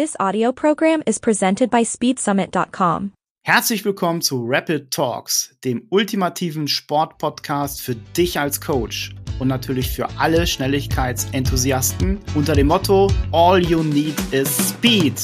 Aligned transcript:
This 0.00 0.16
audio 0.18 0.50
program 0.50 1.02
is 1.04 1.18
presented 1.18 1.68
by 1.68 1.82
SpeedSummit.com. 1.82 3.12
Herzlich 3.44 3.84
willkommen 3.84 4.22
zu 4.22 4.46
Rapid 4.48 4.90
Talks, 4.90 5.54
dem 5.62 5.86
ultimativen 5.90 6.68
Sportpodcast 6.68 7.82
für 7.82 7.96
dich 7.96 8.40
als 8.40 8.62
Coach 8.62 9.14
und 9.40 9.48
natürlich 9.48 9.90
für 9.90 10.08
alle 10.18 10.46
Schnelligkeitsenthusiasten 10.46 12.18
unter 12.34 12.54
dem 12.54 12.68
Motto 12.68 13.12
All 13.30 13.62
you 13.62 13.82
need 13.82 14.14
is 14.30 14.70
Speed. 14.70 15.20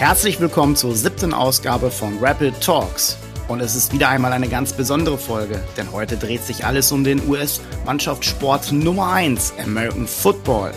Herzlich 0.00 0.40
willkommen 0.40 0.74
zur 0.74 0.96
siebten 0.96 1.32
Ausgabe 1.32 1.92
von 1.92 2.18
Rapid 2.18 2.60
Talks. 2.60 3.18
Und 3.46 3.60
es 3.60 3.76
ist 3.76 3.92
wieder 3.92 4.08
einmal 4.08 4.32
eine 4.32 4.48
ganz 4.48 4.72
besondere 4.72 5.18
Folge, 5.18 5.62
denn 5.76 5.92
heute 5.92 6.16
dreht 6.16 6.42
sich 6.42 6.64
alles 6.64 6.90
um 6.92 7.04
den 7.04 7.28
US-Mannschaftssport 7.28 8.72
Nummer 8.72 9.12
1, 9.12 9.54
American 9.62 10.06
Football. 10.06 10.72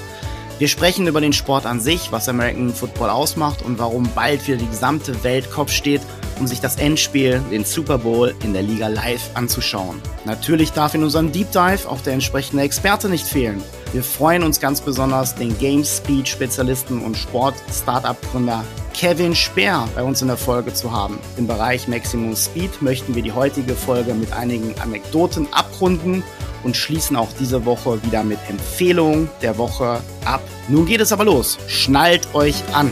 Wir 0.60 0.68
sprechen 0.68 1.08
über 1.08 1.22
den 1.22 1.34
Sport 1.34 1.66
an 1.66 1.80
sich, 1.80 2.12
was 2.12 2.28
American 2.28 2.74
Football 2.74 3.10
ausmacht 3.10 3.62
und 3.62 3.80
warum 3.80 4.10
bald 4.16 4.46
wieder 4.48 4.58
die 4.58 4.68
gesamte 4.68 5.24
Welt 5.24 5.50
Kopf 5.50 5.72
steht, 5.72 6.02
um 6.40 6.48
sich 6.48 6.60
das 6.60 6.78
Endspiel, 6.78 7.42
den 7.52 7.66
Super 7.66 7.98
Bowl, 7.98 8.34
in 8.44 8.54
der 8.54 8.64
Liga 8.64 8.88
live 8.88 9.30
anzuschauen. 9.34 10.02
Natürlich 10.26 10.72
darf 10.72 10.94
in 10.94 11.04
unserem 11.04 11.32
Deep 11.32 11.52
Dive 11.52 11.90
auch 11.90 12.02
der 12.02 12.14
entsprechende 12.14 12.64
Experte 12.64 13.10
nicht 13.10 13.26
fehlen. 13.26 13.64
Wir 13.94 14.04
freuen 14.04 14.44
uns 14.44 14.60
ganz 14.60 14.82
besonders, 14.82 15.36
den 15.36 15.58
Game 15.58 15.84
Speed 15.84 16.28
Spezialisten 16.28 17.02
und 17.02 17.18
Sport-Startup-Gründer 17.18 18.64
Kevin 18.94 19.36
Speer 19.36 19.88
bei 19.94 20.04
uns 20.04 20.24
in 20.24 20.28
der 20.28 20.38
Folge 20.38 20.74
zu 20.74 20.92
haben. 20.92 21.20
Im 21.38 21.46
Bereich 21.46 21.88
Maximum 21.88 22.36
Speed 22.36 22.82
möchten 22.82 23.14
wir 23.14 23.22
die 23.22 23.32
heutige 23.32 23.76
Folge 23.76 24.16
mit 24.16 24.34
einigen 24.34 24.74
Anekdoten 24.80 25.48
abrunden 25.52 26.24
und 26.64 26.76
schließen 26.76 27.16
auch 27.16 27.30
diese 27.40 27.64
Woche 27.66 28.04
wieder 28.04 28.24
mit 28.24 28.40
Empfehlungen 28.50 29.30
der 29.44 29.58
Woche 29.60 30.02
ab. 30.26 30.42
Nun 30.68 30.88
geht 30.88 31.02
es 31.02 31.12
aber 31.12 31.26
los. 31.26 31.60
Schnallt 31.68 32.34
euch 32.34 32.56
an. 32.74 32.92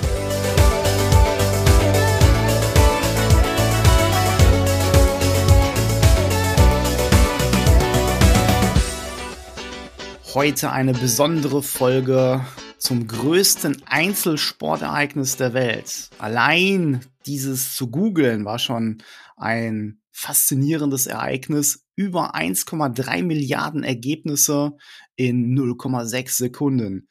Heute 10.36 10.73
eine 10.73 10.91
besondere 10.91 11.64
Folge 11.64 12.45
zum 12.78 13.08
größten 13.08 13.83
Einzelsportereignis 13.86 15.38
der 15.38 15.53
Welt. 15.53 16.09
Allein 16.17 17.00
dieses 17.25 17.73
zu 17.73 17.89
googeln 17.89 18.44
war 18.44 18.59
schon 18.59 19.02
ein 19.38 20.02
faszinierendes 20.11 21.08
Ereignis. 21.08 21.86
Über 21.95 22.36
1,3 22.36 23.23
Milliarden 23.23 23.86
Ergebnisse 23.86 24.73
in 25.16 25.58
0,6 25.58 26.31
Sekunden. 26.31 27.08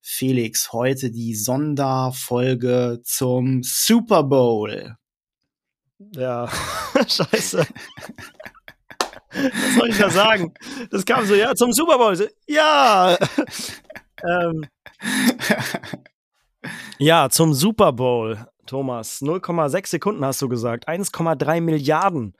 Felix, 0.00 0.72
heute 0.72 1.12
die 1.12 1.36
Sonderfolge 1.36 3.02
zum 3.04 3.62
Super 3.62 4.24
Bowl. 4.24 4.96
Ja, 6.12 6.50
scheiße. 7.06 7.68
Was 9.34 9.74
soll 9.76 9.88
ich 9.90 9.98
da 9.98 10.10
sagen? 10.10 10.54
Das 10.90 11.04
kam 11.04 11.26
so, 11.26 11.34
ja, 11.34 11.54
zum 11.54 11.72
Super 11.72 11.98
Bowl. 11.98 12.30
Ja. 12.46 13.18
ähm, 14.22 14.66
ja, 16.98 17.28
zum 17.28 17.54
Super 17.54 17.92
Bowl, 17.92 18.46
Thomas. 18.66 19.20
0,6 19.20 19.88
Sekunden 19.88 20.24
hast 20.24 20.40
du 20.42 20.48
gesagt. 20.48 20.88
1,3 20.88 21.60
Milliarden. 21.60 22.34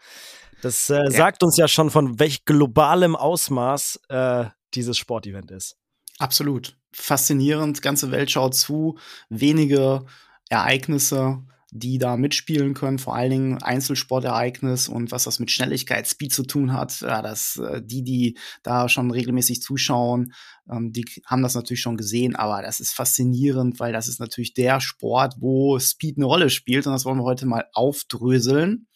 Das 0.62 0.88
äh, 0.88 1.04
ja. 1.04 1.10
sagt 1.10 1.42
uns 1.42 1.56
ja 1.56 1.68
schon, 1.68 1.90
von 1.90 2.18
welch 2.18 2.44
globalem 2.44 3.16
Ausmaß 3.16 4.00
äh, 4.08 4.44
dieses 4.74 4.96
Sportevent 4.96 5.50
ist. 5.50 5.76
Absolut. 6.18 6.76
Faszinierend. 6.92 7.82
Ganze 7.82 8.10
Welt 8.10 8.30
schaut 8.30 8.54
zu. 8.54 8.98
Wenige 9.28 10.06
Ereignisse 10.48 11.42
die 11.76 11.98
da 11.98 12.16
mitspielen 12.16 12.72
können, 12.72 13.00
vor 13.00 13.16
allen 13.16 13.30
Dingen 13.30 13.62
Einzelsportereignis 13.62 14.88
und 14.88 15.10
was 15.10 15.24
das 15.24 15.40
mit 15.40 15.50
Schnelligkeit, 15.50 16.06
Speed 16.06 16.32
zu 16.32 16.44
tun 16.44 16.72
hat, 16.72 17.00
ja, 17.00 17.20
dass 17.20 17.56
äh, 17.56 17.82
die, 17.84 18.04
die 18.04 18.38
da 18.62 18.88
schon 18.88 19.10
regelmäßig 19.10 19.60
zuschauen, 19.60 20.32
ähm, 20.70 20.92
die 20.92 21.04
haben 21.26 21.42
das 21.42 21.56
natürlich 21.56 21.80
schon 21.80 21.96
gesehen, 21.96 22.36
aber 22.36 22.62
das 22.62 22.78
ist 22.78 22.92
faszinierend, 22.92 23.80
weil 23.80 23.92
das 23.92 24.06
ist 24.06 24.20
natürlich 24.20 24.54
der 24.54 24.80
Sport, 24.80 25.34
wo 25.40 25.76
Speed 25.80 26.16
eine 26.16 26.26
Rolle 26.26 26.48
spielt 26.48 26.86
und 26.86 26.92
das 26.92 27.04
wollen 27.04 27.18
wir 27.18 27.24
heute 27.24 27.46
mal 27.46 27.64
aufdröseln. 27.72 28.86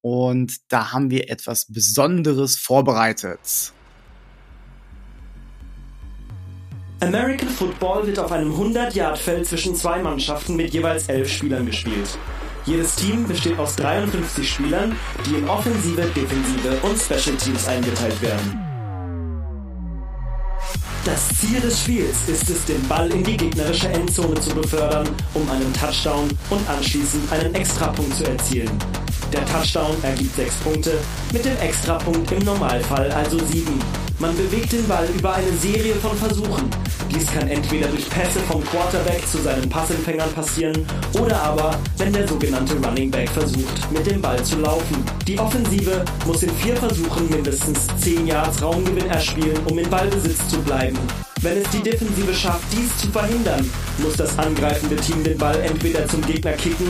Und 0.00 0.56
da 0.68 0.92
haben 0.92 1.10
wir 1.10 1.28
etwas 1.28 1.66
Besonderes 1.72 2.56
vorbereitet. 2.56 3.72
American 7.02 7.48
Football 7.48 8.06
wird 8.06 8.20
auf 8.20 8.30
einem 8.30 8.52
100-Yard-Feld 8.52 9.44
zwischen 9.44 9.74
zwei 9.74 10.00
Mannschaften 10.00 10.54
mit 10.54 10.72
jeweils 10.72 11.08
elf 11.08 11.28
Spielern 11.28 11.66
gespielt. 11.66 12.16
Jedes 12.64 12.94
Team 12.94 13.26
besteht 13.26 13.58
aus 13.58 13.74
53 13.74 14.48
Spielern, 14.48 14.94
die 15.26 15.34
in 15.34 15.48
Offensive, 15.48 16.02
Defensive 16.14 16.78
und 16.84 16.96
Special 16.96 17.36
Teams 17.36 17.66
eingeteilt 17.66 18.22
werden. 18.22 18.56
Das 21.04 21.28
Ziel 21.40 21.60
des 21.60 21.80
Spiels 21.80 22.28
ist 22.28 22.48
es, 22.48 22.64
den 22.66 22.86
Ball 22.86 23.10
in 23.10 23.24
die 23.24 23.36
gegnerische 23.36 23.88
Endzone 23.88 24.36
zu 24.36 24.54
befördern, 24.54 25.08
um 25.34 25.50
einen 25.50 25.72
Touchdown 25.72 26.28
und 26.50 26.68
anschließend 26.68 27.32
einen 27.32 27.52
Extrapunkt 27.56 28.14
zu 28.14 28.24
erzielen. 28.28 28.70
Der 29.32 29.46
Touchdown 29.46 29.96
ergibt 30.02 30.36
6 30.36 30.54
Punkte, 30.56 30.98
mit 31.32 31.44
dem 31.44 31.56
Extrapunkt 31.58 32.30
im 32.32 32.44
Normalfall 32.44 33.10
also 33.12 33.38
7. 33.38 33.66
Man 34.18 34.36
bewegt 34.36 34.72
den 34.72 34.86
Ball 34.86 35.08
über 35.16 35.34
eine 35.34 35.52
Serie 35.52 35.94
von 35.94 36.14
Versuchen. 36.16 36.68
Dies 37.10 37.26
kann 37.26 37.48
entweder 37.48 37.88
durch 37.88 38.08
Pässe 38.10 38.40
vom 38.40 38.62
Quarterback 38.62 39.26
zu 39.26 39.38
seinen 39.38 39.68
Passempfängern 39.68 40.30
passieren 40.34 40.86
oder 41.18 41.40
aber, 41.42 41.78
wenn 41.96 42.12
der 42.12 42.28
sogenannte 42.28 42.74
Running 42.74 43.10
Back 43.10 43.30
versucht, 43.30 43.90
mit 43.90 44.06
dem 44.06 44.20
Ball 44.20 44.42
zu 44.44 44.58
laufen. 44.58 45.02
Die 45.26 45.38
Offensive 45.38 46.04
muss 46.26 46.42
in 46.42 46.50
vier 46.56 46.76
Versuchen 46.76 47.28
mindestens 47.30 47.86
10 48.00 48.26
Yards 48.26 48.62
Raumgewinn 48.62 49.08
erspielen, 49.08 49.58
um 49.68 49.78
in 49.78 49.88
Ballbesitz 49.88 50.46
zu 50.48 50.60
bleiben. 50.60 50.98
Wenn 51.42 51.58
es 51.58 51.68
die 51.70 51.82
Defensive 51.82 52.32
schafft, 52.32 52.72
dies 52.72 52.96
zu 52.98 53.08
verhindern, 53.08 53.68
muss 53.98 54.14
das 54.14 54.38
angreifende 54.38 54.94
Team 54.94 55.24
den 55.24 55.36
Ball 55.36 55.60
entweder 55.62 56.06
zum 56.06 56.24
Gegner 56.24 56.52
kicken 56.52 56.86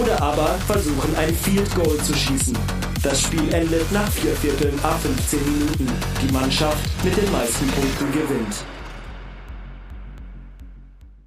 oder 0.00 0.22
aber 0.22 0.46
versuchen, 0.68 1.16
ein 1.16 1.34
Field 1.34 1.68
Goal 1.74 1.98
zu 1.98 2.14
schießen. 2.14 2.56
Das 3.02 3.20
Spiel 3.20 3.52
endet 3.52 3.90
nach 3.90 4.08
vier 4.12 4.30
Vierteln 4.36 4.78
a 4.84 4.92
15 4.92 5.40
Minuten. 5.40 5.88
Die 6.22 6.32
Mannschaft 6.32 6.78
mit 7.04 7.16
den 7.16 7.32
meisten 7.32 7.66
Punkten 7.66 8.12
gewinnt. 8.12 8.64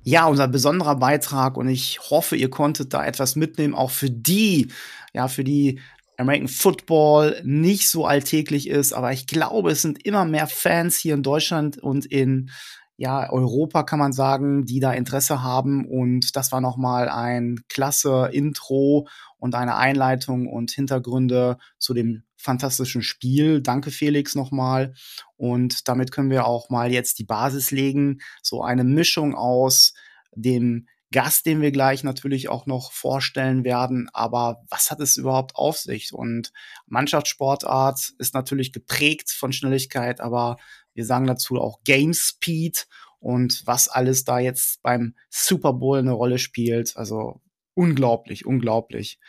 Ja, 0.06 0.28
unser 0.28 0.48
besonderer 0.48 0.96
Beitrag 0.96 1.58
und 1.58 1.68
ich 1.68 2.00
hoffe, 2.10 2.38
ihr 2.38 2.50
konntet 2.50 2.94
da 2.94 3.06
etwas 3.06 3.36
mitnehmen, 3.36 3.76
auch 3.76 3.92
für 3.92 4.10
die, 4.10 4.72
ja, 5.12 5.28
für 5.28 5.44
die 5.44 5.82
American 6.20 6.48
Football 6.48 7.42
nicht 7.44 7.90
so 7.90 8.06
alltäglich 8.06 8.68
ist, 8.68 8.94
aber 8.94 9.12
ich 9.14 9.26
glaube, 9.26 9.72
es 9.72 9.82
sind 9.82 10.06
immer 10.06 10.26
mehr 10.26 10.48
Fans 10.48 10.98
hier 10.98 11.14
in 11.14 11.24
Deutschland 11.24 11.78
und 11.78 12.06
in 12.06 12.52
ja, 12.98 13.32
Europa 13.32 13.84
kann 13.84 14.00
man 14.00 14.12
sagen, 14.12 14.66
die 14.66 14.82
da 14.82 14.92
Interesse 14.92 15.42
haben 15.42 15.86
und 15.86 16.36
das 16.36 16.52
war 16.52 16.60
nochmal 16.60 17.08
ein 17.08 17.62
klasse 17.70 18.30
Intro 18.34 19.08
und 19.38 19.56
eine 19.56 19.78
Einleitung 19.78 20.48
und 20.48 20.72
Hintergründe 20.72 21.58
zu 21.78 21.94
dem 21.94 22.24
fantastischen 22.36 23.02
Spiel. 23.02 23.62
Danke 23.62 23.90
Felix 23.90 24.36
nochmal. 24.36 24.94
Und 25.38 25.88
damit 25.88 26.12
können 26.12 26.30
wir 26.30 26.46
auch 26.46 26.70
mal 26.70 26.92
jetzt 26.92 27.20
die 27.20 27.26
Basis 27.26 27.72
legen. 27.72 28.20
So 28.42 28.64
eine 28.64 28.84
Mischung 28.84 29.34
aus 29.34 29.94
dem 30.36 30.88
Gast, 31.12 31.46
den 31.46 31.62
wir 31.62 31.72
gleich 31.72 32.04
natürlich 32.04 32.50
auch 32.50 32.66
noch 32.66 32.92
vorstellen 32.92 33.64
werden. 33.64 34.10
Aber 34.14 34.62
was 34.70 34.92
hat 34.92 35.00
es 35.00 35.18
überhaupt 35.18 35.56
auf 35.56 35.78
sich? 35.78 36.14
Und 36.14 36.52
Mannschaftssportart 36.88 38.14
ist 38.20 38.34
natürlich 38.34 38.72
geprägt 38.72 39.32
von 39.32 39.52
Schnelligkeit, 39.52 40.22
aber 40.22 40.58
wir 40.94 41.06
sagen 41.06 41.26
dazu 41.26 41.56
auch 41.60 41.82
Game 41.84 42.14
Speed 42.14 42.88
und 43.20 43.64
was 43.66 43.88
alles 43.88 44.24
da 44.24 44.40
jetzt 44.40 44.82
beim 44.82 45.16
Super 45.30 45.74
Bowl 45.74 46.00
eine 46.00 46.12
Rolle 46.12 46.38
spielt. 46.38 46.96
Also 46.96 47.42
unglaublich, 47.74 48.46
unglaublich. 48.46 49.20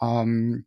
Ähm, 0.00 0.66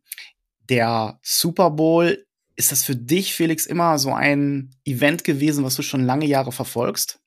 der 0.68 1.18
Super 1.22 1.70
Bowl, 1.70 2.26
ist 2.56 2.72
das 2.72 2.84
für 2.84 2.96
dich, 2.96 3.34
Felix, 3.34 3.66
immer 3.66 3.98
so 3.98 4.12
ein 4.12 4.70
Event 4.84 5.24
gewesen, 5.24 5.64
was 5.64 5.76
du 5.76 5.82
schon 5.82 6.04
lange 6.04 6.26
Jahre 6.26 6.52
verfolgst? 6.52 7.20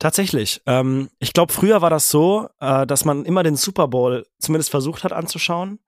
Tatsächlich. 0.00 0.62
Ähm, 0.66 1.10
ich 1.18 1.34
glaube, 1.34 1.52
früher 1.52 1.82
war 1.82 1.90
das 1.90 2.08
so, 2.08 2.48
äh, 2.58 2.86
dass 2.86 3.04
man 3.04 3.26
immer 3.26 3.42
den 3.42 3.54
Super 3.54 3.86
Bowl 3.86 4.26
zumindest 4.38 4.70
versucht 4.70 5.04
hat 5.04 5.12
anzuschauen. 5.12 5.78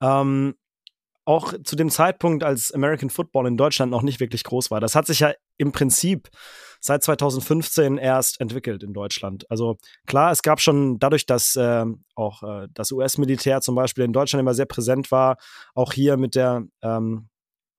Ähm, 0.00 0.54
auch 1.26 1.52
zu 1.62 1.76
dem 1.76 1.90
Zeitpunkt, 1.90 2.42
als 2.42 2.72
American 2.72 3.10
Football 3.10 3.46
in 3.46 3.58
Deutschland 3.58 3.92
noch 3.92 4.00
nicht 4.00 4.20
wirklich 4.20 4.42
groß 4.44 4.70
war. 4.70 4.80
Das 4.80 4.94
hat 4.94 5.06
sich 5.06 5.20
ja 5.20 5.34
im 5.58 5.72
Prinzip 5.72 6.30
seit 6.80 7.02
2015 7.02 7.98
erst 7.98 8.40
entwickelt 8.40 8.82
in 8.82 8.94
Deutschland. 8.94 9.44
Also 9.50 9.76
klar, 10.06 10.32
es 10.32 10.40
gab 10.40 10.62
schon 10.62 10.98
dadurch, 10.98 11.26
dass 11.26 11.54
äh, 11.54 11.84
auch 12.14 12.42
äh, 12.42 12.68
das 12.72 12.90
US-Militär 12.90 13.60
zum 13.60 13.74
Beispiel 13.74 14.04
in 14.04 14.14
Deutschland 14.14 14.40
immer 14.40 14.54
sehr 14.54 14.64
präsent 14.64 15.10
war, 15.10 15.36
auch 15.74 15.92
hier 15.92 16.16
mit 16.16 16.34
der 16.34 16.62
ähm, 16.80 17.27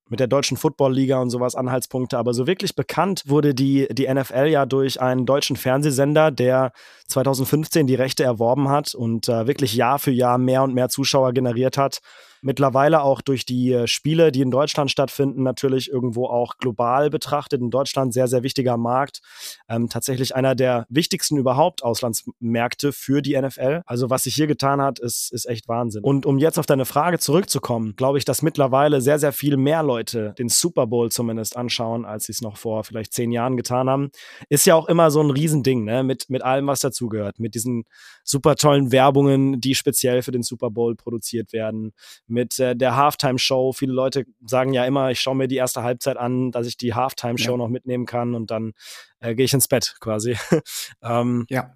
mit 0.10 0.20
der 0.20 0.28
deutschen 0.28 0.58
Football-Liga 0.58 1.20
und 1.20 1.30
sowas 1.30 1.56
Anhaltspunkte. 1.56 2.18
Aber 2.18 2.34
so 2.34 2.48
wirklich 2.48 2.76
bekannt 2.76 3.24
wurde 3.26 3.54
die, 3.54 3.88
die 3.92 4.12
NFL 4.14 4.48
ja 4.48 4.66
durch 4.66 5.02
einen 5.02 5.26
deutschen 5.26 5.56
Fernsehsender, 5.56 6.32
der 6.32 6.72
2015 7.08 7.88
die 7.88 7.96
Rechte 7.96 8.24
erworben 8.24 8.70
hat 8.70 8.94
und 8.96 9.30
äh, 9.30 9.48
wirklich 9.48 9.74
Jahr 9.76 10.00
für 10.00 10.12
Jahr 10.12 10.38
mehr 10.38 10.64
und 10.64 10.74
mehr 10.74 10.90
Zuschauer 10.90 11.34
generiert 11.34 11.78
hat 11.78 12.02
mittlerweile 12.42 13.02
auch 13.02 13.22
durch 13.22 13.46
die 13.46 13.72
äh, 13.74 13.88
Spiele, 13.88 14.32
die 14.32 14.42
in 14.42 14.52
Deutschland 14.52 14.92
stattfinden, 14.92 15.44
natürlich 15.44 15.92
irgendwo 15.92 16.28
auch 16.28 16.58
global 16.58 17.10
betrachtet. 17.10 17.62
In 17.62 17.70
Deutschland 17.70 18.14
sehr, 18.14 18.28
sehr 18.28 18.44
wichtiger 18.44 18.78
Markt. 18.78 19.22
Ähm, 19.68 19.90
tatsächlich 19.90 20.36
einer 20.36 20.56
der 20.56 20.86
wichtigsten 20.90 21.38
überhaupt 21.38 21.84
Auslandsmärkte 21.84 22.92
für 22.92 23.22
die 23.22 23.40
NFL. 23.40 23.82
Also 23.86 24.10
was 24.10 24.24
sich 24.24 24.36
hier 24.36 24.48
getan 24.48 24.82
hat, 24.82 25.00
ist, 25.00 25.32
ist 25.32 25.46
echt 25.46 25.68
Wahnsinn. 25.68 26.04
Und 26.04 26.26
um 26.26 26.38
jetzt 26.38 26.60
auf 26.60 26.66
deine 26.66 26.86
Frage 26.86 27.20
zurückzukommen, 27.20 27.96
glaube 27.96 28.18
ich, 28.18 28.26
dass 28.26 28.42
mittlerweile 28.42 29.02
sehr, 29.02 29.20
sehr 29.20 29.34
viel 29.34 29.58
mehr 29.58 29.84
Leute 29.84 30.34
den 30.38 30.50
Super 30.50 30.88
Bowl 30.88 31.12
zumindest 31.12 31.58
anschauen, 31.58 32.06
als 32.06 32.26
sie 32.26 32.32
es 32.32 32.42
noch 32.42 32.58
vor 32.58 32.84
vielleicht 32.84 33.14
zehn 33.14 33.32
Jahren 33.32 33.58
getan 33.58 33.90
haben. 33.90 34.12
Ist 34.50 34.66
ja 34.66 34.76
auch 34.76 34.88
immer 34.88 35.12
so 35.12 35.22
ein 35.22 35.32
Riesending, 35.32 35.84
ne? 35.84 36.04
Mit, 36.04 36.30
mit 36.30 36.44
allem, 36.44 36.68
was 36.68 36.80
dazugehört. 36.80 37.40
Mit 37.40 37.56
diesen 37.56 37.86
super 38.24 38.56
tollen 38.56 38.92
Werbungen, 38.92 39.60
die 39.60 39.76
speziell 39.76 40.22
für 40.22 40.32
den 40.32 40.44
Super 40.44 40.70
Bowl 40.70 40.96
produziert 40.96 41.54
werden 41.54 41.94
mit 42.30 42.60
äh, 42.60 42.76
der 42.76 42.96
Halftime-Show. 42.96 43.74
Viele 43.74 43.94
Leute 43.94 44.26
sagen 44.46 44.74
ja 44.74 44.86
immer, 44.86 45.12
ich 45.12 45.20
schaue 45.20 45.36
mir 45.36 45.48
die 45.48 45.56
erste 45.56 45.84
Halbzeit 45.84 46.18
an, 46.18 46.52
dass 46.52 46.68
ich 46.68 46.78
die 46.78 46.94
Halftime-Show 46.94 47.52
ja. 47.52 47.58
noch 47.58 47.70
mitnehmen 47.70 48.06
kann 48.06 48.36
und 48.36 48.52
dann 48.52 48.74
äh, 49.20 49.36
gehe 49.36 49.46
ich 49.46 49.54
ins 49.54 49.68
Bett 49.68 49.96
quasi. 50.00 50.38
ähm, 51.02 51.46
ja. 51.50 51.74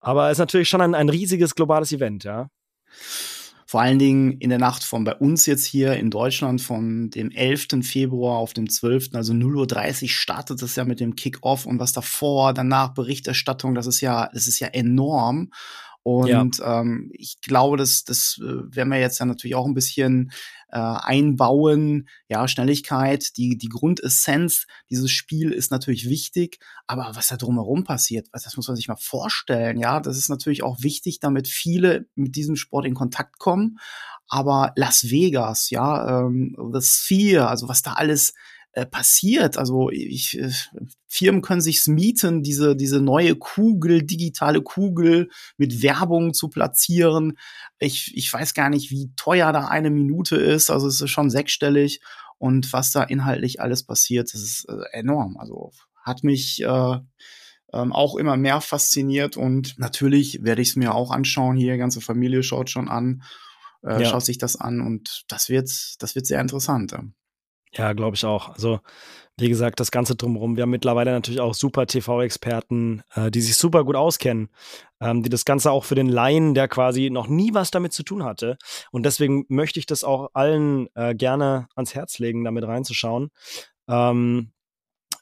Aber 0.00 0.26
es 0.26 0.32
ist 0.32 0.38
natürlich 0.38 0.68
schon 0.68 0.80
ein, 0.80 0.94
ein 0.94 1.08
riesiges 1.08 1.54
globales 1.54 1.92
Event, 1.92 2.24
ja. 2.24 2.48
Vor 3.70 3.82
allen 3.82 3.98
Dingen 3.98 4.32
in 4.38 4.48
der 4.48 4.58
Nacht 4.58 4.82
von 4.82 5.04
bei 5.04 5.14
uns 5.14 5.44
jetzt 5.44 5.66
hier 5.66 5.92
in 5.92 6.10
Deutschland 6.10 6.62
von 6.62 7.10
dem 7.10 7.30
11. 7.30 7.66
Februar 7.82 8.38
auf 8.38 8.54
dem 8.54 8.70
12., 8.70 9.10
also 9.12 9.34
0.30 9.34 10.02
Uhr 10.04 10.08
startet 10.08 10.62
es 10.62 10.74
ja 10.76 10.86
mit 10.86 11.00
dem 11.00 11.16
Kick-Off 11.16 11.66
und 11.66 11.78
was 11.78 11.92
davor, 11.92 12.54
danach 12.54 12.94
Berichterstattung, 12.94 13.74
das 13.74 13.86
ist 13.86 14.00
ja, 14.00 14.30
das 14.32 14.46
ist 14.46 14.58
ja 14.58 14.68
enorm. 14.68 15.50
Und 16.02 16.58
ja. 16.58 16.80
ähm, 16.80 17.10
ich 17.12 17.40
glaube, 17.40 17.76
das, 17.76 18.04
das 18.04 18.40
äh, 18.40 18.74
werden 18.74 18.88
wir 18.90 18.98
jetzt 18.98 19.18
ja 19.18 19.26
natürlich 19.26 19.54
auch 19.54 19.66
ein 19.66 19.74
bisschen 19.74 20.30
äh, 20.70 20.78
einbauen. 20.78 22.08
Ja, 22.28 22.48
Schnelligkeit, 22.48 23.36
die, 23.36 23.58
die 23.58 23.68
Grundessenz 23.68 24.66
dieses 24.90 25.10
Spiel 25.10 25.50
ist 25.52 25.70
natürlich 25.70 26.08
wichtig, 26.08 26.58
aber 26.86 27.10
was 27.14 27.28
da 27.28 27.36
drumherum 27.36 27.84
passiert, 27.84 28.28
das 28.32 28.56
muss 28.56 28.68
man 28.68 28.76
sich 28.76 28.88
mal 28.88 28.96
vorstellen. 28.96 29.78
Ja, 29.78 30.00
das 30.00 30.16
ist 30.16 30.28
natürlich 30.28 30.62
auch 30.62 30.82
wichtig, 30.82 31.20
damit 31.20 31.48
viele 31.48 32.06
mit 32.14 32.36
diesem 32.36 32.56
Sport 32.56 32.86
in 32.86 32.94
Kontakt 32.94 33.38
kommen. 33.38 33.78
Aber 34.28 34.72
Las 34.76 35.10
Vegas, 35.10 35.70
ja, 35.70 36.20
ähm, 36.20 36.54
The 36.72 36.80
Sphere, 36.82 37.48
also 37.48 37.68
was 37.68 37.82
da 37.82 37.94
alles 37.94 38.34
äh, 38.78 38.86
passiert. 38.86 39.58
Also 39.58 39.90
ich, 39.90 40.38
äh, 40.38 40.50
Firmen 41.08 41.42
können 41.42 41.60
sich's 41.60 41.88
mieten, 41.88 42.42
diese, 42.42 42.76
diese 42.76 43.00
neue 43.00 43.34
Kugel, 43.34 44.02
digitale 44.04 44.62
Kugel 44.62 45.30
mit 45.56 45.82
Werbung 45.82 46.32
zu 46.32 46.48
platzieren. 46.48 47.36
Ich, 47.80 48.16
ich 48.16 48.32
weiß 48.32 48.54
gar 48.54 48.70
nicht, 48.70 48.90
wie 48.90 49.10
teuer 49.16 49.52
da 49.52 49.66
eine 49.66 49.90
Minute 49.90 50.36
ist. 50.36 50.70
Also 50.70 50.86
es 50.86 51.00
ist 51.00 51.10
schon 51.10 51.28
sechsstellig. 51.30 52.00
Und 52.38 52.72
was 52.72 52.92
da 52.92 53.02
inhaltlich 53.02 53.60
alles 53.60 53.82
passiert, 53.82 54.32
das 54.32 54.40
ist 54.40 54.66
äh, 54.68 54.96
enorm. 54.96 55.36
Also 55.38 55.72
hat 56.04 56.22
mich 56.22 56.62
äh, 56.62 56.98
ähm, 57.72 57.92
auch 57.92 58.14
immer 58.14 58.36
mehr 58.36 58.60
fasziniert 58.60 59.36
und 59.36 59.76
natürlich 59.78 60.44
werde 60.44 60.62
ich 60.62 60.70
es 60.70 60.76
mir 60.76 60.94
auch 60.94 61.10
anschauen. 61.10 61.56
Hier, 61.56 61.76
ganze 61.78 62.00
Familie 62.00 62.44
schaut 62.44 62.70
schon 62.70 62.88
an, 62.88 63.22
äh, 63.82 64.02
ja. 64.02 64.08
schaut 64.08 64.24
sich 64.24 64.38
das 64.38 64.54
an 64.54 64.80
und 64.80 65.24
das 65.26 65.48
wird, 65.48 65.68
das 65.98 66.14
wird 66.14 66.26
sehr 66.26 66.40
interessant. 66.40 66.92
Ja, 67.78 67.92
glaube 67.92 68.16
ich 68.16 68.24
auch. 68.24 68.48
Also, 68.50 68.80
wie 69.38 69.48
gesagt, 69.48 69.78
das 69.78 69.92
Ganze 69.92 70.16
drumherum. 70.16 70.56
Wir 70.56 70.62
haben 70.62 70.70
mittlerweile 70.70 71.12
natürlich 71.12 71.40
auch 71.40 71.54
super 71.54 71.86
TV-Experten, 71.86 73.02
äh, 73.14 73.30
die 73.30 73.40
sich 73.40 73.56
super 73.56 73.84
gut 73.84 73.94
auskennen, 73.94 74.48
ähm, 75.00 75.22
die 75.22 75.30
das 75.30 75.44
Ganze 75.44 75.70
auch 75.70 75.84
für 75.84 75.94
den 75.94 76.08
Laien, 76.08 76.54
der 76.54 76.66
quasi 76.66 77.08
noch 77.08 77.28
nie 77.28 77.54
was 77.54 77.70
damit 77.70 77.92
zu 77.92 78.02
tun 78.02 78.24
hatte. 78.24 78.58
Und 78.90 79.04
deswegen 79.06 79.44
möchte 79.48 79.78
ich 79.78 79.86
das 79.86 80.02
auch 80.02 80.30
allen 80.34 80.88
äh, 80.96 81.14
gerne 81.14 81.68
ans 81.76 81.94
Herz 81.94 82.18
legen, 82.18 82.42
damit 82.44 82.64
reinzuschauen. 82.66 83.30
Ähm, 83.88 84.50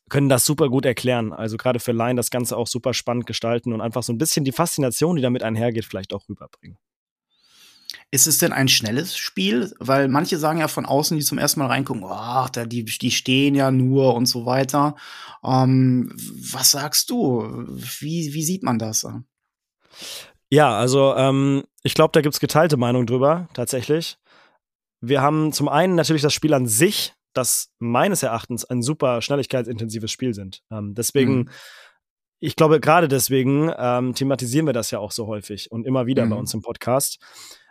können 0.08 0.28
das 0.28 0.44
super 0.46 0.68
gut 0.70 0.86
erklären. 0.86 1.32
Also 1.32 1.56
gerade 1.58 1.80
für 1.80 1.92
Laien 1.92 2.16
das 2.16 2.30
Ganze 2.30 2.56
auch 2.56 2.68
super 2.68 2.94
spannend 2.94 3.26
gestalten 3.26 3.72
und 3.72 3.80
einfach 3.82 4.02
so 4.02 4.12
ein 4.12 4.18
bisschen 4.18 4.44
die 4.44 4.52
Faszination, 4.52 5.16
die 5.16 5.22
damit 5.22 5.42
einhergeht, 5.42 5.84
vielleicht 5.84 6.14
auch 6.14 6.28
rüberbringen. 6.28 6.78
Ist 8.16 8.26
es 8.26 8.38
denn 8.38 8.54
ein 8.54 8.68
schnelles 8.68 9.14
Spiel? 9.14 9.74
Weil 9.78 10.08
manche 10.08 10.38
sagen 10.38 10.58
ja 10.58 10.68
von 10.68 10.86
außen, 10.86 11.18
die 11.18 11.22
zum 11.22 11.36
ersten 11.36 11.60
Mal 11.60 11.66
reingucken, 11.66 12.02
ach, 12.08 12.48
da, 12.48 12.64
die, 12.64 12.82
die 12.82 13.10
stehen 13.10 13.54
ja 13.54 13.70
nur 13.70 14.14
und 14.14 14.24
so 14.24 14.46
weiter. 14.46 14.96
Ähm, 15.44 16.16
was 16.16 16.70
sagst 16.70 17.10
du? 17.10 17.42
Wie, 17.68 18.32
wie 18.32 18.42
sieht 18.42 18.62
man 18.62 18.78
das? 18.78 19.06
Ja, 20.48 20.78
also 20.78 21.14
ähm, 21.14 21.64
ich 21.82 21.92
glaube, 21.92 22.12
da 22.12 22.22
gibt 22.22 22.34
es 22.34 22.40
geteilte 22.40 22.78
Meinungen 22.78 23.06
drüber, 23.06 23.50
tatsächlich. 23.52 24.16
Wir 25.02 25.20
haben 25.20 25.52
zum 25.52 25.68
einen 25.68 25.94
natürlich 25.94 26.22
das 26.22 26.32
Spiel 26.32 26.54
an 26.54 26.66
sich, 26.66 27.12
das 27.34 27.68
meines 27.78 28.22
Erachtens 28.22 28.64
ein 28.64 28.80
super 28.80 29.20
schnelligkeitsintensives 29.20 30.10
Spiel 30.10 30.32
sind. 30.32 30.62
Ähm, 30.70 30.94
deswegen 30.94 31.36
mhm 31.36 31.50
ich 32.38 32.54
glaube, 32.54 32.80
gerade 32.80 33.08
deswegen 33.08 33.72
ähm, 33.78 34.14
thematisieren 34.14 34.66
wir 34.66 34.74
das 34.74 34.90
ja 34.90 34.98
auch 34.98 35.10
so 35.10 35.26
häufig 35.26 35.72
und 35.72 35.86
immer 35.86 36.06
wieder 36.06 36.26
mhm. 36.26 36.30
bei 36.30 36.36
uns 36.36 36.52
im 36.52 36.60
Podcast. 36.60 37.18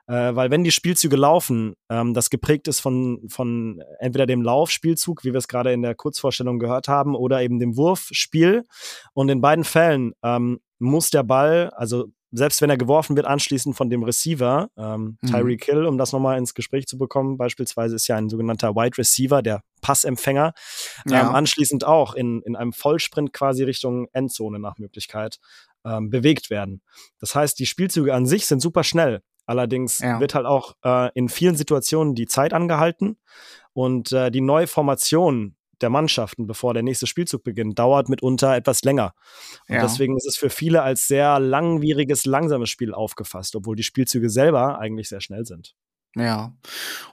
Äh, 0.08 0.36
weil 0.36 0.52
wenn 0.52 0.64
die 0.64 0.72
Spielzüge 0.72 1.16
laufen, 1.16 1.74
ähm, 1.90 2.14
das 2.14 2.30
geprägt 2.30 2.68
ist 2.68 2.80
von, 2.80 3.22
von 3.28 3.82
entweder 4.00 4.26
dem 4.26 4.42
Laufspielzug, 4.42 5.24
wie 5.24 5.34
wir 5.34 5.40
es 5.40 5.48
gerade 5.48 5.74
in 5.74 5.82
der 5.82 5.96
Kurzvorstellung 5.96 6.60
gehört 6.60 6.88
haben, 6.88 7.16
oder 7.16 7.42
eben 7.42 7.60
dem 7.60 7.76
Wurfspiel. 7.76 8.66
Und 9.14 9.30
in 9.30 9.42
beiden 9.42 9.64
Fällen 9.64 10.14
ähm, 10.24 10.60
muss 10.80 11.10
der 11.10 11.24
Ball, 11.24 11.72
also 11.76 12.06
selbst 12.32 12.62
wenn 12.62 12.70
er 12.70 12.78
geworfen 12.78 13.16
wird, 13.16 13.26
anschließend 13.26 13.76
von 13.76 13.90
dem 13.90 14.04
Receiver, 14.04 14.70
ähm, 14.78 15.18
mhm. 15.22 15.28
Tyreek 15.28 15.66
Hill, 15.66 15.86
um 15.86 15.98
das 15.98 16.12
nochmal 16.12 16.38
ins 16.38 16.54
Gespräch 16.54 16.86
zu 16.86 16.98
bekommen, 16.98 17.38
beispielsweise 17.38 17.96
ist 17.96 18.08
ja 18.08 18.18
ein 18.18 18.30
sogenannter 18.30 18.76
Wide 18.76 18.98
Receiver, 18.98 19.42
der 19.42 19.62
Passempfänger, 19.82 20.54
ja. 21.08 21.22
ähm, 21.22 21.36
anschließend 21.36 21.86
auch 21.86 22.14
in, 22.14 22.42
in 22.42 22.56
einem 22.56 22.74
Vollsprint 22.74 23.32
quasi 23.32 23.64
Richtung 23.64 24.08
Endzone 24.12 24.60
nach 24.60 24.78
Möglichkeit 24.78 25.38
ähm, 25.86 26.10
bewegt 26.10 26.50
werden. 26.50 26.82
Das 27.20 27.36
heißt, 27.36 27.58
die 27.58 27.66
Spielzüge 27.66 28.14
an 28.14 28.26
sich 28.26 28.46
sind 28.48 28.62
super 28.62 28.84
schnell. 28.84 29.22
Allerdings 29.46 30.00
ja. 30.00 30.20
wird 30.20 30.36
halt 30.36 30.46
auch 30.46 30.76
äh, 30.84 31.12
in 31.14 31.30
vielen 31.30 31.56
Situationen 31.56 32.16
die 32.16 32.26
Zeit 32.26 32.54
angehalten 32.54 33.18
und 33.74 34.12
äh, 34.12 34.32
die 34.32 34.42
neue 34.42 34.68
Formation 34.68 35.56
der 35.82 35.90
Mannschaften, 35.90 36.48
bevor 36.48 36.74
der 36.74 36.84
nächste 36.84 37.08
Spielzug 37.08 37.44
beginnt, 37.44 37.78
dauert 37.78 38.10
mitunter 38.10 38.56
etwas 38.56 38.84
länger. 38.84 39.14
Und 39.68 39.76
ja. 39.76 39.82
deswegen 39.82 40.16
ist 40.16 40.26
es 40.26 40.38
für 40.38 40.50
viele 40.50 40.82
als 40.82 41.08
sehr 41.08 41.40
langwieriges, 41.40 42.26
langsames 42.26 42.70
Spiel 42.70 42.94
aufgefasst, 42.94 43.56
obwohl 43.56 43.76
die 43.76 43.84
Spielzüge 43.84 44.30
selber 44.30 44.80
eigentlich 44.80 45.10
sehr 45.10 45.22
schnell 45.22 45.46
sind. 45.46 45.76
Ja. 46.16 46.54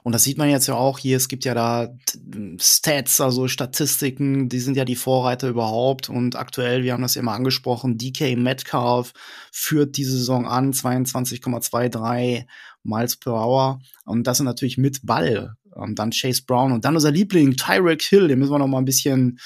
Und 0.03 0.13
das 0.13 0.23
sieht 0.23 0.37
man 0.37 0.49
jetzt 0.49 0.67
ja 0.67 0.75
auch 0.75 0.97
hier. 0.97 1.17
Es 1.17 1.27
gibt 1.27 1.43
ja 1.43 1.53
da 1.53 1.93
Stats, 2.57 3.19
also 3.19 3.47
Statistiken, 3.47 4.47
die 4.47 4.59
sind 4.59 4.77
ja 4.77 4.85
die 4.85 4.95
Vorreiter 4.95 5.49
überhaupt. 5.49 6.09
Und 6.09 6.37
aktuell, 6.37 6.83
wir 6.83 6.93
haben 6.93 7.01
das 7.01 7.15
ja 7.15 7.21
immer 7.21 7.33
angesprochen, 7.33 7.97
DK 7.97 8.37
Metcalf 8.37 9.13
führt 9.51 9.97
diese 9.97 10.17
Saison 10.17 10.47
an, 10.47 10.71
22,23 10.71 12.45
Miles 12.83 13.15
per 13.17 13.33
Hour. 13.33 13.81
Und 14.05 14.25
das 14.25 14.37
sind 14.37 14.45
natürlich 14.45 14.77
mit 14.77 15.05
Ball. 15.05 15.55
Und 15.75 15.97
dann 15.99 16.11
Chase 16.11 16.43
Brown 16.45 16.71
und 16.71 16.85
dann 16.85 16.95
unser 16.95 17.11
Liebling, 17.11 17.55
Tyreek 17.55 18.01
Hill, 18.03 18.27
den 18.27 18.39
müssen 18.39 18.51
wir 18.51 18.59
noch 18.59 18.67
mal 18.67 18.77
ein 18.77 18.85
bisschen 18.85 19.39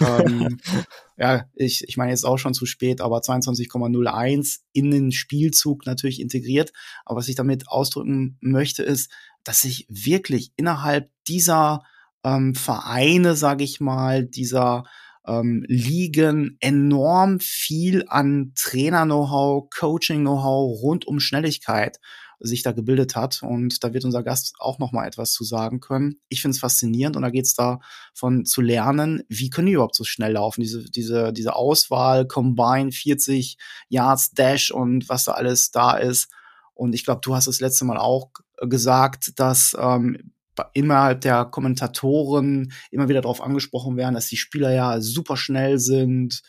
ähm, 0.00 0.58
ja, 1.16 1.44
ich, 1.54 1.84
ich 1.86 1.96
meine 1.96 2.10
jetzt 2.10 2.24
auch 2.24 2.38
schon 2.38 2.54
zu 2.54 2.66
spät, 2.66 3.00
aber 3.00 3.18
22,01 3.18 4.60
in 4.72 4.90
den 4.90 5.12
Spielzug 5.12 5.86
natürlich 5.86 6.20
integriert. 6.20 6.72
Aber 7.04 7.18
was 7.18 7.28
ich 7.28 7.36
damit 7.36 7.68
ausdrücken 7.68 8.36
möchte, 8.40 8.82
ist, 8.82 9.12
dass 9.44 9.60
sich 9.60 9.86
wirklich 9.88 10.52
innerhalb 10.56 11.10
dieser 11.28 11.82
ähm, 12.24 12.54
Vereine, 12.54 13.36
sage 13.36 13.64
ich 13.64 13.80
mal, 13.80 14.24
dieser 14.24 14.84
ähm, 15.26 15.64
Ligen 15.68 16.56
enorm 16.60 17.38
viel 17.40 18.04
an 18.08 18.52
Trainer-Know-how, 18.56 19.68
Coaching-Know-how 19.70 20.82
rund 20.82 21.06
um 21.06 21.20
Schnelligkeit 21.20 21.98
sich 22.46 22.62
da 22.62 22.72
gebildet 22.72 23.16
hat. 23.16 23.42
Und 23.42 23.82
da 23.82 23.92
wird 23.92 24.04
unser 24.04 24.22
Gast 24.22 24.54
auch 24.58 24.78
noch 24.78 24.92
mal 24.92 25.06
etwas 25.06 25.32
zu 25.32 25.44
sagen 25.44 25.80
können. 25.80 26.20
Ich 26.28 26.42
finde 26.42 26.54
es 26.54 26.60
faszinierend 26.60 27.16
und 27.16 27.22
da 27.22 27.30
geht 27.30 27.46
es 27.46 27.54
davon 27.54 28.44
zu 28.44 28.60
lernen, 28.60 29.22
wie 29.28 29.50
können 29.50 29.66
die 29.66 29.72
überhaupt 29.74 29.96
so 29.96 30.04
schnell 30.04 30.32
laufen? 30.32 30.60
Diese, 30.60 30.84
diese, 30.90 31.32
diese 31.32 31.56
Auswahl, 31.56 32.26
Combine, 32.26 32.92
40 32.92 33.56
Yards, 33.88 34.32
Dash 34.32 34.70
und 34.70 35.08
was 35.08 35.24
da 35.24 35.32
alles 35.32 35.70
da 35.70 35.96
ist. 35.96 36.30
Und 36.74 36.94
ich 36.94 37.04
glaube, 37.04 37.20
du 37.22 37.34
hast 37.34 37.46
das 37.46 37.60
letzte 37.60 37.84
Mal 37.84 37.98
auch 37.98 38.30
gesagt, 38.60 39.38
dass 39.38 39.76
ähm, 39.78 40.32
innerhalb 40.72 41.20
der 41.22 41.44
Kommentatoren 41.44 42.72
immer 42.90 43.08
wieder 43.08 43.22
darauf 43.22 43.40
angesprochen 43.40 43.96
werden, 43.96 44.14
dass 44.14 44.28
die 44.28 44.36
Spieler 44.36 44.72
ja 44.72 45.00
super 45.00 45.36
schnell 45.36 45.78
sind 45.78 46.42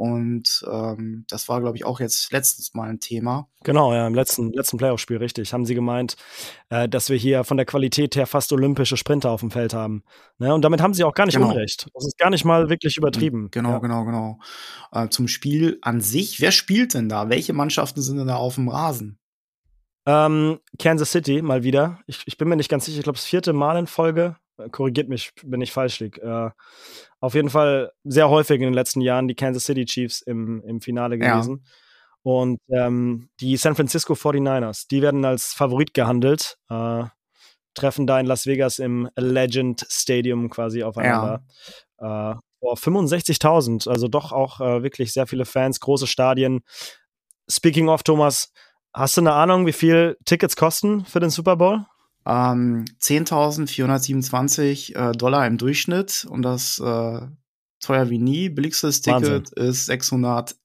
Und 0.00 0.64
ähm, 0.66 1.26
das 1.28 1.50
war, 1.50 1.60
glaube 1.60 1.76
ich, 1.76 1.84
auch 1.84 2.00
jetzt 2.00 2.32
letztens 2.32 2.72
mal 2.72 2.88
ein 2.88 3.00
Thema. 3.00 3.50
Genau, 3.64 3.92
ja, 3.92 4.06
im 4.06 4.14
letzten, 4.14 4.50
letzten 4.50 4.78
Playoff-Spiel, 4.78 5.18
richtig. 5.18 5.52
Haben 5.52 5.66
sie 5.66 5.74
gemeint, 5.74 6.16
äh, 6.70 6.88
dass 6.88 7.10
wir 7.10 7.18
hier 7.18 7.44
von 7.44 7.58
der 7.58 7.66
Qualität 7.66 8.16
her 8.16 8.26
fast 8.26 8.50
olympische 8.54 8.96
Sprinter 8.96 9.30
auf 9.30 9.40
dem 9.40 9.50
Feld 9.50 9.74
haben. 9.74 10.02
Ne? 10.38 10.54
Und 10.54 10.62
damit 10.62 10.80
haben 10.80 10.94
sie 10.94 11.04
auch 11.04 11.12
gar 11.12 11.26
nicht 11.26 11.34
Genau. 11.34 11.50
unrecht. 11.50 11.86
Das 11.92 12.06
ist 12.06 12.16
gar 12.16 12.30
nicht 12.30 12.46
mal 12.46 12.70
wirklich 12.70 12.96
übertrieben. 12.96 13.48
Genau, 13.50 13.72
ja. 13.72 13.78
genau, 13.78 14.06
genau. 14.06 14.38
Äh, 14.90 15.10
zum 15.10 15.28
Spiel 15.28 15.76
an 15.82 16.00
sich, 16.00 16.40
wer 16.40 16.50
spielt 16.50 16.94
denn 16.94 17.10
da? 17.10 17.28
Welche 17.28 17.52
Mannschaften 17.52 18.00
sind 18.00 18.16
denn 18.16 18.28
da 18.28 18.36
auf 18.36 18.54
dem 18.54 18.70
Rasen? 18.70 19.18
Ähm, 20.06 20.60
Kansas 20.78 21.12
City 21.12 21.42
mal 21.42 21.62
wieder. 21.62 22.00
Ich, 22.06 22.22
ich 22.24 22.38
bin 22.38 22.48
mir 22.48 22.56
nicht 22.56 22.70
ganz 22.70 22.86
sicher, 22.86 22.96
ich 22.96 23.04
glaube, 23.04 23.18
das 23.18 23.26
vierte 23.26 23.52
Mal 23.52 23.78
in 23.78 23.86
Folge. 23.86 24.36
Korrigiert 24.70 25.08
mich, 25.08 25.32
wenn 25.42 25.60
ich 25.60 25.72
falsch 25.72 26.00
liege. 26.00 26.20
Äh, 26.22 26.50
auf 27.20 27.34
jeden 27.34 27.50
Fall 27.50 27.92
sehr 28.04 28.28
häufig 28.28 28.56
in 28.56 28.62
den 28.66 28.74
letzten 28.74 29.00
Jahren 29.00 29.28
die 29.28 29.34
Kansas 29.34 29.64
City 29.64 29.84
Chiefs 29.84 30.20
im, 30.22 30.62
im 30.64 30.80
Finale 30.80 31.16
Ja. 31.16 31.34
gewesen. 31.34 31.64
Und 32.22 32.58
ähm, 32.68 33.30
die 33.40 33.56
San 33.56 33.74
Francisco 33.74 34.12
49ers, 34.12 34.86
die 34.90 35.00
werden 35.02 35.24
als 35.24 35.54
Favorit 35.54 35.94
gehandelt, 35.94 36.58
äh, 36.68 37.04
treffen 37.74 38.06
da 38.06 38.20
in 38.20 38.26
Las 38.26 38.46
Vegas 38.46 38.78
im 38.78 39.08
Legend 39.16 39.86
Stadium 39.88 40.50
quasi 40.50 40.82
aufeinander. 40.82 41.42
Äh, 41.98 42.34
vor 42.60 42.76
65.000, 42.76 43.88
also 43.88 44.08
doch 44.08 44.32
auch 44.32 44.60
äh, 44.60 44.82
wirklich 44.82 45.12
sehr 45.14 45.26
viele 45.26 45.46
Fans, 45.46 45.80
große 45.80 46.06
Stadien. 46.06 46.60
Speaking 47.48 47.88
of, 47.88 48.02
Thomas, 48.02 48.52
hast 48.92 49.16
du 49.16 49.22
eine 49.22 49.32
Ahnung, 49.32 49.66
wie 49.66 49.72
viel 49.72 50.18
Tickets 50.26 50.56
kosten 50.56 51.04
für 51.06 51.20
den 51.20 51.30
Super 51.30 51.56
Bowl? 51.56 51.86
Ähm, 52.26 52.84
10.427 53.00 54.94
äh, 54.94 55.12
Dollar 55.12 55.46
im 55.46 55.58
Durchschnitt 55.58 56.26
und 56.28 56.42
das 56.42 56.78
äh, 56.78 57.20
teuer 57.80 58.10
wie 58.10 58.18
nie. 58.18 58.48
Billigstes 58.48 59.06
Wahnsinn. 59.06 59.44
Ticket 59.44 59.58
ist 59.58 59.86
600 59.86 60.56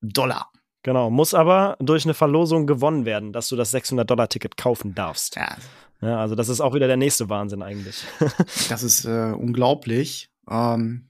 Dollar. 0.00 0.50
Genau, 0.82 1.10
muss 1.10 1.34
aber 1.34 1.76
durch 1.80 2.04
eine 2.04 2.14
Verlosung 2.14 2.66
gewonnen 2.66 3.04
werden, 3.04 3.32
dass 3.32 3.48
du 3.48 3.56
das 3.56 3.74
600-Dollar-Ticket 3.74 4.56
kaufen 4.56 4.94
darfst. 4.94 5.36
Ja, 5.36 5.56
Ja, 6.00 6.20
also 6.20 6.34
das 6.34 6.48
ist 6.48 6.60
auch 6.60 6.74
wieder 6.74 6.86
der 6.86 6.96
nächste 6.96 7.28
Wahnsinn 7.28 7.62
eigentlich. 7.62 8.04
das 8.68 8.82
ist 8.82 9.04
äh, 9.04 9.32
unglaublich. 9.32 10.30
Ähm, 10.48 11.07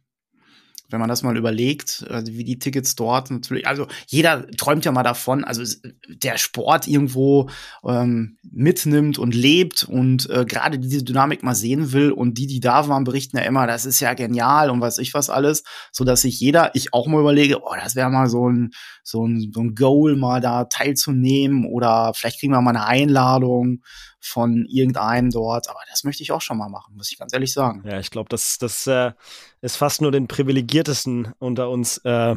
wenn 0.90 1.00
man 1.00 1.08
das 1.08 1.22
mal 1.22 1.36
überlegt, 1.36 2.04
äh, 2.08 2.22
wie 2.26 2.44
die 2.44 2.58
Tickets 2.58 2.96
dort 2.96 3.30
natürlich, 3.30 3.66
also 3.66 3.86
jeder 4.06 4.46
träumt 4.52 4.84
ja 4.84 4.92
mal 4.92 5.02
davon, 5.02 5.44
also 5.44 5.62
der 6.08 6.38
Sport 6.38 6.88
irgendwo 6.88 7.50
ähm, 7.86 8.38
mitnimmt 8.42 9.18
und 9.18 9.34
lebt 9.34 9.84
und 9.84 10.28
äh, 10.30 10.44
gerade 10.46 10.78
diese 10.78 11.04
Dynamik 11.04 11.42
mal 11.42 11.54
sehen 11.54 11.92
will 11.92 12.10
und 12.10 12.38
die, 12.38 12.46
die 12.46 12.60
da 12.60 12.88
waren, 12.88 13.04
berichten 13.04 13.36
ja 13.36 13.44
immer, 13.44 13.66
das 13.66 13.84
ist 13.84 14.00
ja 14.00 14.14
genial 14.14 14.70
und 14.70 14.80
weiß 14.80 14.98
ich 14.98 15.14
was 15.14 15.30
alles, 15.30 15.62
so 15.92 16.04
dass 16.04 16.22
sich 16.22 16.40
jeder, 16.40 16.74
ich 16.74 16.94
auch 16.94 17.06
mal 17.06 17.20
überlege, 17.20 17.62
oh, 17.62 17.74
das 17.80 17.94
wäre 17.94 18.10
mal 18.10 18.28
so 18.28 18.48
ein, 18.48 18.70
so 19.02 19.26
ein, 19.26 19.50
so 19.52 19.60
ein 19.60 19.74
Goal, 19.74 20.16
mal 20.16 20.40
da 20.40 20.64
teilzunehmen 20.64 21.66
oder 21.66 22.12
vielleicht 22.14 22.40
kriegen 22.40 22.52
wir 22.52 22.62
mal 22.62 22.70
eine 22.70 22.86
Einladung 22.86 23.82
von 24.28 24.66
irgendeinem 24.68 25.30
dort, 25.30 25.68
aber 25.68 25.80
das 25.90 26.04
möchte 26.04 26.22
ich 26.22 26.32
auch 26.32 26.40
schon 26.40 26.58
mal 26.58 26.68
machen, 26.68 26.94
muss 26.96 27.10
ich 27.10 27.18
ganz 27.18 27.32
ehrlich 27.32 27.52
sagen. 27.52 27.82
ja, 27.84 27.98
ich 27.98 28.10
glaube, 28.10 28.28
das, 28.28 28.58
das 28.58 28.86
äh, 28.86 29.12
ist 29.60 29.76
fast 29.76 30.02
nur 30.02 30.12
den 30.12 30.28
privilegiertesten 30.28 31.32
unter 31.38 31.70
uns, 31.70 31.98
äh, 32.04 32.36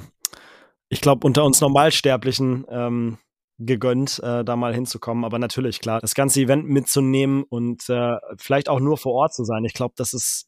ich 0.90 1.02
glaube, 1.02 1.26
unter 1.26 1.44
uns 1.44 1.62
Normalsterblichen 1.62 2.66
ähm, 2.70 3.18
gegönnt, 3.66 4.20
äh, 4.24 4.44
da 4.44 4.56
mal 4.56 4.74
hinzukommen. 4.74 5.24
Aber 5.24 5.40
natürlich, 5.40 5.80
klar, 5.80 6.00
das 6.02 6.16
ganze 6.16 6.42
Event 6.42 6.68
mitzunehmen 6.68 7.44
und 7.44 7.88
äh, 7.90 8.18
vielleicht 8.38 8.70
auch 8.70 8.80
nur 8.80 8.98
vor 8.98 9.14
Ort 9.14 9.34
zu 9.34 9.44
sein, 9.44 9.64
ich 9.66 9.74
glaube, 9.74 9.94
das 9.98 10.14
ist, 10.14 10.48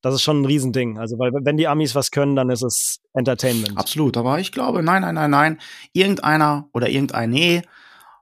das 0.00 0.14
ist 0.14 0.22
schon 0.22 0.42
ein 0.42 0.44
Riesending. 0.44 0.98
Also, 0.98 1.18
weil 1.18 1.30
wenn 1.32 1.56
die 1.56 1.68
Amis 1.68 1.94
was 1.94 2.10
können, 2.10 2.36
dann 2.36 2.50
ist 2.50 2.62
es 2.62 3.00
Entertainment. 3.14 3.76
Absolut, 3.76 4.16
aber 4.16 4.38
ich 4.38 4.52
glaube, 4.52 4.82
nein, 4.82 5.02
nein, 5.02 5.14
nein, 5.14 5.30
nein, 5.30 5.60
irgendeiner 5.92 6.68
oder 6.72 6.88
irgendeine 6.88 7.62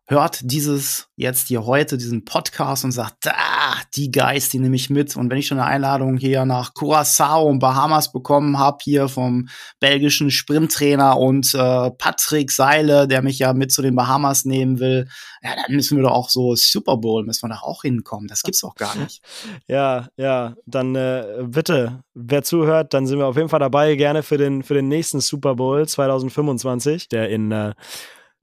hört 0.07 0.41
dieses 0.43 1.09
jetzt 1.17 1.49
hier 1.49 1.65
heute, 1.65 1.97
diesen 1.97 2.25
Podcast 2.25 2.85
und 2.85 2.93
sagt, 2.93 3.15
da, 3.21 3.33
die 3.95 4.11
Guys, 4.11 4.49
die 4.49 4.59
nehme 4.59 4.75
ich 4.75 4.91
mit. 4.91 5.17
Und 5.17 5.31
wenn 5.31 5.39
ich 5.39 5.47
schon 5.47 5.59
eine 5.59 5.69
Einladung 5.69 6.17
hier 6.17 6.45
nach 6.45 6.75
Curacao 6.75 7.49
und 7.49 7.61
Bahamas 7.61 8.11
bekommen 8.11 8.59
habe, 8.59 8.79
hier 8.83 9.09
vom 9.09 9.49
belgischen 9.79 10.31
Sprinttrainer 10.31 11.19
und 11.19 11.55
äh, 11.55 11.91
Patrick 11.93 12.51
Seile, 12.51 13.07
der 13.07 13.23
mich 13.23 13.39
ja 13.39 13.53
mit 13.53 13.71
zu 13.71 13.81
den 13.81 13.95
Bahamas 13.95 14.45
nehmen 14.45 14.81
will, 14.81 15.09
ja, 15.43 15.51
dann 15.55 15.77
müssen 15.77 15.97
wir 15.97 16.03
doch 16.03 16.13
auch 16.13 16.31
so 16.31 16.55
Super 16.57 16.97
Bowl, 16.97 17.25
müssen 17.25 17.49
wir 17.49 17.55
doch 17.55 17.63
auch 17.63 17.83
hinkommen. 17.83 18.27
Das 18.27 18.43
gibt's 18.43 18.61
doch 18.61 18.75
gar 18.75 18.97
nicht. 18.97 19.23
Ja, 19.69 20.09
ja, 20.17 20.55
dann 20.67 20.95
äh, 20.95 21.45
bitte, 21.47 22.03
wer 22.15 22.43
zuhört, 22.43 22.95
dann 22.95 23.07
sind 23.07 23.19
wir 23.19 23.27
auf 23.27 23.37
jeden 23.37 23.49
Fall 23.49 23.61
dabei, 23.61 23.95
gerne 23.95 24.23
für 24.23 24.37
den, 24.37 24.63
für 24.63 24.75
den 24.75 24.89
nächsten 24.89 25.21
Super 25.21 25.55
Bowl 25.55 25.87
2025, 25.87 27.09
der 27.09 27.29
in 27.29 27.53
äh, 27.53 27.75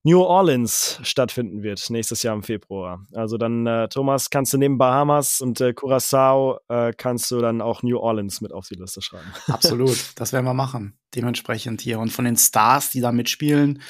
New 0.04 0.22
Orleans 0.22 1.00
stattfinden 1.04 1.62
wird, 1.62 1.90
nächstes 1.90 2.24
Jahr 2.24 2.34
im 2.34 2.44
Februar. 2.44 3.06
Also 3.14 3.38
dann, 3.38 3.68
äh, 3.68 3.90
Thomas, 3.90 4.30
kannst 4.30 4.54
du 4.54 4.58
neben 4.58 4.78
Bahamas 4.78 5.42
und 5.42 5.60
äh, 5.60 5.74
Curacao, 5.74 6.60
äh, 6.70 6.94
kannst 6.96 7.30
du 7.32 7.40
dann 7.40 7.62
auch 7.62 7.84
New 7.84 7.98
Orleans 7.98 8.40
mit 8.40 8.54
auf 8.54 8.68
die 8.68 8.76
Liste 8.76 9.02
schreiben. 9.02 9.32
Absolut, 9.48 9.98
das 10.16 10.32
werden 10.32 10.46
wir 10.46 10.54
machen. 10.54 10.98
Dementsprechend 11.16 11.82
hier. 11.82 12.00
Und 12.00 12.14
von 12.14 12.24
den 12.24 12.38
Stars, 12.38 12.92
die 12.92 13.02
da 13.02 13.12
mitspielen, 13.12 13.82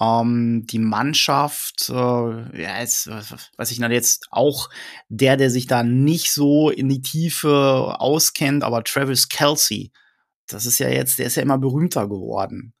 ähm, 0.00 0.64
die 0.66 0.78
Mannschaft, 0.78 1.90
äh, 1.90 1.92
ja, 1.92 2.80
jetzt, 2.80 3.08
weiß 3.08 3.70
ich 3.70 3.78
nicht, 3.78 3.90
jetzt 3.90 4.28
auch 4.30 4.70
der, 5.08 5.36
der 5.36 5.50
sich 5.50 5.66
da 5.66 5.82
nicht 5.82 6.32
so 6.32 6.70
in 6.70 6.88
die 6.88 7.02
Tiefe 7.02 7.96
auskennt, 7.98 8.64
aber 8.64 8.84
Travis 8.84 9.28
Kelsey, 9.28 9.92
das 10.46 10.64
ist 10.64 10.78
ja 10.78 10.88
jetzt, 10.88 11.18
der 11.18 11.26
ist 11.26 11.36
ja 11.36 11.42
immer 11.42 11.58
berühmter 11.58 12.08
geworden. 12.08 12.72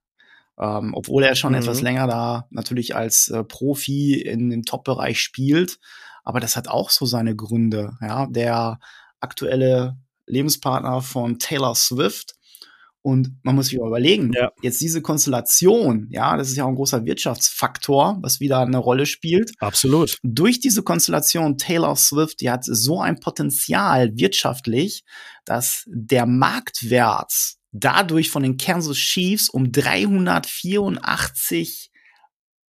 Ähm, 0.60 0.92
obwohl 0.94 1.22
er 1.24 1.34
schon 1.36 1.52
Mhm. 1.52 1.58
etwas 1.58 1.80
länger 1.82 2.06
da 2.06 2.46
natürlich 2.50 2.96
als 2.96 3.28
äh, 3.28 3.44
Profi 3.44 4.14
in 4.20 4.50
dem 4.50 4.64
Top-Bereich 4.64 5.20
spielt. 5.20 5.78
Aber 6.24 6.40
das 6.40 6.56
hat 6.56 6.68
auch 6.68 6.90
so 6.90 7.06
seine 7.06 7.34
Gründe. 7.36 7.96
Ja, 8.00 8.26
der 8.26 8.78
aktuelle 9.20 9.96
Lebenspartner 10.26 11.00
von 11.00 11.38
Taylor 11.38 11.74
Swift. 11.74 12.34
Und 13.00 13.38
man 13.44 13.54
muss 13.54 13.66
sich 13.68 13.76
überlegen, 13.78 14.32
Ja. 14.34 14.50
jetzt 14.60 14.80
diese 14.80 15.00
Konstellation, 15.00 16.08
ja, 16.10 16.36
das 16.36 16.48
ist 16.50 16.56
ja 16.56 16.64
auch 16.64 16.68
ein 16.68 16.74
großer 16.74 17.04
Wirtschaftsfaktor, 17.06 18.18
was 18.20 18.40
wieder 18.40 18.58
eine 18.58 18.76
Rolle 18.78 19.06
spielt 19.06 19.52
Absolut. 19.60 20.18
durch 20.24 20.58
diese 20.60 20.82
Konstellation 20.82 21.56
Taylor 21.56 21.94
Swift, 21.96 22.40
die 22.40 22.50
hat 22.50 22.64
so 22.64 23.00
ein 23.00 23.20
Potenzial 23.20 24.10
wirtschaftlich, 24.16 25.04
dass 25.44 25.84
der 25.86 26.26
Marktwert 26.26 27.32
dadurch 27.72 28.30
von 28.30 28.42
den 28.42 28.56
Kansas 28.56 28.96
Chiefs 28.96 29.48
um 29.48 29.72
384 29.72 31.90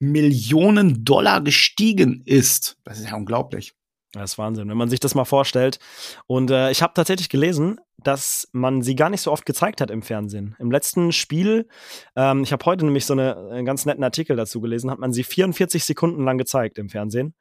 Millionen 0.00 1.05
Dollar 1.05 1.43
gestiegen 1.43 2.23
ist. 2.25 2.78
Das 2.85 2.99
ist 2.99 3.11
ja 3.11 3.17
unglaublich. 3.17 3.75
Das 4.12 4.33
ist 4.33 4.38
Wahnsinn, 4.38 4.71
wenn 4.71 4.76
man 4.76 4.88
sich 4.88 5.00
das 5.00 5.14
mal 5.14 5.26
vorstellt. 5.26 5.78
Und 6.26 6.50
äh, 6.50 6.71
ich 6.71 6.83
habe 6.83 6.95
tatsächlich 6.95 7.28
gelesen, 7.28 7.78
dass 7.99 8.49
man 8.52 8.81
sie 8.81 8.97
gar 8.97 9.11
nicht 9.11 9.21
so 9.21 9.31
oft 9.31 9.45
gezeigt 9.45 9.83
hat 9.83 9.90
im 9.90 10.02
Fernsehen. 10.02 10.57
Im 10.59 10.71
letzten 10.71 11.12
Spiel, 11.12 11.69
ähm, 12.17 12.43
ich 12.43 12.52
habe 12.52 12.64
heute 12.64 12.87
nämlich 12.87 13.05
so 13.05 13.12
eine, 13.12 13.37
einen 13.50 13.67
ganz 13.67 13.85
netten 13.85 14.05
Artikel 14.05 14.37
dazu 14.37 14.62
gelesen, 14.62 14.90
hat 14.90 14.99
man 14.99 15.12
sie 15.12 15.25
44 15.25 15.85
Sekunden 15.85 16.25
lang 16.25 16.38
gezeigt 16.38 16.78
im 16.78 16.88
Fernsehen. 16.88 17.35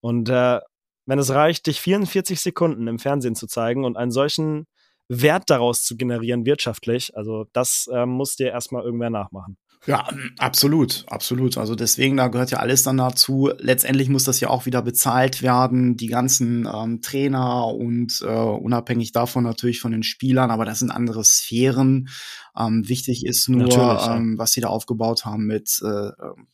Und 0.00 0.28
äh, 0.28 0.60
wenn 1.06 1.18
es 1.18 1.30
reicht, 1.30 1.66
dich 1.66 1.80
44 1.80 2.40
Sekunden 2.40 2.86
im 2.88 2.98
Fernsehen 2.98 3.34
zu 3.34 3.46
zeigen 3.46 3.84
und 3.84 3.96
einen 3.96 4.12
solchen 4.12 4.66
Wert 5.08 5.44
daraus 5.48 5.82
zu 5.84 5.96
generieren 5.96 6.46
wirtschaftlich, 6.46 7.16
also 7.16 7.46
das 7.52 7.88
äh, 7.92 8.06
muss 8.06 8.36
dir 8.36 8.48
erstmal 8.48 8.84
irgendwer 8.84 9.10
nachmachen. 9.10 9.56
Ja, 9.84 10.06
absolut, 10.38 11.04
absolut. 11.08 11.58
Also 11.58 11.74
deswegen, 11.74 12.16
da 12.16 12.28
gehört 12.28 12.52
ja 12.52 12.58
alles 12.58 12.84
dann 12.84 12.98
dazu. 12.98 13.50
Letztendlich 13.58 14.08
muss 14.08 14.22
das 14.22 14.38
ja 14.38 14.48
auch 14.48 14.64
wieder 14.64 14.80
bezahlt 14.80 15.42
werden, 15.42 15.96
die 15.96 16.06
ganzen 16.06 16.68
ähm, 16.72 17.00
Trainer 17.02 17.66
und 17.66 18.22
äh, 18.22 18.26
unabhängig 18.26 19.10
davon 19.10 19.42
natürlich 19.42 19.80
von 19.80 19.90
den 19.90 20.04
Spielern, 20.04 20.52
aber 20.52 20.64
das 20.64 20.78
sind 20.78 20.92
andere 20.92 21.24
Sphären. 21.24 22.08
Ähm, 22.56 22.88
wichtig 22.88 23.26
ist 23.26 23.48
nur, 23.48 23.68
ja. 23.68 24.16
ähm, 24.16 24.38
was 24.38 24.52
sie 24.52 24.60
da 24.60 24.68
aufgebaut 24.68 25.24
haben 25.24 25.46
mit 25.46 25.80
äh, 25.84 26.10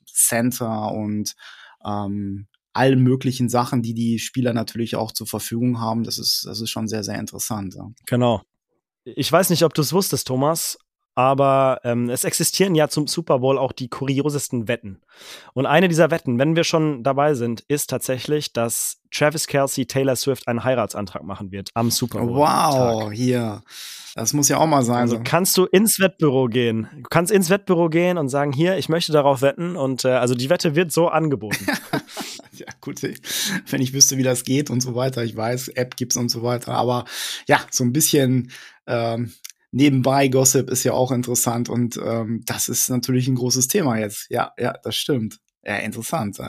Center 0.07 0.91
und 0.93 1.35
ähm, 1.85 2.47
allen 2.79 3.03
möglichen 3.03 3.49
Sachen, 3.49 3.83
die 3.83 3.93
die 3.93 4.19
Spieler 4.19 4.53
natürlich 4.55 4.97
auch 4.97 5.13
zur 5.13 5.27
Verfügung 5.27 5.81
haben. 5.81 6.05
Das 6.05 6.19
ist, 6.19 6.45
das 6.47 6.61
ist 6.61 6.71
schon 6.71 6.89
sehr, 6.89 7.03
sehr 7.03 7.19
interessant. 7.19 7.75
Ja. 7.75 7.89
Genau. 8.07 8.43
Ich 9.05 9.31
weiß 9.31 9.51
nicht, 9.51 9.65
ob 9.65 9.75
du 9.75 9.83
es 9.83 9.93
wusstest, 9.93 10.27
Thomas, 10.27 10.79
aber 11.19 11.81
ähm, 11.83 12.11
es 12.11 12.23
existieren 12.23 12.77
ja 12.77 12.87
zum 12.87 13.09
Super 13.09 13.41
Bowl 13.41 13.59
auch 13.59 13.73
die 13.73 13.89
kuriosesten 13.89 14.69
Wetten. 14.69 15.01
Und 15.53 15.67
eine 15.67 15.89
dieser 15.89 16.13
Wetten, 16.13 16.39
wenn 16.39 16.55
wir 16.55 16.63
schon 16.63 17.03
dabei 17.03 17.35
sind, 17.35 17.65
ist 17.67 17.91
tatsächlich, 17.91 18.53
dass 18.53 19.01
Travis 19.11 19.49
Kelsey 19.49 19.87
Taylor 19.87 20.15
Swift 20.15 20.47
einen 20.47 20.63
Heiratsantrag 20.63 21.25
machen 21.25 21.51
wird 21.51 21.71
am 21.75 21.91
Super 21.91 22.21
Bowl. 22.21 22.37
Wow, 22.37 23.11
hier. 23.11 23.65
Das 24.15 24.33
muss 24.33 24.49
ja 24.49 24.59
auch 24.59 24.69
mal 24.69 24.85
sein. 24.85 25.01
Also 25.01 25.17
so. 25.17 25.23
kannst 25.25 25.57
du 25.57 25.65
ins 25.65 25.99
Wettbüro 25.99 26.47
gehen. 26.47 26.87
Du 26.95 27.09
kannst 27.11 27.33
ins 27.33 27.51
Wettbüro 27.51 27.89
gehen 27.89 28.17
und 28.17 28.29
sagen, 28.29 28.53
hier, 28.53 28.79
ich 28.79 28.89
möchte 28.89 29.11
darauf 29.11 29.43
wetten. 29.43 29.75
Und 29.75 30.05
äh, 30.05 30.11
also 30.11 30.37
die 30.37 30.51
Wette 30.51 30.77
wird 30.77 30.93
so 30.93 31.09
angeboten. 31.09 31.67
Ja, 32.59 32.67
gut, 32.81 33.01
wenn 33.03 33.81
ich 33.81 33.93
wüsste, 33.93 34.17
wie 34.17 34.25
das 34.25 34.43
geht 34.43 34.69
und 34.69 34.81
so 34.81 34.97
weiter. 34.97 35.23
Ich 35.23 35.37
weiß, 35.37 35.69
App 35.69 35.97
gibt's 35.97 36.17
und 36.17 36.29
so 36.29 36.43
weiter. 36.43 36.75
Aber 36.75 37.05
ja, 37.47 37.61
so 37.71 37.85
ein 37.85 37.93
bisschen 37.93 38.51
ähm, 38.89 39.33
nebenbei 39.71 40.29
Gossip 40.29 40.71
ist 40.71 40.85
ja 40.85 40.93
auch 40.93 41.11
interessant 41.11 41.69
und 41.69 41.99
ähm, 42.03 42.43
das 42.47 42.69
ist 42.69 42.89
natürlich 42.89 43.29
ein 43.29 43.35
großes 43.35 43.69
Thema 43.69 43.99
jetzt. 43.99 44.27
Ja, 44.31 44.53
ja, 44.59 44.75
das 44.83 44.97
stimmt. 44.97 45.39
Ja, 45.65 45.77
interessant. 45.77 46.39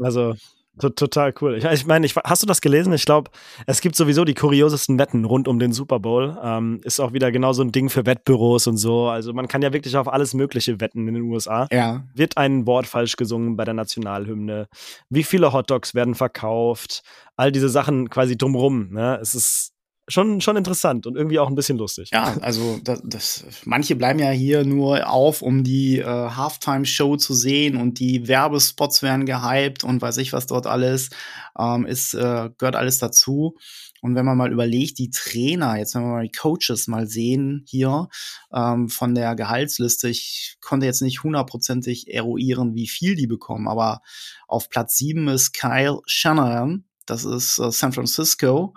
Also 0.00 0.36
total 0.78 1.34
cool. 1.40 1.56
Ich, 1.56 1.64
ich 1.64 1.86
meine, 1.86 2.06
ich, 2.06 2.14
hast 2.16 2.42
du 2.42 2.46
das 2.46 2.60
gelesen? 2.60 2.92
Ich 2.92 3.04
glaube, 3.04 3.30
es 3.66 3.80
gibt 3.80 3.96
sowieso 3.96 4.24
die 4.24 4.34
kuriosesten 4.34 4.98
Wetten 4.98 5.24
rund 5.24 5.48
um 5.48 5.58
den 5.58 5.72
Super 5.72 5.98
Bowl. 5.98 6.38
Ähm, 6.42 6.80
ist 6.84 7.00
auch 7.00 7.12
wieder 7.12 7.32
genau 7.32 7.52
so 7.52 7.62
ein 7.62 7.72
Ding 7.72 7.90
für 7.90 8.06
Wettbüros 8.06 8.66
und 8.66 8.76
so. 8.76 9.08
Also 9.08 9.32
man 9.32 9.48
kann 9.48 9.62
ja 9.62 9.72
wirklich 9.72 9.96
auf 9.96 10.06
alles 10.06 10.34
Mögliche 10.34 10.80
wetten 10.80 11.08
in 11.08 11.14
den 11.14 11.24
USA. 11.24 11.66
Ja. 11.72 12.04
Wird 12.14 12.36
ein 12.36 12.66
Wort 12.66 12.86
falsch 12.86 13.16
gesungen 13.16 13.56
bei 13.56 13.64
der 13.64 13.74
Nationalhymne? 13.74 14.68
Wie 15.10 15.24
viele 15.24 15.52
Hotdogs 15.52 15.94
werden 15.94 16.14
verkauft? 16.14 17.02
All 17.36 17.50
diese 17.50 17.68
Sachen 17.68 18.08
quasi 18.08 18.36
drumrum. 18.36 18.90
Ne? 18.92 19.18
Es 19.20 19.34
ist 19.34 19.72
schon, 20.08 20.40
schon 20.40 20.56
interessant 20.56 21.06
und 21.06 21.16
irgendwie 21.16 21.38
auch 21.38 21.48
ein 21.48 21.54
bisschen 21.54 21.78
lustig. 21.78 22.10
Ja, 22.12 22.36
also 22.40 22.80
das, 22.82 23.00
das, 23.04 23.44
manche 23.64 23.94
bleiben 23.94 24.18
ja 24.18 24.30
hier 24.30 24.64
nur 24.64 25.08
auf, 25.08 25.42
um 25.42 25.62
die 25.64 25.98
äh, 25.98 26.04
Halftime-Show 26.04 27.16
zu 27.16 27.34
sehen 27.34 27.76
und 27.76 28.00
die 28.00 28.26
Werbespots 28.26 29.02
werden 29.02 29.26
gehypt 29.26 29.84
und 29.84 30.02
weiß 30.02 30.16
ich 30.18 30.32
was 30.32 30.46
dort 30.46 30.66
alles. 30.66 31.10
Ähm, 31.58 31.86
ist, 31.86 32.14
äh, 32.14 32.50
gehört 32.58 32.76
alles 32.76 32.98
dazu. 32.98 33.56
Und 34.00 34.14
wenn 34.14 34.24
man 34.24 34.38
mal 34.38 34.52
überlegt, 34.52 34.98
die 34.98 35.10
Trainer, 35.10 35.76
jetzt 35.76 35.94
wenn 35.94 36.02
wir 36.02 36.08
mal 36.08 36.24
die 36.24 36.30
Coaches 36.30 36.86
mal 36.86 37.08
sehen 37.08 37.64
hier 37.66 38.08
ähm, 38.52 38.88
von 38.88 39.14
der 39.14 39.34
Gehaltsliste, 39.34 40.08
ich 40.08 40.56
konnte 40.60 40.86
jetzt 40.86 41.02
nicht 41.02 41.24
hundertprozentig 41.24 42.12
eruieren, 42.12 42.74
wie 42.74 42.86
viel 42.86 43.16
die 43.16 43.26
bekommen, 43.26 43.66
aber 43.66 44.00
auf 44.46 44.70
Platz 44.70 44.96
sieben 44.96 45.26
ist 45.28 45.52
Kyle 45.52 45.98
Shanahan, 46.06 46.84
das 47.06 47.24
ist 47.24 47.58
äh, 47.58 47.72
San 47.72 47.92
Francisco 47.92 48.74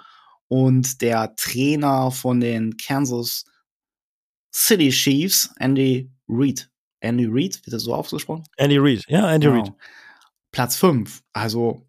und 0.51 1.01
der 1.01 1.33
Trainer 1.37 2.11
von 2.11 2.41
den 2.41 2.75
Kansas 2.75 3.45
City 4.53 4.89
Chiefs, 4.89 5.49
Andy 5.57 6.11
Reid. 6.27 6.69
Andy 6.99 7.25
Reid, 7.25 7.65
wird 7.65 7.73
das 7.73 7.83
so 7.83 7.95
ausgesprochen? 7.95 8.43
Andy 8.57 8.77
Reid, 8.77 9.05
ja, 9.07 9.31
Andy 9.31 9.47
genau. 9.47 9.61
Reid. 9.61 9.73
Platz 10.51 10.75
5. 10.75 11.23
Also 11.31 11.87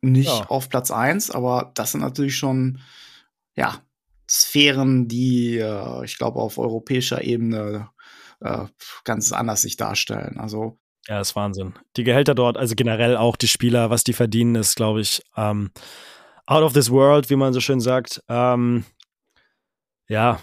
nicht 0.00 0.28
ja. 0.28 0.46
auf 0.46 0.70
Platz 0.70 0.90
1, 0.90 1.30
aber 1.32 1.70
das 1.74 1.92
sind 1.92 2.00
natürlich 2.00 2.34
schon, 2.34 2.80
ja, 3.54 3.82
Sphären, 4.26 5.06
die, 5.06 5.58
äh, 5.58 6.04
ich 6.06 6.16
glaube, 6.16 6.40
auf 6.40 6.56
europäischer 6.56 7.22
Ebene 7.22 7.90
äh, 8.40 8.64
ganz 9.04 9.32
anders 9.32 9.60
sich 9.60 9.76
darstellen. 9.76 10.38
Also 10.38 10.78
ja, 11.08 11.20
ist 11.20 11.36
Wahnsinn. 11.36 11.74
Die 11.98 12.04
Gehälter 12.04 12.34
dort, 12.34 12.56
also 12.56 12.74
generell 12.74 13.18
auch 13.18 13.36
die 13.36 13.48
Spieler, 13.48 13.90
was 13.90 14.02
die 14.02 14.14
verdienen, 14.14 14.54
ist, 14.54 14.76
glaube 14.76 15.02
ich, 15.02 15.20
ähm, 15.36 15.72
out 16.48 16.62
of 16.62 16.72
this 16.72 16.90
world, 16.90 17.28
wie 17.30 17.36
man 17.36 17.52
so 17.52 17.60
schön 17.60 17.80
sagt. 17.80 18.22
Ähm, 18.28 18.84
ja, 20.08 20.40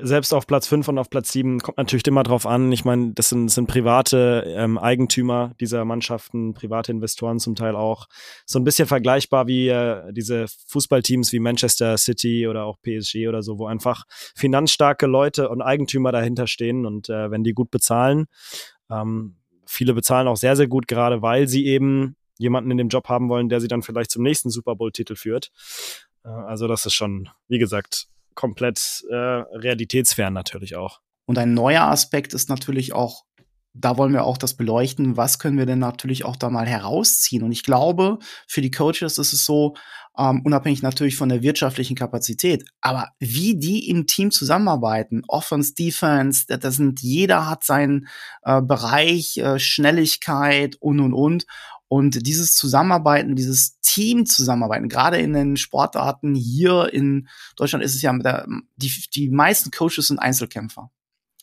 selbst 0.00 0.32
auf 0.32 0.46
Platz 0.46 0.66
5 0.68 0.88
und 0.88 0.98
auf 0.98 1.10
Platz 1.10 1.32
7 1.32 1.60
kommt 1.60 1.76
natürlich 1.76 2.06
immer 2.06 2.22
drauf 2.22 2.46
an. 2.46 2.72
Ich 2.72 2.86
meine, 2.86 3.12
das 3.12 3.28
sind, 3.28 3.46
das 3.46 3.56
sind 3.56 3.66
private 3.66 4.44
ähm, 4.56 4.78
Eigentümer 4.78 5.52
dieser 5.60 5.84
Mannschaften, 5.84 6.54
private 6.54 6.92
Investoren 6.92 7.38
zum 7.38 7.54
Teil 7.54 7.76
auch. 7.76 8.06
So 8.46 8.58
ein 8.58 8.64
bisschen 8.64 8.88
vergleichbar 8.88 9.46
wie 9.46 9.68
äh, 9.68 10.10
diese 10.12 10.46
Fußballteams 10.68 11.32
wie 11.34 11.40
Manchester 11.40 11.98
City 11.98 12.48
oder 12.48 12.64
auch 12.64 12.80
PSG 12.80 13.28
oder 13.28 13.42
so, 13.42 13.58
wo 13.58 13.66
einfach 13.66 14.04
finanzstarke 14.34 15.04
Leute 15.06 15.50
und 15.50 15.60
Eigentümer 15.60 16.10
dahinter 16.10 16.46
stehen 16.46 16.86
und 16.86 17.10
äh, 17.10 17.30
wenn 17.30 17.44
die 17.44 17.52
gut 17.52 17.70
bezahlen, 17.70 18.26
ähm, 18.90 19.36
viele 19.66 19.92
bezahlen 19.92 20.26
auch 20.26 20.38
sehr, 20.38 20.56
sehr 20.56 20.68
gut, 20.68 20.88
gerade 20.88 21.20
weil 21.20 21.48
sie 21.48 21.66
eben 21.66 22.16
jemanden 22.42 22.70
in 22.70 22.76
dem 22.76 22.88
Job 22.88 23.08
haben 23.08 23.28
wollen, 23.28 23.48
der 23.48 23.60
sie 23.60 23.68
dann 23.68 23.82
vielleicht 23.82 24.10
zum 24.10 24.22
nächsten 24.22 24.50
Super 24.50 24.76
Bowl-Titel 24.76 25.14
führt. 25.14 25.50
Äh, 26.24 26.28
also 26.28 26.68
das 26.68 26.84
ist 26.84 26.94
schon, 26.94 27.28
wie 27.48 27.58
gesagt, 27.58 28.08
komplett 28.34 29.04
äh, 29.10 29.14
realitätsfern 29.14 30.32
natürlich 30.32 30.76
auch. 30.76 31.00
Und 31.24 31.38
ein 31.38 31.54
neuer 31.54 31.82
Aspekt 31.82 32.34
ist 32.34 32.48
natürlich 32.48 32.92
auch, 32.92 33.24
da 33.74 33.96
wollen 33.96 34.12
wir 34.12 34.24
auch 34.24 34.36
das 34.36 34.54
beleuchten, 34.54 35.16
was 35.16 35.38
können 35.38 35.56
wir 35.56 35.64
denn 35.64 35.78
natürlich 35.78 36.24
auch 36.24 36.36
da 36.36 36.50
mal 36.50 36.66
herausziehen. 36.66 37.42
Und 37.42 37.52
ich 37.52 37.62
glaube, 37.62 38.18
für 38.46 38.60
die 38.60 38.70
Coaches 38.70 39.16
ist 39.16 39.32
es 39.32 39.46
so, 39.46 39.74
ähm, 40.18 40.42
unabhängig 40.44 40.82
natürlich 40.82 41.16
von 41.16 41.30
der 41.30 41.42
wirtschaftlichen 41.42 41.96
Kapazität, 41.96 42.64
aber 42.82 43.08
wie 43.18 43.58
die 43.58 43.88
im 43.88 44.06
Team 44.06 44.30
zusammenarbeiten, 44.30 45.22
Offense, 45.26 45.74
Defense, 45.74 46.44
das, 46.46 46.76
sind, 46.76 47.00
jeder 47.00 47.48
hat 47.48 47.64
seinen 47.64 48.08
äh, 48.42 48.60
Bereich, 48.60 49.38
äh, 49.38 49.58
Schnelligkeit 49.58 50.76
und 50.80 51.00
und 51.00 51.14
und. 51.14 51.46
Und 51.92 52.26
dieses 52.26 52.54
Zusammenarbeiten, 52.54 53.36
dieses 53.36 53.78
Team-Zusammenarbeiten, 53.80 54.88
gerade 54.88 55.18
in 55.18 55.34
den 55.34 55.58
Sportarten 55.58 56.34
hier 56.34 56.88
in 56.90 57.28
Deutschland 57.54 57.84
ist 57.84 57.94
es 57.94 58.00
ja, 58.00 58.16
der, 58.16 58.46
die, 58.76 58.90
die 59.14 59.28
meisten 59.28 59.70
Coaches 59.70 60.06
sind 60.06 60.18
Einzelkämpfer. 60.18 60.90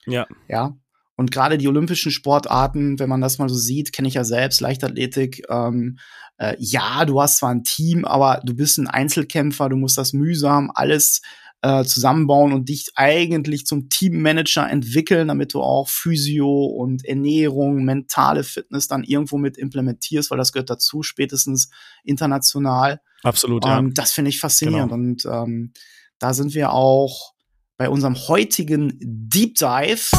Ja. 0.07 0.25
Ja. 0.47 0.75
Und 1.15 1.29
gerade 1.29 1.59
die 1.59 1.67
olympischen 1.67 2.11
Sportarten, 2.11 2.97
wenn 2.97 3.09
man 3.09 3.21
das 3.21 3.37
mal 3.37 3.47
so 3.47 3.53
sieht, 3.53 3.93
kenne 3.93 4.07
ich 4.07 4.15
ja 4.15 4.23
selbst, 4.23 4.59
Leichtathletik, 4.59 5.43
ähm, 5.49 5.99
äh, 6.39 6.55
ja, 6.57 7.05
du 7.05 7.21
hast 7.21 7.37
zwar 7.37 7.51
ein 7.51 7.63
Team, 7.63 8.03
aber 8.03 8.41
du 8.43 8.55
bist 8.55 8.79
ein 8.79 8.87
Einzelkämpfer, 8.87 9.69
du 9.69 9.75
musst 9.75 9.99
das 9.99 10.13
mühsam 10.13 10.71
alles 10.73 11.21
äh, 11.61 11.83
zusammenbauen 11.83 12.53
und 12.53 12.69
dich 12.69 12.87
eigentlich 12.95 13.65
zum 13.65 13.89
Teammanager 13.89 14.69
entwickeln, 14.69 15.27
damit 15.27 15.53
du 15.53 15.61
auch 15.61 15.89
Physio 15.89 16.65
und 16.65 17.05
Ernährung, 17.05 17.83
mentale 17.83 18.43
Fitness 18.43 18.87
dann 18.87 19.03
irgendwo 19.03 19.37
mit 19.37 19.57
implementierst, 19.57 20.31
weil 20.31 20.37
das 20.37 20.53
gehört 20.53 20.69
dazu, 20.69 21.03
spätestens 21.03 21.69
international. 22.03 23.01
Absolut, 23.23 23.65
ja. 23.65 23.79
Ähm, 23.79 23.93
das 23.93 24.13
finde 24.13 24.29
ich 24.29 24.39
faszinierend. 24.39 24.91
Genau. 24.91 25.03
Und 25.03 25.25
ähm, 25.25 25.73
da 26.17 26.33
sind 26.33 26.53
wir 26.53 26.71
auch 26.71 27.33
bei 27.77 27.89
unserem 27.89 28.15
heutigen 28.15 28.97
Deep 29.01 29.55
Dive, 29.55 30.11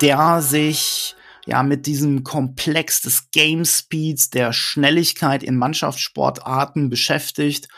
der 0.00 0.42
sich 0.42 1.16
ja 1.46 1.64
mit 1.64 1.86
diesem 1.86 2.22
Komplex 2.22 3.00
des 3.00 3.30
Game 3.32 3.64
Speeds, 3.64 4.30
der 4.30 4.52
Schnelligkeit 4.52 5.42
in 5.42 5.56
Mannschaftssportarten 5.56 6.88
beschäftigt 6.88 7.68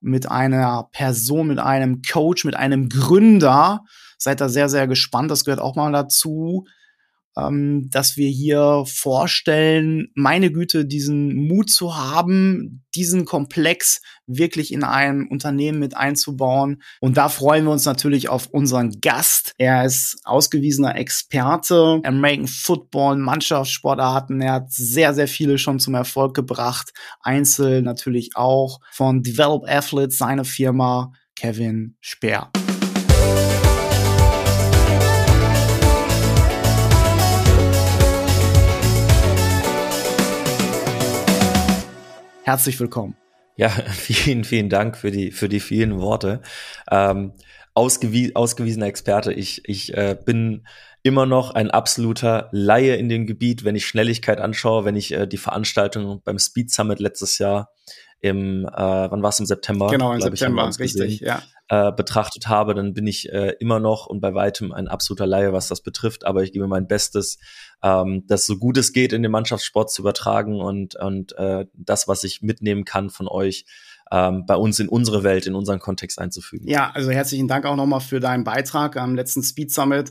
mit 0.00 0.30
einer 0.30 0.88
Person, 0.92 1.48
mit 1.48 1.58
einem 1.58 2.02
Coach, 2.02 2.44
mit 2.44 2.56
einem 2.56 2.88
Gründer. 2.88 3.84
Seid 4.18 4.40
da 4.40 4.48
sehr, 4.48 4.68
sehr 4.68 4.86
gespannt. 4.86 5.30
Das 5.30 5.44
gehört 5.44 5.60
auch 5.60 5.76
mal 5.76 5.92
dazu, 5.92 6.66
ähm, 7.38 7.88
dass 7.90 8.16
wir 8.16 8.28
hier 8.28 8.84
vorstellen, 8.86 10.08
meine 10.14 10.50
Güte, 10.50 10.84
diesen 10.84 11.34
Mut 11.34 11.70
zu 11.70 11.96
haben, 11.96 12.84
diesen 12.94 13.24
Komplex 13.24 14.00
wirklich 14.26 14.72
in 14.72 14.84
einem 14.84 15.28
Unternehmen 15.28 15.78
mit 15.78 15.96
einzubauen. 15.96 16.82
Und 17.00 17.16
da 17.16 17.28
freuen 17.28 17.64
wir 17.64 17.72
uns 17.72 17.84
natürlich 17.84 18.28
auf 18.28 18.46
unseren 18.46 19.00
Gast. 19.00 19.52
Er 19.58 19.84
ist 19.84 20.20
ausgewiesener 20.24 20.96
Experte, 20.96 22.00
American 22.04 22.46
Football, 22.46 23.16
Mannschaftssportarten. 23.16 24.40
Er 24.40 24.54
hat 24.54 24.72
sehr, 24.72 25.14
sehr 25.14 25.28
viele 25.28 25.58
schon 25.58 25.78
zum 25.78 25.94
Erfolg 25.94 26.34
gebracht. 26.34 26.92
Einzel 27.20 27.82
natürlich 27.82 28.30
auch 28.34 28.80
von 28.92 29.22
Develop 29.22 29.64
Athletes, 29.68 30.18
seine 30.18 30.44
Firma 30.44 31.12
Kevin 31.36 31.96
Speer. 32.00 32.50
Herzlich 42.48 42.80
willkommen. 42.80 43.14
Ja, 43.56 43.68
vielen, 43.90 44.42
vielen 44.42 44.70
Dank 44.70 44.96
für 44.96 45.10
die, 45.10 45.32
für 45.32 45.50
die 45.50 45.60
vielen 45.60 46.00
Worte. 46.00 46.40
Ähm, 46.90 47.34
ausgewie 47.74 48.34
ausgewiesener 48.34 48.86
Experte. 48.86 49.34
Ich, 49.34 49.68
ich 49.68 49.94
äh, 49.94 50.16
bin 50.24 50.66
immer 51.02 51.26
noch 51.26 51.50
ein 51.50 51.70
absoluter 51.70 52.48
Laie 52.50 52.96
in 52.96 53.10
dem 53.10 53.26
Gebiet, 53.26 53.64
wenn 53.64 53.76
ich 53.76 53.86
Schnelligkeit 53.86 54.40
anschaue, 54.40 54.86
wenn 54.86 54.96
ich 54.96 55.12
äh, 55.12 55.26
die 55.26 55.36
Veranstaltung 55.36 56.22
beim 56.24 56.38
Speed 56.38 56.70
Summit 56.70 57.00
letztes 57.00 57.36
Jahr 57.36 57.70
im, 58.20 58.64
äh, 58.66 58.70
wann 58.70 59.22
war 59.22 59.30
es 59.30 59.38
im 59.38 59.46
September? 59.46 59.88
Genau, 59.88 60.12
im 60.12 60.20
September, 60.20 60.68
ich, 60.68 60.78
richtig, 60.78 61.20
ja. 61.20 61.42
Äh, 61.68 61.92
betrachtet 61.92 62.48
habe, 62.48 62.74
dann 62.74 62.94
bin 62.94 63.06
ich 63.06 63.32
äh, 63.32 63.54
immer 63.60 63.78
noch 63.78 64.06
und 64.06 64.20
bei 64.20 64.34
weitem 64.34 64.72
ein 64.72 64.88
absoluter 64.88 65.26
Laie, 65.26 65.52
was 65.52 65.68
das 65.68 65.82
betrifft, 65.82 66.24
aber 66.24 66.42
ich 66.42 66.52
gebe 66.52 66.66
mein 66.66 66.88
Bestes, 66.88 67.38
ähm, 67.82 68.24
das 68.26 68.46
so 68.46 68.56
gut 68.56 68.76
es 68.78 68.92
geht 68.92 69.12
in 69.12 69.22
den 69.22 69.30
Mannschaftssport 69.30 69.90
zu 69.90 70.02
übertragen 70.02 70.60
und, 70.60 70.96
und 70.96 71.36
äh, 71.38 71.66
das, 71.74 72.08
was 72.08 72.24
ich 72.24 72.42
mitnehmen 72.42 72.84
kann 72.84 73.10
von 73.10 73.28
euch, 73.28 73.66
ähm, 74.10 74.46
bei 74.46 74.56
uns 74.56 74.80
in 74.80 74.88
unsere 74.88 75.22
Welt, 75.22 75.46
in 75.46 75.54
unseren 75.54 75.78
Kontext 75.78 76.18
einzufügen. 76.18 76.66
Ja, 76.68 76.90
also 76.94 77.10
herzlichen 77.10 77.48
Dank 77.48 77.66
auch 77.66 77.76
nochmal 77.76 78.00
für 78.00 78.20
deinen 78.20 78.44
Beitrag 78.44 78.96
am 78.96 79.14
letzten 79.14 79.42
Speed 79.42 79.70
Summit. 79.70 80.10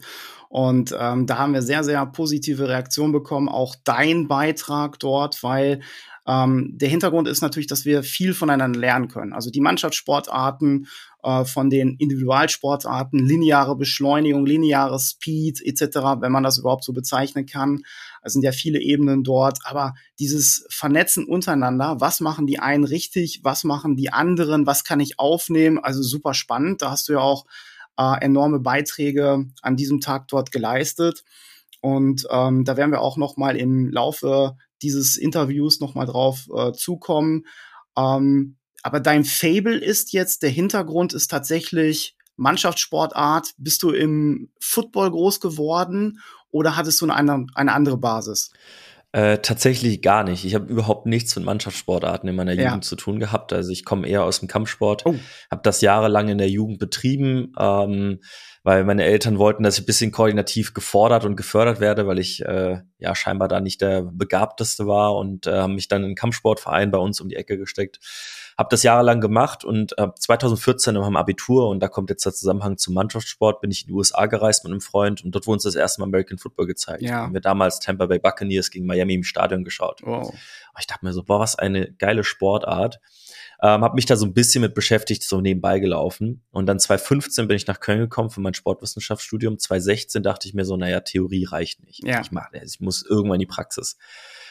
Und 0.49 0.95
ähm, 0.97 1.25
da 1.25 1.39
haben 1.39 1.53
wir 1.53 1.61
sehr, 1.61 1.83
sehr 1.83 2.05
positive 2.05 2.69
Reaktionen 2.69 3.11
bekommen. 3.11 3.49
Auch 3.49 3.75
dein 3.83 4.27
Beitrag 4.27 4.97
dort, 4.99 5.43
weil 5.43 5.81
ähm, 6.27 6.71
der 6.73 6.89
Hintergrund 6.89 7.27
ist 7.27 7.41
natürlich, 7.41 7.67
dass 7.67 7.85
wir 7.85 8.03
viel 8.03 8.33
voneinander 8.33 8.77
lernen 8.77 9.07
können. 9.07 9.31
Also 9.31 9.49
die 9.49 9.61
Mannschaftssportarten 9.61 10.87
äh, 11.23 11.45
von 11.45 11.69
den 11.69 11.95
Individualsportarten, 11.95 13.25
lineare 13.25 13.77
Beschleunigung, 13.77 14.45
lineare 14.45 14.99
Speed 14.99 15.61
etc., 15.65 16.19
wenn 16.19 16.33
man 16.33 16.43
das 16.43 16.57
überhaupt 16.57 16.83
so 16.83 16.91
bezeichnen 16.91 17.45
kann. 17.45 17.83
Es 18.21 18.33
sind 18.33 18.43
ja 18.43 18.51
viele 18.51 18.81
Ebenen 18.81 19.23
dort, 19.23 19.59
aber 19.63 19.93
dieses 20.19 20.67
Vernetzen 20.69 21.25
untereinander, 21.25 22.01
was 22.01 22.19
machen 22.19 22.45
die 22.45 22.59
einen 22.59 22.83
richtig, 22.83 23.39
was 23.43 23.63
machen 23.63 23.95
die 23.95 24.11
anderen, 24.11 24.65
was 24.65 24.83
kann 24.83 24.99
ich 24.99 25.19
aufnehmen, 25.19 25.79
also 25.79 26.01
super 26.01 26.33
spannend. 26.33 26.81
Da 26.81 26.91
hast 26.91 27.07
du 27.07 27.13
ja 27.13 27.19
auch 27.19 27.45
äh, 27.97 28.21
enorme 28.21 28.59
Beiträge 28.59 29.45
an 29.61 29.77
diesem 29.77 30.01
Tag 30.01 30.27
dort 30.27 30.51
geleistet. 30.51 31.23
Und 31.79 32.27
ähm, 32.29 32.65
da 32.65 32.75
werden 32.75 32.91
wir 32.91 33.01
auch 33.01 33.15
noch 33.15 33.37
mal 33.37 33.55
im 33.55 33.89
Laufe 33.89 34.57
dieses 34.81 35.17
Interviews 35.17 35.79
noch 35.79 35.95
mal 35.95 36.05
drauf 36.05 36.47
äh, 36.55 36.71
zukommen. 36.73 37.45
Ähm, 37.97 38.57
aber 38.83 38.99
dein 38.99 39.25
Fable 39.25 39.77
ist 39.77 40.13
jetzt, 40.13 40.43
der 40.43 40.49
Hintergrund 40.49 41.13
ist 41.13 41.29
tatsächlich 41.29 42.15
Mannschaftssportart. 42.35 43.53
Bist 43.57 43.83
du 43.83 43.91
im 43.91 44.49
Football 44.59 45.11
groß 45.11 45.39
geworden 45.39 46.21
oder 46.51 46.77
hattest 46.77 47.01
du 47.01 47.09
eine, 47.09 47.47
eine 47.55 47.73
andere 47.73 47.97
Basis? 47.97 48.51
Äh, 49.13 49.37
tatsächlich 49.39 50.01
gar 50.01 50.23
nicht. 50.23 50.43
Ich 50.43 50.53
habe 50.53 50.65
überhaupt 50.65 51.05
nichts 51.05 51.35
mit 51.37 51.45
Mannschaftssportarten 51.45 52.27
in 52.27 52.35
meiner 52.35 52.53
ja. 52.53 52.65
Jugend 52.65 52.83
zu 52.83 52.97
tun 52.97 53.19
gehabt. 53.19 53.53
Also 53.53 53.71
ich 53.71 53.85
komme 53.85 54.07
eher 54.07 54.23
aus 54.23 54.39
dem 54.39 54.49
Kampfsport, 54.49 55.05
oh. 55.05 55.15
habe 55.49 55.61
das 55.63 55.79
jahrelang 55.79 56.27
in 56.27 56.37
der 56.37 56.49
Jugend 56.49 56.77
betrieben, 56.77 57.53
ähm, 57.57 58.19
weil 58.63 58.83
meine 58.83 59.05
Eltern 59.05 59.39
wollten, 59.39 59.63
dass 59.63 59.75
ich 59.75 59.83
ein 59.83 59.85
bisschen 59.85 60.11
koordinativ 60.11 60.73
gefordert 60.73 61.23
und 61.23 61.37
gefördert 61.37 61.79
werde, 61.79 62.05
weil 62.05 62.19
ich 62.19 62.43
äh, 62.43 62.81
ja 62.99 63.15
scheinbar 63.15 63.47
da 63.47 63.61
nicht 63.61 63.79
der 63.79 64.01
begabteste 64.03 64.87
war 64.87 65.15
und 65.15 65.47
äh, 65.47 65.53
haben 65.53 65.75
mich 65.75 65.87
dann 65.87 66.01
in 66.01 66.07
einen 66.07 66.15
Kampfsportverein 66.15 66.91
bei 66.91 66.97
uns 66.97 67.21
um 67.21 67.29
die 67.29 67.37
Ecke 67.37 67.57
gesteckt 67.57 67.99
habe 68.57 68.69
das 68.71 68.81
jahrelang 68.81 69.21
gemacht 69.21 69.63
und 69.63 69.97
äh, 69.99 70.07
2014 70.19 70.95
in 70.95 71.01
meinem 71.01 71.15
Abitur, 71.15 71.69
und 71.69 71.79
da 71.79 71.87
kommt 71.87 72.09
jetzt 72.09 72.25
der 72.25 72.33
Zusammenhang 72.33 72.77
zum 72.77 72.95
Mannschaftssport, 72.95 73.61
bin 73.61 73.69
ich 73.69 73.83
in 73.83 73.87
die 73.87 73.93
USA 73.93 74.25
gereist 74.25 74.63
mit 74.63 74.71
einem 74.71 74.81
Freund 74.81 75.23
und 75.23 75.31
dort 75.35 75.45
wurde 75.45 75.55
uns 75.55 75.63
das 75.63 75.75
erste 75.75 76.01
Mal 76.01 76.07
American 76.07 76.39
Football 76.39 76.65
gezeigt. 76.65 77.03
Ja. 77.03 77.17
Haben 77.21 77.33
wir 77.33 77.41
damals 77.41 77.79
Tampa 77.79 78.07
Bay 78.07 78.17
Buccaneers 78.17 78.71
gegen 78.71 78.87
Miami 78.87 79.13
im 79.13 79.23
Stadion 79.23 79.63
geschaut. 79.63 80.01
Wow. 80.03 80.33
Ich 80.79 80.87
dachte 80.87 81.05
mir 81.05 81.13
so, 81.13 81.23
boah, 81.23 81.39
was 81.39 81.57
eine 81.57 81.91
geile 81.93 82.23
Sportart. 82.23 82.99
Ähm, 83.61 83.83
habe 83.83 83.95
mich 83.95 84.05
da 84.05 84.15
so 84.15 84.25
ein 84.25 84.33
bisschen 84.33 84.61
mit 84.61 84.75
beschäftigt, 84.75 85.23
so 85.23 85.41
nebenbei 85.41 85.79
gelaufen. 85.79 86.43
Und 86.51 86.67
dann 86.67 86.79
2015 86.79 87.47
bin 87.47 87.57
ich 87.57 87.65
nach 87.65 87.79
Köln 87.79 87.99
gekommen 87.99 88.29
für 88.29 88.41
mein 88.41 88.53
Sportwissenschaftsstudium. 88.53 89.57
2016 89.57 90.21
dachte 90.21 90.47
ich 90.47 90.53
mir 90.53 90.65
so, 90.65 90.77
naja, 90.77 90.99
Theorie 90.99 91.45
reicht 91.45 91.83
nicht. 91.83 92.03
Ja. 92.03 92.21
Ich, 92.21 92.31
mach, 92.31 92.51
ich 92.53 92.79
muss 92.79 93.03
irgendwann 93.03 93.35
in 93.35 93.41
die 93.41 93.45
Praxis. 93.47 93.97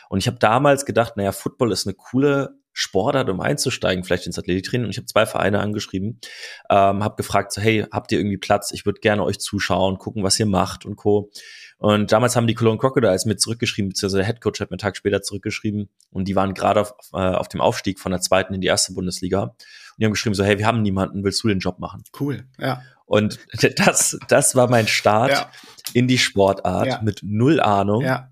Und 0.08 0.18
ich 0.18 0.26
habe 0.26 0.38
damals 0.38 0.84
gedacht, 0.86 1.16
naja, 1.16 1.32
Football 1.32 1.72
ist 1.72 1.86
eine 1.86 1.94
coole 1.94 2.58
Sportart, 2.78 3.30
um 3.30 3.40
einzusteigen, 3.40 4.04
vielleicht 4.04 4.26
ins 4.26 4.38
Athletiktraining. 4.38 4.84
Und 4.84 4.90
ich 4.90 4.98
habe 4.98 5.06
zwei 5.06 5.24
Vereine 5.24 5.60
angeschrieben, 5.60 6.20
ähm, 6.68 7.02
habe 7.02 7.16
gefragt, 7.16 7.52
so, 7.52 7.62
hey, 7.62 7.86
habt 7.90 8.12
ihr 8.12 8.18
irgendwie 8.18 8.36
Platz? 8.36 8.70
Ich 8.70 8.84
würde 8.84 9.00
gerne 9.00 9.24
euch 9.24 9.38
zuschauen, 9.38 9.96
gucken, 9.96 10.22
was 10.22 10.38
ihr 10.38 10.44
macht 10.44 10.84
und 10.84 10.96
Co. 10.96 11.30
Und 11.78 12.12
damals 12.12 12.36
haben 12.36 12.46
die 12.46 12.54
Cologne 12.54 12.78
Crocodiles 12.78 13.24
mit 13.24 13.40
zurückgeschrieben, 13.40 13.88
beziehungsweise 13.88 14.18
der 14.18 14.26
Headcoach 14.26 14.60
hat 14.60 14.70
mir 14.70 14.74
einen 14.74 14.78
Tag 14.78 14.94
später 14.98 15.22
zurückgeschrieben 15.22 15.88
und 16.10 16.28
die 16.28 16.36
waren 16.36 16.52
gerade 16.52 16.82
auf, 16.82 16.92
äh, 17.14 17.16
auf 17.16 17.48
dem 17.48 17.62
Aufstieg 17.62 17.98
von 17.98 18.12
der 18.12 18.20
zweiten 18.20 18.52
in 18.52 18.60
die 18.60 18.66
erste 18.66 18.92
Bundesliga. 18.92 19.42
Und 19.42 19.54
die 19.98 20.04
haben 20.04 20.12
geschrieben 20.12 20.34
so, 20.34 20.44
hey, 20.44 20.58
wir 20.58 20.66
haben 20.66 20.82
niemanden, 20.82 21.24
willst 21.24 21.42
du 21.42 21.48
den 21.48 21.60
Job 21.60 21.78
machen? 21.78 22.04
Cool, 22.20 22.44
ja. 22.58 22.82
Und 23.06 23.38
das, 23.78 24.18
das 24.28 24.54
war 24.54 24.68
mein 24.68 24.86
Start 24.86 25.30
ja. 25.30 25.50
in 25.94 26.08
die 26.08 26.18
Sportart 26.18 26.86
ja. 26.86 27.00
mit 27.02 27.20
null 27.22 27.58
Ahnung. 27.58 28.02
Ja. 28.02 28.30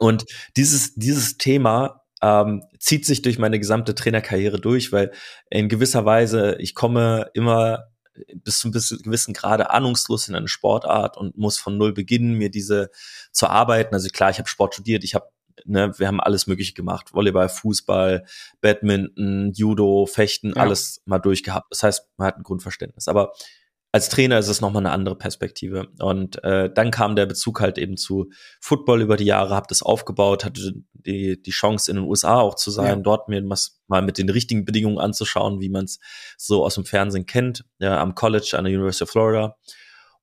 Und 0.00 0.26
dieses, 0.56 0.94
dieses 0.94 1.38
Thema 1.38 2.02
ähm, 2.22 2.64
zieht 2.78 3.04
sich 3.04 3.22
durch 3.22 3.38
meine 3.38 3.58
gesamte 3.58 3.94
Trainerkarriere 3.94 4.60
durch, 4.60 4.92
weil 4.92 5.12
in 5.50 5.68
gewisser 5.68 6.04
Weise 6.04 6.56
ich 6.58 6.74
komme 6.74 7.30
immer 7.34 7.88
bis 8.34 8.60
zu 8.60 8.68
einem 8.68 9.02
gewissen 9.02 9.34
Grade 9.34 9.70
ahnungslos 9.70 10.28
in 10.28 10.34
eine 10.34 10.48
Sportart 10.48 11.16
und 11.16 11.36
muss 11.36 11.58
von 11.58 11.76
null 11.76 11.92
beginnen, 11.92 12.34
mir 12.34 12.50
diese 12.50 12.90
zu 13.30 13.46
arbeiten. 13.48 13.94
Also 13.94 14.08
klar, 14.08 14.30
ich 14.30 14.38
habe 14.38 14.48
Sport 14.48 14.74
studiert, 14.74 15.04
ich 15.04 15.14
habe 15.14 15.28
Ne, 15.64 15.98
wir 15.98 16.06
haben 16.06 16.20
alles 16.20 16.46
Mögliche 16.46 16.74
gemacht. 16.74 17.14
Volleyball, 17.14 17.48
Fußball, 17.48 18.26
Badminton, 18.60 19.52
Judo, 19.54 20.04
Fechten, 20.06 20.50
ja. 20.50 20.56
alles 20.56 21.00
mal 21.06 21.18
durchgehabt. 21.18 21.68
Das 21.70 21.82
heißt, 21.82 22.06
man 22.18 22.28
hat 22.28 22.36
ein 22.36 22.42
Grundverständnis. 22.42 23.08
Aber 23.08 23.32
als 23.96 24.10
Trainer 24.10 24.38
ist 24.38 24.48
es 24.48 24.60
nochmal 24.60 24.82
eine 24.84 24.92
andere 24.92 25.16
Perspektive. 25.16 25.88
Und 26.00 26.44
äh, 26.44 26.70
dann 26.70 26.90
kam 26.90 27.16
der 27.16 27.24
Bezug 27.24 27.62
halt 27.62 27.78
eben 27.78 27.96
zu 27.96 28.28
Football 28.60 29.00
über 29.00 29.16
die 29.16 29.24
Jahre, 29.24 29.54
habe 29.54 29.68
das 29.70 29.80
aufgebaut, 29.80 30.44
hatte 30.44 30.74
die, 30.92 31.40
die 31.40 31.50
Chance 31.50 31.90
in 31.90 31.96
den 31.96 32.04
USA 32.04 32.40
auch 32.40 32.56
zu 32.56 32.70
sein, 32.70 32.86
ja. 32.86 32.96
dort 32.96 33.30
mir 33.30 33.42
was, 33.48 33.80
mal 33.86 34.02
mit 34.02 34.18
den 34.18 34.28
richtigen 34.28 34.66
Bedingungen 34.66 34.98
anzuschauen, 34.98 35.62
wie 35.62 35.70
man 35.70 35.86
es 35.86 35.98
so 36.36 36.62
aus 36.62 36.74
dem 36.74 36.84
Fernsehen 36.84 37.24
kennt, 37.24 37.64
ja, 37.78 37.98
am 37.98 38.14
College 38.14 38.54
an 38.58 38.64
der 38.64 38.74
University 38.74 39.04
of 39.04 39.10
Florida. 39.10 39.56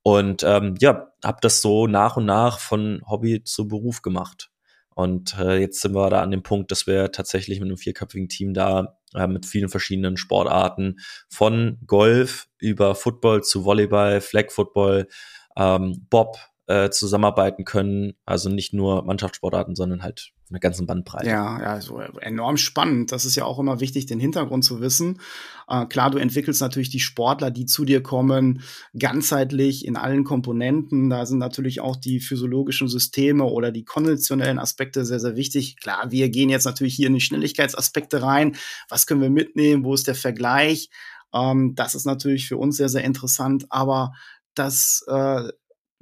Und 0.03 0.43
ähm, 0.43 0.75
ja, 0.79 1.07
habe 1.23 1.39
das 1.41 1.63
so 1.63 1.87
nach 1.87 2.15
und 2.15 2.25
nach 2.25 2.59
von 2.59 3.01
Hobby 3.07 3.43
zu 3.43 3.67
Beruf 3.67 4.03
gemacht. 4.03 4.51
Und 4.93 5.35
äh, 5.39 5.57
jetzt 5.57 5.81
sind 5.81 5.95
wir 5.95 6.11
da 6.11 6.21
an 6.21 6.29
dem 6.29 6.43
Punkt, 6.43 6.69
dass 6.69 6.85
wir 6.85 7.11
tatsächlich 7.11 7.59
mit 7.59 7.69
einem 7.69 7.77
vierköpfigen 7.77 8.29
Team 8.29 8.53
da 8.53 8.99
äh, 9.15 9.27
mit 9.27 9.45
vielen 9.45 9.69
verschiedenen 9.69 10.17
Sportarten. 10.17 10.97
Von 11.29 11.77
Golf 11.85 12.47
über 12.59 12.95
Football 12.95 13.43
zu 13.43 13.65
Volleyball, 13.65 14.21
Flag 14.21 14.51
Football, 14.51 15.07
ähm, 15.55 16.05
Bob 16.09 16.37
äh, 16.67 16.89
zusammenarbeiten 16.89 17.65
können. 17.65 18.13
Also 18.25 18.49
nicht 18.49 18.73
nur 18.73 19.03
Mannschaftssportarten, 19.03 19.75
sondern 19.75 20.01
halt 20.01 20.31
eine 20.49 20.59
ganzen 20.59 20.85
Bandbreite. 20.85 21.27
Ja, 21.27 21.59
ja, 21.59 21.81
so 21.81 21.99
enorm 21.99 22.57
spannend. 22.57 23.11
Das 23.11 23.25
ist 23.25 23.35
ja 23.35 23.43
auch 23.43 23.59
immer 23.59 23.79
wichtig, 23.79 24.05
den 24.05 24.19
Hintergrund 24.19 24.63
zu 24.63 24.79
wissen. 24.79 25.19
Äh, 25.67 25.85
klar, 25.87 26.11
du 26.11 26.19
entwickelst 26.19 26.61
natürlich 26.61 26.89
die 26.89 26.99
Sportler, 26.99 27.51
die 27.51 27.65
zu 27.65 27.85
dir 27.85 28.03
kommen, 28.03 28.61
ganzheitlich 28.97 29.85
in 29.85 29.97
allen 29.97 30.23
Komponenten. 30.23 31.09
Da 31.09 31.25
sind 31.25 31.39
natürlich 31.39 31.81
auch 31.81 31.95
die 31.95 32.19
physiologischen 32.19 32.87
Systeme 32.87 33.45
oder 33.45 33.71
die 33.71 33.83
konditionellen 33.83 34.59
Aspekte 34.59 35.05
sehr, 35.05 35.19
sehr 35.19 35.35
wichtig. 35.35 35.77
Klar, 35.81 36.11
wir 36.11 36.29
gehen 36.29 36.49
jetzt 36.49 36.65
natürlich 36.65 36.95
hier 36.95 37.07
in 37.07 37.15
die 37.15 37.21
Schnelligkeitsaspekte 37.21 38.21
rein. 38.21 38.55
Was 38.89 39.07
können 39.07 39.21
wir 39.21 39.31
mitnehmen? 39.31 39.83
Wo 39.83 39.93
ist 39.93 40.07
der 40.07 40.15
Vergleich? 40.15 40.89
Ähm, 41.33 41.73
das 41.75 41.95
ist 41.95 42.05
natürlich 42.05 42.47
für 42.47 42.57
uns 42.57 42.77
sehr, 42.77 42.89
sehr 42.89 43.03
interessant. 43.03 43.65
Aber 43.69 44.13
das 44.55 45.03
äh, 45.07 45.49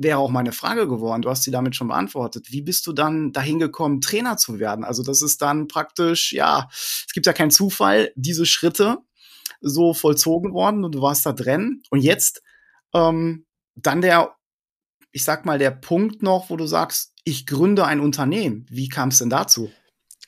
wäre 0.04 0.18
auch 0.18 0.30
meine 0.30 0.52
Frage 0.52 0.88
geworden. 0.88 1.22
Du 1.22 1.30
hast 1.30 1.44
sie 1.44 1.52
damit 1.52 1.76
schon 1.76 1.90
beantwortet. 1.90 2.52
Wie 2.52 2.62
bist 2.62 2.86
du 2.88 2.94
dann 2.94 3.32
dahin 3.32 3.60
gekommen, 3.60 4.02
Trainer 4.02 4.38
zu 4.38 4.60
werden? 4.60 4.84
Also 4.86 5.04
das 5.04 5.22
ist 5.22 5.42
dann 5.42 5.68
praktisch, 5.68 6.34
ja, 6.34 6.68
es 6.72 7.14
gibt 7.14 7.26
ja 7.26 7.34
keinen 7.34 7.52
Zufall, 7.52 8.12
diese 8.16 8.46
Schritte 8.46 8.98
so 9.62 9.94
vollzogen 9.94 10.54
worden 10.54 10.84
und 10.84 10.96
du 10.96 11.02
warst 11.02 11.26
da 11.26 11.34
drin. 11.34 11.82
Und 11.90 12.02
jetzt 12.02 12.42
ähm, 12.94 13.46
dann 13.76 14.02
der, 14.02 14.36
ich 15.12 15.24
sag 15.24 15.46
mal, 15.46 15.60
der 15.60 15.72
Punkt 15.72 16.24
noch, 16.24 16.50
wo 16.50 16.58
du 16.58 16.66
sagst, 16.66 17.14
ich 17.24 17.46
gründe 17.46 17.86
ein 17.86 18.00
Unternehmen. 18.00 18.66
Wie 18.70 18.90
kam 18.90 19.10
es 19.10 19.20
denn 19.20 19.30
dazu? 19.30 19.72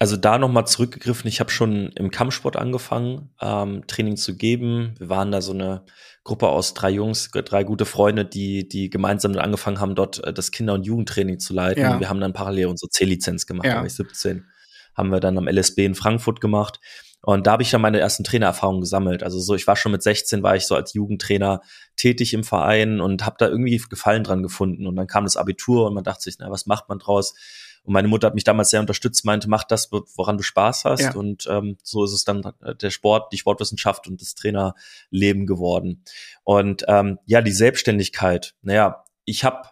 Also 0.03 0.17
da 0.17 0.37
nochmal 0.37 0.67
zurückgegriffen, 0.67 1.29
ich 1.29 1.39
habe 1.39 1.49
schon 1.49 1.93
im 1.93 2.11
Kampfsport 2.11 2.57
angefangen, 2.57 3.29
ähm, 3.39 3.87
Training 3.87 4.17
zu 4.17 4.35
geben. 4.35 4.95
Wir 4.99 5.07
waren 5.07 5.31
da 5.31 5.41
so 5.41 5.53
eine 5.53 5.85
Gruppe 6.25 6.49
aus 6.49 6.73
drei 6.73 6.89
Jungs, 6.89 7.31
drei 7.31 7.63
gute 7.63 7.85
Freunde, 7.85 8.25
die, 8.25 8.67
die 8.67 8.89
gemeinsam 8.89 9.37
angefangen 9.37 9.79
haben, 9.79 9.95
dort 9.95 10.21
äh, 10.21 10.33
das 10.33 10.51
Kinder- 10.51 10.73
und 10.73 10.85
Jugendtraining 10.85 11.39
zu 11.39 11.53
leiten. 11.53 11.83
Ja. 11.83 12.01
Wir 12.01 12.09
haben 12.09 12.19
dann 12.19 12.33
parallel 12.33 12.65
unsere 12.65 12.89
C-Lizenz 12.89 13.45
gemacht, 13.45 13.65
ja. 13.65 13.75
da 13.75 13.79
war 13.79 13.85
ich 13.85 13.93
17. 13.93 14.45
Haben 14.93 15.09
wir 15.09 15.21
dann 15.21 15.37
am 15.37 15.47
LSB 15.47 15.85
in 15.85 15.95
Frankfurt 15.95 16.41
gemacht. 16.41 16.81
Und 17.21 17.47
da 17.47 17.53
habe 17.53 17.63
ich 17.63 17.71
dann 17.71 17.79
meine 17.79 18.01
ersten 18.01 18.25
Trainererfahrungen 18.25 18.81
gesammelt. 18.81 19.23
Also 19.23 19.39
so, 19.39 19.55
ich 19.55 19.67
war 19.67 19.77
schon 19.77 19.93
mit 19.93 20.03
16, 20.03 20.43
war 20.43 20.57
ich 20.57 20.67
so 20.67 20.75
als 20.75 20.93
Jugendtrainer 20.93 21.61
tätig 21.95 22.33
im 22.33 22.43
Verein 22.43 22.99
und 22.99 23.25
habe 23.25 23.37
da 23.39 23.47
irgendwie 23.47 23.81
Gefallen 23.89 24.25
dran 24.25 24.43
gefunden. 24.43 24.85
Und 24.85 24.97
dann 24.97 25.07
kam 25.07 25.23
das 25.23 25.37
Abitur 25.37 25.87
und 25.87 25.93
man 25.93 26.03
dachte 26.03 26.23
sich, 26.23 26.35
na, 26.39 26.51
was 26.51 26.65
macht 26.65 26.89
man 26.89 26.99
draus? 26.99 27.35
Und 27.83 27.93
meine 27.93 28.07
Mutter 28.07 28.27
hat 28.27 28.35
mich 28.35 28.43
damals 28.45 28.69
sehr 28.69 28.79
unterstützt, 28.79 29.25
meinte, 29.25 29.49
mach 29.49 29.63
das, 29.65 29.91
woran 29.91 30.37
du 30.37 30.43
Spaß 30.43 30.85
hast. 30.85 31.01
Ja. 31.01 31.13
Und 31.15 31.45
ähm, 31.49 31.77
so 31.83 32.03
ist 32.03 32.13
es 32.13 32.23
dann 32.23 32.43
äh, 32.61 32.75
der 32.75 32.89
Sport, 32.89 33.33
die 33.33 33.37
Sportwissenschaft 33.37 34.07
und 34.07 34.21
das 34.21 34.35
Trainerleben 34.35 35.45
geworden. 35.45 36.03
Und 36.43 36.85
ähm, 36.87 37.19
ja, 37.25 37.41
die 37.41 37.51
Selbstständigkeit. 37.51 38.55
Naja, 38.61 39.03
ich 39.25 39.43
habe 39.43 39.69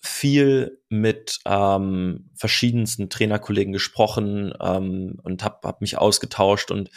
viel 0.00 0.80
mit 0.88 1.40
ähm, 1.44 2.30
verschiedensten 2.34 3.10
Trainerkollegen 3.10 3.72
gesprochen 3.72 4.52
ähm, 4.60 5.18
und 5.22 5.42
habe 5.42 5.66
hab 5.66 5.80
mich 5.80 5.98
ausgetauscht 5.98 6.70
und 6.70 6.90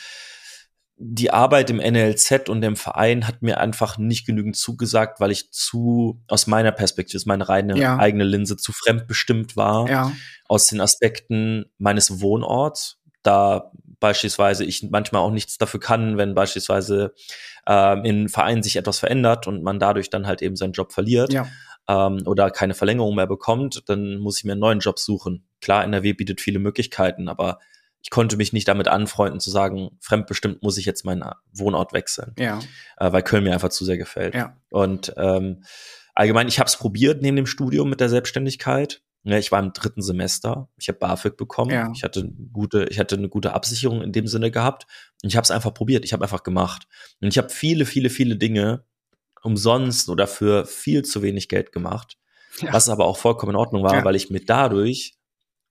die 1.01 1.31
Arbeit 1.31 1.69
im 1.69 1.77
NLZ 1.77 2.49
und 2.49 2.61
im 2.61 2.75
Verein 2.75 3.25
hat 3.25 3.41
mir 3.41 3.59
einfach 3.61 3.97
nicht 3.97 4.25
genügend 4.25 4.57
zugesagt, 4.57 5.21
weil 5.21 5.31
ich 5.31 5.49
zu, 5.49 6.21
aus 6.27 6.45
meiner 6.45 6.73
Perspektive, 6.73 7.15
ist 7.15 7.25
meine 7.25 7.47
reine 7.47 7.77
ja. 7.79 7.97
eigene 7.97 8.25
Linse, 8.25 8.57
zu 8.57 8.73
fremdbestimmt 8.73 9.55
war. 9.55 9.89
Ja. 9.89 10.11
Aus 10.49 10.67
den 10.67 10.81
Aspekten 10.81 11.71
meines 11.77 12.19
Wohnorts, 12.19 12.99
da 13.23 13.71
beispielsweise 14.01 14.65
ich 14.65 14.89
manchmal 14.91 15.21
auch 15.21 15.31
nichts 15.31 15.57
dafür 15.57 15.79
kann, 15.79 16.17
wenn 16.17 16.35
beispielsweise 16.35 17.13
ähm, 17.65 18.03
in 18.03 18.27
Vereinen 18.27 18.61
sich 18.61 18.75
etwas 18.75 18.99
verändert 18.99 19.47
und 19.47 19.63
man 19.63 19.79
dadurch 19.79 20.09
dann 20.09 20.27
halt 20.27 20.41
eben 20.41 20.57
seinen 20.57 20.73
Job 20.73 20.91
verliert. 20.91 21.31
Ja. 21.31 21.47
Ähm, 21.87 22.23
oder 22.25 22.51
keine 22.51 22.73
Verlängerung 22.73 23.15
mehr 23.15 23.27
bekommt, 23.27 23.83
dann 23.87 24.17
muss 24.17 24.39
ich 24.39 24.43
mir 24.43 24.51
einen 24.51 24.61
neuen 24.61 24.79
Job 24.79 24.99
suchen. 24.99 25.45
Klar, 25.61 25.85
NRW 25.85 26.11
bietet 26.11 26.41
viele 26.41 26.59
Möglichkeiten, 26.59 27.29
aber 27.29 27.59
ich 28.01 28.09
konnte 28.09 28.37
mich 28.37 28.53
nicht 28.53 28.67
damit 28.67 28.87
anfreunden 28.87 29.39
zu 29.39 29.49
sagen, 29.51 29.97
fremdbestimmt 29.99 30.63
muss 30.63 30.77
ich 30.77 30.85
jetzt 30.85 31.03
meinen 31.05 31.23
Wohnort 31.51 31.93
wechseln. 31.93 32.33
Ja. 32.39 32.59
Äh, 32.97 33.11
weil 33.11 33.23
Köln 33.23 33.43
mir 33.43 33.53
einfach 33.53 33.69
zu 33.69 33.83
sehr 33.85 33.97
gefällt. 33.97 34.35
Ja. 34.35 34.55
Und 34.71 35.13
ähm, 35.17 35.63
allgemein, 36.15 36.47
ich 36.47 36.59
habe 36.59 36.67
es 36.67 36.77
probiert 36.77 37.21
neben 37.21 37.35
dem 37.35 37.45
Studium 37.45 37.89
mit 37.89 37.99
der 37.99 38.09
Selbstständigkeit. 38.09 39.01
Ja, 39.23 39.37
ich 39.37 39.51
war 39.51 39.59
im 39.59 39.73
dritten 39.73 40.01
Semester, 40.01 40.69
ich 40.77 40.87
habe 40.87 40.97
BAföG 40.99 41.35
bekommen, 41.35 41.71
Ja. 41.71 41.91
ich 41.93 42.03
hatte 42.03 42.31
gute, 42.53 42.85
ich 42.85 42.99
hatte 42.99 43.17
eine 43.17 43.27
gute 43.27 43.51
Absicherung 43.53 44.01
in 44.01 44.13
dem 44.13 44.27
Sinne 44.27 44.49
gehabt 44.49 44.85
und 45.21 45.27
ich 45.29 45.35
habe 45.35 45.43
es 45.43 45.51
einfach 45.51 45.73
probiert, 45.73 46.05
ich 46.05 46.13
habe 46.13 46.23
einfach 46.23 46.43
gemacht 46.43 46.87
und 47.21 47.27
ich 47.27 47.37
habe 47.37 47.49
viele, 47.49 47.85
viele, 47.85 48.09
viele 48.09 48.37
Dinge 48.37 48.85
umsonst 49.41 50.07
oder 50.09 50.25
für 50.25 50.65
viel 50.65 51.03
zu 51.03 51.21
wenig 51.21 51.49
Geld 51.49 51.73
gemacht, 51.73 52.17
Ja. 52.61 52.71
was 52.71 52.87
aber 52.87 53.05
auch 53.05 53.17
vollkommen 53.17 53.51
in 53.51 53.55
Ordnung 53.57 53.83
war, 53.83 54.03
weil 54.05 54.15
ich 54.15 54.29
mir 54.29 54.39
dadurch 54.43 55.15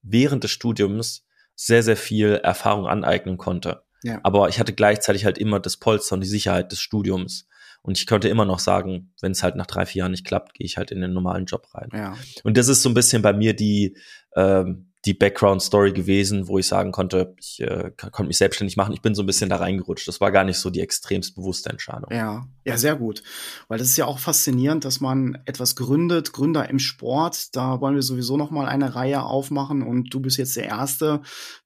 während 0.03 0.45
des 0.45 0.51
Studiums 0.51 1.25
sehr, 1.61 1.83
sehr 1.83 1.97
viel 1.97 2.35
Erfahrung 2.37 2.87
aneignen 2.87 3.37
konnte. 3.37 3.83
Ja. 4.05 4.21
Aber 4.23 4.49
ich 4.49 4.61
hatte 4.61 4.73
gleichzeitig 4.73 5.25
halt 5.25 5.39
immer 5.39 5.59
das 5.59 5.77
Polster 5.77 6.15
und 6.15 6.21
die 6.21 6.29
Sicherheit 6.29 6.71
des 6.71 6.81
Studiums. 6.81 7.49
Und 7.83 7.99
ich 7.99 8.07
konnte 8.07 8.29
immer 8.29 8.45
noch 8.45 8.61
sagen, 8.61 9.13
wenn 9.21 9.33
es 9.33 9.43
halt 9.43 9.57
nach 9.57 9.67
drei, 9.67 9.85
vier 9.85 10.01
Jahren 10.01 10.13
nicht 10.13 10.25
klappt, 10.25 10.55
gehe 10.55 10.65
ich 10.65 10.77
halt 10.77 10.93
in 10.93 11.01
den 11.01 11.13
normalen 11.13 11.47
Job 11.47 11.67
rein. 11.75 11.89
Ja. 11.93 12.17
Und 12.45 12.57
das 12.57 12.69
ist 12.69 12.83
so 12.83 12.89
ein 12.89 12.95
bisschen 12.95 13.23
bei 13.23 13.33
mir 13.33 13.55
die, 13.55 13.97
ähm, 14.37 14.88
die 15.09 15.15
Background-Story 15.15 15.93
gewesen, 15.93 16.49
wo 16.49 16.59
ich 16.59 16.67
sagen 16.67 16.93
konnte, 16.93 17.35
ich 17.41 17.61
äh, 17.61 17.91
konnte 17.97 18.25
mich 18.25 18.37
selbstständig 18.37 18.77
machen. 18.77 18.93
Ich 18.93 19.01
bin 19.01 19.15
so 19.15 19.23
ein 19.23 19.27
bisschen 19.27 19.49
da 19.49 19.57
reingerutscht. 19.57 20.07
Das 20.07 20.21
war 20.21 20.31
gar 20.31 20.45
nicht 20.45 20.59
so 20.59 20.69
die 20.69 20.81
extremst 20.81 21.35
bewusste 21.35 21.71
Entscheidung. 21.71 22.13
Ja, 22.13 22.47
ja, 22.67 22.77
sehr 22.77 22.95
gut. 22.95 23.23
Weil 23.69 23.79
das 23.79 23.89
ist 23.89 23.97
ja 23.97 24.05
auch 24.05 24.19
faszinierend, 24.19 24.85
dass 24.85 25.01
man 25.01 25.39
etwas 25.47 25.77
gründet, 25.77 26.35
Gründer 26.35 26.69
im 26.69 26.79
Sport. 26.79 27.57
Da 27.57 27.81
wollen 27.81 27.95
wir 27.95 28.03
sowieso 28.03 28.37
noch 28.37 28.51
mal 28.51 28.67
eine 28.67 28.95
Reihe 28.95 29.23
aufmachen 29.23 29.83
und 29.83 30.13
du 30.13 30.21
bist 30.21 30.37
jetzt 30.37 30.57
der 30.57 30.67
Erste, 30.67 31.23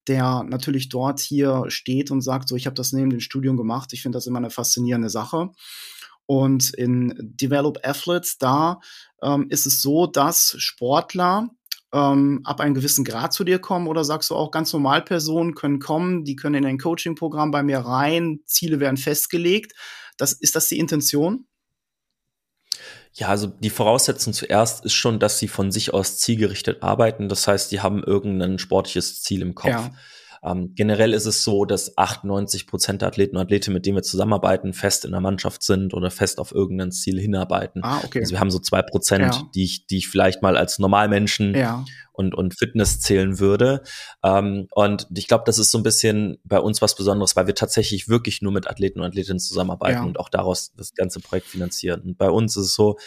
der 0.07 0.45
natürlich 0.45 0.89
dort 0.89 1.19
hier 1.19 1.65
steht 1.67 2.13
und 2.13 2.21
sagt, 2.21 2.49
so, 2.49 2.55
ich 2.55 2.67
habe 2.67 2.75
das 2.75 2.93
neben 2.93 3.11
dem 3.11 3.21
Studium 3.21 3.57
gemacht. 3.57 3.93
Ich 3.93 4.03
finde 4.03 4.19
das 4.19 4.29
immer 4.29 4.39
eine 4.39 4.51
faszinierende 4.51 5.11
Sache. 5.11 5.51
Und 6.27 6.73
in 6.75 7.13
Develop 7.19 7.81
Athletes, 7.83 8.39
da 8.39 8.79
ähm, 9.21 9.47
ist 9.51 9.67
es 9.67 9.83
so, 9.83 10.07
dass 10.07 10.55
Sportler 10.59 11.51
ähm, 11.93 12.41
ab 12.45 12.61
einem 12.61 12.75
gewissen 12.75 13.05
Grad 13.05 13.33
zu 13.33 13.45
dir 13.45 13.59
kommen 13.59 13.87
oder 13.87 14.05
sagst 14.05 14.31
du 14.31 14.37
auch 14.37 14.51
ganz 14.51 14.73
normal 14.73 15.03
Personen 15.03 15.55
können 15.55 15.79
kommen, 15.79 16.25
die 16.25 16.37
können 16.37 16.57
in 16.57 16.67
ein 16.67 16.79
Coaching-Programm 16.79 17.51
bei 17.51 17.63
mir 17.63 17.79
rein, 17.81 18.41
Ziele 18.47 18.81
werden 18.81 18.97
festgelegt. 18.97 19.73
Das, 20.17 20.33
ist 20.33 20.57
das 20.57 20.69
die 20.69 20.79
Intention? 20.79 21.47
Ja, 23.15 23.29
also 23.29 23.47
die 23.47 23.71
Voraussetzung 23.71 24.33
zuerst 24.33 24.85
ist 24.87 24.95
schon, 24.95 25.19
dass 25.19 25.39
sie 25.39 25.49
von 25.49 25.71
sich 25.71 25.93
aus 25.93 26.19
zielgerichtet 26.19 26.83
arbeiten. 26.83 27.29
Das 27.29 27.47
heißt, 27.47 27.71
die 27.71 27.81
haben 27.81 28.03
irgendein 28.03 28.59
sportliches 28.59 29.23
Ziel 29.23 29.43
im 29.43 29.55
Kopf. 29.55 29.71
Ja. 29.71 29.91
Ähm, 30.45 30.73
generell 30.75 31.13
ist 31.13 31.27
es 31.27 31.45
so, 31.45 31.65
dass 31.65 31.97
98 31.97 32.67
Prozent 32.67 33.01
der 33.03 33.09
Athleten 33.09 33.37
und 33.37 33.43
Athletinnen, 33.43 33.75
mit 33.75 33.87
denen 33.87 33.97
wir 33.97 34.03
zusammenarbeiten, 34.03 34.73
fest 34.73 35.05
in 35.05 35.13
der 35.13 35.21
Mannschaft 35.21 35.63
sind 35.63 35.95
oder 35.95 36.11
fest 36.11 36.41
auf 36.41 36.53
irgendein 36.53 36.91
Ziel 36.91 37.21
hinarbeiten. 37.21 37.83
Ah, 37.85 38.01
okay. 38.05 38.21
Also 38.21 38.33
wir 38.33 38.41
haben 38.41 38.51
so 38.51 38.59
zwei 38.59 38.83
Prozent, 38.83 39.35
Ja. 39.35 39.43
die 39.55 39.63
ich, 39.65 39.87
die 39.87 39.99
ich 39.99 40.09
vielleicht 40.09 40.43
mal 40.43 40.57
als 40.57 40.79
Normalmenschen 40.81 41.55
Ja, 41.55 41.85
und, 42.13 42.35
und 42.35 42.59
Fitness 42.59 43.01
zählen 43.01 43.39
würde. 43.39 43.83
Ähm, 44.25 44.67
und 44.73 45.07
ich 45.15 45.29
glaube, 45.29 45.45
das 45.47 45.59
ist 45.59 45.71
so 45.71 45.79
ein 45.79 45.85
bisschen 45.85 46.39
bei 46.45 46.59
uns 46.59 46.83
was 46.83 46.97
Besonderes, 46.97 47.37
weil 47.37 47.47
wir 47.47 47.55
tatsächlich 47.55 48.09
wirklich 48.09 48.43
nur 48.43 48.53
mit 48.53 48.69
Athleten 48.69 48.99
und 49.01 49.07
Athletinnen 49.07 49.39
zusammenarbeiten 49.39 49.99
Ja. 49.99 50.05
und 50.05 50.19
auch 50.19 50.29
daraus 50.29 50.73
das 50.77 50.95
ganze 50.95 51.21
Projekt 51.21 51.47
finanzieren. 51.47 52.01
Und 52.03 52.19
bei 52.19 52.29
uns 52.31 52.57
ist 52.57 52.65
es 52.67 52.75
so, 52.75 52.99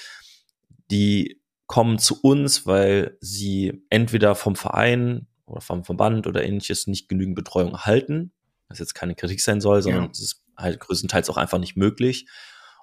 die 0.89 1.41
kommen 1.67 1.97
zu 1.99 2.19
uns, 2.21 2.65
weil 2.65 3.17
sie 3.19 3.83
entweder 3.89 4.35
vom 4.35 4.55
Verein 4.55 5.27
oder 5.45 5.61
vom 5.61 5.83
Verband 5.83 6.27
oder 6.27 6.43
ähnliches 6.43 6.87
nicht 6.87 7.07
genügend 7.07 7.35
Betreuung 7.35 7.73
erhalten, 7.73 8.31
was 8.67 8.79
jetzt 8.79 8.95
keine 8.95 9.15
Kritik 9.15 9.41
sein 9.41 9.61
soll, 9.61 9.81
sondern 9.81 10.05
Ja. 10.05 10.09
es 10.11 10.19
ist 10.19 10.43
halt 10.57 10.79
größtenteils 10.79 11.29
auch 11.29 11.37
einfach 11.37 11.59
nicht 11.59 11.75
möglich 11.75 12.27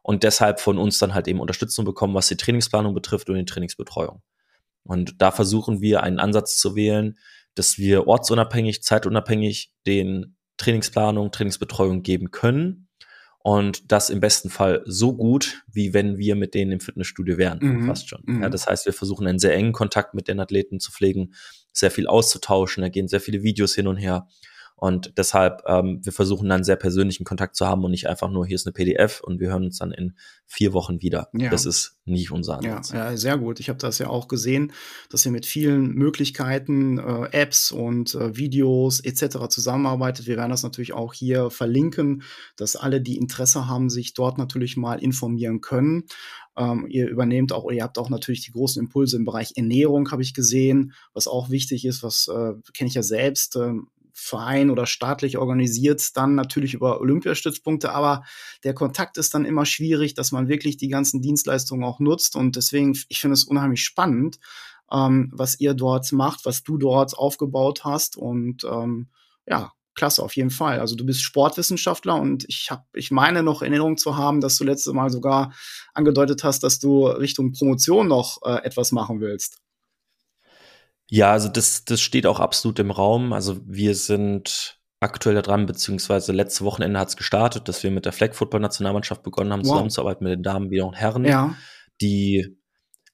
und 0.02 0.22
deshalb 0.22 0.60
von 0.60 0.78
uns 0.78 0.98
dann 0.98 1.14
halt 1.14 1.28
eben 1.28 1.40
Unterstützung 1.40 1.84
bekommen, 1.84 2.14
was 2.14 2.28
die 2.28 2.36
Trainingsplanung 2.36 2.94
betrifft 2.94 3.30
und 3.30 3.36
die 3.36 3.44
Trainingsbetreuung. 3.44 4.22
Und 4.84 5.20
da 5.22 5.30
versuchen 5.30 5.80
wir 5.80 6.02
einen 6.02 6.18
Ansatz 6.18 6.56
zu 6.58 6.74
wählen, 6.74 7.18
dass 7.54 7.78
wir 7.78 8.06
ortsunabhängig, 8.08 8.82
zeitunabhängig 8.82 9.72
den 9.86 10.36
Trainingsplanung, 10.56 11.30
Trainingsbetreuung 11.30 12.02
geben 12.02 12.30
können. 12.30 12.88
Und 13.44 13.90
das 13.90 14.08
im 14.08 14.20
besten 14.20 14.50
Fall 14.50 14.82
so 14.86 15.16
gut, 15.16 15.64
wie 15.72 15.92
wenn 15.92 16.16
wir 16.16 16.36
mit 16.36 16.54
denen 16.54 16.72
im 16.72 16.80
Fitnessstudio 16.80 17.38
wären, 17.38 17.58
Mhm. 17.60 17.86
fast 17.86 18.08
schon. 18.08 18.22
Mhm. 18.24 18.42
Ja, 18.42 18.48
das 18.48 18.66
heißt, 18.66 18.86
wir 18.86 18.92
versuchen 18.92 19.26
einen 19.26 19.40
sehr 19.40 19.54
engen 19.54 19.72
Kontakt 19.72 20.14
mit 20.14 20.28
den 20.28 20.38
Athleten 20.38 20.78
zu 20.78 20.92
pflegen, 20.92 21.34
sehr 21.72 21.90
viel 21.90 22.06
auszutauschen, 22.06 22.82
da 22.82 22.88
gehen 22.88 23.08
sehr 23.08 23.20
viele 23.20 23.42
Videos 23.42 23.74
hin 23.74 23.88
und 23.88 23.96
her. 23.96 24.28
Und 24.82 25.12
deshalb, 25.16 25.62
ähm, 25.68 26.00
wir 26.02 26.12
versuchen 26.12 26.48
dann 26.48 26.64
sehr 26.64 26.74
persönlichen 26.74 27.22
Kontakt 27.22 27.54
zu 27.54 27.68
haben 27.68 27.84
und 27.84 27.92
nicht 27.92 28.08
einfach 28.08 28.28
nur, 28.28 28.44
hier 28.44 28.56
ist 28.56 28.66
eine 28.66 28.72
PDF 28.72 29.20
und 29.20 29.38
wir 29.38 29.50
hören 29.50 29.66
uns 29.66 29.78
dann 29.78 29.92
in 29.92 30.16
vier 30.44 30.72
Wochen 30.72 31.00
wieder. 31.00 31.28
Ja. 31.34 31.50
Das 31.50 31.66
ist 31.66 32.00
nicht 32.04 32.32
unser 32.32 32.60
ja, 32.64 32.78
Ansatz. 32.78 32.90
ja, 32.92 33.16
sehr 33.16 33.38
gut. 33.38 33.60
Ich 33.60 33.68
habe 33.68 33.78
das 33.78 33.98
ja 33.98 34.08
auch 34.08 34.26
gesehen, 34.26 34.72
dass 35.08 35.24
ihr 35.24 35.30
mit 35.30 35.46
vielen 35.46 35.94
Möglichkeiten, 35.94 36.98
äh, 36.98 37.28
Apps 37.30 37.70
und 37.70 38.16
äh, 38.16 38.36
Videos 38.36 38.98
etc. 38.98 39.46
zusammenarbeitet. 39.50 40.26
Wir 40.26 40.36
werden 40.36 40.50
das 40.50 40.64
natürlich 40.64 40.94
auch 40.94 41.14
hier 41.14 41.50
verlinken, 41.50 42.24
dass 42.56 42.74
alle, 42.74 43.00
die 43.00 43.18
Interesse 43.18 43.68
haben, 43.68 43.88
sich 43.88 44.14
dort 44.14 44.36
natürlich 44.36 44.76
mal 44.76 44.98
informieren 44.98 45.60
können. 45.60 46.06
Ähm, 46.56 46.88
ihr 46.88 47.08
übernehmt 47.08 47.52
auch, 47.52 47.70
ihr 47.70 47.84
habt 47.84 47.98
auch 47.98 48.10
natürlich 48.10 48.44
die 48.44 48.50
großen 48.50 48.82
Impulse 48.82 49.16
im 49.16 49.24
Bereich 49.24 49.52
Ernährung, 49.54 50.10
habe 50.10 50.22
ich 50.22 50.34
gesehen, 50.34 50.92
was 51.14 51.28
auch 51.28 51.50
wichtig 51.50 51.84
ist, 51.84 52.02
was 52.02 52.26
äh, 52.26 52.54
kenne 52.74 52.88
ich 52.88 52.94
ja 52.94 53.04
selbst. 53.04 53.54
ähm, 53.54 53.86
Verein 54.12 54.70
oder 54.70 54.86
staatlich 54.86 55.38
organisiert, 55.38 56.16
dann 56.16 56.34
natürlich 56.34 56.74
über 56.74 57.00
Olympiastützpunkte, 57.00 57.92
aber 57.92 58.24
der 58.64 58.74
Kontakt 58.74 59.16
ist 59.16 59.34
dann 59.34 59.44
immer 59.44 59.66
schwierig, 59.66 60.14
dass 60.14 60.32
man 60.32 60.48
wirklich 60.48 60.76
die 60.76 60.88
ganzen 60.88 61.22
Dienstleistungen 61.22 61.84
auch 61.84 62.00
nutzt 62.00 62.36
und 62.36 62.56
deswegen, 62.56 62.96
ich 63.08 63.20
finde 63.20 63.34
es 63.34 63.44
unheimlich 63.44 63.82
spannend, 63.82 64.38
ähm, 64.92 65.30
was 65.32 65.58
ihr 65.58 65.74
dort 65.74 66.10
macht, 66.12 66.44
was 66.44 66.62
du 66.62 66.78
dort 66.78 67.16
aufgebaut 67.16 67.84
hast 67.84 68.16
und 68.16 68.64
ähm, 68.64 69.08
ja, 69.46 69.72
klasse, 69.94 70.22
auf 70.22 70.36
jeden 70.36 70.50
Fall. 70.50 70.80
Also 70.80 70.96
du 70.96 71.04
bist 71.04 71.22
Sportwissenschaftler 71.22 72.16
und 72.16 72.44
ich 72.48 72.70
habe, 72.70 72.84
ich 72.94 73.10
meine 73.10 73.42
noch 73.42 73.62
in 73.62 73.72
Erinnerung 73.72 73.96
zu 73.96 74.16
haben, 74.16 74.40
dass 74.40 74.56
du 74.56 74.64
letztes 74.64 74.92
Mal 74.92 75.10
sogar 75.10 75.52
angedeutet 75.94 76.44
hast, 76.44 76.62
dass 76.62 76.78
du 76.78 77.06
Richtung 77.06 77.52
Promotion 77.52 78.08
noch 78.08 78.40
äh, 78.44 78.64
etwas 78.64 78.92
machen 78.92 79.20
willst. 79.20 79.58
Ja, 81.08 81.32
also 81.32 81.48
das, 81.48 81.84
das 81.84 82.00
steht 82.00 82.26
auch 82.26 82.40
absolut 82.40 82.78
im 82.78 82.90
Raum. 82.90 83.32
Also 83.32 83.60
wir 83.66 83.94
sind 83.94 84.78
aktuell 85.00 85.34
da 85.34 85.42
dran, 85.42 85.66
beziehungsweise 85.66 86.32
letzte 86.32 86.64
Wochenende 86.64 86.98
hat 86.98 87.08
es 87.08 87.16
gestartet, 87.16 87.68
dass 87.68 87.82
wir 87.82 87.90
mit 87.90 88.04
der 88.06 88.12
Flag 88.12 88.34
Football 88.34 88.60
Nationalmannschaft 88.60 89.22
begonnen 89.22 89.52
haben, 89.52 89.60
Wow. 89.64 89.72
zusammenzuarbeiten 89.72 90.24
mit 90.24 90.32
den 90.32 90.42
Damen 90.42 90.70
wie 90.70 90.80
auch 90.80 90.94
Herren, 90.94 91.24
Ja, 91.24 91.54
die, 92.00 92.56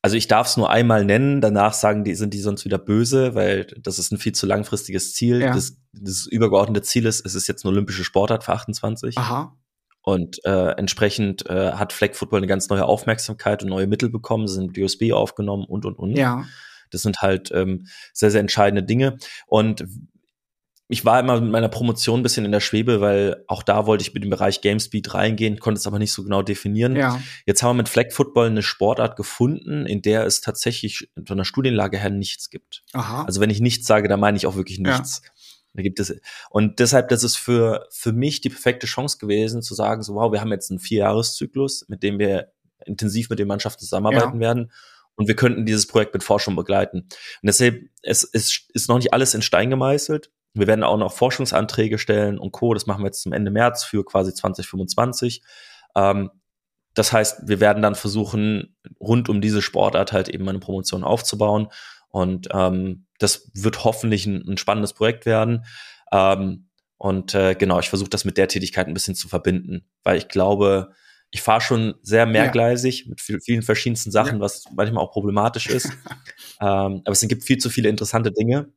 also 0.03 0.17
ich 0.17 0.29
darf 0.29 0.47
es 0.47 0.57
nur 0.57 0.71
einmal 0.71 1.05
nennen, 1.05 1.41
danach 1.41 1.73
sagen 1.73 2.05
die, 2.05 2.15
sind 2.15 2.35
die 2.35 2.41
sonst 2.41 2.65
wieder 2.65 2.79
böse, 2.79 3.35
weil 3.35 3.67
das 3.81 3.99
ist 3.99 4.13
ein 4.13 4.19
viel 4.19 4.33
zu 4.33 4.47
langfristiges 4.47 5.15
Ziel. 5.15 5.41
Ja. 5.41 5.53
Das, 5.55 5.77
das 5.93 6.27
übergeordnete 6.27 6.83
Ziel 6.83 7.07
ist, 7.07 7.25
es 7.27 7.35
ist 7.35 7.49
jetzt 7.49 7.65
eine 7.65 7.73
olympische 7.73 8.05
Sportart 8.05 8.45
für 8.45 8.53
28. 8.53 9.19
aha, 9.19 9.57
Und 10.03 10.45
äh, 10.45 10.73
entsprechend 10.73 11.49
äh, 11.51 11.73
hat 11.73 11.93
Flag 11.93 12.15
Football 12.15 12.41
eine 12.41 12.47
ganz 12.47 12.69
neue 12.69 12.85
Aufmerksamkeit 12.85 13.63
und 13.63 13.71
neue 13.71 13.87
Mittel 13.87 14.09
bekommen. 14.11 14.47
Sie 14.47 14.55
sind 14.55 14.69
mit 14.69 14.79
USB 14.79 15.13
aufgenommen 15.13 15.65
und 15.65 15.85
und 15.85 15.99
und. 15.99 16.17
ja, 16.17 16.45
Das 16.91 17.03
sind 17.03 17.21
halt 17.23 17.51
ähm, 17.53 17.87
sehr, 18.13 18.31
sehr 18.31 18.41
entscheidende 18.41 18.83
Dinge. 18.83 19.19
Und 19.47 19.85
ich 20.91 21.05
war 21.05 21.21
immer 21.21 21.39
mit 21.41 21.51
meiner 21.51 21.69
Promotion 21.69 22.21
ein 22.21 22.23
bisschen 22.23 22.47
in 22.47 22.53
der 22.53 22.61
Schwebe, 22.61 23.03
weil 23.03 23.45
auch 23.47 23.63
da 23.63 23.85
wollte 23.87 24.01
ich 24.03 24.15
mit 24.15 24.23
dem 24.23 24.31
Bereich 24.31 24.63
Gamespeed 24.63 25.13
reingehen, 25.13 25.59
konnte 25.61 25.79
es 25.79 25.87
aber 25.87 25.99
nicht 25.99 26.13
so 26.13 26.25
genau 26.25 26.41
definieren. 26.43 26.97
ja, 26.97 27.21
Jetzt 27.45 27.63
haben 27.63 27.71
wir 27.77 27.83
mit 27.83 27.91
Flag 27.91 28.11
Football 28.11 28.47
eine 28.47 28.63
Sportart 28.63 29.17
gefunden, 29.17 29.85
in 29.85 30.01
der 30.01 30.25
es 30.25 30.41
tatsächlich 30.41 31.11
von 31.27 31.37
der 31.37 31.45
Studienlage 31.45 31.99
her 31.99 32.09
nichts 32.09 32.49
gibt. 32.49 32.85
aha, 32.95 33.25
Also 33.25 33.41
wenn 33.43 33.51
ich 33.51 33.61
nichts 33.61 33.87
sage, 33.87 34.09
dann 34.09 34.19
meine 34.19 34.39
ich 34.39 34.47
auch 34.47 34.57
wirklich 34.57 34.79
Ja. 34.79 34.93
nichts. 34.93 35.21
Da 35.75 35.83
gibt 35.83 36.01
es 36.01 36.13
und 36.49 36.79
deshalb, 36.81 37.09
das 37.11 37.23
ist 37.23 37.37
für 37.37 37.87
für 37.91 38.13
mich 38.13 38.41
die 38.41 38.49
perfekte 38.49 38.87
Chance 38.87 39.19
gewesen, 39.19 39.61
zu 39.61 39.75
sagen, 39.75 40.03
so 40.03 40.15
wow, 40.15 40.33
wir 40.33 40.41
haben 40.41 40.51
jetzt 40.51 40.71
einen 40.71 40.81
Vierjahreszyklus, 40.81 41.85
mit 41.89 42.03
dem 42.03 42.19
wir 42.19 42.51
intensiv 42.87 43.29
mit 43.29 43.39
den 43.39 43.47
Mannschaften 43.47 43.81
zusammenarbeiten 43.81 44.41
werden 44.41 44.73
und 45.19 45.27
wir 45.27 45.35
könnten 45.35 45.67
dieses 45.67 45.89
Projekt 45.89 46.15
mit 46.15 46.23
Forschung 46.23 46.55
begleiten. 46.55 47.01
Und 47.01 47.11
deshalb 47.43 47.83
es 48.03 48.23
ist, 48.23 48.71
ist 48.73 48.89
noch 48.89 48.99
nicht 48.99 49.13
alles 49.13 49.35
in 49.35 49.43
Stein 49.43 49.69
gemeißelt. 49.69 50.31
Wir 50.55 50.69
werden 50.69 50.85
auch 50.85 50.97
noch 50.97 51.13
Forschungsanträge 51.13 51.99
stellen 51.99 52.39
und 52.39 52.53
Co. 52.53 52.73
Das 52.73 52.87
machen 52.87 53.03
wir 53.03 53.09
jetzt 53.09 53.23
zum 53.23 53.33
Ende 53.33 53.51
März 53.51 53.83
für 53.83 54.05
quasi 54.05 54.33
2025. 54.33 55.43
Ähm, 55.97 56.31
das 56.95 57.13
heißt, 57.13 57.49
wir 57.49 57.59
werden 57.59 57.83
dann 57.83 57.97
versuchen, 57.97 58.77
rund 59.01 59.29
um 59.29 59.41
diese 59.41 59.61
Sportart 59.61 60.13
halt 60.13 60.29
eben 60.29 60.49
eine 60.49 60.61
Promotion 60.61 61.03
aufzubauen. 61.03 61.67
Und 62.11 62.49
ähm, 62.53 63.07
das 63.19 63.51
wird 63.55 63.83
hoffentlich 63.83 64.25
ein, 64.25 64.49
ein 64.49 64.57
spannendes 64.57 64.93
Projekt 64.93 65.27
werden. 65.27 65.65
Ähm, 66.13 66.69
und 66.97 67.35
äh, 67.35 67.57
genau, 67.57 67.81
ich 67.81 67.89
versuche 67.89 68.11
das 68.11 68.25
mit 68.25 68.37
der 68.39 68.47
Tätigkeit 68.47 68.87
ein 68.87 68.95
bisschen 68.95 69.17
zu 69.17 69.29
verbinden, 69.29 69.85
weil 70.05 70.17
ich 70.17 70.29
glaube, 70.29 70.93
ich 71.31 71.43
fahre 71.43 71.61
schon 71.61 71.95
sehr 72.03 72.27
mehrgleisig 72.27 73.07
mit 73.07 73.21
viel, 73.21 73.41
vielen 73.41 73.63
verschiedensten 73.63 74.11
Sachen, 74.11 74.41
was 74.41 74.65
manchmal 74.75 75.05
auch 75.05 75.13
problematisch 75.13 75.67
ist. 75.69 75.87
ähm, 76.61 77.03
aber 77.05 77.13
es 77.13 77.21
gibt 77.21 77.45
viel 77.45 77.59
zu 77.59 77.71
viele 77.71 77.89
interessante 77.89 78.33
Dinge. 78.33 78.73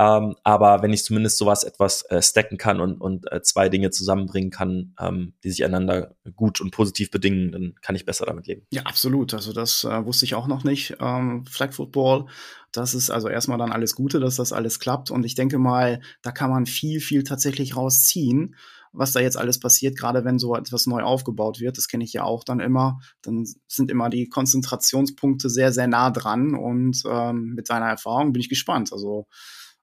Ähm, 0.00 0.34
aber 0.44 0.80
wenn 0.80 0.94
ich 0.94 1.04
zumindest 1.04 1.36
sowas 1.36 1.62
etwas 1.62 2.04
äh, 2.08 2.22
stacken 2.22 2.56
kann 2.56 2.80
und, 2.80 3.02
und 3.02 3.30
äh, 3.30 3.42
zwei 3.42 3.68
Dinge 3.68 3.90
zusammenbringen 3.90 4.50
kann, 4.50 4.94
ähm, 4.98 5.34
die 5.44 5.50
sich 5.50 5.62
einander 5.62 6.16
gut 6.36 6.62
und 6.62 6.70
positiv 6.70 7.10
bedingen, 7.10 7.52
dann 7.52 7.74
kann 7.82 7.96
ich 7.96 8.06
besser 8.06 8.24
damit 8.24 8.46
leben. 8.46 8.66
Ja, 8.70 8.84
absolut. 8.84 9.34
Also 9.34 9.52
das 9.52 9.84
äh, 9.84 10.06
wusste 10.06 10.24
ich 10.24 10.34
auch 10.34 10.46
noch 10.46 10.64
nicht. 10.64 10.96
Ähm, 11.00 11.44
Flag 11.44 11.74
Football, 11.74 12.28
das 12.72 12.94
ist 12.94 13.10
also 13.10 13.28
erstmal 13.28 13.58
dann 13.58 13.72
alles 13.72 13.94
Gute, 13.94 14.20
dass 14.20 14.36
das 14.36 14.54
alles 14.54 14.80
klappt. 14.80 15.10
Und 15.10 15.26
ich 15.26 15.34
denke 15.34 15.58
mal, 15.58 16.00
da 16.22 16.32
kann 16.32 16.48
man 16.48 16.64
viel, 16.64 17.00
viel 17.00 17.22
tatsächlich 17.22 17.76
rausziehen 17.76 18.56
was 18.92 19.12
da 19.12 19.20
jetzt 19.20 19.36
alles 19.36 19.60
passiert, 19.60 19.96
gerade 19.96 20.24
wenn 20.24 20.38
so 20.38 20.54
etwas 20.56 20.86
neu 20.86 21.02
aufgebaut 21.02 21.60
wird. 21.60 21.78
Das 21.78 21.88
kenne 21.88 22.04
ich 22.04 22.12
ja 22.12 22.24
auch 22.24 22.44
dann 22.44 22.60
immer. 22.60 23.00
Dann 23.22 23.46
sind 23.68 23.90
immer 23.90 24.10
die 24.10 24.28
Konzentrationspunkte 24.28 25.48
sehr, 25.48 25.72
sehr 25.72 25.86
nah 25.86 26.10
dran. 26.10 26.54
Und 26.54 27.02
ähm, 27.08 27.54
mit 27.54 27.66
seiner 27.66 27.86
Erfahrung 27.86 28.32
bin 28.32 28.40
ich 28.40 28.48
gespannt. 28.48 28.92
Also 28.92 29.26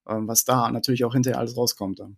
ähm, 0.07 0.27
was 0.27 0.43
da 0.43 0.69
natürlich 0.71 1.05
auch 1.05 1.13
hinterher 1.13 1.39
alles 1.39 1.55
rauskommt 1.55 1.99
dann. 1.99 2.17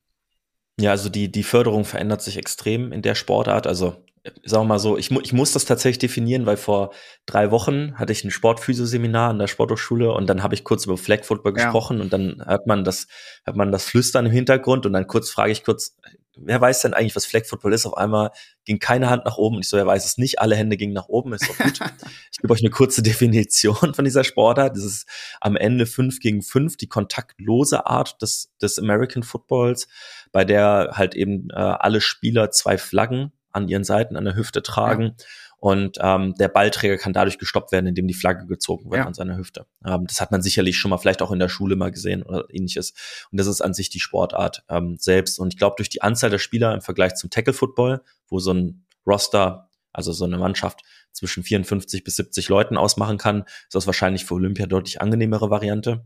Ja, 0.79 0.91
also 0.91 1.09
die, 1.09 1.31
die 1.31 1.43
Förderung 1.43 1.83
verändert 1.83 2.21
sich 2.21 2.37
extrem 2.37 2.91
in 2.91 3.01
der 3.01 3.15
Sportart. 3.15 3.67
Also 3.67 3.97
sagen 4.43 4.63
wir 4.63 4.67
mal 4.67 4.79
so, 4.79 4.97
ich, 4.97 5.11
mu 5.11 5.19
ich 5.21 5.33
muss 5.33 5.51
das 5.51 5.65
tatsächlich 5.65 5.99
definieren, 5.99 6.45
weil 6.45 6.57
vor 6.57 6.91
drei 7.25 7.51
Wochen 7.51 7.95
hatte 7.95 8.11
ich 8.11 8.23
ein 8.23 8.31
Sportphysio-Seminar 8.31 9.31
an 9.31 9.39
der 9.39 9.47
Sporthochschule 9.47 10.11
und 10.11 10.27
dann 10.27 10.43
habe 10.43 10.55
ich 10.55 10.63
kurz 10.63 10.85
über 10.85 10.97
Flag 10.97 11.23
Football 11.23 11.53
ja. 11.57 11.65
gesprochen 11.65 12.01
und 12.01 12.13
dann 12.13 12.43
hört 12.45 12.67
man 12.67 12.83
das, 12.83 13.07
hört 13.45 13.57
man 13.57 13.71
das 13.71 13.85
Flüstern 13.85 14.25
im 14.25 14.31
Hintergrund 14.31 14.85
und 14.85 14.93
dann 14.93 15.07
kurz 15.07 15.29
frage 15.29 15.51
ich 15.51 15.63
kurz, 15.63 15.97
wer 16.43 16.59
weiß 16.59 16.81
denn 16.81 16.93
eigentlich, 16.93 17.15
was 17.15 17.25
Flag 17.25 17.45
Football 17.45 17.73
ist? 17.73 17.85
Auf 17.85 17.97
einmal 17.97 18.31
ging 18.65 18.79
keine 18.79 19.09
Hand 19.09 19.25
nach 19.25 19.37
oben 19.37 19.57
und 19.57 19.61
ich 19.61 19.69
so, 19.69 19.77
wer 19.77 19.85
weiß 19.85 20.05
es 20.05 20.17
nicht, 20.17 20.39
alle 20.39 20.55
Hände 20.55 20.77
gingen 20.77 20.93
nach 20.93 21.07
oben, 21.07 21.33
ist 21.33 21.47
doch 21.47 21.57
gut. 21.57 21.79
ich 22.31 22.39
gebe 22.39 22.53
euch 22.53 22.61
eine 22.61 22.69
kurze 22.69 23.01
Definition 23.03 23.93
von 23.93 24.05
dieser 24.05 24.23
Sportart. 24.23 24.75
Das 24.75 24.83
ist 24.83 25.07
am 25.41 25.55
Ende 25.55 25.85
fünf 25.85 26.19
gegen 26.19 26.41
fünf, 26.41 26.77
die 26.77 26.87
kontaktlose 26.87 27.85
Art 27.85 28.21
des, 28.21 28.51
des 28.61 28.79
American 28.79 29.23
Footballs, 29.23 29.87
bei 30.31 30.45
der 30.45 30.91
halt 30.93 31.15
eben 31.15 31.49
äh, 31.51 31.55
alle 31.55 32.01
Spieler 32.01 32.51
zwei 32.51 32.77
Flaggen 32.77 33.31
an 33.51 33.67
ihren 33.67 33.83
Seiten 33.83 34.15
an 34.15 34.25
der 34.25 34.35
Hüfte 34.35 34.61
tragen. 34.61 35.15
Ja. 35.17 35.25
Und 35.59 35.97
ähm, 36.01 36.35
der 36.35 36.47
Ballträger 36.47 36.97
kann 36.97 37.13
dadurch 37.13 37.37
gestoppt 37.37 37.71
werden, 37.71 37.87
indem 37.87 38.07
die 38.07 38.13
Flagge 38.13 38.45
gezogen 38.47 38.89
wird 38.89 38.99
ja. 38.99 39.05
an 39.05 39.13
seiner 39.13 39.37
Hüfte. 39.37 39.65
Ähm, 39.85 40.07
das 40.07 40.21
hat 40.21 40.31
man 40.31 40.41
sicherlich 40.41 40.77
schon 40.77 40.89
mal 40.89 40.97
vielleicht 40.97 41.21
auch 41.21 41.31
in 41.31 41.39
der 41.39 41.49
Schule 41.49 41.75
mal 41.75 41.91
gesehen 41.91 42.23
oder 42.23 42.45
ähnliches. 42.49 42.93
Und 43.31 43.39
das 43.39 43.47
ist 43.47 43.61
an 43.61 43.73
sich 43.73 43.89
die 43.89 43.99
Sportart 43.99 44.63
ähm, 44.69 44.95
selbst. 44.97 45.39
Und 45.39 45.53
ich 45.53 45.57
glaube, 45.57 45.75
durch 45.77 45.89
die 45.89 46.01
Anzahl 46.01 46.29
der 46.29 46.39
Spieler 46.39 46.73
im 46.73 46.81
Vergleich 46.81 47.15
zum 47.15 47.29
Tackle 47.29 47.53
Football, 47.53 48.01
wo 48.27 48.39
so 48.39 48.53
ein 48.53 48.85
Roster, 49.05 49.69
also 49.91 50.13
so 50.13 50.25
eine 50.25 50.37
Mannschaft 50.37 50.81
zwischen 51.11 51.43
54 51.43 52.03
bis 52.03 52.15
70 52.15 52.47
Leuten 52.49 52.77
ausmachen 52.77 53.17
kann, 53.17 53.41
ist 53.41 53.75
das 53.75 53.87
wahrscheinlich 53.87 54.25
für 54.25 54.35
Olympia 54.35 54.65
deutlich 54.65 55.01
angenehmere 55.01 55.49
Variante 55.49 56.05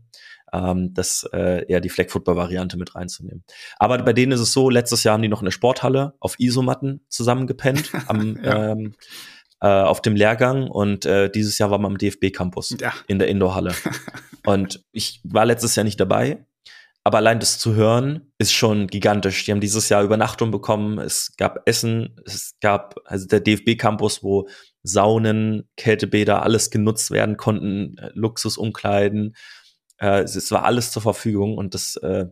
ähm, 0.54 0.94
das 0.94 1.28
äh, 1.32 1.66
eher 1.66 1.80
die 1.80 1.88
Flag 1.88 2.10
Football 2.10 2.36
Variante 2.36 2.76
mit 2.76 2.94
reinzunehmen. 2.94 3.44
Aber 3.78 3.98
bei 3.98 4.12
denen 4.12 4.32
ist 4.32 4.40
es 4.40 4.52
so, 4.52 4.70
letztes 4.70 5.02
Jahr 5.04 5.14
haben 5.14 5.22
die 5.22 5.28
noch 5.28 5.40
in 5.40 5.46
der 5.46 5.52
Sporthalle 5.52 6.14
auf 6.20 6.38
Isomatten 6.38 7.04
zusammengepennt 7.08 7.90
am 8.06 8.38
ja. 8.42 8.72
ähm, 8.72 8.94
äh, 9.64 9.66
auf 9.66 10.02
dem 10.02 10.14
Lehrgang 10.14 10.68
und 10.68 11.06
äh, 11.06 11.30
dieses 11.30 11.56
Jahr 11.56 11.70
war 11.70 11.78
man 11.78 11.92
am 11.92 11.98
DFB 11.98 12.32
Campus 12.34 12.76
ja. 12.78 12.92
in 13.06 13.18
der 13.18 13.28
Indoor-Halle. 13.28 13.72
und 14.44 14.84
ich 14.92 15.22
war 15.24 15.46
letztes 15.46 15.74
Jahr 15.74 15.84
nicht 15.84 15.98
dabei, 15.98 16.44
aber 17.02 17.16
allein 17.16 17.40
das 17.40 17.58
zu 17.58 17.74
hören 17.74 18.30
ist 18.36 18.52
schon 18.52 18.88
gigantisch. 18.88 19.42
Die 19.44 19.52
haben 19.52 19.62
dieses 19.62 19.88
Jahr 19.88 20.02
Übernachtung 20.02 20.50
bekommen. 20.50 20.98
Es 20.98 21.34
gab 21.38 21.66
Essen. 21.66 22.20
Es 22.26 22.56
gab 22.60 22.96
also 23.06 23.26
der 23.26 23.40
DFB 23.40 23.78
Campus, 23.78 24.22
wo 24.22 24.48
Saunen, 24.82 25.66
Kältebäder, 25.78 26.42
alles 26.42 26.70
genutzt 26.70 27.10
werden 27.10 27.38
konnten, 27.38 27.96
äh, 27.96 28.10
Luxusumkleiden. 28.12 29.34
Äh, 29.96 30.24
es 30.24 30.50
war 30.50 30.64
alles 30.64 30.92
zur 30.92 31.00
Verfügung 31.00 31.56
und 31.56 31.72
das 31.72 31.96
äh, 31.96 32.26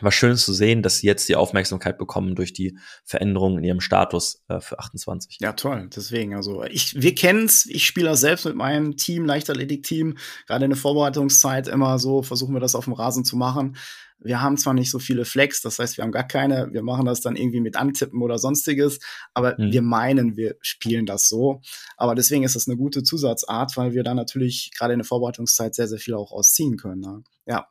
war 0.00 0.12
schön 0.12 0.36
zu 0.36 0.52
sehen, 0.52 0.82
dass 0.82 0.98
sie 0.98 1.06
jetzt 1.06 1.28
die 1.28 1.36
Aufmerksamkeit 1.36 1.98
bekommen 1.98 2.34
durch 2.34 2.52
die 2.52 2.78
Veränderungen 3.04 3.58
in 3.58 3.64
ihrem 3.64 3.80
Status 3.80 4.42
äh, 4.48 4.60
für 4.60 4.78
28. 4.78 5.38
Ja, 5.40 5.52
toll. 5.52 5.88
Deswegen, 5.94 6.34
also 6.34 6.64
ich, 6.64 7.00
wir 7.00 7.14
kennen's. 7.14 7.66
Ich 7.66 7.86
spiele 7.86 8.08
das 8.08 8.20
selbst 8.20 8.44
mit 8.44 8.56
meinem 8.56 8.96
Team, 8.96 9.24
Leichtathletik-Team. 9.24 10.16
Gerade 10.46 10.64
in 10.64 10.70
der 10.70 10.78
Vorbereitungszeit 10.78 11.68
immer 11.68 11.98
so 11.98 12.22
versuchen 12.22 12.54
wir 12.54 12.60
das 12.60 12.74
auf 12.74 12.84
dem 12.84 12.94
Rasen 12.94 13.24
zu 13.24 13.36
machen. 13.36 13.76
Wir 14.18 14.40
haben 14.40 14.56
zwar 14.56 14.72
nicht 14.72 14.90
so 14.90 14.98
viele 14.98 15.26
Flex, 15.26 15.60
das 15.60 15.78
heißt, 15.78 15.98
wir 15.98 16.04
haben 16.04 16.12
gar 16.12 16.26
keine. 16.26 16.72
Wir 16.72 16.82
machen 16.82 17.04
das 17.04 17.20
dann 17.20 17.36
irgendwie 17.36 17.60
mit 17.60 17.76
Antippen 17.76 18.22
oder 18.22 18.38
sonstiges, 18.38 18.98
aber 19.34 19.54
mhm. 19.58 19.72
wir 19.72 19.82
meinen, 19.82 20.36
wir 20.36 20.56
spielen 20.60 21.04
das 21.04 21.28
so. 21.28 21.60
Aber 21.98 22.14
deswegen 22.14 22.42
ist 22.42 22.56
das 22.56 22.66
eine 22.66 22.76
gute 22.76 23.02
Zusatzart, 23.02 23.76
weil 23.76 23.92
wir 23.92 24.02
da 24.02 24.14
natürlich 24.14 24.70
gerade 24.76 24.94
in 24.94 25.00
der 25.00 25.06
Vorbereitungszeit 25.06 25.74
sehr, 25.74 25.88
sehr 25.88 25.98
viel 25.98 26.14
auch 26.14 26.32
ausziehen 26.32 26.76
können. 26.78 27.00
Ne? 27.00 27.22
Ja. 27.46 27.68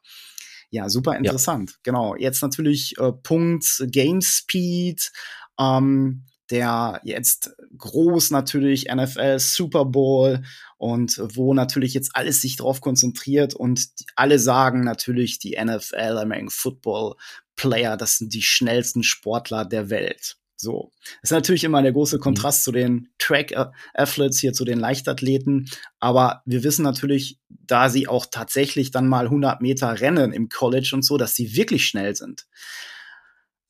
Ja, 0.73 0.89
super 0.89 1.15
interessant. 1.15 1.69
Ja. 1.69 1.77
Genau. 1.83 2.15
Jetzt 2.15 2.41
natürlich 2.41 2.97
äh, 2.97 3.11
Punkt 3.11 3.85
Game 3.91 4.21
Speed. 4.21 5.11
Ähm, 5.59 6.25
der 6.49 6.99
jetzt 7.03 7.55
groß 7.77 8.31
natürlich 8.31 8.87
NFL 8.93 9.39
Super 9.39 9.85
Bowl 9.85 10.43
und 10.77 11.19
wo 11.35 11.53
natürlich 11.53 11.93
jetzt 11.93 12.15
alles 12.15 12.41
sich 12.41 12.57
drauf 12.57 12.81
konzentriert 12.81 13.53
und 13.53 13.87
alle 14.15 14.39
sagen 14.39 14.83
natürlich 14.83 15.39
die 15.39 15.57
NFL 15.59 16.17
American 16.17 16.49
Football 16.49 17.15
Player, 17.55 17.97
das 17.97 18.17
sind 18.17 18.33
die 18.33 18.41
schnellsten 18.41 19.03
Sportler 19.03 19.63
der 19.63 19.89
Welt. 19.89 20.37
So. 20.55 20.91
Das 21.21 21.31
ist 21.31 21.31
natürlich 21.31 21.63
immer 21.63 21.81
der 21.81 21.91
große 21.91 22.17
mhm. 22.17 22.21
Kontrast 22.21 22.61
mhm. 22.61 22.63
zu 22.63 22.71
den 22.71 23.09
Track 23.17 23.53
Athletes 23.93 24.39
hier, 24.39 24.53
zu 24.53 24.65
den 24.65 24.79
Leichtathleten. 24.79 25.69
Aber 25.99 26.41
wir 26.45 26.63
wissen 26.63 26.83
natürlich, 26.83 27.39
da 27.49 27.89
sie 27.89 28.07
auch 28.07 28.25
tatsächlich 28.29 28.91
dann 28.91 29.07
mal 29.07 29.25
100 29.25 29.61
Meter 29.61 29.99
rennen 29.99 30.31
im 30.31 30.49
College 30.49 30.91
und 30.93 31.03
so, 31.03 31.17
dass 31.17 31.35
sie 31.35 31.55
wirklich 31.55 31.85
schnell 31.85 32.15
sind. 32.15 32.45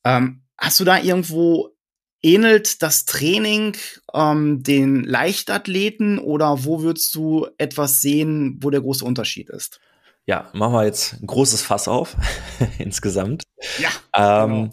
Ähm, 0.04 0.42
hast 0.58 0.80
du 0.80 0.84
da 0.84 0.98
irgendwo 0.98 1.70
ähnelt 2.22 2.82
das 2.82 3.04
Training 3.04 3.76
ähm, 4.14 4.62
den 4.62 5.04
Leichtathleten 5.04 6.18
oder 6.18 6.64
wo 6.64 6.82
würdest 6.82 7.14
du 7.14 7.46
etwas 7.58 8.00
sehen, 8.00 8.58
wo 8.62 8.70
der 8.70 8.80
große 8.80 9.04
Unterschied 9.04 9.50
ist? 9.50 9.80
Ja, 10.26 10.48
machen 10.54 10.72
wir 10.72 10.84
jetzt 10.86 11.20
ein 11.20 11.26
großes 11.26 11.60
Fass 11.60 11.86
auf 11.86 12.16
insgesamt. 12.78 13.42
Ja. 13.78 13.90
Ähm, 14.14 14.70
genau 14.70 14.72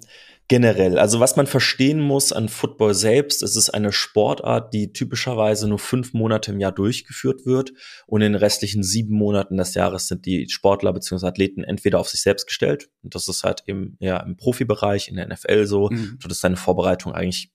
generell. 0.52 1.00
Also 1.00 1.22
was 1.22 1.38
man 1.38 1.48
verstehen 1.48 2.02
muss 2.02 2.34
an 2.34 2.50
Football 2.50 2.94
selbst, 2.94 3.42
es 3.42 3.56
ist 3.56 3.70
eine 3.70 3.94
Sportart, 3.94 4.74
die 4.74 4.92
typischerweise 4.92 5.66
nur 5.66 5.80
fünf 5.80 6.12
Monate 6.12 6.52
im 6.52 6.60
Jahr 6.60 6.74
durchgeführt 6.74 7.46
wird 7.46 7.72
und 8.06 8.22
in 8.22 8.34
den 8.34 8.36
restlichen 8.36 8.84
sieben 8.84 9.16
Monaten 9.16 9.56
des 9.56 9.76
Jahres 9.76 10.10
sind 10.10 10.26
die 10.26 10.50
Sportler 10.50 10.92
bzw. 10.92 11.26
Athleten 11.26 11.64
entweder 11.64 12.00
auf 12.00 12.10
sich 12.10 12.22
selbst 12.22 12.48
gestellt 12.48 12.90
und 13.02 13.16
das 13.16 13.30
ist 13.30 13.46
halt 13.46 13.64
eben 13.68 13.96
ja 14.02 14.18
im 14.18 14.36
Profibereich, 14.36 15.08
in 15.08 15.16
der 15.16 15.30
NFL 15.30 15.68
so, 15.68 15.88
mhm. 15.90 16.18
dort 16.22 16.34
ist 16.34 16.44
deine 16.44 16.58
Vorbereitung 16.58 17.14
eigentlich 17.14 17.54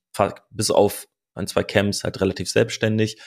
bis 0.51 0.71
auf 0.71 1.07
ein, 1.35 1.47
zwei 1.47 1.65
Camps 1.65 2.03
halt 2.03 2.19
relativ 2.23 2.49
selbstständig 2.49 3.19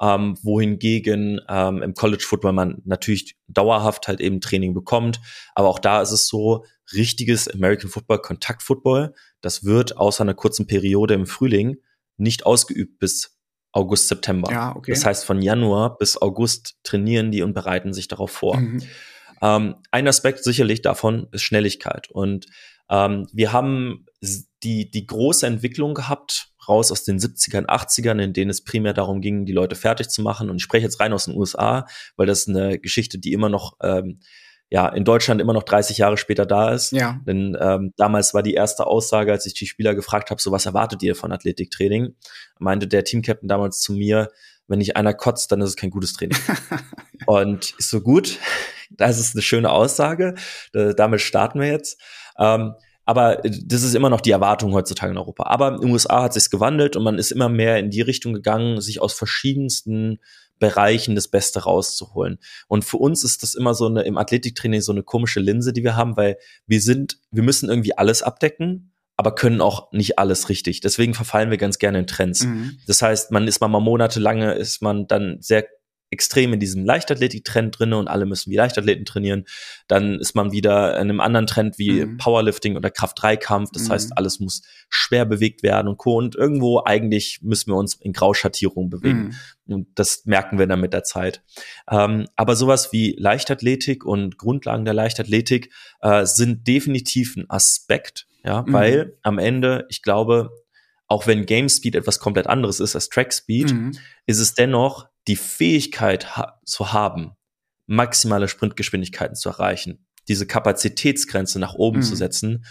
ähm, 0.00 0.36
wohingegen 0.42 1.40
ähm, 1.48 1.80
im 1.80 1.94
College 1.94 2.24
Football 2.26 2.54
man 2.54 2.82
natürlich 2.84 3.36
dauerhaft 3.46 4.08
halt 4.08 4.20
eben 4.20 4.40
Training 4.40 4.74
bekommt. 4.74 5.20
Aber 5.54 5.68
auch 5.68 5.78
da 5.78 6.02
ist 6.02 6.10
es 6.10 6.26
so, 6.26 6.64
richtiges 6.92 7.48
American 7.48 7.90
Football, 7.90 8.20
Kontakt 8.20 8.62
Football, 8.62 9.14
das 9.40 9.64
wird 9.64 9.96
außer 9.96 10.22
einer 10.22 10.34
kurzen 10.34 10.66
Periode 10.66 11.14
im 11.14 11.26
Frühling 11.26 11.76
nicht 12.16 12.46
ausgeübt 12.46 12.98
bis 12.98 13.38
August, 13.72 14.08
September. 14.08 14.50
Ja, 14.52 14.76
okay. 14.76 14.92
Das 14.92 15.04
heißt, 15.04 15.24
von 15.24 15.40
Januar 15.40 15.96
bis 15.96 16.20
August 16.20 16.76
trainieren 16.82 17.30
die 17.30 17.42
und 17.42 17.54
bereiten 17.54 17.94
sich 17.94 18.06
darauf 18.06 18.30
vor. 18.30 18.58
Mhm. 18.58 18.82
Ähm, 19.40 19.76
ein 19.90 20.06
Aspekt 20.06 20.44
sicherlich 20.44 20.82
davon 20.82 21.26
ist 21.32 21.42
Schnelligkeit. 21.42 22.10
Und 22.10 22.46
ähm, 22.90 23.26
wir 23.32 23.52
haben 23.52 24.06
die, 24.62 24.90
die 24.90 25.06
große 25.06 25.46
Entwicklung 25.46 25.94
gehabt 25.94 26.52
raus 26.68 26.92
aus 26.92 27.02
den 27.02 27.18
70ern, 27.18 27.66
80ern, 27.66 28.22
in 28.22 28.32
denen 28.32 28.50
es 28.50 28.62
primär 28.62 28.92
darum 28.92 29.20
ging, 29.20 29.46
die 29.46 29.52
Leute 29.52 29.74
fertig 29.74 30.10
zu 30.10 30.22
machen. 30.22 30.48
Und 30.48 30.56
ich 30.56 30.62
spreche 30.62 30.84
jetzt 30.84 31.00
rein 31.00 31.12
aus 31.12 31.24
den 31.24 31.36
USA, 31.36 31.86
weil 32.16 32.26
das 32.26 32.40
ist 32.40 32.48
eine 32.48 32.78
Geschichte, 32.78 33.18
die 33.18 33.32
immer 33.32 33.48
noch 33.48 33.76
ähm, 33.82 34.20
ja, 34.72 34.88
in 34.88 35.04
Deutschland 35.04 35.38
immer 35.42 35.52
noch 35.52 35.64
30 35.64 35.98
Jahre 35.98 36.16
später 36.16 36.46
da 36.46 36.70
ist. 36.70 36.92
Ja. 36.92 37.20
Denn 37.26 37.54
ähm, 37.60 37.92
damals 37.98 38.32
war 38.32 38.42
die 38.42 38.54
erste 38.54 38.86
Aussage, 38.86 39.30
als 39.30 39.44
ich 39.44 39.52
die 39.52 39.66
Spieler 39.66 39.94
gefragt 39.94 40.30
habe, 40.30 40.40
so 40.40 40.50
was 40.50 40.64
erwartet 40.64 41.02
ihr 41.02 41.14
von 41.14 41.30
Athletiktraining, 41.30 42.14
meinte 42.58 42.88
der 42.88 43.04
Teamcaptain 43.04 43.48
damals 43.48 43.80
zu 43.80 43.92
mir, 43.92 44.30
wenn 44.68 44.78
nicht 44.78 44.96
einer 44.96 45.12
kotzt, 45.12 45.52
dann 45.52 45.60
ist 45.60 45.68
es 45.68 45.76
kein 45.76 45.90
gutes 45.90 46.14
Training. 46.14 46.38
und 47.26 47.74
ist 47.78 47.90
so 47.90 48.00
gut, 48.00 48.38
das 48.88 49.18
ist 49.18 49.34
eine 49.34 49.42
schöne 49.42 49.70
Aussage, 49.70 50.36
damit 50.72 51.20
starten 51.20 51.60
wir 51.60 51.68
jetzt. 51.68 52.00
Ähm, 52.38 52.72
aber 53.04 53.44
äh, 53.44 53.50
das 53.66 53.82
ist 53.82 53.94
immer 53.94 54.08
noch 54.08 54.22
die 54.22 54.30
Erwartung 54.30 54.72
heutzutage 54.72 55.12
in 55.12 55.18
Europa. 55.18 55.44
Aber 55.44 55.74
in 55.74 55.80
den 55.82 55.90
USA 55.90 56.22
hat 56.22 56.32
sich's 56.32 56.48
gewandelt 56.48 56.96
und 56.96 57.02
man 57.02 57.18
ist 57.18 57.30
immer 57.30 57.50
mehr 57.50 57.78
in 57.78 57.90
die 57.90 58.00
Richtung 58.00 58.32
gegangen, 58.32 58.80
sich 58.80 59.02
aus 59.02 59.12
verschiedensten 59.12 60.20
Bereichen 60.62 61.16
das 61.16 61.26
Beste 61.26 61.64
rauszuholen. 61.64 62.38
Und 62.68 62.84
für 62.84 62.96
uns 62.98 63.24
ist 63.24 63.42
das 63.42 63.56
immer 63.56 63.74
so 63.74 63.86
eine 63.86 64.02
im 64.02 64.16
Athletiktraining 64.16 64.80
so 64.80 64.92
eine 64.92 65.02
komische 65.02 65.40
Linse, 65.40 65.72
die 65.72 65.82
wir 65.82 65.96
haben, 65.96 66.16
weil 66.16 66.36
wir 66.68 66.80
sind, 66.80 67.18
wir 67.32 67.42
müssen 67.42 67.68
irgendwie 67.68 67.98
alles 67.98 68.22
abdecken, 68.22 68.92
aber 69.16 69.34
können 69.34 69.60
auch 69.60 69.90
nicht 69.90 70.20
alles 70.20 70.48
richtig. 70.48 70.80
Deswegen 70.80 71.14
verfallen 71.14 71.50
wir 71.50 71.58
ganz 71.58 71.80
gerne 71.80 71.98
in 71.98 72.06
Trends. 72.06 72.44
Mhm. 72.44 72.78
Das 72.86 73.02
heißt, 73.02 73.32
man 73.32 73.48
ist 73.48 73.60
mal, 73.60 73.66
mal 73.66 73.80
monatelange, 73.80 74.54
ist 74.54 74.82
man 74.82 75.08
dann 75.08 75.38
sehr 75.40 75.66
extrem 76.12 76.52
in 76.52 76.60
diesem 76.60 76.84
Leichtathletik-Trend 76.84 77.78
drinne 77.78 77.96
und 77.96 78.06
alle 78.06 78.26
müssen 78.26 78.50
wie 78.50 78.56
Leichtathleten 78.56 79.04
trainieren. 79.06 79.46
Dann 79.88 80.18
ist 80.20 80.34
man 80.34 80.52
wieder 80.52 80.94
in 80.96 81.08
einem 81.08 81.20
anderen 81.20 81.46
Trend 81.46 81.78
wie 81.78 82.04
Mhm. 82.04 82.18
Powerlifting 82.18 82.76
oder 82.76 82.90
Kraft-3-Kampf. 82.90 83.70
Das 83.72 83.84
Mhm. 83.88 83.92
heißt, 83.92 84.18
alles 84.18 84.38
muss 84.38 84.62
schwer 84.90 85.24
bewegt 85.24 85.62
werden 85.62 85.88
und 85.88 85.96
Co. 85.96 86.16
Und 86.16 86.34
irgendwo 86.36 86.82
eigentlich 86.84 87.40
müssen 87.42 87.70
wir 87.72 87.76
uns 87.76 87.94
in 87.94 88.12
Grauschattierung 88.12 88.90
bewegen. 88.90 89.34
Mhm. 89.66 89.74
Und 89.74 89.88
das 89.94 90.26
merken 90.26 90.58
wir 90.58 90.66
dann 90.66 90.80
mit 90.80 90.92
der 90.92 91.02
Zeit. 91.04 91.42
Ähm, 91.90 92.26
aber 92.36 92.56
sowas 92.56 92.92
wie 92.92 93.16
Leichtathletik 93.18 94.04
und 94.04 94.36
Grundlagen 94.36 94.84
der 94.84 94.94
Leichtathletik 94.94 95.70
äh, 96.02 96.26
sind 96.26 96.68
definitiv 96.68 97.36
ein 97.36 97.48
Aspekt, 97.48 98.26
ja, 98.44 98.62
Mhm. 98.62 98.72
weil 98.72 99.18
am 99.22 99.38
Ende, 99.38 99.86
ich 99.88 100.02
glaube, 100.02 100.50
auch 101.06 101.26
wenn 101.26 101.46
Game 101.46 101.68
Speed 101.68 101.94
etwas 101.94 102.20
komplett 102.20 102.46
anderes 102.46 102.80
ist 102.80 102.94
als 102.94 103.08
Track 103.08 103.32
Speed, 103.32 103.72
Mhm. 103.72 103.92
ist 104.26 104.40
es 104.40 104.54
dennoch 104.54 105.06
die 105.28 105.36
Fähigkeit 105.36 106.36
ha 106.36 106.60
zu 106.64 106.92
haben, 106.92 107.32
maximale 107.86 108.48
Sprintgeschwindigkeiten 108.48 109.36
zu 109.36 109.48
erreichen, 109.48 110.06
diese 110.28 110.46
Kapazitätsgrenze 110.46 111.58
nach 111.58 111.74
oben 111.74 111.98
Mhm. 111.98 112.02
zu 112.02 112.16
setzen, 112.16 112.64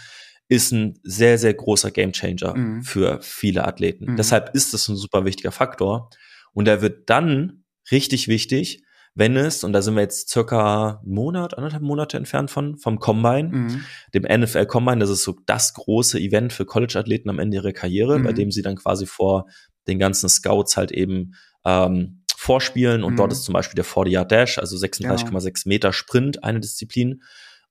ist 0.48 0.72
ein 0.72 0.98
sehr, 1.02 1.38
sehr 1.38 1.54
großer 1.54 1.90
Gamechanger 1.90 2.54
Mhm. 2.56 2.82
für 2.82 3.20
viele 3.22 3.66
Athleten. 3.66 4.12
Mhm. 4.12 4.16
Deshalb 4.16 4.54
ist 4.54 4.74
es 4.74 4.88
ein 4.88 4.96
super 4.96 5.24
wichtiger 5.24 5.52
Faktor. 5.52 6.10
Und 6.52 6.68
er 6.68 6.82
wird 6.82 7.08
dann 7.08 7.64
richtig 7.90 8.28
wichtig, 8.28 8.82
wenn 9.14 9.36
es, 9.36 9.62
und 9.64 9.72
da 9.74 9.82
sind 9.82 9.94
wir 9.94 10.02
jetzt 10.02 10.30
circa 10.30 11.00
einen 11.04 11.14
Monat, 11.14 11.56
anderthalb 11.56 11.82
Monate 11.82 12.16
entfernt 12.16 12.50
von, 12.50 12.78
vom 12.78 12.98
Combine, 12.98 13.48
Mhm. 13.50 13.84
dem 14.14 14.24
NFL 14.24 14.66
Combine, 14.66 14.98
das 15.00 15.10
ist 15.10 15.22
so 15.22 15.36
das 15.46 15.74
große 15.74 16.18
Event 16.18 16.52
für 16.52 16.64
College-Athleten 16.64 17.28
am 17.28 17.38
Ende 17.38 17.58
ihrer 17.58 17.72
Karriere, 17.72 18.18
Mhm. 18.18 18.22
bei 18.24 18.32
dem 18.32 18.50
sie 18.50 18.62
dann 18.62 18.76
quasi 18.76 19.06
vor 19.06 19.46
den 19.86 19.98
ganzen 19.98 20.28
Scouts 20.30 20.76
halt 20.76 20.92
eben 20.92 21.32
ähm, 21.64 22.21
vorspielen. 22.42 23.04
Und 23.04 23.12
Mhm. 23.14 23.16
dort 23.16 23.32
ist 23.32 23.44
zum 23.44 23.52
Beispiel 23.54 23.76
der 23.76 23.84
40-Yard-Dash, 23.84 24.58
also 24.58 24.76
36,6 24.76 25.66
Meter 25.66 25.92
Sprint, 25.92 26.42
eine 26.44 26.60
Disziplin. 26.60 27.22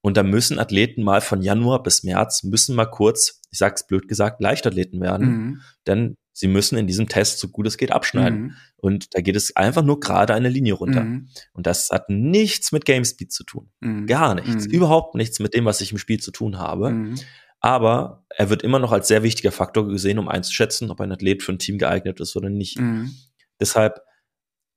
Und 0.02 0.18
da 0.18 0.24
müssen 0.24 0.58
Athleten 0.58 1.04
mal 1.04 1.22
von 1.22 1.42
Januar 1.42 1.84
bis 1.84 2.04
März, 2.04 2.44
müssen 2.44 2.76
mal 2.76 2.86
kurz, 2.86 3.42
ich 3.52 3.60
sag's 3.60 3.86
blöd 3.86 4.08
gesagt, 4.08 4.42
Leichtathleten 4.42 5.00
werden, 5.02 5.28
Mhm. 5.28 5.62
denn 5.86 6.18
sie 6.34 6.48
müssen 6.48 6.78
in 6.78 6.88
diesem 6.88 7.08
Test 7.10 7.40
so 7.40 7.50
gut 7.50 7.68
es 7.68 7.78
geht 7.78 7.92
abschneiden. 7.92 8.42
Mhm. 8.42 8.54
Und 8.78 9.08
da 9.12 9.22
geht 9.22 9.36
es 9.36 9.56
einfach 9.56 9.84
nur 9.84 10.00
gerade 10.00 10.34
eine 10.34 10.50
Linie 10.50 10.74
runter. 10.74 11.04
Mhm. 11.04 11.28
Und 11.54 11.68
das 11.68 11.90
hat 11.92 12.10
nichts 12.10 12.72
mit 12.72 12.86
Gamespeed 12.86 13.32
zu 13.32 13.44
tun. 13.44 13.70
Mhm. 13.82 14.08
Gar 14.08 14.36
nichts. 14.36 14.66
Mhm. 14.68 14.72
Überhaupt 14.72 15.14
nichts 15.16 15.40
mit 15.40 15.54
dem, 15.54 15.66
was 15.66 15.82
ich 15.82 15.92
im 15.92 15.98
Spiel 16.00 16.20
zu 16.20 16.32
tun 16.32 16.58
habe. 16.58 16.90
Mhm. 16.92 17.16
Aber 17.60 18.26
er 18.30 18.50
wird 18.50 18.64
immer 18.64 18.80
noch 18.80 18.92
als 18.94 19.08
sehr 19.08 19.22
wichtiger 19.22 19.52
Faktor 19.52 19.88
gesehen, 19.88 20.18
um 20.18 20.30
einzuschätzen, 20.30 20.90
ob 20.90 21.00
ein 21.02 21.12
Athlet 21.12 21.44
für 21.44 21.52
ein 21.52 21.60
Team 21.60 21.78
geeignet 21.78 22.20
ist 22.22 22.36
oder 22.36 22.50
nicht. 22.50 22.80
Mhm. 22.80 23.12
Deshalb 23.60 24.00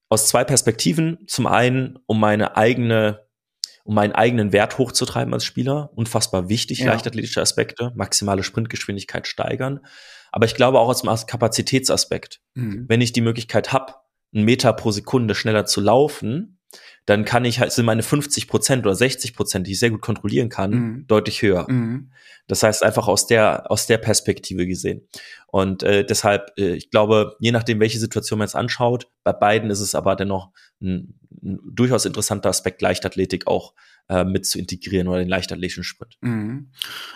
aus 0.09 0.29
zwei 0.29 0.45
Perspektiven. 0.45 1.19
Zum 1.27 1.47
einen, 1.47 1.99
um 2.07 2.21
meine 2.21 2.57
eigene, 2.57 3.27
um 3.85 3.95
meinen 3.95 4.13
eigenen 4.13 4.53
Wert 4.53 4.79
hochzutreiben 4.79 5.35
als 5.35 5.45
Spieler. 5.45 5.91
Unfassbar 5.95 6.49
wichtig, 6.49 6.81
Ja. 6.81 6.87
leichtathletische 6.87 7.41
Aspekte, 7.41 7.93
maximale 7.95 8.43
Sprintgeschwindigkeit 8.43 9.27
steigern. 9.27 9.81
Aber 10.33 10.47
ich 10.47 10.55
glaube 10.55 10.81
auch 10.81 10.89
aus 10.89 11.03
dem 11.03 11.15
Kapazitätsaspekt. 11.27 12.41
Mhm. 12.55 12.87
Wenn 12.89 13.01
ich 13.01 13.13
die 13.13 13.21
Möglichkeit 13.21 13.73
habe, 13.73 13.95
einen 14.35 14.45
Meter 14.45 14.73
pro 14.73 14.91
Sekunde 14.91 15.35
schneller 15.35 15.65
zu 15.65 15.81
laufen, 15.81 16.59
dann 17.07 17.25
kann 17.25 17.45
ich 17.45 17.61
halt, 17.61 17.73
sind 17.73 17.85
meine 17.85 18.03
50 18.03 18.49
Prozent 18.49 18.87
oder 18.87 18.95
60 18.95 19.35
Prozent, 19.35 19.67
die 19.67 19.73
ich 19.73 19.79
sehr 19.79 19.91
gut 19.91 20.01
kontrollieren 20.01 20.49
kann, 20.49 20.71
Mhm. 20.71 21.07
deutlich 21.07 21.43
höher. 21.43 21.71
Mhm. 21.71 22.11
Das 22.47 22.63
heißt 22.63 22.83
einfach 22.83 23.09
aus 23.09 23.27
der 23.27 23.71
aus 23.71 23.87
der 23.87 23.99
Perspektive 23.99 24.67
gesehen. 24.67 25.07
Und 25.47 25.83
äh, 25.83 26.05
deshalb, 26.05 26.53
äh, 26.59 26.75
ich 26.75 26.91
glaube, 26.91 27.37
je 27.41 27.53
nachdem, 27.53 27.81
welche 27.81 27.99
Situation 27.99 28.39
man 28.39 28.47
jetzt 28.47 28.57
anschaut, 28.57 29.09
bei 29.23 29.33
beiden 29.33 29.71
ist 29.71 29.81
es 29.81 29.95
aber 29.95 30.17
dennoch 30.17 30.51
ein, 30.81 31.15
ein 31.43 31.59
durchaus 31.65 32.05
interessanter 32.07 32.49
Aspekt, 32.51 32.83
Leichtathletik 32.83 33.47
auch 33.47 33.75
äh, 34.09 34.25
mit 34.25 34.45
zu 34.45 34.59
integrieren 34.59 35.09
oder 35.09 35.19
den 35.19 35.29
leichtathletischen 35.29 35.83
Sprint. 35.83 36.17
Mhm. 36.21 36.71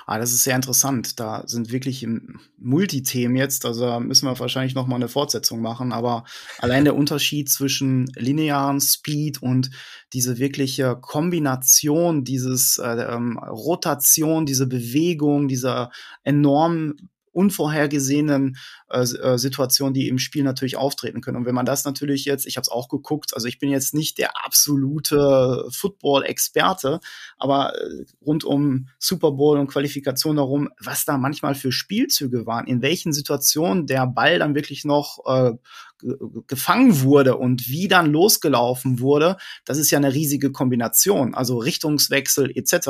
Ah, 0.06 0.18
das 0.18 0.32
ist 0.32 0.44
sehr 0.44 0.56
interessant. 0.56 1.20
Da 1.20 1.42
sind 1.46 1.70
wirklich 1.70 2.02
im 2.02 2.40
Multithemen 2.56 3.36
jetzt. 3.36 3.66
Also 3.66 3.84
da 3.84 4.00
müssen 4.00 4.26
wir 4.26 4.38
wahrscheinlich 4.38 4.74
noch 4.74 4.86
mal 4.86 4.96
eine 4.96 5.08
Fortsetzung 5.08 5.60
machen. 5.60 5.92
Aber 5.92 6.24
allein 6.58 6.84
der 6.84 6.96
Unterschied 6.96 7.50
zwischen 7.50 8.06
linearen 8.16 8.80
Speed 8.80 9.42
und 9.42 9.70
diese 10.14 10.38
wirkliche 10.38 10.96
Kombination, 11.00 12.24
dieses 12.24 12.78
äh, 12.78 12.88
ähm, 12.88 13.38
Rotation, 13.38 14.46
diese 14.46 14.66
Bewegung, 14.66 15.48
dieser 15.48 15.90
enorm 16.24 16.94
unvorhergesehenen 17.32 18.56
äh, 18.90 19.00
äh, 19.00 19.38
Situationen, 19.38 19.94
die 19.94 20.08
im 20.08 20.18
Spiel 20.18 20.42
natürlich 20.44 20.76
auftreten 20.76 21.20
können. 21.20 21.36
Und 21.36 21.44
wenn 21.46 21.54
man 21.54 21.66
das 21.66 21.84
natürlich 21.84 22.24
jetzt, 22.24 22.46
ich 22.46 22.56
habe 22.56 22.62
es 22.62 22.70
auch 22.70 22.88
geguckt, 22.88 23.34
also 23.34 23.46
ich 23.46 23.58
bin 23.58 23.70
jetzt 23.70 23.92
nicht 23.94 24.18
der 24.18 24.30
absolute 24.44 25.66
Football-Experte, 25.70 27.00
aber 27.36 27.74
äh, 27.74 28.04
rund 28.24 28.44
um 28.44 28.88
Super 28.98 29.32
Bowl 29.32 29.58
und 29.58 29.66
Qualifikation 29.68 30.36
darum, 30.36 30.70
was 30.80 31.04
da 31.04 31.18
manchmal 31.18 31.54
für 31.54 31.72
Spielzüge 31.72 32.46
waren, 32.46 32.66
in 32.66 32.82
welchen 32.82 33.12
Situationen 33.12 33.86
der 33.86 34.06
Ball 34.06 34.38
dann 34.38 34.54
wirklich 34.54 34.84
noch 34.84 35.18
äh, 35.26 35.52
ge- 35.98 36.16
gefangen 36.46 37.02
wurde 37.02 37.36
und 37.36 37.68
wie 37.68 37.88
dann 37.88 38.10
losgelaufen 38.10 39.00
wurde, 39.00 39.36
das 39.64 39.78
ist 39.78 39.90
ja 39.90 39.98
eine 39.98 40.14
riesige 40.14 40.50
Kombination, 40.52 41.34
also 41.34 41.58
Richtungswechsel 41.58 42.50
etc. 42.56 42.88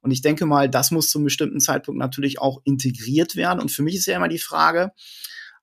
Und 0.00 0.10
ich 0.10 0.20
denke 0.20 0.46
mal, 0.46 0.68
das 0.68 0.90
muss 0.90 1.10
zum 1.10 1.22
bestimmten 1.22 1.60
Zeitpunkt 1.60 1.98
natürlich 1.98 2.40
auch 2.40 2.60
integriert 2.64 3.36
werden. 3.36 3.60
Und 3.60 3.70
für 3.70 3.82
mich 3.82 3.94
ist 3.94 4.06
ja 4.06 4.16
immer 4.16 4.28
die 4.28 4.38
Frage, 4.38 4.90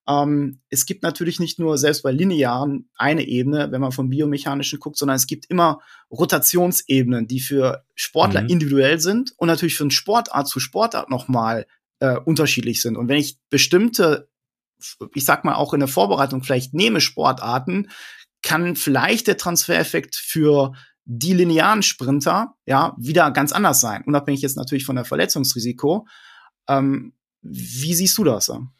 ähm, 0.07 0.61
es 0.69 0.85
gibt 0.85 1.03
natürlich 1.03 1.39
nicht 1.39 1.59
nur 1.59 1.77
selbst 1.77 2.03
bei 2.03 2.11
linearen 2.11 2.89
eine 2.95 3.27
Ebene, 3.27 3.71
wenn 3.71 3.81
man 3.81 3.91
vom 3.91 4.09
biomechanischen 4.09 4.79
guckt, 4.79 4.97
sondern 4.97 5.15
es 5.15 5.27
gibt 5.27 5.45
immer 5.47 5.81
Rotationsebenen, 6.11 7.27
die 7.27 7.39
für 7.39 7.85
Sportler 7.95 8.41
Mhm. 8.41 8.49
individuell 8.49 8.99
sind 8.99 9.33
und 9.37 9.47
natürlich 9.47 9.77
von 9.77 9.91
Sportart 9.91 10.47
zu 10.47 10.59
Sportart 10.59 11.09
nochmal 11.09 11.67
äh, 11.99 12.17
unterschiedlich 12.17 12.81
sind. 12.81 12.97
Und 12.97 13.07
wenn 13.07 13.17
ich 13.17 13.37
bestimmte, 13.49 14.29
ich 15.13 15.25
sag 15.25 15.43
mal 15.43 15.55
auch 15.55 15.73
in 15.73 15.79
der 15.79 15.89
Vorbereitung 15.89 16.43
vielleicht 16.43 16.73
nehme 16.73 17.01
Sportarten, 17.01 17.89
kann 18.41 18.75
vielleicht 18.75 19.27
der 19.27 19.37
Transfereffekt 19.37 20.15
für 20.15 20.73
die 21.03 21.33
linearen 21.33 21.83
Sprinter 21.83 22.55
ja 22.65 22.95
wieder 22.97 23.31
ganz 23.31 23.51
anders 23.51 23.81
sein, 23.81 24.03
unabhängig 24.05 24.41
jetzt 24.41 24.57
natürlich 24.57 24.85
von 24.85 24.95
der 24.95 25.05
Verletzungsrisiko. 25.05 26.07
Ähm, 26.67 27.13
wie 27.41 27.93
siehst 27.93 28.17
du 28.17 28.23
das? 28.23 28.45
Sam? 28.45 28.73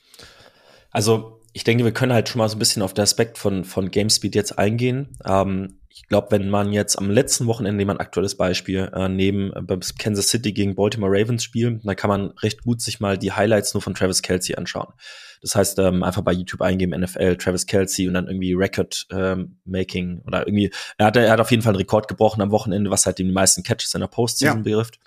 Also 0.91 1.41
ich 1.53 1.63
denke, 1.63 1.83
wir 1.83 1.91
können 1.93 2.13
halt 2.13 2.29
schon 2.29 2.39
mal 2.39 2.49
so 2.49 2.55
ein 2.55 2.59
bisschen 2.59 2.81
auf 2.81 2.93
den 2.93 3.03
Aspekt 3.03 3.37
von, 3.37 3.63
von 3.63 3.89
GameSpeed 3.91 4.35
jetzt 4.35 4.57
eingehen. 4.59 5.17
Ähm, 5.25 5.79
ich 5.89 6.07
glaube, 6.07 6.27
wenn 6.31 6.49
man 6.49 6.71
jetzt 6.71 6.97
am 6.97 7.09
letzten 7.09 7.47
Wochenende, 7.47 7.77
nehmen 7.77 7.89
wir 7.89 7.95
ein 7.95 7.99
aktuelles 7.99 8.37
Beispiel, 8.37 8.89
äh, 8.93 9.09
neben 9.09 9.51
äh, 9.53 9.61
beim 9.61 9.79
Kansas 9.97 10.29
City 10.29 10.53
gegen 10.53 10.75
Baltimore 10.75 11.11
Ravens 11.11 11.43
Spiel, 11.43 11.79
dann 11.83 11.95
kann 11.95 12.09
man 12.09 12.27
recht 12.41 12.63
gut 12.63 12.81
sich 12.81 12.99
mal 12.99 13.17
die 13.17 13.31
Highlights 13.31 13.73
nur 13.73 13.81
von 13.81 13.95
Travis 13.95 14.21
Kelsey 14.21 14.55
anschauen. 14.55 14.93
Das 15.41 15.55
heißt, 15.55 15.79
ähm, 15.79 16.03
einfach 16.03 16.21
bei 16.21 16.33
YouTube 16.33 16.61
eingeben, 16.61 16.99
NFL, 16.99 17.37
Travis 17.37 17.65
Kelsey 17.65 18.07
und 18.07 18.13
dann 18.13 18.27
irgendwie 18.27 18.53
Record 18.53 19.07
ähm, 19.11 19.57
Making 19.65 20.21
oder 20.25 20.45
irgendwie, 20.47 20.71
er 20.97 21.07
hat, 21.07 21.15
er 21.15 21.31
hat 21.31 21.39
auf 21.39 21.49
jeden 21.51 21.63
Fall 21.63 21.71
einen 21.71 21.77
Rekord 21.79 22.07
gebrochen 22.07 22.41
am 22.41 22.51
Wochenende, 22.51 22.91
was 22.91 23.05
halt 23.05 23.17
die 23.17 23.23
meisten 23.23 23.63
Catches 23.63 23.93
in 23.93 24.01
der 24.01 24.07
Postseason 24.07 24.57
Ja. 24.57 24.63
betrifft. 24.63 24.99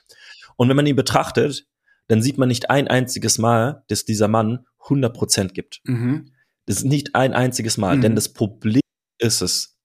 Und 0.56 0.68
wenn 0.68 0.76
man 0.76 0.86
ihn 0.86 0.96
betrachtet, 0.96 1.66
dann 2.08 2.20
sieht 2.22 2.36
man 2.38 2.48
nicht 2.48 2.68
ein 2.70 2.88
einziges 2.88 3.38
Mal, 3.38 3.84
dass 3.88 4.04
dieser 4.04 4.28
Mann 4.28 4.66
100% 4.88 5.54
gibt. 5.54 5.80
Mhm. 5.84 6.32
Das 6.66 6.78
ist 6.78 6.84
nicht 6.84 7.14
ein 7.14 7.32
einziges 7.34 7.76
Mal, 7.78 7.96
Mhm. 7.96 8.00
denn 8.02 8.14
das 8.14 8.32
Problem 8.32 8.80
ist 9.18 9.40
es. 9.42 9.78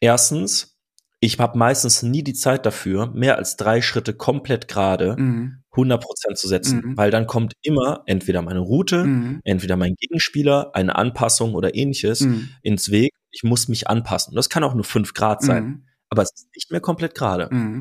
Erstens, 0.00 0.76
ich 1.20 1.38
habe 1.38 1.58
meistens 1.58 2.02
nie 2.02 2.22
die 2.22 2.34
Zeit 2.34 2.66
dafür, 2.66 3.06
mehr 3.14 3.36
als 3.36 3.56
drei 3.56 3.80
Schritte 3.80 4.14
komplett 4.14 4.68
gerade 4.68 5.16
Mhm. 5.16 5.62
100% 5.74 6.38
zu 6.38 6.48
setzen, 6.48 6.82
Mhm. 6.84 6.96
weil 6.96 7.10
dann 7.10 7.26
kommt 7.26 7.54
immer 7.62 8.02
entweder 8.06 8.42
meine 8.42 8.60
Route, 8.60 9.04
Mhm. 9.04 9.40
entweder 9.44 9.76
mein 9.76 9.94
Gegenspieler, 9.94 10.74
eine 10.74 10.96
Anpassung 10.96 11.54
oder 11.54 11.74
ähnliches 11.74 12.20
Mhm. 12.20 12.50
ins 12.62 12.90
Weg. 12.90 13.12
Ich 13.30 13.42
muss 13.44 13.68
mich 13.68 13.88
anpassen. 13.88 14.34
Das 14.34 14.48
kann 14.48 14.64
auch 14.64 14.74
nur 14.74 14.84
fünf 14.84 15.14
Grad 15.14 15.42
sein, 15.42 15.64
Mhm. 15.64 15.84
aber 16.10 16.22
es 16.22 16.30
ist 16.34 16.48
nicht 16.54 16.70
mehr 16.70 16.80
komplett 16.80 17.14
gerade. 17.14 17.48
Mhm. 17.54 17.80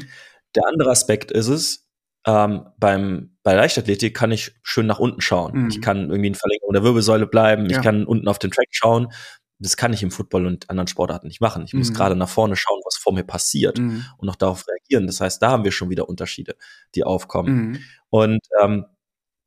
Der 0.55 0.63
andere 0.67 0.89
Aspekt 0.89 1.31
ist 1.31 1.47
es, 1.47 1.84
ähm, 2.25 2.65
beim, 2.77 3.37
bei 3.43 3.53
Leichtathletik 3.53 4.15
kann 4.15 4.31
ich 4.31 4.55
schön 4.63 4.87
nach 4.87 4.99
unten 4.99 5.21
schauen. 5.21 5.63
Mhm. 5.63 5.69
Ich 5.69 5.81
kann 5.81 6.09
irgendwie 6.09 6.27
in 6.27 6.35
Verlängerung 6.35 6.73
der 6.73 6.83
Wirbelsäule 6.83 7.27
bleiben. 7.27 7.69
Ja. 7.69 7.77
Ich 7.77 7.83
kann 7.83 8.05
unten 8.05 8.27
auf 8.27 8.39
den 8.39 8.51
Track 8.51 8.67
schauen. 8.71 9.09
Das 9.59 9.77
kann 9.77 9.93
ich 9.93 10.03
im 10.03 10.11
Football 10.11 10.47
und 10.47 10.69
anderen 10.69 10.87
Sportarten 10.87 11.27
nicht 11.27 11.39
machen. 11.39 11.63
Ich 11.65 11.73
muss 11.73 11.89
Mhm. 11.91 11.93
gerade 11.93 12.15
nach 12.15 12.27
vorne 12.29 12.55
schauen, 12.55 12.81
was 12.85 12.97
vor 12.97 13.13
mir 13.13 13.23
passiert 13.23 13.77
Mhm. 13.79 14.03
und 14.17 14.25
noch 14.25 14.35
darauf 14.35 14.65
reagieren. 14.67 15.07
Das 15.07 15.21
heißt, 15.21 15.41
da 15.41 15.51
haben 15.51 15.63
wir 15.63 15.71
schon 15.71 15.89
wieder 15.89 16.09
Unterschiede, 16.09 16.55
die 16.95 17.03
aufkommen. 17.03 17.55
Mhm. 17.69 17.79
Und 18.09 18.39
ähm, 18.61 18.85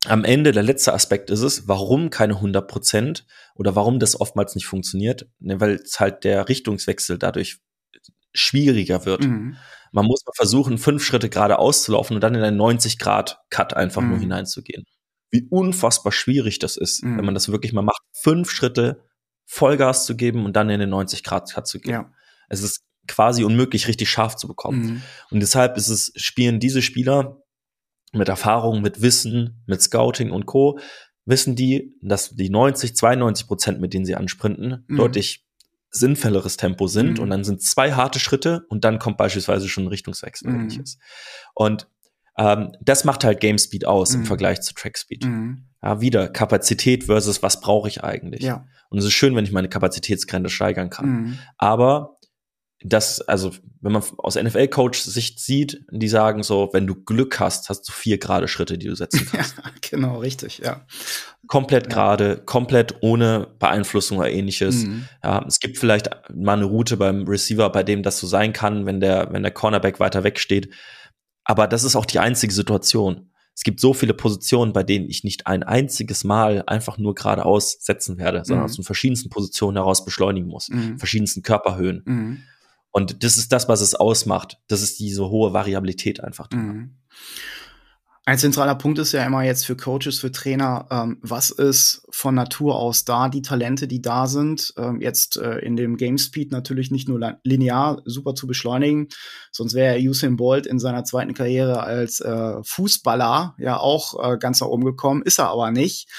am 0.07 0.25
Ende, 0.25 0.53
der 0.53 0.63
letzte 0.63 0.95
Aspekt 0.95 1.29
ist 1.29 1.43
es, 1.43 1.67
warum 1.69 2.09
keine 2.11 2.35
100 2.41 2.69
Prozent 2.69 3.27
oder 3.57 3.75
warum 3.75 3.99
das 3.99 4.19
oftmals 4.21 4.55
nicht 4.55 4.67
funktioniert, 4.67 5.27
ne, 5.41 5.61
weil 5.61 5.73
es 5.75 5.99
halt 6.01 6.23
der 6.25 6.49
Richtungswechsel 6.49 7.19
dadurch 7.19 7.59
schwieriger 8.33 9.05
wird. 9.05 9.25
Mhm. 9.25 9.57
Man 9.93 10.07
muss 10.07 10.25
mal 10.27 10.33
versuchen, 10.35 10.79
fünf 10.79 11.03
Schritte 11.05 11.29
geradeaus 11.29 11.83
zu 11.83 11.93
laufen 11.93 12.15
und 12.15 12.21
dann 12.23 12.35
in 12.35 12.43
einen 12.43 12.57
90-Grad-Cut 12.61 13.75
einfach 13.75 14.03
nur 14.03 14.17
Mhm. 14.17 14.21
hineinzugehen. 14.23 14.85
Wie 15.31 15.47
unfassbar 15.51 16.13
schwierig 16.13 16.59
das 16.59 16.77
ist, 16.77 17.03
Mhm. 17.05 17.19
wenn 17.19 17.25
man 17.25 17.35
das 17.35 17.49
wirklich 17.51 17.73
mal 17.73 17.83
macht, 17.83 18.03
fünf 18.13 18.51
Schritte 18.51 19.05
Vollgas 19.47 20.05
zu 20.05 20.15
geben 20.17 20.45
und 20.45 20.55
dann 20.57 20.69
in 20.71 20.81
den 20.81 20.91
90-Grad-Cut 20.91 21.67
zu 21.67 21.81
gehen. 21.81 21.93
Ja. 21.93 22.13
Es 22.49 22.63
ist 22.63 22.83
quasi 23.07 23.45
unmöglich, 23.45 23.89
richtig 23.89 24.11
scharf 24.11 24.37
zu 24.37 24.47
bekommen. 24.47 24.81
Mhm. 24.83 25.03
Und 25.31 25.41
deshalb 25.41 25.77
ist 25.79 25.89
es, 25.89 26.13
spielen 26.17 26.61
diese 26.61 26.83
Spieler 26.83 27.43
mit 28.13 28.29
Erfahrung, 28.29 28.83
mit 28.83 29.01
Wissen, 29.01 29.63
mit 29.67 29.81
Scouting 29.83 30.31
und 30.31 30.47
Co., 30.47 30.79
wissen 31.25 31.57
die, 31.57 31.95
dass 32.03 32.31
die 32.31 32.49
90, 32.51 32.95
92 32.97 33.47
Prozent, 33.47 33.81
mit 33.81 33.93
denen 33.95 34.05
sie 34.07 34.15
ansprinten, 34.17 34.85
Mhm. 34.89 34.97
deutlich 34.97 35.47
sinnvolleres 35.91 36.57
Tempo 36.57 36.87
sind. 36.87 37.15
Mhm. 37.19 37.21
Und 37.25 37.31
dann 37.31 37.45
sind 37.45 37.63
zwei 37.63 37.93
harte 37.93 38.19
Schritte 38.21 38.65
und 38.69 38.85
dann 38.85 38.99
kommt 38.99 39.17
beispielsweise 39.17 39.69
schon 39.69 39.85
ein 39.85 39.89
Richtungswechsel 39.89 40.51
Mhm. 40.51 40.61
ähnliches. 40.61 40.99
Und 41.55 41.89
ähm, 42.37 42.73
das 42.81 43.05
macht 43.05 43.25
halt 43.25 43.41
Game 43.41 43.59
Speed 43.59 43.87
aus 43.87 44.15
im 44.15 44.21
Mhm. 44.21 44.27
Vergleich 44.27 44.61
zu 44.61 44.75
Track 44.75 44.97
Speed. 44.99 45.25
Mhm. 45.25 45.65
Ja, 45.83 46.01
wieder 46.01 46.29
Kapazität 46.29 47.05
versus 47.05 47.43
was 47.43 47.61
brauche 47.61 47.89
ich 47.89 48.05
eigentlich. 48.05 48.43
Ja. 48.43 48.67
Und 48.91 48.99
es 48.99 49.05
ist 49.05 49.13
schön, 49.13 49.35
wenn 49.37 49.45
ich 49.45 49.53
meine 49.53 49.69
Kapazitätsgrenze 49.69 50.49
steigern 50.51 50.91
kann. 50.91 51.07
Mhm. 51.07 51.39
Aber 51.57 52.18
das, 52.85 53.21
also, 53.23 53.51
wenn 53.81 53.91
man 53.93 54.03
aus 54.19 54.37
NFL-Coach-Sicht 54.37 55.41
sieht, 55.41 55.85
die 55.91 56.09
sagen 56.09 56.43
so, 56.45 56.71
wenn 56.73 56.87
du 56.87 56.95
Glück 56.95 57.41
hast, 57.41 57.69
hast 57.69 57.89
du 57.89 57.93
vier 57.93 58.19
gerade 58.19 58.47
Schritte, 58.47 58.79
die 58.79 58.87
du 58.87 58.95
setzen 58.95 59.27
Ja, 59.33 59.39
kannst. 59.39 59.57
genau, 59.91 60.19
richtig, 60.19 60.59
ja. 60.59 60.87
komplett 61.49 61.85
Ja. 61.87 61.89
gerade, 61.93 62.37
komplett 62.39 62.97
ohne 63.01 63.49
Beeinflussung 63.59 64.19
oder 64.19 64.31
ähnliches. 64.31 64.85
Mhm. 64.87 65.09
Ja, 65.25 65.45
es 65.49 65.59
gibt 65.59 65.79
vielleicht 65.79 66.09
mal 66.33 66.53
eine 66.57 66.67
Route 66.67 66.97
beim 66.97 67.25
Receiver, 67.27 67.69
bei 67.71 67.83
dem 67.83 68.03
das 68.05 68.19
so 68.21 68.27
sein 68.29 68.53
kann, 68.53 68.87
wenn 68.87 69.01
der, 69.01 69.33
wenn 69.33 69.43
der 69.43 69.53
Cornerback 69.53 69.99
weiter 69.99 70.23
weg 70.23 70.39
steht. 70.39 70.73
Aber 71.45 71.67
das 71.67 71.83
ist 71.83 71.97
auch 71.97 72.07
die 72.07 72.19
einzige 72.21 72.53
Situation. 72.53 73.31
Es 73.57 73.65
gibt 73.65 73.81
so 73.81 73.93
viele 73.93 74.15
Positionen, 74.15 74.73
bei 74.73 74.85
denen 74.85 75.09
ich 75.09 75.25
nicht 75.25 75.49
ein 75.49 75.65
einziges 75.65 76.23
Mal 76.23 76.63
einfach 76.69 76.97
nur 76.97 77.17
geradeaus 77.17 77.79
setzen 77.81 78.19
werde, 78.19 78.45
sondern 78.45 78.61
Mhm. 78.67 78.71
aus 78.71 78.77
den 78.77 78.85
verschiedensten 78.85 79.31
Positionen 79.31 79.77
heraus 79.79 80.05
beschleunigen 80.05 80.47
muss. 80.49 80.69
Mhm. 80.69 80.97
Verschiedensten 80.99 81.43
Körperhöhen. 81.43 82.45
Und 82.99 83.23
das 83.23 83.37
ist 83.37 83.53
das, 83.53 83.69
was 83.69 83.81
es 83.81 83.95
ausmacht. 83.95 84.59
Das 84.67 84.83
ist 84.83 84.99
diese 84.99 85.31
hohe 85.31 85.53
Variabilität 85.53 86.23
einfach. 86.23 86.51
Mhm. 86.51 86.97
Ein 88.25 88.39
zentraler 88.39 88.75
Punkt 88.75 88.99
ist 88.99 89.13
ja 89.13 89.25
immer 89.25 89.45
jetzt 89.45 89.65
für 89.65 89.77
Coaches, 89.77 90.19
für 90.19 90.33
Trainer, 90.33 90.87
ähm, 90.91 91.19
was 91.23 91.51
ist 91.51 92.03
von 92.11 92.35
Natur 92.35 92.77
aus 92.77 93.05
da, 93.05 93.29
die 93.29 93.41
Talente, 93.41 93.87
die 93.87 94.03
da 94.03 94.27
sind, 94.27 94.75
ähm, 94.77 95.01
jetzt 95.01 95.37
äh, 95.39 95.61
in 95.61 95.77
dem 95.77 95.97
Game 95.97 96.19
Speed 96.19 96.51
natürlich 96.51 96.91
nicht 96.91 97.09
nur 97.09 97.39
linear 97.45 98.03
super 98.05 98.35
zu 98.35 98.47
beschleunigen, 98.47 99.09
sonst 99.51 99.73
wäre 99.73 99.99
Usain 99.99 100.37
Bolt 100.37 100.67
in 100.67 100.79
seiner 100.79 101.05
zweiten 101.05 101.33
Karriere 101.33 101.85
als 101.85 102.21
äh, 102.21 102.63
Fußballer 102.65 103.55
ja 103.59 103.79
auch 103.79 104.33
äh, 104.33 104.37
ganz 104.37 104.61
nach 104.61 104.69
oben 104.69 104.85
gekommen, 104.85 105.23
ist 105.23 105.39
er 105.39 105.49
aber 105.49 105.71
nicht. 105.71 106.11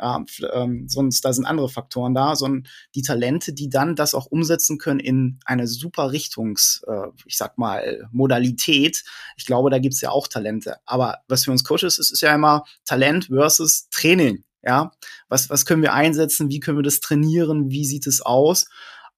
Ähm, 0.00 0.88
sonst 0.88 1.24
da 1.24 1.32
sind 1.32 1.44
andere 1.44 1.68
Faktoren 1.68 2.14
da, 2.14 2.36
sondern 2.36 2.66
die 2.94 3.02
Talente, 3.02 3.52
die 3.52 3.68
dann 3.68 3.96
das 3.96 4.14
auch 4.14 4.26
umsetzen 4.26 4.78
können 4.78 5.00
in 5.00 5.38
eine 5.44 5.66
super 5.66 6.12
Richtungs, 6.12 6.82
äh, 6.86 7.08
ich 7.26 7.36
sag 7.36 7.58
mal, 7.58 8.08
Modalität. 8.10 9.04
Ich 9.36 9.46
glaube, 9.46 9.70
da 9.70 9.78
gibt's 9.78 10.00
ja 10.00 10.10
auch 10.10 10.28
Talente. 10.28 10.76
Aber 10.86 11.18
was 11.28 11.44
für 11.44 11.50
uns 11.50 11.64
Coaches 11.64 11.98
ist, 11.98 12.10
ist 12.10 12.20
ja 12.20 12.34
immer 12.34 12.64
Talent 12.84 13.26
versus 13.26 13.88
Training. 13.90 14.44
Ja, 14.64 14.92
was, 15.28 15.50
was 15.50 15.66
können 15.66 15.82
wir 15.82 15.92
einsetzen? 15.92 16.48
Wie 16.48 16.60
können 16.60 16.78
wir 16.78 16.84
das 16.84 17.00
trainieren? 17.00 17.70
Wie 17.70 17.84
sieht 17.84 18.06
es 18.06 18.22
aus? 18.22 18.66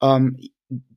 Ähm, 0.00 0.38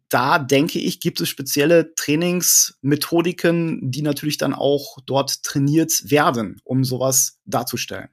da 0.09 0.39
denke 0.39 0.79
ich, 0.79 0.99
gibt 0.99 1.19
es 1.19 1.29
spezielle 1.29 1.93
Trainingsmethodiken, 1.95 3.91
die 3.91 4.01
natürlich 4.01 4.37
dann 4.37 4.53
auch 4.53 4.99
dort 5.05 5.43
trainiert 5.43 6.09
werden, 6.09 6.61
um 6.63 6.83
sowas 6.83 7.39
darzustellen. 7.45 8.09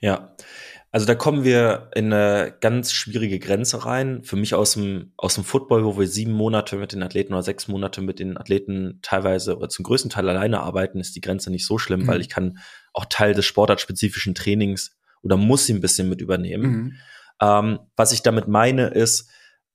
Ja. 0.00 0.36
Also 0.94 1.06
da 1.06 1.14
kommen 1.14 1.42
wir 1.42 1.90
in 1.94 2.12
eine 2.12 2.54
ganz 2.60 2.92
schwierige 2.92 3.38
Grenze 3.38 3.86
rein. 3.86 4.22
Für 4.24 4.36
mich 4.36 4.54
aus 4.54 4.74
dem, 4.74 5.12
aus 5.16 5.34
dem 5.34 5.42
Football, 5.42 5.86
wo 5.86 5.98
wir 5.98 6.06
sieben 6.06 6.32
Monate 6.32 6.76
mit 6.76 6.92
den 6.92 7.02
Athleten 7.02 7.32
oder 7.32 7.42
sechs 7.42 7.66
Monate 7.66 8.02
mit 8.02 8.18
den 8.18 8.36
Athleten 8.36 8.98
teilweise 9.00 9.56
oder 9.56 9.70
zum 9.70 9.84
größten 9.84 10.10
Teil 10.10 10.28
alleine 10.28 10.60
arbeiten, 10.60 11.00
ist 11.00 11.16
die 11.16 11.22
Grenze 11.22 11.50
nicht 11.50 11.66
so 11.66 11.78
schlimm, 11.78 12.02
Mhm. 12.02 12.06
weil 12.08 12.20
ich 12.20 12.28
kann 12.28 12.58
auch 12.92 13.06
Teil 13.06 13.32
des 13.32 13.46
sportartspezifischen 13.46 14.34
Trainings 14.34 14.94
oder 15.22 15.38
muss 15.38 15.64
sie 15.64 15.72
ein 15.72 15.80
bisschen 15.80 16.10
mit 16.10 16.20
übernehmen. 16.20 16.70
Mhm. 16.70 16.92
Ähm, 17.40 17.78
was 17.96 18.12
ich 18.12 18.22
damit 18.22 18.46
meine, 18.46 18.88
ist, 18.88 19.30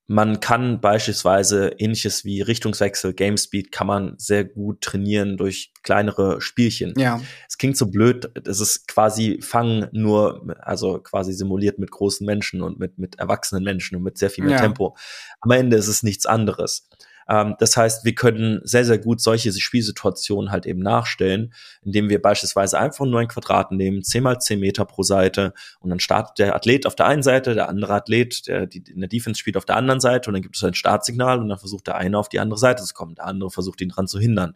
man 0.08 0.39
kann 0.39 0.80
beispielsweise 0.80 1.76
ähnliches 1.78 2.24
wie 2.24 2.41
Richtungswechsel, 2.41 3.14
Game 3.14 3.36
Speed, 3.36 3.74
kann 3.74 3.88
man 3.88 4.16
sehr 4.18 4.45
gut 4.45 4.80
trainieren 4.80 5.36
durch 5.36 5.74
kleinere 5.84 6.39
Spielchen. 6.39 6.93
Ja. 6.97 7.22
Es 7.47 7.58
klingt 7.58 7.76
so 7.76 7.88
blöd, 7.88 8.32
das 8.41 8.62
ist 8.62 8.88
quasi 8.88 9.39
Fangen 9.41 9.89
nur, 9.91 10.55
also 10.62 10.99
quasi 10.99 11.34
simuliert 11.34 11.78
mit 11.78 11.91
großen 11.91 12.26
Menschen 12.26 12.62
und 12.62 12.80
mit, 12.80 12.97
mit 12.97 13.20
erwachsenen 13.20 13.66
Menschen 13.66 13.97
und 13.97 14.03
mit 14.03 14.18
sehr 14.18 14.30
viel 14.30 14.45
mehr 14.45 14.55
Ja. 14.55 14.62
Tempo. 14.62 14.95
Am 15.41 15.51
Ende 15.51 15.76
ist 15.76 15.88
es 15.88 16.03
nichts 16.03 16.26
anderes. 16.26 16.88
Ähm, 17.30 17.55
das 17.59 17.75
heißt, 17.75 18.05
wir 18.05 18.15
können 18.15 18.61
sehr, 18.63 18.86
sehr 18.86 18.97
gut 18.97 19.21
solche 19.21 19.51
Spielsituationen 19.51 20.51
halt 20.51 20.65
eben 20.65 20.80
nachstellen, 20.80 21.53
indem 21.82 22.09
wir 22.09 22.21
beispielsweise 22.21 22.80
einfach 22.80 23.05
nur 23.05 23.19
ein 23.19 23.28
Quadrat 23.28 23.71
nehmen, 23.71 24.03
10 24.03 24.23
mal 24.23 24.39
10 24.39 24.59
Meter 24.59 24.86
pro 24.86 25.03
Seite 25.03 25.53
und 25.80 25.89
dann 25.89 25.99
startet 25.99 26.39
der 26.39 26.55
Athlet 26.55 26.86
auf 26.86 26.95
der 26.95 27.07
einen 27.07 27.23
Seite, 27.23 27.53
der 27.53 27.69
andere 27.69 27.93
Athlet, 27.93 28.47
der 28.47 28.67
die 28.67 28.84
in 28.89 28.99
der 28.99 29.09
Defense 29.09 29.39
spielt, 29.39 29.57
auf 29.57 29.65
der 29.65 29.75
anderen 29.75 29.99
Seite 29.99 30.30
und 30.30 30.34
dann 30.34 30.41
gibt 30.41 30.55
es 30.55 30.63
ein 30.63 30.73
Startsignal 30.73 31.39
und 31.39 31.49
dann 31.49 31.59
versucht 31.59 31.88
der 31.88 31.95
eine 31.95 32.17
auf 32.17 32.30
die 32.30 32.39
andere 32.39 32.59
Seite 32.59 32.84
zu 32.84 32.93
kommen, 32.93 33.15
der 33.15 33.25
andere 33.25 33.51
versucht 33.51 33.82
ihn 33.82 33.89
dran 33.89 34.07
zu 34.07 34.19
hindern. 34.19 34.55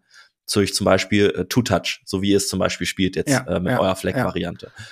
Durch 0.51 0.74
zum 0.74 0.86
Beispiel 0.86 1.28
äh, 1.30 1.45
Two-Touch, 1.45 2.01
so 2.03 2.22
wie 2.22 2.32
ihr 2.32 2.38
es 2.38 2.49
zum 2.49 2.59
Beispiel 2.59 2.86
spielt 2.86 3.15
jetzt 3.15 3.30
Ja, 3.30 3.47
äh, 3.47 3.59
mit 3.59 3.72
ja, 3.72 3.80
eurer 3.80 3.95
Fleck-Variante. 3.95 4.72
Ja, 4.78 4.84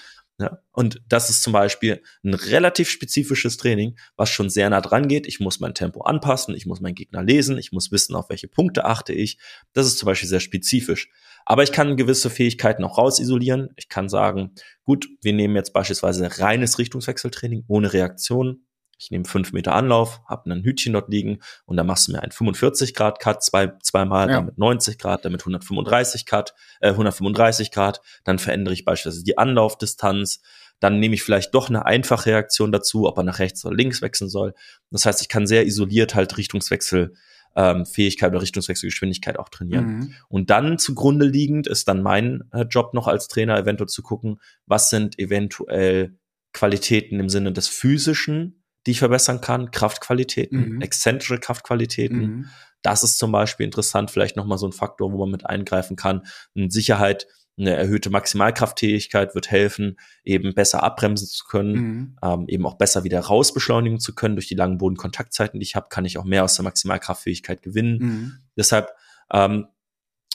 und 0.71 1.01
das 1.09 1.29
ist 1.29 1.43
zum 1.43 1.53
Beispiel 1.53 2.01
ein 2.23 2.33
relativ 2.33 2.89
spezifisches 2.89 3.57
Training, 3.57 3.97
was 4.15 4.29
schon 4.29 4.49
sehr 4.49 4.69
nah 4.69 4.81
dran 4.81 5.07
geht. 5.07 5.27
Ich 5.27 5.39
muss 5.39 5.59
mein 5.59 5.73
Tempo 5.73 6.01
anpassen, 6.01 6.55
ich 6.55 6.65
muss 6.65 6.79
meinen 6.79 6.95
Gegner 6.95 7.23
lesen, 7.23 7.57
ich 7.57 7.71
muss 7.71 7.91
wissen, 7.91 8.15
auf 8.15 8.29
welche 8.29 8.47
Punkte 8.47 8.85
achte 8.85 9.13
ich. 9.13 9.37
Das 9.73 9.85
ist 9.85 9.97
zum 9.97 10.05
Beispiel 10.05 10.29
sehr 10.29 10.39
spezifisch. 10.39 11.09
Aber 11.45 11.63
ich 11.63 11.71
kann 11.71 11.97
gewisse 11.97 12.29
Fähigkeiten 12.29 12.83
auch 12.83 12.97
rausisolieren. 12.97 13.69
Ich 13.75 13.89
kann 13.89 14.07
sagen, 14.07 14.53
gut, 14.83 15.07
wir 15.21 15.33
nehmen 15.33 15.55
jetzt 15.55 15.73
beispielsweise 15.73 16.39
reines 16.39 16.77
Richtungswechseltraining 16.77 17.65
ohne 17.67 17.91
Reaktion. 17.91 18.65
Ich 18.99 19.11
nehme 19.11 19.23
fünf 19.25 19.53
Meter 19.53 19.73
Anlauf, 19.73 20.21
habe 20.27 20.51
ein 20.51 20.63
Hütchen 20.63 20.93
dort 20.93 21.09
liegen 21.09 21.39
und 21.65 21.77
dann 21.77 21.87
machst 21.87 22.07
du 22.07 22.11
mir 22.11 22.21
einen 22.21 22.33
45 22.33 22.93
Grad 22.93 23.19
Cut 23.19 23.41
zwei, 23.43 23.71
zweimal, 23.81 24.27
Ja. 24.29 24.35
dann 24.35 24.45
mit 24.47 24.57
90 24.57 24.97
Grad, 24.99 25.23
dann 25.23 25.31
mit 25.31 25.41
135 25.41 26.25
Cut, 26.25 26.53
äh, 26.81 26.91
135 26.91 27.71
Grad. 27.71 28.01
Dann 28.25 28.39
verändere 28.39 28.73
ich 28.73 28.83
beispielsweise 28.83 29.23
die 29.23 29.37
Anlaufdistanz. 29.37 30.41
Dann 30.81 30.99
nehme 30.99 31.15
ich 31.15 31.23
vielleicht 31.23 31.55
doch 31.55 31.69
eine 31.69 31.85
Einfachreaktion 31.85 32.71
dazu, 32.71 33.07
ob 33.07 33.17
er 33.17 33.23
nach 33.23 33.39
rechts 33.39 33.65
oder 33.65 33.75
links 33.75 34.01
wechseln 34.01 34.29
soll. 34.29 34.53
Das 34.91 35.05
heißt, 35.05 35.21
ich 35.21 35.29
kann 35.29 35.47
sehr 35.47 35.65
isoliert 35.65 36.13
halt 36.13 36.37
Richtungswechsel 36.37 37.13
ähm, 37.55 37.85
Fähigkeit 37.85 38.31
oder 38.31 38.41
Richtungswechselgeschwindigkeit 38.41 39.39
auch 39.39 39.49
trainieren. 39.49 39.85
Mhm. 39.85 40.13
Und 40.27 40.49
dann 40.49 40.77
zugrunde 40.77 41.25
liegend 41.25 41.67
ist 41.67 41.87
dann 41.87 42.01
mein 42.03 42.43
äh, 42.51 42.63
Job 42.63 42.93
noch 42.93 43.07
als 43.07 43.27
Trainer 43.27 43.57
eventuell 43.57 43.87
zu 43.89 44.03
gucken, 44.03 44.39
was 44.65 44.89
sind 44.89 45.17
eventuell 45.19 46.15
Qualitäten 46.53 47.19
im 47.19 47.29
Sinne 47.29 47.51
des 47.51 47.67
physischen, 47.67 48.58
die 48.85 48.91
ich 48.91 48.99
verbessern 48.99 49.41
kann, 49.41 49.71
Kraftqualitäten, 49.71 50.75
Mhm. 50.75 50.81
exzentrische 50.81 51.39
Kraftqualitäten. 51.39 52.19
Mhm. 52.19 52.45
Das 52.81 53.03
ist 53.03 53.17
zum 53.17 53.31
Beispiel 53.31 53.65
interessant, 53.65 54.09
vielleicht 54.09 54.37
nochmal 54.37 54.57
so 54.57 54.65
ein 54.67 54.71
Faktor, 54.71 55.11
wo 55.11 55.17
man 55.17 55.31
mit 55.31 55.45
eingreifen 55.45 55.95
kann. 55.97 56.25
Und 56.55 56.71
Sicherheit, 56.71 57.27
eine 57.57 57.75
erhöhte 57.75 58.09
Maximalkraftfähigkeit 58.09 59.35
wird 59.35 59.51
helfen, 59.51 59.97
eben 60.23 60.53
besser 60.53 60.81
abbremsen 60.81 61.27
zu 61.27 61.43
können, 61.45 61.73
Mhm. 61.73 62.15
ähm, 62.23 62.45
eben 62.47 62.65
auch 62.65 62.75
besser 62.77 63.03
wieder 63.03 63.19
rausbeschleunigen 63.19 63.99
zu 63.99 64.15
können. 64.15 64.35
Durch 64.35 64.47
die 64.47 64.55
langen 64.55 64.77
Bodenkontaktzeiten, 64.77 65.59
die 65.59 65.65
ich 65.65 65.75
habe, 65.75 65.87
kann 65.89 66.05
ich 66.05 66.17
auch 66.17 66.23
mehr 66.23 66.45
aus 66.45 66.55
der 66.55 66.63
Maximalkraftfähigkeit 66.63 67.61
gewinnen. 67.61 67.97
Mhm. 67.99 68.33
Deshalb 68.55 68.91
ähm, 69.33 69.67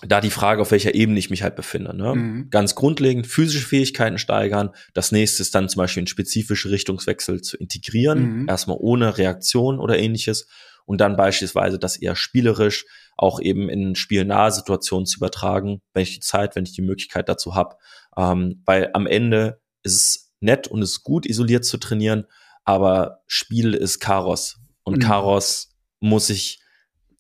da 0.03 0.21
die 0.21 0.31
Frage, 0.31 0.61
auf 0.61 0.71
welcher 0.71 0.95
Ebene 0.95 1.19
ich 1.19 1.31
mich 1.31 1.43
halt 1.43 1.57
befinde. 1.57 1.97
Ne? 1.97 2.15
Mhm. 2.15 2.51
Ganz 2.51 2.75
grundlegend 2.75 3.27
physische 3.27 3.67
Fähigkeiten 3.67 4.19
steigern. 4.19 4.71
Das 4.93 5.13
nächste 5.13 5.43
ist 5.43 5.55
dann 5.55 5.69
zum 5.69 5.79
Beispiel 5.79 6.01
einen 6.01 6.09
spezifischen 6.09 6.71
Richtungswechsel 6.71 7.41
zu 7.43 7.57
integrieren. 7.57 8.41
Mhm. 8.41 8.49
Erstmal 8.49 8.77
ohne 8.81 9.17
Reaktion 9.17 9.79
oder 9.79 9.99
ähnliches. 9.99 10.49
Und 10.85 11.01
dann 11.01 11.17
beispielsweise 11.17 11.79
das 11.79 11.97
eher 11.97 12.17
spielerisch 12.17 12.85
auch 13.17 13.41
eben 13.41 13.69
in 13.69 13.95
spielnahe 13.95 14.51
Situationen 14.51 15.07
zu 15.07 15.19
übertragen, 15.19 15.81
wenn 15.95 16.03
ich 16.03 16.15
die 16.15 16.21
Zeit, 16.21 16.57
wenn 16.57 16.65
ich 16.65 16.75
die 16.75 16.83
Möglichkeit 16.83 17.29
dazu 17.29 17.55
habe. 17.55 17.77
Ähm, 18.17 18.63
weil 18.67 18.91
am 18.93 19.07
Ende 19.07 19.61
ist 19.83 19.95
es 19.95 20.33
nett 20.41 20.69
und 20.69 20.83
es 20.83 20.91
ist 20.91 21.03
gut, 21.05 21.25
isoliert 21.25 21.65
zu 21.65 21.79
trainieren, 21.79 22.27
aber 22.65 23.23
Spiel 23.27 23.73
ist 23.75 24.01
Chaos. 24.01 24.59
Und 24.83 24.99
Mhm. 24.99 25.01
Chaos 25.01 25.71
muss 26.01 26.29
ich 26.29 26.61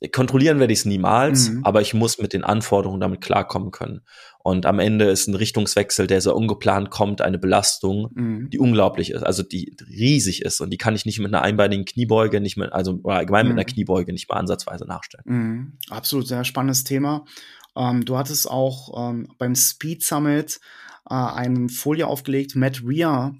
kontrollieren 0.08 0.58
werde 0.60 0.72
ich 0.72 0.80
es 0.80 0.84
niemals, 0.84 1.50
Mhm. 1.50 1.64
aber 1.64 1.80
ich 1.80 1.94
muss 1.94 2.18
mit 2.18 2.32
den 2.32 2.44
Anforderungen 2.44 3.00
damit 3.00 3.20
klarkommen 3.20 3.70
können. 3.70 4.00
Und 4.42 4.66
am 4.66 4.78
Ende 4.78 5.06
ist 5.06 5.26
ein 5.26 5.34
Richtungswechsel, 5.34 6.06
der 6.06 6.20
sehr 6.20 6.36
ungeplant 6.36 6.90
kommt, 6.90 7.22
eine 7.22 7.38
Belastung, 7.38 8.10
Mhm. 8.14 8.50
die 8.50 8.58
unglaublich 8.58 9.10
ist, 9.10 9.22
also 9.22 9.42
die 9.42 9.74
riesig 9.88 10.42
ist 10.42 10.60
und 10.60 10.70
die 10.70 10.76
kann 10.76 10.94
ich 10.94 11.06
nicht 11.06 11.18
mit 11.18 11.28
einer 11.32 11.42
einbeinigen 11.42 11.84
Kniebeuge, 11.86 12.40
nicht 12.40 12.56
mit, 12.56 12.72
also 12.72 13.00
allgemein 13.04 13.46
mit 13.46 13.54
Mhm. 13.54 13.58
einer 13.60 13.64
Kniebeuge 13.64 14.12
nicht 14.12 14.28
mal 14.28 14.36
ansatzweise 14.36 14.84
nachstellen. 14.86 15.24
Mhm. 15.26 15.72
Absolut 15.88 16.26
sehr 16.28 16.44
spannendes 16.44 16.84
Thema. 16.84 17.24
Ähm, 17.76 18.04
du 18.04 18.16
hattest 18.18 18.50
auch 18.50 19.10
ähm, 19.10 19.28
beim 19.38 19.54
Speed 19.54 20.02
Summit 20.04 20.60
äh, 21.10 21.14
eine 21.14 21.68
Folie 21.68 22.06
aufgelegt. 22.06 22.54
Matt 22.54 22.82
äh, 22.86 23.32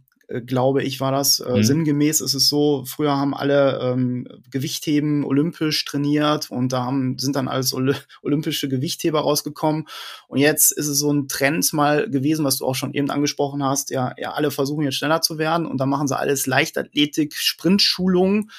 glaube 0.47 0.83
ich, 0.83 1.01
war 1.01 1.13
das. 1.13 1.41
Äh, 1.41 1.55
Mhm. 1.55 1.63
Sinngemäß 1.63 2.21
ist 2.21 2.35
es 2.35 2.49
so, 2.49 2.85
früher 2.87 3.17
haben 3.17 3.35
alle 3.35 3.79
ähm, 3.81 4.27
Gewichtheben 4.51 5.25
olympisch 5.25 5.85
trainiert 5.85 6.51
und 6.51 6.73
da 6.73 6.85
haben, 6.85 7.19
sind 7.19 7.37
dann 7.37 7.49
alles 7.49 7.73
Oly 7.73 7.95
olympische 8.23 8.69
Gewichtheber 8.69 9.21
rausgekommen. 9.21 9.87
Und 10.29 10.39
jetzt 10.39 10.73
ist 10.73 10.89
es 10.89 10.99
so 10.99 11.13
ein 11.13 11.29
Trend 11.29 11.73
mal 11.73 12.09
gewesen, 12.11 12.45
was 12.45 12.59
du 12.59 12.67
auch 12.67 12.75
schon 12.75 12.95
eben 12.95 13.11
angesprochen 13.11 13.63
hast. 13.63 13.91
Ja, 13.91 14.15
ja, 14.19 14.33
alle 14.33 14.51
versuchen 14.51 14.85
jetzt 14.85 14.97
schneller 14.97 15.21
zu 15.21 15.39
werden 15.39 15.67
und 15.67 15.79
dann 15.79 15.89
machen 15.89 16.09
sie 16.09 16.19
alles 16.19 16.47
Leichtathletik, 16.47 17.35
Sprintschulungen 17.35 18.51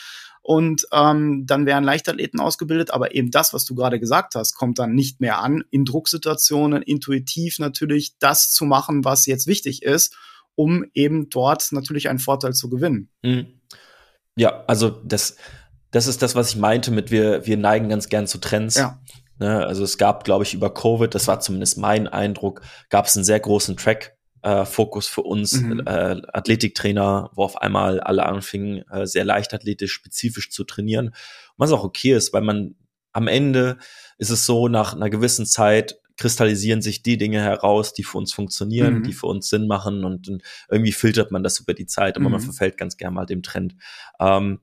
und 0.48 0.86
ähm, 0.92 1.48
dann 1.48 1.66
werden 1.66 1.84
Leichtathleten 1.84 2.40
ausgebildet, 2.40 2.92
aber 2.92 3.16
eben 3.16 3.32
das, 3.32 3.52
was 3.52 3.66
du 3.66 3.74
gerade 3.74 4.00
gesagt 4.00 4.36
hast, 4.36 4.54
kommt 4.54 4.78
dann 4.78 4.94
nicht 4.94 5.20
mehr 5.20 5.40
an, 5.40 5.64
in 5.72 5.86
Drucksituationen 5.86 6.84
intuitiv 6.84 7.58
natürlich 7.58 8.20
das 8.20 8.52
zu 8.52 8.66
machen, 8.66 9.04
was 9.04 9.26
jetzt 9.26 9.48
wichtig 9.48 9.82
ist, 9.82 10.16
um 10.56 10.86
eben 10.94 11.30
dort 11.30 11.72
natürlich 11.72 12.10
einen 12.10 12.20
Vorteil 12.20 12.54
zu 12.54 12.70
gewinnen. 12.70 13.10
Mhm. 13.24 13.60
Ja, 14.38 14.64
also 14.68 14.90
das, 14.90 15.38
das 15.92 16.08
ist 16.08 16.22
das, 16.22 16.36
was 16.36 16.50
ich 16.50 16.56
meinte 16.58 16.92
mit 16.92 17.12
wir, 17.12 17.46
wir 17.46 17.58
neigen 17.58 17.90
ganz 17.90 18.10
gern 18.10 18.28
zu 18.28 18.38
Trends. 18.40 18.76
Ja. 18.76 19.00
Ne, 19.38 19.66
also 19.66 19.84
es 19.84 19.98
gab, 19.98 20.24
glaube 20.24 20.44
ich, 20.46 20.54
über 20.54 20.74
Covid, 20.74 21.14
das 21.14 21.28
war 21.28 21.40
zumindest 21.42 21.78
mein 21.78 22.08
Eindruck, 22.08 22.62
gab 22.90 23.06
es 23.06 23.16
einen 23.18 23.26
sehr 23.26 23.40
großen 23.40 23.76
Track. 23.78 24.16
Äh, 24.42 24.66
Fokus 24.66 25.08
für 25.08 25.24
uns 25.24 25.54
Mhm. 25.54 25.82
äh, 25.88 26.22
Athletiktrainer, 26.32 27.32
wo 27.34 27.44
auf 27.44 27.58
einmal 27.58 28.00
alle 28.00 28.26
anfingen, 28.28 28.88
äh, 28.92 29.08
sehr 29.08 29.26
leichtathletisch 29.26 29.92
spezifisch 29.92 30.52
zu 30.52 30.64
trainieren. 30.64 31.16
Was 31.58 31.72
auch 31.72 31.84
okay 31.84 32.14
ist, 32.14 32.32
weil 32.32 32.44
man 32.44 32.76
am 33.12 33.28
Ende 33.28 33.78
ist 34.18 34.30
es 34.30 34.46
so, 34.46 34.68
nach 34.68 34.94
einer 34.94 35.10
gewissen 35.10 35.46
Zeit 35.46 35.98
kristallisieren 36.18 36.82
sich 36.82 37.04
die 37.04 37.18
Dinge 37.18 37.42
heraus, 37.42 37.94
die 37.94 38.04
für 38.04 38.18
uns 38.18 38.34
funktionieren, 38.34 39.00
Mhm. 39.00 39.04
die 39.04 39.14
für 39.14 39.28
uns 39.28 39.50
Sinn 39.50 39.68
machen 39.68 40.04
und, 40.06 40.28
dann 40.28 40.42
irgendwie 40.70 40.94
filtert 40.94 41.32
man 41.32 41.44
das 41.44 41.60
über 41.60 41.74
die 41.74 41.86
Zeit, 41.88 42.16
aber 42.18 42.30
man 42.30 42.40
Mhm. 42.42 42.46
verfällt 42.46 42.78
ganz 42.78 42.98
gern 42.98 43.14
mal 43.14 43.26
dem 43.26 43.44
Trend. 43.44 43.76
Ähm, 44.20 44.60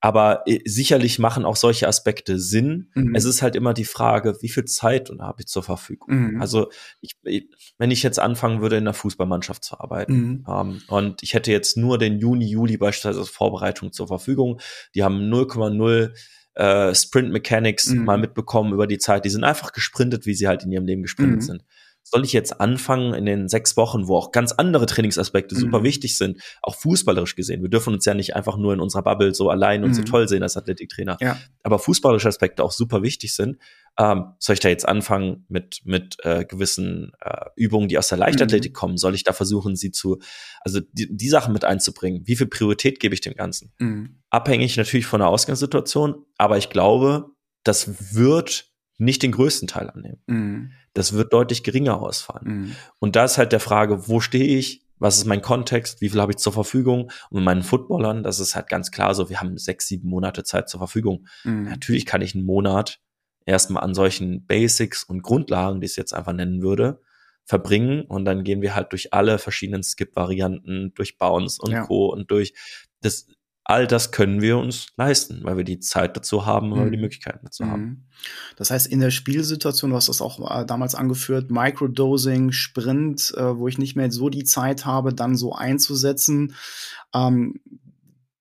aber 0.00 0.42
äh, 0.46 0.60
sicherlich 0.66 1.18
machen 1.18 1.46
auch 1.46 1.56
solche 1.56 1.88
Aspekte 1.88 2.38
Sinn. 2.38 2.90
Mhm. 2.94 3.14
Es 3.14 3.24
ist 3.24 3.40
halt 3.40 3.56
immer 3.56 3.72
die 3.72 3.86
Frage, 3.86 4.36
wie 4.42 4.50
viel 4.50 4.66
Zeit 4.66 5.10
habe 5.18 5.40
ich 5.40 5.46
zur 5.46 5.62
Verfügung? 5.62 6.34
Mhm. 6.34 6.40
Also 6.42 6.68
ich, 7.00 7.16
ich, 7.22 7.48
wenn 7.78 7.90
ich 7.90 8.02
jetzt 8.02 8.18
anfangen 8.18 8.60
würde, 8.60 8.76
in 8.76 8.84
der 8.84 8.92
Fußballmannschaft 8.92 9.64
zu 9.64 9.80
arbeiten 9.80 10.12
Mhm. 10.14 10.44
ähm, 10.46 10.82
und 10.88 11.22
ich 11.22 11.32
hätte 11.32 11.52
jetzt 11.52 11.78
nur 11.78 11.96
den 11.96 12.18
Juni, 12.18 12.44
Juli 12.46 12.76
beispielsweise 12.76 13.20
als 13.20 13.30
Vorbereitung 13.30 13.92
zur 13.92 14.06
Verfügung, 14.08 14.60
die 14.94 15.02
haben 15.02 15.30
0,0 15.30 16.12
äh, 16.54 16.94
Sprint 16.94 17.32
Mechanics 17.32 17.88
Mhm. 17.90 18.04
mal 18.04 18.18
mitbekommen 18.18 18.72
über 18.72 18.86
die 18.86 18.98
Zeit. 18.98 19.24
Die 19.24 19.30
sind 19.30 19.44
einfach 19.44 19.72
gesprintet, 19.72 20.26
wie 20.26 20.34
sie 20.34 20.48
halt 20.48 20.64
in 20.64 20.72
ihrem 20.72 20.86
Leben 20.86 21.02
gesprintet 21.02 21.36
Mhm. 21.38 21.42
sind. 21.42 21.64
Soll 22.06 22.22
ich 22.24 22.32
jetzt 22.34 22.60
anfangen 22.60 23.14
in 23.14 23.24
den 23.24 23.48
sechs 23.48 23.76
Wochen, 23.78 24.06
wo 24.08 24.16
auch 24.16 24.30
ganz 24.30 24.52
andere 24.52 24.84
Trainingsaspekte 24.86 25.54
Mhm. 25.54 25.58
super 25.60 25.82
wichtig 25.82 26.18
sind, 26.18 26.40
auch 26.62 26.74
fußballerisch 26.76 27.34
gesehen. 27.34 27.62
Wir 27.62 27.70
dürfen 27.70 27.94
uns 27.94 28.04
ja 28.04 28.12
nicht 28.12 28.36
einfach 28.36 28.56
nur 28.58 28.74
in 28.74 28.80
unserer 28.80 29.02
Bubble 29.02 29.34
so 29.34 29.48
allein 29.48 29.84
und 29.84 29.94
so 29.94 30.02
Mhm. 30.02 30.06
toll 30.06 30.28
sehen 30.28 30.42
als 30.42 30.56
Athletiktrainer. 30.58 31.16
Ja. 31.20 31.38
Aber 31.62 31.78
fußballerische 31.78 32.28
Aspekte 32.28 32.62
auch 32.62 32.72
super 32.72 33.02
wichtig 33.02 33.34
sind. 33.34 33.56
Ähm, 33.98 34.32
soll 34.38 34.54
ich 34.54 34.60
da 34.60 34.68
jetzt 34.68 34.86
anfangen 34.86 35.46
mit, 35.48 35.80
mit 35.84 36.16
äh, 36.24 36.44
gewissen 36.44 37.12
äh, 37.24 37.46
Übungen, 37.56 37.88
die 37.88 37.96
aus 37.96 38.08
der 38.08 38.18
Leichtathletik 38.18 38.72
Mhm. 38.72 38.76
kommen? 38.76 38.96
Soll 38.98 39.14
ich 39.14 39.24
da 39.24 39.32
versuchen, 39.32 39.74
sie 39.76 39.90
zu, 39.92 40.18
also 40.60 40.80
die, 40.92 41.08
die 41.10 41.28
Sachen 41.28 41.52
mit 41.54 41.64
einzubringen? 41.64 42.22
Wie 42.26 42.36
viel 42.36 42.48
Priorität 42.48 43.00
gebe 43.00 43.14
ich 43.14 43.20
dem 43.22 43.34
Ganzen? 43.34 43.72
Mhm. 43.78 44.20
Abhängig 44.30 44.76
natürlich 44.76 45.06
von 45.06 45.20
der 45.20 45.28
Ausgangssituation, 45.28 46.26
aber 46.36 46.58
ich 46.58 46.68
glaube, 46.70 47.30
das 47.62 48.14
wird 48.14 48.66
nicht 48.98 49.22
den 49.22 49.32
größten 49.32 49.68
Teil 49.68 49.90
annehmen. 49.90 50.22
Mhm. 50.26 50.72
Das 50.92 51.12
wird 51.12 51.32
deutlich 51.32 51.62
geringer 51.64 52.00
ausfallen. 52.00 52.46
Mhm. 52.46 52.76
Und 52.98 53.16
da 53.16 53.24
ist 53.24 53.38
halt 53.38 53.52
der 53.52 53.60
Frage, 53.60 54.08
wo 54.08 54.20
stehe 54.20 54.58
ich? 54.58 54.82
Was 54.98 55.16
ist 55.18 55.24
mein 55.24 55.42
Kontext? 55.42 56.00
Wie 56.00 56.08
viel 56.08 56.20
habe 56.20 56.32
ich 56.32 56.38
zur 56.38 56.52
Verfügung? 56.52 57.10
Und 57.30 57.38
mit 57.38 57.44
meinen 57.44 57.62
Footballern, 57.62 58.22
das 58.22 58.38
ist 58.38 58.54
halt 58.54 58.68
ganz 58.68 58.90
klar 58.92 59.14
so, 59.14 59.28
wir 59.28 59.40
haben 59.40 59.58
sechs, 59.58 59.88
sieben 59.88 60.08
Monate 60.08 60.44
Zeit 60.44 60.68
zur 60.68 60.78
Verfügung. 60.78 61.26
Mhm. 61.42 61.64
Natürlich 61.64 62.06
kann 62.06 62.22
ich 62.22 62.34
einen 62.34 62.44
Monat 62.44 63.00
erstmal 63.44 63.82
an 63.82 63.94
solchen 63.94 64.46
Basics 64.46 65.02
und 65.04 65.22
Grundlagen, 65.22 65.80
die 65.80 65.86
ich 65.86 65.92
es 65.92 65.96
jetzt 65.96 66.14
einfach 66.14 66.32
nennen 66.32 66.62
würde, 66.62 67.00
verbringen 67.44 68.02
und 68.02 68.24
dann 68.24 68.42
gehen 68.44 68.62
wir 68.62 68.74
halt 68.74 68.92
durch 68.92 69.12
alle 69.12 69.38
verschiedenen 69.38 69.82
Skip-Varianten, 69.82 70.94
durch 70.94 71.18
Bounce 71.18 71.60
und 71.60 71.72
Ja. 71.72 71.82
Co. 71.84 72.06
und 72.06 72.30
durch 72.30 72.54
das, 73.02 73.26
all 73.64 73.86
das 73.86 74.12
können 74.12 74.42
wir 74.42 74.58
uns 74.58 74.88
leisten, 74.96 75.40
weil 75.42 75.56
wir 75.56 75.64
die 75.64 75.80
Zeit 75.80 76.16
dazu 76.16 76.44
haben, 76.46 76.70
weil 76.72 76.84
wir 76.84 76.90
die 76.90 76.96
Mhm. 76.96 77.02
Möglichkeiten 77.02 77.40
dazu 77.44 77.66
haben. 77.66 77.82
Mhm. 77.82 78.04
Das 78.56 78.70
heißt, 78.70 78.86
in 78.86 79.00
der 79.00 79.10
Spielsituation, 79.10 79.90
du 79.90 79.96
hast 79.96 80.08
das 80.08 80.20
auch 80.20 80.38
äh, 80.50 80.66
damals 80.66 80.94
angeführt, 80.94 81.50
Microdosing, 81.50 82.52
Sprint, 82.52 83.32
äh, 83.36 83.56
wo 83.56 83.68
ich 83.68 83.78
nicht 83.78 83.96
mehr 83.96 84.10
so 84.12 84.28
die 84.28 84.44
Zeit 84.44 84.84
habe, 84.84 85.14
dann 85.14 85.36
so 85.36 85.54
einzusetzen. 85.54 86.54
Ähm, 87.14 87.60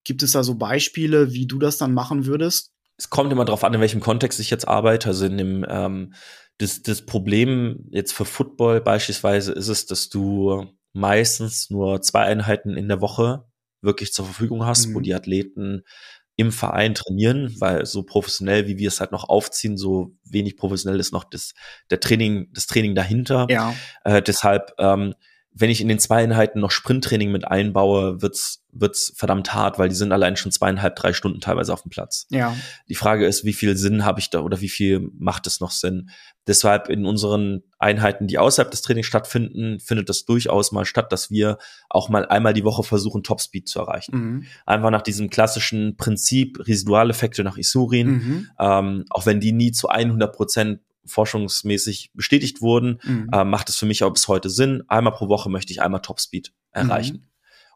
gibt 0.03 0.24
es 0.24 0.34
da 0.34 0.43
so 0.43 0.55
Beispiele, 0.55 1.32
wie 1.32 1.47
du 1.47 1.59
das 1.59 1.78
dann 1.78 1.93
machen 1.93 2.26
würdest? 2.26 2.71
es 2.95 3.09
kommt 3.09 3.32
immer 3.32 3.43
darauf 3.43 3.63
an, 3.63 3.74
in 3.74 3.82
welchem 3.82 4.01
Kontext 4.01 4.39
ich 4.39 4.49
jetzt 4.49 4.67
arbeite. 4.67 5.09
Also 5.09 5.26
in 5.26 5.38
dem 5.38 5.65
ähm, 5.67 6.13
das, 6.59 6.84
das 6.84 7.05
Problem 7.05 7.88
jetzt 7.89 8.13
für 8.13 8.26
Football 8.26 8.82
beispielsweise 8.82 9.51
ist 9.51 9.67
es, 9.67 9.86
dass 9.88 10.09
du 10.09 10.67
meistens 10.93 11.69
nur 11.69 12.01
zwei 12.01 12.21
Einheiten 12.21 12.78
in 12.78 12.88
der 12.88 13.01
Woche 13.01 13.45
wirklich 13.84 14.13
zur 14.13 14.25
Verfügung 14.25 14.65
hast, 14.65 14.93
wo 14.93 14.99
Mhm. 14.99 15.03
die 15.03 15.13
Athleten 15.13 15.84
im 16.36 16.51
Verein 16.51 16.95
trainieren, 16.95 17.55
weil 17.59 17.86
so 17.86 18.01
professionell, 18.03 18.67
wie 18.67 18.77
wir 18.79 18.88
es 18.88 18.99
halt 18.99 19.11
noch 19.11 19.29
aufziehen, 19.29 19.77
so 19.77 20.15
wenig 20.23 20.57
professionell 20.57 20.99
ist 20.99 21.13
noch 21.13 21.25
das, 21.25 21.53
der 21.91 21.99
Training, 21.99 22.49
das 22.53 22.65
Training 22.65 22.95
dahinter. 22.95 23.45
Ja. 23.49 23.75
Äh, 24.03 24.21
deshalb, 24.23 24.73
ähm, 24.79 25.13
wenn 25.56 25.70
ich 25.70 25.82
in 25.82 25.88
den 25.88 25.99
zwei 25.99 26.24
Einheiten 26.24 26.60
noch 26.60 26.72
Sprinttraining 26.72 27.32
mit 27.32 27.45
einbaue, 27.45 28.22
wird's, 28.22 28.64
wird's 28.72 29.14
verdammt 29.16 29.54
hart, 29.54 29.78
weil 29.78 29.88
die 29.88 29.95
sind 29.95 30.12
allein 30.12 30.36
schon 30.36 30.51
zweieinhalb, 30.51 30.95
drei 30.95 31.14
Stunden 31.14 31.41
teilweise 31.41 31.72
auf 31.72 31.84
dem 31.84 31.91
Platz. 31.91 32.26
Ja. 32.30 32.56
Die 32.89 32.95
Frage 32.95 33.28
ist, 33.28 33.45
wie 33.45 33.54
viel 33.54 33.78
Sinn 33.78 34.04
habe 34.04 34.20
ich 34.20 34.32
da 34.32 34.39
oder 34.39 34.62
wie 34.62 34.70
viel 34.70 35.12
macht 35.18 35.45
es 35.45 35.60
noch 35.60 35.70
Sinn? 35.70 36.10
Deshalb 36.47 36.89
in 36.89 37.06
unseren 37.06 37.62
Einheiten, 37.78 38.28
die 38.28 38.39
außerhalb 38.39 38.72
des 38.72 38.82
Trainings 38.82 39.06
stattfinden, 39.06 39.80
findet 39.80 40.10
das 40.10 40.26
durchaus 40.26 40.72
mal 40.72 40.86
statt, 40.86 41.12
dass 41.12 41.30
wir 41.30 41.58
auch 41.89 42.10
mal 42.10 42.26
einmal 42.26 42.54
die 42.54 42.64
Woche 42.66 42.84
versuchen, 42.84 43.22
Topspeed 43.24 43.68
zu 43.68 43.80
erreichen. 43.80 44.16
Mhm. 44.18 44.45
Einfach 44.66 44.89
nach 44.89 45.04
diesem 45.04 45.30
klassischen 45.30 45.95
Prinzip 45.97 46.58
Residualeffekte 46.68 47.43
nach 47.43 47.58
Isurin, 47.58 48.08
Mhm. 48.08 48.47
ähm, 48.60 49.06
auch 49.12 49.26
wenn 49.26 49.39
die 49.39 49.51
nie 49.51 49.72
zu 49.72 49.88
100 49.89 50.36
Prozent 50.36 50.80
forschungsmäßig 51.06 52.12
bestätigt 52.14 52.62
wurden, 52.62 52.99
Mhm. 53.04 53.30
äh, 53.32 53.43
macht 53.43 53.70
es 53.70 53.78
für 53.78 53.86
mich 53.86 54.04
auch 54.04 54.12
bis 54.14 54.28
heute 54.28 54.49
Sinn. 54.49 54.84
Einmal 54.88 55.14
pro 55.14 55.28
Woche 55.28 55.49
möchte 55.49 55.72
ich 55.74 55.82
einmal 55.82 56.01
Topspeed 56.01 56.54
erreichen. 56.72 57.18
Mhm. 57.18 57.28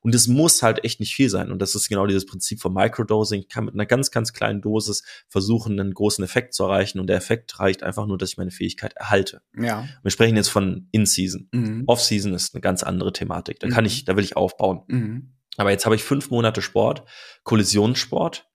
Und 0.02 0.14
es 0.16 0.28
muss 0.28 0.62
halt 0.64 0.86
echt 0.86 1.00
nicht 1.00 1.16
viel 1.16 1.28
sein. 1.30 1.52
Und 1.52 1.60
das 1.62 1.76
ist 1.76 1.90
genau 1.90 2.06
dieses 2.06 2.26
Prinzip 2.26 2.62
von 2.62 2.72
Microdosing. 2.74 3.42
Ich 3.42 3.50
kann 3.50 3.66
mit 3.66 3.74
einer 3.74 3.86
ganz, 3.88 4.12
ganz 4.12 4.32
kleinen 4.32 4.62
Dosis 4.62 5.04
versuchen, 5.28 5.78
einen 5.80 5.94
großen 5.94 6.24
Effekt 6.24 6.54
zu 6.54 6.64
erreichen. 6.64 7.00
Und 7.00 7.08
der 7.08 7.18
Effekt 7.18 7.60
reicht 7.60 7.84
einfach 7.84 8.06
nur, 8.06 8.18
dass 8.18 8.30
ich 8.30 8.38
meine 8.38 8.52
Fähigkeit 8.52 8.94
erhalte. 8.94 9.42
Ja. 9.58 9.86
Wir 10.04 10.12
sprechen 10.12 10.38
jetzt 10.38 10.50
von 10.50 10.88
In-Season. 10.92 11.50
Mhm. 11.52 11.84
Off-Season 11.88 12.34
ist 12.34 12.54
eine 12.54 12.62
ganz 12.62 12.84
andere 12.84 13.12
Thematik. 13.12 13.60
Da 13.60 13.68
kann 13.70 13.84
Mhm. 13.84 13.88
ich, 13.88 14.06
da 14.06 14.16
will 14.16 14.24
ich 14.24 14.38
aufbauen. 14.38 14.82
Mhm. 14.88 15.34
Aber 15.58 15.72
jetzt 15.72 15.86
habe 15.86 15.96
ich 15.96 16.04
fünf 16.04 16.30
Monate 16.30 16.62
Sport, 16.62 17.04
Kollisionssport, 17.44 18.48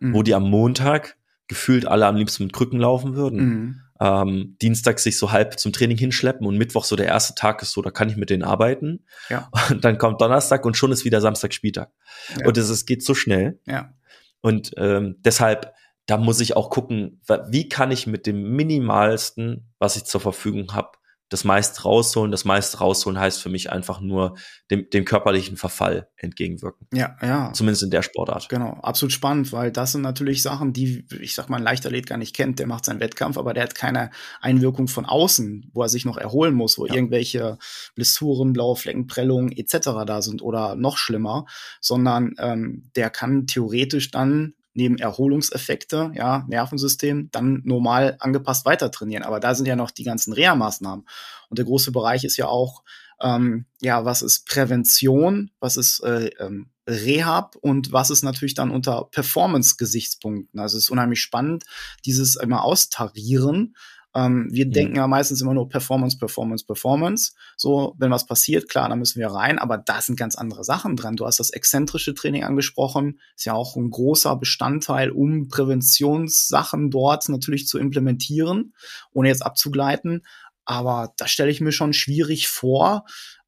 Mhm. 0.00 0.14
wo 0.14 0.22
die 0.22 0.34
am 0.34 0.50
Montag 0.50 1.16
gefühlt 1.46 1.86
alle 1.86 2.06
am 2.06 2.16
liebsten 2.16 2.42
mit 2.42 2.52
Krücken 2.52 2.78
laufen 2.80 3.14
würden 3.14 3.38
Mhm. 3.38 3.80
Ähm, 4.00 4.56
Dienstag 4.62 4.98
sich 4.98 5.18
so 5.18 5.32
halb 5.32 5.58
zum 5.58 5.72
Training 5.72 5.98
hinschleppen 5.98 6.46
und 6.46 6.56
Mittwoch 6.56 6.84
so 6.84 6.96
der 6.96 7.06
erste 7.06 7.34
Tag 7.34 7.62
ist 7.62 7.72
so, 7.72 7.82
da 7.82 7.90
kann 7.90 8.08
ich 8.08 8.16
mit 8.16 8.30
denen 8.30 8.44
arbeiten. 8.44 9.04
Ja. 9.28 9.50
Und 9.70 9.84
dann 9.84 9.98
kommt 9.98 10.20
Donnerstag 10.20 10.64
und 10.64 10.76
schon 10.76 10.92
ist 10.92 11.04
wieder 11.04 11.20
Samstag 11.20 11.52
Spieltag. 11.52 11.90
Ja. 12.38 12.46
Und 12.46 12.56
es 12.56 12.86
geht 12.86 13.04
so 13.04 13.14
schnell. 13.14 13.60
Ja. 13.66 13.94
Und 14.40 14.72
ähm, 14.76 15.16
deshalb, 15.20 15.72
da 16.06 16.16
muss 16.16 16.40
ich 16.40 16.56
auch 16.56 16.70
gucken, 16.70 17.20
wie 17.48 17.68
kann 17.68 17.90
ich 17.90 18.06
mit 18.06 18.26
dem 18.26 18.54
minimalsten, 18.54 19.72
was 19.78 19.96
ich 19.96 20.04
zur 20.04 20.20
Verfügung 20.20 20.74
habe, 20.74 20.97
das 21.28 21.44
meiste 21.44 21.82
rausholen. 21.82 22.30
Das 22.30 22.44
meiste 22.44 22.78
rausholen 22.78 23.18
heißt 23.20 23.42
für 23.42 23.48
mich 23.48 23.70
einfach 23.70 24.00
nur 24.00 24.36
dem, 24.70 24.88
dem 24.90 25.04
körperlichen 25.04 25.56
Verfall 25.56 26.08
entgegenwirken. 26.16 26.86
Ja, 26.92 27.16
ja. 27.22 27.52
Zumindest 27.52 27.82
in 27.82 27.90
der 27.90 28.02
Sportart. 28.02 28.48
Genau, 28.48 28.72
absolut 28.82 29.12
spannend, 29.12 29.52
weil 29.52 29.70
das 29.70 29.92
sind 29.92 30.02
natürlich 30.02 30.42
Sachen, 30.42 30.72
die, 30.72 31.04
ich 31.20 31.34
sag 31.34 31.48
mal, 31.48 31.58
ein 31.58 31.62
Leichtathlet 31.62 32.06
gar 32.06 32.16
nicht 32.16 32.34
kennt. 32.34 32.58
Der 32.58 32.66
macht 32.66 32.84
seinen 32.86 33.00
Wettkampf, 33.00 33.36
aber 33.36 33.52
der 33.54 33.64
hat 33.64 33.74
keine 33.74 34.10
Einwirkung 34.40 34.88
von 34.88 35.04
außen, 35.04 35.70
wo 35.74 35.82
er 35.82 35.88
sich 35.88 36.04
noch 36.04 36.16
erholen 36.16 36.54
muss, 36.54 36.78
wo 36.78 36.86
Ja. 36.86 36.94
irgendwelche 36.94 37.58
Blessuren, 37.94 38.52
blaue 38.52 38.76
Flecken, 38.76 39.06
Prellungen 39.06 39.52
etc. 39.52 39.78
da 40.06 40.22
sind 40.22 40.42
oder 40.42 40.76
noch 40.76 40.96
schlimmer, 40.96 41.44
sondern 41.80 42.34
ähm, 42.38 42.90
der 42.96 43.10
kann 43.10 43.46
theoretisch 43.46 44.10
dann 44.10 44.54
neben 44.78 44.96
Erholungseffekte, 44.96 46.12
ja, 46.14 46.46
Nervensystem, 46.48 47.30
dann 47.32 47.62
normal 47.64 48.16
angepasst 48.20 48.64
weiter 48.64 48.92
trainieren. 48.92 49.24
Aber 49.24 49.40
da 49.40 49.56
sind 49.56 49.66
ja 49.66 49.74
noch 49.74 49.90
die 49.90 50.04
ganzen 50.04 50.32
Reha-Maßnahmen. 50.32 51.04
Und 51.48 51.58
der 51.58 51.64
große 51.66 51.90
Bereich 51.90 52.22
ist 52.22 52.36
ja 52.36 52.46
auch, 52.46 52.84
ähm, 53.20 53.66
ja, 53.80 54.04
was 54.04 54.22
ist 54.22 54.46
Prävention, 54.46 55.50
was 55.58 55.76
ist 55.76 56.00
äh, 56.04 56.30
ähm, 56.38 56.70
Rehab 56.88 57.56
und 57.56 57.92
was 57.92 58.10
ist 58.10 58.22
natürlich 58.22 58.54
dann 58.54 58.70
unter 58.70 59.08
Performance-Gesichtspunkten. 59.10 60.60
Also 60.60 60.78
es 60.78 60.84
ist 60.84 60.90
unheimlich 60.90 61.20
spannend, 61.20 61.64
dieses 62.06 62.36
immer 62.36 62.62
austarieren. 62.62 63.74
Ähm, 64.18 64.48
wir 64.50 64.66
mhm. 64.66 64.72
denken 64.72 64.96
ja 64.96 65.06
meistens 65.06 65.40
immer 65.40 65.54
nur 65.54 65.68
Performance, 65.68 66.18
Performance, 66.18 66.66
Performance. 66.66 67.32
So, 67.56 67.94
wenn 67.98 68.10
was 68.10 68.26
passiert, 68.26 68.68
klar, 68.68 68.88
dann 68.88 68.98
müssen 68.98 69.20
wir 69.20 69.28
rein, 69.28 69.58
aber 69.58 69.78
da 69.78 70.00
sind 70.00 70.18
ganz 70.18 70.34
andere 70.34 70.64
Sachen 70.64 70.96
dran. 70.96 71.14
Du 71.14 71.24
hast 71.24 71.38
das 71.38 71.50
exzentrische 71.50 72.14
Training 72.14 72.42
angesprochen, 72.42 73.20
ist 73.36 73.46
ja 73.46 73.52
auch 73.52 73.76
ein 73.76 73.90
großer 73.90 74.34
Bestandteil, 74.36 75.10
um 75.10 75.46
Präventionssachen 75.48 76.90
dort 76.90 77.28
natürlich 77.28 77.68
zu 77.68 77.78
implementieren, 77.78 78.74
ohne 79.12 79.28
jetzt 79.28 79.46
abzugleiten. 79.46 80.24
Aber 80.64 81.12
da 81.16 81.28
stelle 81.28 81.50
ich 81.50 81.60
mir 81.60 81.72
schon 81.72 81.92
schwierig 81.92 82.48
vor, 82.48 83.04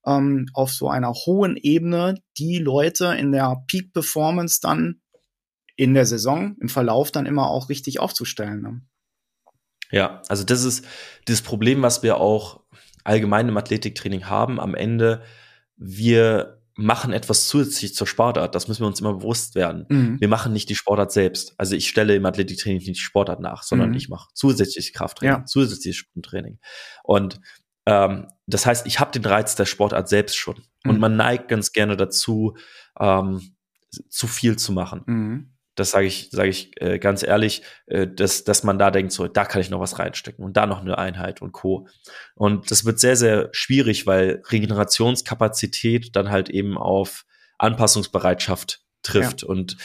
ähm, 0.06 0.46
auf 0.54 0.72
so 0.72 0.88
einer 0.88 1.12
hohen 1.12 1.56
Ebene 1.56 2.14
die 2.38 2.58
Leute 2.58 3.16
in 3.18 3.32
der 3.32 3.64
Peak 3.66 3.92
Performance 3.92 4.60
dann 4.62 5.00
in 5.74 5.94
der 5.94 6.06
Saison, 6.06 6.56
im 6.60 6.68
Verlauf 6.68 7.10
dann 7.10 7.26
immer 7.26 7.48
auch 7.48 7.70
richtig 7.70 7.98
aufzustellen. 7.98 8.62
Ne? 8.62 8.82
Ja, 9.90 10.22
also 10.28 10.44
das 10.44 10.64
ist 10.64 10.84
das 11.26 11.42
Problem, 11.42 11.82
was 11.82 12.02
wir 12.02 12.18
auch 12.18 12.60
allgemein 13.04 13.48
im 13.48 13.56
Athletiktraining 13.56 14.26
haben. 14.26 14.60
Am 14.60 14.74
Ende, 14.74 15.22
wir 15.76 16.60
machen 16.76 17.12
etwas 17.12 17.48
zusätzlich 17.48 17.94
zur 17.94 18.06
Sportart. 18.06 18.54
Das 18.54 18.68
müssen 18.68 18.82
wir 18.82 18.86
uns 18.86 19.00
immer 19.00 19.14
bewusst 19.14 19.54
werden. 19.54 19.86
Mhm. 19.88 20.20
Wir 20.20 20.28
machen 20.28 20.52
nicht 20.52 20.68
die 20.68 20.74
Sportart 20.74 21.12
selbst. 21.12 21.54
Also 21.58 21.74
ich 21.76 21.88
stelle 21.88 22.14
im 22.14 22.24
Athletiktraining 22.24 22.78
nicht 22.78 22.88
die 22.88 22.94
Sportart 22.94 23.40
nach, 23.40 23.62
sondern 23.62 23.90
mhm. 23.90 23.96
ich 23.96 24.08
mache 24.08 24.28
zusätzliches 24.34 24.92
Krafttraining, 24.92 25.40
ja. 25.40 25.44
zusätzliches 25.44 25.96
Sprinttraining. 25.96 26.58
Und 27.02 27.40
ähm, 27.86 28.28
das 28.46 28.66
heißt, 28.66 28.86
ich 28.86 29.00
habe 29.00 29.12
den 29.12 29.24
Reiz 29.24 29.56
der 29.56 29.66
Sportart 29.66 30.08
selbst 30.08 30.36
schon. 30.36 30.62
Mhm. 30.84 30.90
Und 30.90 31.00
man 31.00 31.16
neigt 31.16 31.48
ganz 31.48 31.72
gerne 31.72 31.96
dazu, 31.96 32.56
ähm, 32.98 33.54
zu 34.08 34.26
viel 34.26 34.56
zu 34.56 34.72
machen. 34.72 35.50
Das 35.80 35.92
sage 35.92 36.06
ich, 36.06 36.28
sage 36.30 36.50
ich 36.50 36.70
äh, 36.76 36.98
ganz 36.98 37.22
ehrlich, 37.22 37.62
äh, 37.86 38.06
dass, 38.06 38.44
dass 38.44 38.64
man 38.64 38.78
da 38.78 38.90
denkt, 38.90 39.12
so, 39.12 39.26
da 39.26 39.46
kann 39.46 39.62
ich 39.62 39.70
noch 39.70 39.80
was 39.80 39.98
reinstecken 39.98 40.44
und 40.44 40.58
da 40.58 40.66
noch 40.66 40.82
eine 40.82 40.98
Einheit 40.98 41.40
und 41.40 41.52
Co. 41.52 41.88
Und 42.34 42.70
das 42.70 42.84
wird 42.84 43.00
sehr, 43.00 43.16
sehr 43.16 43.48
schwierig, 43.52 44.06
weil 44.06 44.42
Regenerationskapazität 44.50 46.14
dann 46.14 46.30
halt 46.30 46.50
eben 46.50 46.76
auf 46.76 47.24
Anpassungsbereitschaft 47.56 48.82
trifft. 49.02 49.42
Ja. 49.42 49.48
Und 49.48 49.78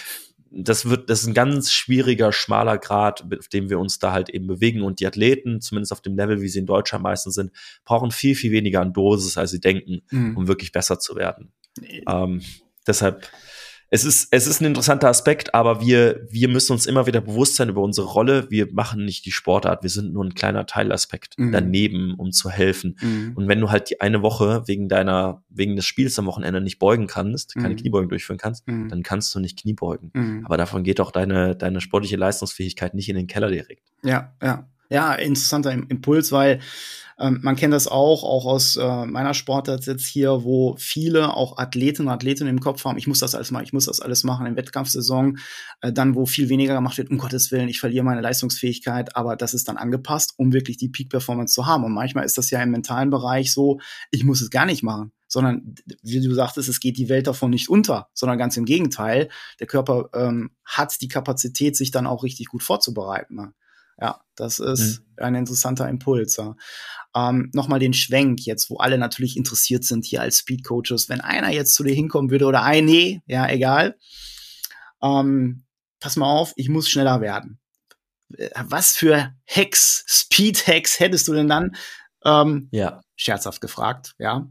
das 0.52 0.90
wird, 0.90 1.10
das 1.10 1.22
ist 1.22 1.28
ein 1.28 1.34
ganz 1.34 1.72
schwieriger, 1.72 2.34
schmaler 2.34 2.78
Grad, 2.78 3.24
auf 3.40 3.48
dem 3.48 3.70
wir 3.70 3.80
uns 3.80 3.98
da 3.98 4.12
halt 4.12 4.30
eben 4.30 4.48
bewegen. 4.48 4.82
Und 4.82 5.00
die 5.00 5.08
Athleten, 5.08 5.62
zumindest 5.62 5.94
auf 5.94 6.02
dem 6.02 6.18
Level, 6.18 6.42
wie 6.42 6.50
sie 6.50 6.60
in 6.60 6.66
Deutschland 6.66 7.04
meistens 7.04 7.36
sind, 7.36 7.52
brauchen 7.86 8.12
viel, 8.12 8.36
viel 8.36 8.52
weniger 8.52 8.82
an 8.82 8.92
Dosis, 8.92 9.38
als 9.38 9.52
sie 9.52 9.62
denken, 9.62 10.02
mhm. 10.12 10.36
um 10.36 10.48
wirklich 10.50 10.74
besser 10.74 11.00
zu 11.00 11.16
werden. 11.16 11.54
Nee. 11.80 12.04
Ähm, 12.06 12.42
deshalb 12.86 13.30
es 13.96 14.04
ist, 14.04 14.28
es 14.32 14.46
ist 14.46 14.60
ein 14.60 14.66
interessanter 14.66 15.08
Aspekt, 15.08 15.56
aber 15.56 15.80
wir, 15.80 16.28
wir 16.30 16.50
müssen 16.50 16.74
uns 16.74 16.86
immer 16.86 17.06
wieder 17.08 17.22
bewusst 17.22 17.56
sein 17.56 17.70
über 17.70 17.82
unsere 17.82 18.08
Rolle. 18.08 18.52
Wir 18.52 18.68
machen 18.74 19.06
nicht 19.06 19.26
die 19.26 19.32
Sportart, 19.32 19.84
wir 19.84 19.90
sind 19.90 20.12
nur 20.12 20.26
ein 20.26 20.34
kleiner 20.34 20.66
Teilaspekt 20.66 21.36
mhm. 21.38 21.54
daneben, 21.54 22.14
um 22.16 22.34
zu 22.34 22.50
helfen. 22.50 22.98
Mhm. 23.02 23.32
Und 23.36 23.48
wenn 23.48 23.62
du 23.62 23.72
halt 23.72 23.90
die 23.90 24.02
eine 24.02 24.22
Woche 24.22 24.64
wegen 24.68 24.90
deiner, 24.90 25.44
wegen 25.48 25.78
des 25.78 25.86
Spiels 25.86 26.20
am 26.20 26.26
Wochenende 26.26 26.60
nicht 26.60 26.78
beugen 26.78 27.08
kannst, 27.08 27.56
keine 27.56 27.70
mhm. 27.70 27.78
Kniebeugen 27.78 28.10
durchführen 28.10 28.38
kannst, 28.38 28.68
mhm. 28.68 28.90
dann 28.90 29.02
kannst 29.02 29.34
du 29.34 29.40
nicht 29.40 29.62
Kniebeugen. 29.62 30.12
Mhm. 30.14 30.46
Aber 30.46 30.58
davon 30.58 30.84
geht 30.84 31.00
auch 31.00 31.12
deine, 31.12 31.56
deine 31.56 31.80
sportliche 31.80 32.18
Leistungsfähigkeit 32.18 32.96
nicht 32.96 33.08
in 33.08 33.16
den 33.16 33.28
Keller 33.28 33.50
direkt. 33.50 33.94
Ja, 34.04 34.34
ja. 34.44 34.68
Ja, 34.90 35.14
interessanter 35.14 35.72
Impuls, 35.72 36.32
weil 36.32 36.60
ähm, 37.18 37.40
man 37.42 37.56
kennt 37.56 37.74
das 37.74 37.88
auch, 37.88 38.24
auch 38.24 38.46
aus 38.46 38.76
äh, 38.76 39.06
meiner 39.06 39.34
Sportart 39.34 39.86
jetzt 39.86 40.06
hier, 40.06 40.44
wo 40.44 40.76
viele 40.78 41.34
auch 41.34 41.58
Athletinnen 41.58 42.10
und 42.10 42.14
Athletinnen 42.14 42.50
im 42.50 42.60
Kopf 42.60 42.84
haben, 42.84 42.98
ich 42.98 43.08
muss 43.08 43.20
das 43.20 43.36
alles 43.36 43.52
machen, 43.52 43.64
ich 43.64 43.74
muss 43.74 43.86
das 43.86 44.02
alles 44.02 44.24
machen 44.24 44.46
in 44.46 44.58
Wettkampfsaison, 44.58 45.38
äh, 45.82 45.94
dann 45.94 46.16
wo 46.16 46.26
viel 46.26 46.50
weniger 46.50 46.76
gemacht 46.76 46.98
wird, 46.98 47.10
um 47.10 47.18
Gottes 47.18 47.52
Willen, 47.52 47.70
ich 47.70 47.80
verliere 47.80 48.04
meine 48.04 48.22
Leistungsfähigkeit, 48.22 49.16
aber 49.16 49.38
das 49.38 49.54
ist 49.54 49.70
dann 49.70 49.78
angepasst, 49.78 50.34
um 50.38 50.52
wirklich 50.52 50.78
die 50.78 50.90
Peak-Performance 50.90 51.54
zu 51.54 51.66
haben. 51.66 51.86
Und 51.86 51.94
manchmal 51.94 52.26
ist 52.26 52.38
das 52.38 52.50
ja 52.50 52.62
im 52.62 52.72
mentalen 52.72 53.10
Bereich 53.10 53.54
so, 53.54 53.80
ich 54.12 54.26
muss 54.26 54.42
es 54.42 54.50
gar 54.50 54.66
nicht 54.66 54.84
machen 54.84 55.12
sondern 55.28 55.76
wie 56.02 56.22
du 56.22 56.34
sagtest, 56.34 56.70
es 56.70 56.80
geht 56.80 56.98
die 56.98 57.10
Welt 57.10 57.28
davon 57.28 57.50
nicht 57.50 57.68
unter, 57.68 58.08
sondern 58.14 58.38
ganz 58.38 58.56
im 58.56 58.64
Gegenteil. 58.64 59.28
Der 59.60 59.68
Körper 59.68 60.10
ähm, 60.14 60.52
hat 60.64 61.02
die 61.02 61.10
Kapazität, 61.10 61.76
sich 61.76 61.92
dann 61.92 62.08
auch 62.08 62.24
richtig 62.24 62.48
gut 62.48 62.64
vorzubereiten. 62.64 63.36
Ne? 63.36 63.54
Ja, 64.00 64.22
das 64.36 64.60
ist 64.60 65.00
mhm. 65.00 65.06
ein 65.18 65.36
interessanter 65.36 65.88
Impuls. 65.88 66.38
Ja. 66.38 66.56
Ähm, 67.16 67.50
Nochmal 67.54 67.80
den 67.80 67.94
Schwenk 67.94 68.46
jetzt, 68.46 68.70
wo 68.70 68.78
alle 68.78 68.98
natürlich 68.98 69.38
interessiert 69.38 69.84
sind 69.84 70.06
hier 70.06 70.22
als 70.22 70.40
Speed 70.40 70.66
Coaches. 70.66 71.08
Wenn 71.10 71.22
einer 71.22 71.50
jetzt 71.52 71.74
zu 71.74 71.84
dir 71.84 71.94
hinkommen 71.94 72.30
würde 72.30 72.46
oder 72.46 72.64
ein, 72.64 72.86
nee, 72.86 73.22
ja, 73.26 73.48
egal. 73.50 73.98
Ähm, 75.02 75.66
pass 76.00 76.16
mal 76.16 76.32
auf, 76.32 76.54
ich 76.56 76.70
muss 76.70 76.90
schneller 76.90 77.22
werden. 77.22 77.60
Äh, 78.38 78.50
was 78.66 78.96
für 78.96 79.34
Hacks, 79.48 80.04
Speed 80.08 80.68
Hacks 80.68 81.00
hättest 81.00 81.28
du 81.28 81.34
denn 81.34 81.48
dann? 81.48 81.76
Ähm, 82.24 82.68
ja. 82.72 83.02
Scherzhaft 83.16 83.62
gefragt, 83.62 84.16
ja. 84.20 84.50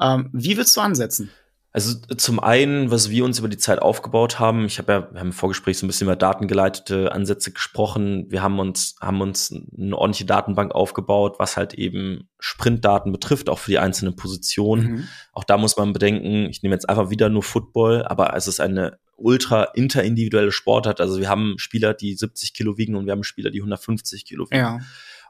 Ähm, 0.00 0.30
wie 0.32 0.56
willst 0.56 0.76
du 0.76 0.80
ansetzen? 0.80 1.30
Also 1.76 1.98
zum 1.98 2.38
einen, 2.38 2.92
was 2.92 3.10
wir 3.10 3.24
uns 3.24 3.40
über 3.40 3.48
die 3.48 3.58
Zeit 3.58 3.82
aufgebaut 3.82 4.38
haben, 4.38 4.64
ich 4.64 4.78
habe 4.78 4.92
ja, 4.92 5.12
wir 5.12 5.18
haben 5.18 5.26
im 5.26 5.32
Vorgespräch 5.32 5.76
so 5.76 5.84
ein 5.84 5.88
bisschen 5.88 6.06
über 6.06 6.14
datengeleitete 6.14 7.10
Ansätze 7.10 7.50
gesprochen. 7.50 8.26
Wir 8.30 8.44
haben 8.44 8.60
uns, 8.60 8.94
haben 9.00 9.20
uns 9.20 9.52
eine 9.76 9.98
ordentliche 9.98 10.24
Datenbank 10.24 10.72
aufgebaut, 10.72 11.40
was 11.40 11.56
halt 11.56 11.74
eben 11.74 12.28
Sprintdaten 12.38 13.10
betrifft, 13.10 13.48
auch 13.48 13.58
für 13.58 13.72
die 13.72 13.80
einzelnen 13.80 14.14
Positionen. 14.14 14.84
Mhm. 14.84 15.08
Auch 15.32 15.42
da 15.42 15.58
muss 15.58 15.76
man 15.76 15.92
bedenken, 15.92 16.48
ich 16.48 16.62
nehme 16.62 16.76
jetzt 16.76 16.88
einfach 16.88 17.10
wieder 17.10 17.28
nur 17.28 17.42
Football, 17.42 18.04
aber 18.04 18.36
es 18.36 18.46
ist 18.46 18.60
eine 18.60 19.00
ultra 19.16 19.64
interindividuelle 19.64 20.52
Sportart. 20.52 21.00
Also 21.00 21.18
wir 21.18 21.28
haben 21.28 21.54
Spieler, 21.58 21.92
die 21.92 22.14
70 22.14 22.54
Kilo 22.54 22.78
wiegen 22.78 22.94
und 22.94 23.06
wir 23.06 23.12
haben 23.12 23.24
Spieler, 23.24 23.50
die 23.50 23.58
150 23.58 24.24
Kilo 24.24 24.44
wiegen. 24.44 24.60
Ja 24.60 24.78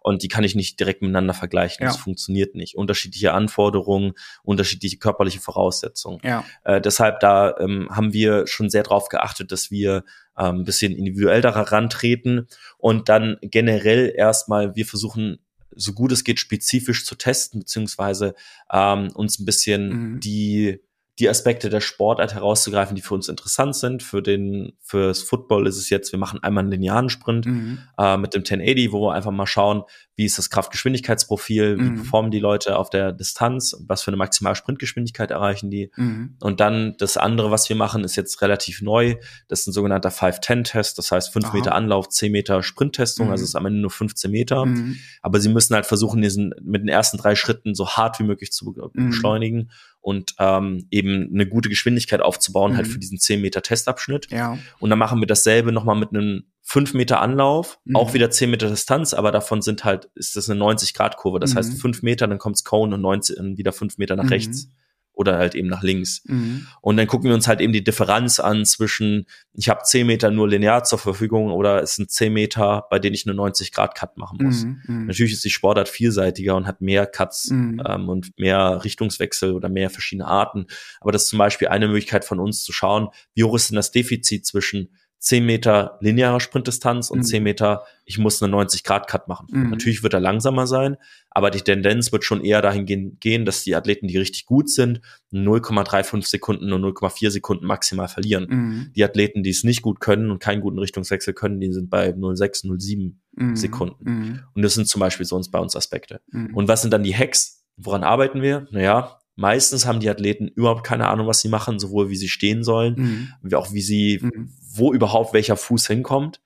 und 0.04 0.22
die 0.22 0.28
kann 0.28 0.44
ich 0.44 0.54
nicht 0.54 0.78
direkt 0.78 1.00
miteinander 1.00 1.32
vergleichen. 1.32 1.82
Ja. 1.82 1.88
Das 1.88 1.96
funktioniert 1.96 2.54
nicht. 2.54 2.76
Unterschiedliche 2.76 3.32
Anforderungen, 3.32 4.12
unterschiedliche 4.42 4.98
körperliche 4.98 5.40
Voraussetzungen. 5.40 6.20
Ja. 6.22 6.44
Äh, 6.62 6.82
deshalb 6.82 7.20
da 7.20 7.56
ähm, 7.58 7.88
haben 7.90 8.12
wir 8.12 8.46
schon 8.46 8.68
sehr 8.68 8.82
darauf 8.82 9.08
geachtet, 9.08 9.50
dass 9.50 9.70
wir 9.70 10.04
ähm, 10.38 10.56
ein 10.56 10.64
bisschen 10.64 10.94
individuell 10.94 11.40
daran 11.40 11.88
treten 11.88 12.48
und 12.76 13.08
dann 13.08 13.38
generell 13.40 14.12
erstmal 14.14 14.76
wir 14.76 14.84
versuchen 14.84 15.38
so 15.74 15.94
gut 15.94 16.12
es 16.12 16.22
geht 16.22 16.38
spezifisch 16.38 17.06
zu 17.06 17.14
testen 17.14 17.60
beziehungsweise 17.60 18.34
ähm, 18.70 19.10
uns 19.14 19.38
ein 19.38 19.46
bisschen 19.46 19.88
mhm. 19.88 20.20
die 20.20 20.80
die 21.18 21.28
Aspekte 21.28 21.70
der 21.70 21.80
Sportart 21.80 22.34
herauszugreifen, 22.34 22.96
die 22.96 23.02
für 23.02 23.14
uns 23.14 23.28
interessant 23.28 23.76
sind. 23.76 24.02
Für 24.02 24.20
den, 24.20 24.72
fürs 24.80 25.22
Football 25.22 25.66
ist 25.66 25.76
es 25.76 25.88
jetzt, 25.88 26.10
wir 26.10 26.18
machen 26.18 26.42
einmal 26.42 26.62
einen 26.62 26.72
linearen 26.72 27.08
Sprint 27.08 27.46
mhm. 27.46 27.78
äh, 27.98 28.16
mit 28.16 28.34
dem 28.34 28.40
1080, 28.40 28.92
wo 28.92 29.00
wir 29.02 29.14
einfach 29.14 29.30
mal 29.30 29.46
schauen, 29.46 29.84
wie 30.16 30.24
ist 30.24 30.38
das 30.38 30.48
Kraftgeschwindigkeitsprofil, 30.50 31.76
mhm. 31.76 31.80
wie 31.80 31.96
performen 31.96 32.30
die 32.30 32.38
Leute 32.38 32.78
auf 32.78 32.88
der 32.88 33.12
Distanz, 33.12 33.76
was 33.86 34.02
für 34.02 34.08
eine 34.08 34.16
maximale 34.16 34.54
Sprintgeschwindigkeit 34.54 35.30
erreichen 35.30 35.70
die. 35.70 35.90
Mhm. 35.96 36.36
Und 36.40 36.60
dann 36.60 36.94
das 36.98 37.16
andere, 37.16 37.50
was 37.50 37.68
wir 37.68 37.76
machen, 37.76 38.04
ist 38.04 38.16
jetzt 38.16 38.40
relativ 38.40 38.80
neu. 38.80 39.16
Das 39.48 39.60
ist 39.60 39.66
ein 39.68 39.72
sogenannter 39.72 40.10
5-10-Test, 40.10 40.98
das 40.98 41.10
heißt 41.10 41.32
5 41.32 41.52
Meter 41.52 41.74
Anlauf, 41.74 42.08
10 42.08 42.30
Meter 42.30 42.62
Sprinttestung, 42.62 43.30
also 43.30 43.42
mhm. 43.42 43.46
ist 43.46 43.54
am 43.56 43.66
Ende 43.66 43.80
nur 43.80 43.90
15 43.90 44.30
Meter. 44.30 44.66
Mhm. 44.66 44.98
Aber 45.20 45.40
sie 45.40 45.48
müssen 45.48 45.74
halt 45.74 45.86
versuchen, 45.86 46.22
diesen 46.22 46.54
mit 46.62 46.82
den 46.82 46.88
ersten 46.88 47.18
drei 47.18 47.34
Schritten 47.34 47.74
so 47.74 47.90
hart 47.90 48.20
wie 48.20 48.24
möglich 48.24 48.52
zu 48.52 48.72
mhm. 48.72 49.08
beschleunigen 49.08 49.70
und 50.00 50.34
ähm, 50.38 50.86
eben 50.90 51.30
eine 51.32 51.46
gute 51.46 51.68
Geschwindigkeit 51.68 52.20
aufzubauen, 52.20 52.76
halt 52.76 52.86
für 52.86 52.98
diesen 52.98 53.18
10 53.18 53.40
Meter 53.40 53.62
Testabschnitt. 53.62 54.30
Ja. 54.30 54.58
Und 54.78 54.90
dann 54.90 54.98
machen 54.98 55.18
wir 55.18 55.26
dasselbe 55.26 55.72
nochmal 55.72 55.96
mit 55.96 56.10
einem 56.10 56.44
5 56.66 56.94
Meter 56.94 57.20
Anlauf, 57.20 57.78
mhm. 57.84 57.96
auch 57.96 58.14
wieder 58.14 58.30
10 58.30 58.50
Meter 58.50 58.70
Distanz, 58.70 59.12
aber 59.12 59.30
davon 59.30 59.60
sind 59.62 59.84
halt, 59.84 60.08
ist 60.14 60.34
das 60.34 60.48
eine 60.48 60.60
90-Grad-Kurve. 60.60 61.38
Das 61.38 61.52
mhm. 61.52 61.58
heißt, 61.58 61.80
5 61.80 62.02
Meter, 62.02 62.26
dann 62.26 62.38
kommt's 62.38 62.64
Cone 62.64 62.94
und 62.94 63.02
19, 63.02 63.58
wieder 63.58 63.72
5 63.72 63.98
Meter 63.98 64.16
nach 64.16 64.24
mhm. 64.24 64.30
rechts 64.30 64.68
oder 65.14 65.38
halt 65.38 65.54
eben 65.54 65.68
nach 65.68 65.82
links. 65.82 66.22
Mhm. 66.26 66.66
Und 66.80 66.96
dann 66.96 67.06
gucken 67.06 67.28
wir 67.28 67.34
uns 67.34 67.46
halt 67.46 67.60
eben 67.60 67.72
die 67.72 67.84
Differenz 67.84 68.40
an 68.40 68.64
zwischen, 68.64 69.26
ich 69.52 69.68
habe 69.68 69.82
10 69.84 70.06
Meter 70.06 70.30
nur 70.30 70.48
linear 70.48 70.84
zur 70.84 70.98
Verfügung 70.98 71.50
oder 71.52 71.82
es 71.82 71.96
sind 71.96 72.10
10 72.10 72.32
Meter, 72.32 72.86
bei 72.90 72.98
denen 72.98 73.14
ich 73.14 73.28
eine 73.28 73.38
90-Grad-Cut 73.38 74.16
machen 74.16 74.38
muss. 74.42 74.64
Mhm. 74.64 74.82
mhm. 74.86 75.06
Natürlich 75.06 75.34
ist 75.34 75.44
die 75.44 75.50
Sportart 75.50 75.88
vielseitiger 75.88 76.56
und 76.56 76.66
hat 76.66 76.80
mehr 76.80 77.06
Cuts 77.06 77.50
mhm. 77.50 77.80
ähm, 77.86 78.08
und 78.08 78.38
mehr 78.38 78.82
Richtungswechsel 78.84 79.52
oder 79.52 79.68
mehr 79.68 79.90
verschiedene 79.90 80.26
Arten. 80.26 80.66
Aber 81.00 81.12
das 81.12 81.24
ist 81.24 81.28
zum 81.28 81.38
Beispiel 81.38 81.68
eine 81.68 81.88
Möglichkeit 81.88 82.24
von 82.24 82.40
uns 82.40 82.64
zu 82.64 82.72
schauen, 82.72 83.08
wie 83.34 83.44
hoch 83.44 83.54
ist 83.54 83.70
denn 83.70 83.76
das 83.76 83.92
Defizit 83.92 84.46
zwischen 84.46 84.88
10 85.24 85.46
Meter 85.46 85.96
linearer 86.02 86.38
Sprintdistanz 86.38 87.08
und 87.08 87.20
mhm. 87.20 87.24
10 87.24 87.42
Meter, 87.42 87.84
ich 88.04 88.18
muss 88.18 88.42
eine 88.42 88.54
90-Grad-Cut 88.54 89.26
machen. 89.26 89.46
Mhm. 89.50 89.70
Natürlich 89.70 90.02
wird 90.02 90.12
er 90.12 90.20
langsamer 90.20 90.66
sein, 90.66 90.98
aber 91.30 91.50
die 91.50 91.62
Tendenz 91.62 92.12
wird 92.12 92.24
schon 92.24 92.44
eher 92.44 92.60
dahin 92.60 92.84
gehen, 92.84 93.16
gehen 93.20 93.46
dass 93.46 93.64
die 93.64 93.74
Athleten, 93.74 94.06
die 94.06 94.18
richtig 94.18 94.44
gut 94.44 94.68
sind, 94.68 95.00
0,35 95.32 96.28
Sekunden 96.28 96.70
und 96.74 96.84
0,4 96.84 97.30
Sekunden 97.30 97.64
maximal 97.64 98.06
verlieren. 98.08 98.46
Mhm. 98.50 98.92
Die 98.94 99.02
Athleten, 99.02 99.42
die 99.42 99.48
es 99.48 99.64
nicht 99.64 99.80
gut 99.80 99.98
können 99.98 100.30
und 100.30 100.40
keinen 100.40 100.60
guten 100.60 100.78
Richtungswechsel 100.78 101.32
können, 101.32 101.58
die 101.58 101.72
sind 101.72 101.88
bei 101.88 102.10
0,6, 102.10 102.66
0,7 102.66 103.14
mhm. 103.36 103.56
Sekunden. 103.56 104.04
Mhm. 104.04 104.40
Und 104.52 104.60
das 104.60 104.74
sind 104.74 104.88
zum 104.88 105.00
Beispiel 105.00 105.24
so 105.24 105.36
uns 105.36 105.50
bei 105.50 105.58
uns 105.58 105.74
Aspekte. 105.74 106.20
Mhm. 106.32 106.54
Und 106.54 106.68
was 106.68 106.82
sind 106.82 106.92
dann 106.92 107.02
die 107.02 107.16
Hacks? 107.16 107.64
Woran 107.78 108.04
arbeiten 108.04 108.42
wir? 108.42 108.68
Naja, 108.72 109.20
Meistens 109.36 109.84
haben 109.84 109.98
die 109.98 110.08
Athleten 110.08 110.46
überhaupt 110.46 110.84
keine 110.84 111.08
Ahnung, 111.08 111.26
was 111.26 111.40
sie 111.40 111.48
machen, 111.48 111.80
sowohl 111.80 112.08
wie 112.08 112.16
sie 112.16 112.28
stehen 112.28 112.62
sollen, 112.62 112.94
mhm. 112.96 113.28
wie 113.42 113.56
auch 113.56 113.72
wie 113.72 113.80
sie, 113.80 114.20
mhm. 114.22 114.52
Wo 114.76 114.92
überhaupt 114.92 115.32
welcher 115.32 115.56
Fuß 115.56 115.86
hinkommt. 115.86 116.40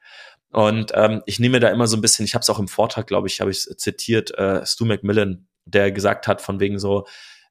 Und 0.51 0.93
ähm, 0.95 1.23
ich 1.27 1.39
nehme 1.39 1.61
da 1.61 1.69
immer 1.69 1.87
so 1.87 1.97
ein 1.97 2.01
bisschen, 2.01 2.25
ich 2.25 2.35
habe 2.35 2.43
es 2.43 2.51
auch 2.51 2.59
im 2.59 2.69
Vortrag, 2.69 3.07
glaube 3.07 3.29
ich, 3.29 3.41
habe 3.41 3.51
ich 3.51 3.67
zitiert, 3.77 4.37
äh, 4.39 4.65
Stu 4.65 4.85
McMillan, 4.85 5.47
der 5.65 5.93
gesagt 5.93 6.27
hat, 6.27 6.41
von 6.41 6.61
wegen 6.61 6.79
so, 6.79 7.07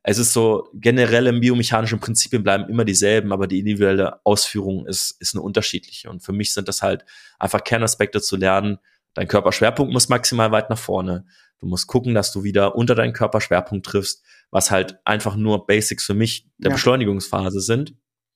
es 0.09 0.17
ist 0.17 0.33
so, 0.33 0.69
generelle 0.73 1.33
biomechanischen 1.33 1.99
Prinzipien 1.99 2.41
bleiben 2.41 2.69
immer 2.69 2.85
dieselben, 2.85 3.33
aber 3.33 3.45
die 3.45 3.59
individuelle 3.59 4.25
Ausführung 4.25 4.87
ist, 4.87 5.11
ist 5.19 5.35
eine 5.35 5.41
unterschiedliche. 5.41 6.09
Und 6.09 6.23
für 6.23 6.31
mich 6.31 6.53
sind 6.53 6.67
das 6.67 6.81
halt 6.81 7.05
einfach 7.39 7.63
Kernaspekte 7.63 8.21
zu 8.21 8.37
lernen. 8.37 8.77
Dein 9.13 9.27
Körperschwerpunkt 9.27 9.91
muss 9.91 10.09
maximal 10.09 10.51
weit 10.51 10.69
nach 10.69 10.77
vorne. 10.77 11.25
Du 11.59 11.65
musst 11.65 11.87
gucken, 11.87 12.13
dass 12.13 12.31
du 12.31 12.43
wieder 12.43 12.75
unter 12.75 12.95
deinen 12.95 13.13
Körperschwerpunkt 13.13 13.85
triffst, 13.85 14.23
was 14.49 14.71
halt 14.71 14.97
einfach 15.03 15.35
nur 15.35 15.65
Basics 15.65 16.05
für 16.05 16.13
mich 16.13 16.47
der 16.57 16.69
ja. 16.69 16.75
Beschleunigungsphase 16.75 17.59
sind. 17.59 17.93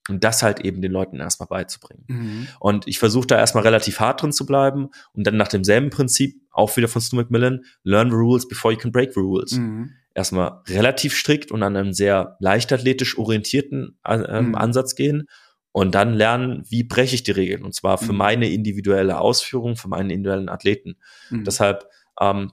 Und 0.09 0.23
das 0.23 0.41
halt 0.41 0.61
eben 0.61 0.81
den 0.81 0.91
Leuten 0.91 1.19
erstmal 1.19 1.47
beizubringen. 1.47 2.05
Mhm. 2.07 2.47
Und 2.59 2.87
ich 2.87 2.97
versuche 2.97 3.27
da 3.27 3.37
erstmal 3.37 3.63
relativ 3.63 3.99
hart 3.99 4.21
drin 4.21 4.31
zu 4.31 4.45
bleiben 4.45 4.89
und 5.13 5.27
dann 5.27 5.37
nach 5.37 5.47
demselben 5.47 5.91
Prinzip, 5.91 6.41
auch 6.51 6.75
wieder 6.75 6.87
von 6.87 7.01
Stu 7.01 7.15
McMillan, 7.17 7.63
learn 7.83 8.09
the 8.09 8.15
rules 8.15 8.47
before 8.47 8.73
you 8.73 8.79
can 8.79 8.91
break 8.91 9.13
the 9.13 9.19
rules. 9.19 9.51
Mhm. 9.53 9.91
Erstmal 10.13 10.61
relativ 10.67 11.15
strikt 11.15 11.51
und 11.51 11.61
an 11.63 11.77
einem 11.77 11.93
sehr 11.93 12.35
leichtathletisch 12.39 13.17
orientierten 13.17 13.97
äh, 14.03 14.41
mhm. 14.41 14.55
Ansatz 14.55 14.95
gehen 14.95 15.27
und 15.71 15.95
dann 15.95 16.13
lernen, 16.13 16.65
wie 16.67 16.83
breche 16.83 17.15
ich 17.15 17.23
die 17.23 17.31
Regeln. 17.31 17.63
Und 17.63 17.73
zwar 17.73 17.97
für 17.97 18.11
mhm. 18.11 18.17
meine 18.17 18.49
individuelle 18.49 19.19
Ausführung, 19.19 19.75
für 19.75 19.87
meinen 19.87 20.09
individuellen 20.09 20.49
Athleten. 20.49 20.97
Mhm. 21.29 21.45
Deshalb 21.45 21.85
ähm, 22.19 22.51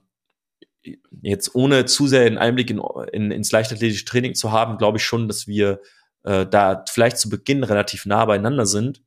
jetzt 1.22 1.54
ohne 1.54 1.84
zu 1.84 2.06
sehr 2.06 2.26
einen 2.26 2.38
Einblick 2.38 2.70
in, 2.70 2.80
in, 3.12 3.30
ins 3.30 3.50
leichtathletische 3.50 4.04
Training 4.04 4.34
zu 4.34 4.52
haben, 4.52 4.78
glaube 4.78 4.98
ich 4.98 5.04
schon, 5.04 5.28
dass 5.28 5.46
wir 5.46 5.80
äh, 6.24 6.46
da 6.46 6.84
vielleicht 6.88 7.18
zu 7.18 7.28
Beginn 7.28 7.64
relativ 7.64 8.06
nah 8.06 8.24
beieinander 8.24 8.66
sind, 8.66 9.02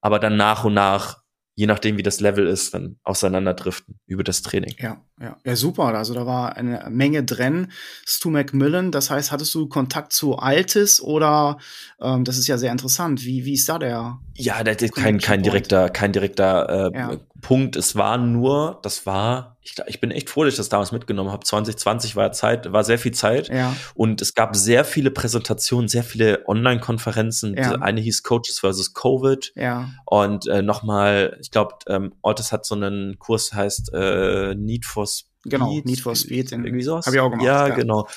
aber 0.00 0.18
dann 0.18 0.36
nach 0.36 0.64
und 0.64 0.74
nach 0.74 1.22
je 1.56 1.66
nachdem, 1.66 1.96
wie 1.96 2.02
das 2.02 2.20
Level 2.20 2.46
ist, 2.46 2.74
dann 2.74 2.98
auseinanderdriften 3.02 3.98
über 4.06 4.22
das 4.22 4.42
Training. 4.42 4.74
Ja, 4.78 5.02
ja, 5.20 5.36
ja, 5.44 5.56
super. 5.56 5.84
Also 5.84 6.12
da 6.12 6.26
war 6.26 6.56
eine 6.56 6.86
Menge 6.90 7.24
drin. 7.24 7.72
Stu 8.04 8.28
McMillan, 8.30 8.92
das 8.92 9.10
heißt, 9.10 9.32
hattest 9.32 9.54
du 9.54 9.66
Kontakt 9.66 10.12
zu 10.12 10.36
Altis 10.36 11.00
oder 11.00 11.58
ähm, 12.00 12.24
das 12.24 12.36
ist 12.36 12.48
ja 12.48 12.58
sehr 12.58 12.70
interessant. 12.70 13.24
Wie, 13.24 13.46
wie 13.46 13.54
ist 13.54 13.68
da 13.68 13.78
der? 13.78 14.18
Ja, 14.34 14.62
der, 14.62 14.74
der 14.74 14.90
kein, 14.90 15.18
kein 15.18 15.42
direkter, 15.42 15.88
kein 15.88 16.12
direkter 16.12 16.92
äh, 16.92 16.98
ja. 16.98 17.16
Punkt. 17.40 17.76
Es 17.76 17.96
war 17.96 18.18
nur, 18.18 18.78
das 18.82 19.06
war 19.06 19.56
ich, 19.66 19.74
ich 19.86 20.00
bin 20.00 20.10
echt 20.12 20.30
froh, 20.30 20.44
dass 20.44 20.54
ich 20.54 20.58
das 20.58 20.68
damals 20.68 20.92
mitgenommen 20.92 21.30
habe. 21.32 21.44
2020 21.44 22.14
war 22.14 22.30
Zeit, 22.32 22.72
war 22.72 22.84
sehr 22.84 22.98
viel 22.98 23.12
Zeit. 23.12 23.48
Ja. 23.48 23.74
Und 23.94 24.22
es 24.22 24.34
gab 24.34 24.54
sehr 24.54 24.84
viele 24.84 25.10
Präsentationen, 25.10 25.88
sehr 25.88 26.04
viele 26.04 26.46
Online-Konferenzen. 26.46 27.56
Ja. 27.56 27.72
Eine 27.72 28.00
hieß 28.00 28.22
Coaches 28.22 28.60
versus 28.60 28.94
Covid. 28.94 29.52
Ja. 29.56 29.90
Und 30.04 30.46
äh, 30.46 30.62
nochmal, 30.62 31.36
ich 31.40 31.50
glaube, 31.50 31.74
ähm, 31.88 32.14
Ortes 32.22 32.52
hat 32.52 32.64
so 32.64 32.76
einen 32.76 33.18
Kurs, 33.18 33.52
heißt 33.52 33.92
äh, 33.92 34.54
Need 34.54 34.84
for. 34.84 35.05
Genau, 35.48 35.80
Need 35.84 36.00
for 36.00 36.14
Speed. 36.14 36.52
Irgendwie 36.52 36.82
sowas. 36.82 37.06
Hab 37.06 37.14
ich 37.14 37.20
auch 37.20 37.30
gemacht. 37.30 37.46
Ja, 37.46 37.68
ja. 37.68 37.74
genau. 37.74 38.08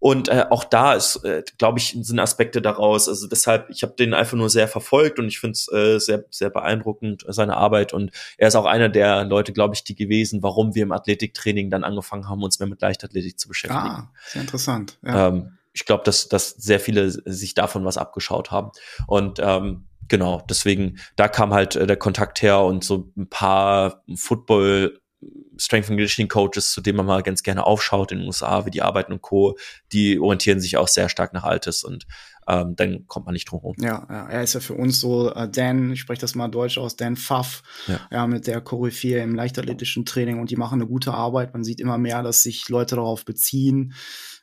Und 0.00 0.28
äh, 0.28 0.46
auch 0.48 0.64
da 0.64 0.94
ist, 0.94 1.16
äh, 1.24 1.44
glaube 1.58 1.78
ich, 1.78 1.94
sind 2.00 2.18
Aspekte 2.18 2.62
daraus. 2.62 3.06
Also 3.06 3.28
deshalb, 3.28 3.68
ich 3.68 3.82
habe 3.82 3.92
den 3.92 4.14
einfach 4.14 4.36
nur 4.36 4.48
sehr 4.48 4.66
verfolgt 4.66 5.18
und 5.18 5.28
ich 5.28 5.38
finde 5.38 5.52
es 5.52 5.70
äh, 5.70 5.98
sehr, 5.98 6.24
sehr 6.30 6.48
beeindruckend, 6.48 7.24
seine 7.28 7.56
Arbeit. 7.58 7.92
Und 7.92 8.10
er 8.38 8.48
ist 8.48 8.56
auch 8.56 8.64
einer 8.64 8.88
der 8.88 9.24
Leute, 9.24 9.52
glaube 9.52 9.74
ich, 9.74 9.84
die 9.84 9.94
gewesen, 9.94 10.42
warum 10.42 10.74
wir 10.74 10.84
im 10.84 10.92
Athletiktraining 10.92 11.68
dann 11.68 11.84
angefangen 11.84 12.30
haben, 12.30 12.42
uns 12.42 12.58
mehr 12.58 12.68
mit 12.68 12.80
Leichtathletik 12.80 13.38
zu 13.38 13.46
beschäftigen. 13.46 13.82
Ah, 13.82 14.10
sehr 14.26 14.40
interessant. 14.40 14.98
Ja. 15.04 15.28
Ähm, 15.28 15.58
ich 15.74 15.84
glaube, 15.84 16.02
dass, 16.04 16.28
dass 16.28 16.48
sehr 16.48 16.80
viele 16.80 17.10
sich 17.10 17.52
davon 17.52 17.84
was 17.84 17.98
abgeschaut 17.98 18.50
haben. 18.50 18.70
Und 19.06 19.38
ähm, 19.38 19.84
genau, 20.08 20.42
deswegen, 20.48 20.98
da 21.16 21.28
kam 21.28 21.52
halt 21.52 21.76
äh, 21.76 21.86
der 21.86 21.98
Kontakt 21.98 22.40
her 22.40 22.60
und 22.60 22.84
so 22.84 23.12
ein 23.18 23.28
paar 23.28 24.02
Football 24.14 24.99
Strength 25.58 25.90
and 25.90 25.98
Conditioning 25.98 26.28
Coaches, 26.28 26.72
zu 26.72 26.80
denen 26.80 26.96
man 26.96 27.06
mal 27.06 27.22
ganz 27.22 27.42
gerne 27.42 27.64
aufschaut 27.64 28.12
in 28.12 28.18
den 28.18 28.26
USA, 28.26 28.64
wie 28.66 28.70
die 28.70 28.82
arbeiten 28.82 29.12
und 29.12 29.22
Co., 29.22 29.56
die 29.92 30.18
orientieren 30.18 30.60
sich 30.60 30.76
auch 30.76 30.88
sehr 30.88 31.08
stark 31.08 31.32
nach 31.32 31.44
Altes 31.44 31.84
und 31.84 32.06
ähm, 32.50 32.74
dann 32.74 33.06
kommt 33.06 33.26
man 33.26 33.32
nicht 33.32 33.50
drum 33.50 33.60
herum. 33.60 33.76
Ja, 33.80 34.06
ja, 34.10 34.28
er 34.28 34.42
ist 34.42 34.54
ja 34.54 34.60
für 34.60 34.74
uns 34.74 34.98
so 34.98 35.32
äh, 35.32 35.48
Dan, 35.48 35.92
ich 35.92 36.00
spreche 36.00 36.20
das 36.20 36.34
mal 36.34 36.48
deutsch 36.48 36.78
aus, 36.78 36.96
Dan 36.96 37.16
Pfaff, 37.16 37.62
ja, 37.86 38.00
ja 38.10 38.26
mit 38.26 38.46
der 38.46 38.60
Koryphäe 38.60 39.22
im 39.22 39.36
leichtathletischen 39.36 40.04
Training 40.04 40.40
und 40.40 40.50
die 40.50 40.56
machen 40.56 40.80
eine 40.80 40.88
gute 40.88 41.14
Arbeit. 41.14 41.52
Man 41.52 41.62
sieht 41.62 41.80
immer 41.80 41.96
mehr, 41.96 42.22
dass 42.22 42.42
sich 42.42 42.68
Leute 42.68 42.96
darauf 42.96 43.24
beziehen. 43.24 43.94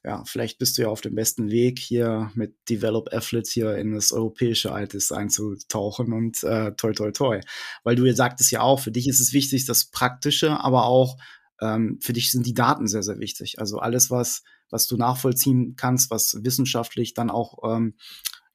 Ja, 0.05 0.23
vielleicht 0.25 0.57
bist 0.57 0.77
du 0.77 0.83
ja 0.83 0.87
auf 0.87 1.01
dem 1.01 1.15
besten 1.15 1.49
Weg, 1.49 1.79
hier 1.79 2.31
mit 2.33 2.55
Develop 2.69 3.09
Athletes 3.11 3.51
hier 3.51 3.75
in 3.75 3.93
das 3.93 4.13
europäische 4.13 4.71
Altes 4.71 5.11
einzutauchen 5.11 6.13
und 6.13 6.43
äh, 6.43 6.71
toi 6.75 6.93
toi 6.93 7.11
toi. 7.11 7.41
Weil 7.83 7.95
du 7.95 8.09
sagtest 8.15 8.51
ja 8.51 8.61
auch, 8.61 8.79
für 8.79 8.91
dich 8.91 9.09
ist 9.09 9.19
es 9.19 9.33
wichtig, 9.33 9.65
das 9.65 9.89
Praktische, 9.89 10.63
aber 10.63 10.85
auch 10.85 11.17
ähm, 11.61 11.99
für 12.01 12.13
dich 12.13 12.31
sind 12.31 12.45
die 12.45 12.53
Daten 12.53 12.87
sehr, 12.87 13.03
sehr 13.03 13.19
wichtig. 13.19 13.59
Also 13.59 13.79
alles, 13.79 14.09
was 14.09 14.43
was 14.69 14.87
du 14.87 14.97
nachvollziehen 14.97 15.75
kannst, 15.75 16.11
was 16.11 16.39
wissenschaftlich 16.43 17.13
dann 17.13 17.29
auch 17.29 17.59
ähm, 17.63 17.95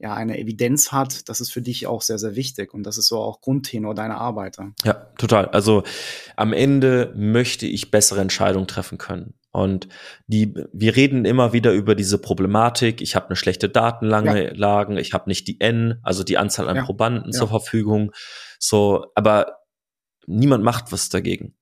ja, 0.02 0.14
eine 0.14 0.36
Evidenz 0.38 0.90
hat, 0.90 1.28
das 1.28 1.40
ist 1.40 1.52
für 1.52 1.62
dich 1.62 1.86
auch 1.86 2.02
sehr, 2.02 2.18
sehr 2.18 2.34
wichtig. 2.34 2.74
Und 2.74 2.82
das 2.82 2.98
ist 2.98 3.06
so 3.06 3.18
auch 3.20 3.40
Grundtenor 3.40 3.94
deiner 3.94 4.20
Arbeit. 4.20 4.56
Ja, 4.84 4.94
total. 5.16 5.46
Also 5.46 5.84
am 6.36 6.52
Ende 6.52 7.12
möchte 7.16 7.66
ich 7.66 7.92
bessere 7.92 8.20
Entscheidungen 8.20 8.66
treffen 8.66 8.98
können. 8.98 9.34
Und 9.52 9.86
die, 10.26 10.54
wir 10.72 10.96
reden 10.96 11.24
immer 11.24 11.52
wieder 11.52 11.72
über 11.72 11.94
diese 11.94 12.18
Problematik. 12.18 13.00
Ich 13.00 13.14
habe 13.14 13.26
eine 13.26 13.36
schlechte 13.36 13.68
Datenlage, 13.68 14.56
ja. 14.56 14.96
ich 14.96 15.12
habe 15.12 15.30
nicht 15.30 15.46
die 15.46 15.60
N, 15.60 16.00
also 16.02 16.24
die 16.24 16.36
Anzahl 16.36 16.68
an 16.68 16.76
ja. 16.76 16.84
Probanden 16.84 17.30
ja. 17.32 17.38
zur 17.38 17.48
Verfügung. 17.48 18.10
So, 18.58 19.06
aber 19.14 19.58
niemand 20.26 20.64
macht 20.64 20.90
was 20.90 21.10
dagegen. 21.10 21.54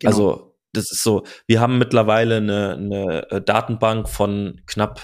Genau. 0.00 0.10
Also 0.10 0.49
das 0.72 0.90
ist 0.92 1.02
so, 1.02 1.24
wir 1.46 1.60
haben 1.60 1.78
mittlerweile 1.78 2.36
eine, 2.36 2.74
eine 2.74 3.30
äh, 3.30 3.40
Datenbank 3.40 4.08
von 4.08 4.60
knapp 4.66 5.00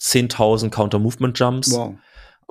10.000 0.00 0.70
Counter-Movement-Jumps 0.70 1.72
wow. 1.72 1.94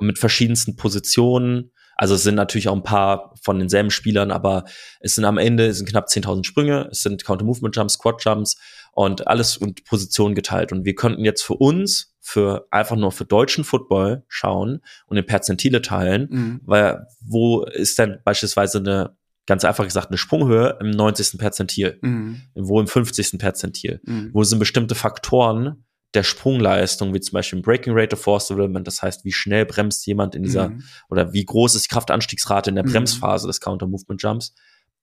mit 0.00 0.18
verschiedensten 0.18 0.76
Positionen. 0.76 1.72
Also 1.96 2.14
es 2.14 2.24
sind 2.24 2.34
natürlich 2.34 2.68
auch 2.68 2.74
ein 2.74 2.82
paar 2.82 3.34
von 3.40 3.58
denselben 3.58 3.90
Spielern, 3.90 4.30
aber 4.30 4.64
es 5.00 5.14
sind 5.14 5.24
am 5.24 5.38
Ende 5.38 5.66
es 5.66 5.78
sind 5.78 5.88
knapp 5.88 6.08
10.000 6.08 6.44
Sprünge, 6.44 6.88
es 6.90 7.02
sind 7.02 7.24
Counter-Movement-Jumps, 7.24 7.94
Squat-Jumps 7.94 8.56
und 8.92 9.26
alles 9.28 9.56
und 9.56 9.84
Positionen 9.84 10.34
geteilt. 10.34 10.72
Und 10.72 10.84
wir 10.84 10.94
könnten 10.94 11.24
jetzt 11.24 11.42
für 11.42 11.54
uns, 11.54 12.14
für 12.20 12.66
einfach 12.70 12.96
nur 12.96 13.12
für 13.12 13.24
deutschen 13.24 13.64
Football 13.64 14.24
schauen 14.28 14.82
und 15.06 15.16
in 15.16 15.24
Perzentile 15.24 15.80
teilen, 15.80 16.28
mhm. 16.30 16.60
weil 16.64 17.06
wo 17.20 17.62
ist 17.62 17.98
denn 17.98 18.18
beispielsweise 18.24 18.78
eine 18.78 19.16
ganz 19.46 19.64
einfach 19.64 19.84
gesagt 19.84 20.08
eine 20.08 20.18
Sprunghöhe 20.18 20.76
im 20.80 20.90
90. 20.90 21.38
Perzentil, 21.38 21.98
mhm. 22.02 22.42
wo 22.54 22.80
im 22.80 22.86
50. 22.86 23.38
Perzentil, 23.38 24.00
mhm. 24.04 24.30
wo 24.32 24.44
sind 24.44 24.58
bestimmte 24.58 24.94
Faktoren 24.94 25.84
der 26.14 26.22
Sprungleistung, 26.22 27.12
wie 27.14 27.20
zum 27.20 27.34
Beispiel 27.34 27.60
Breaking 27.60 27.92
Rate 27.94 28.16
of 28.16 28.22
Force 28.22 28.48
Development, 28.48 28.86
das 28.86 29.02
heißt, 29.02 29.24
wie 29.24 29.32
schnell 29.32 29.66
bremst 29.66 30.06
jemand 30.06 30.34
in 30.34 30.42
dieser, 30.42 30.70
mhm. 30.70 30.82
oder 31.10 31.32
wie 31.32 31.44
groß 31.44 31.74
ist 31.74 31.84
die 31.84 31.88
Kraftanstiegsrate 31.88 32.70
in 32.70 32.76
der 32.76 32.86
mhm. 32.86 32.92
Bremsphase 32.92 33.46
des 33.46 33.60
Counter-Movement-Jumps, 33.60 34.54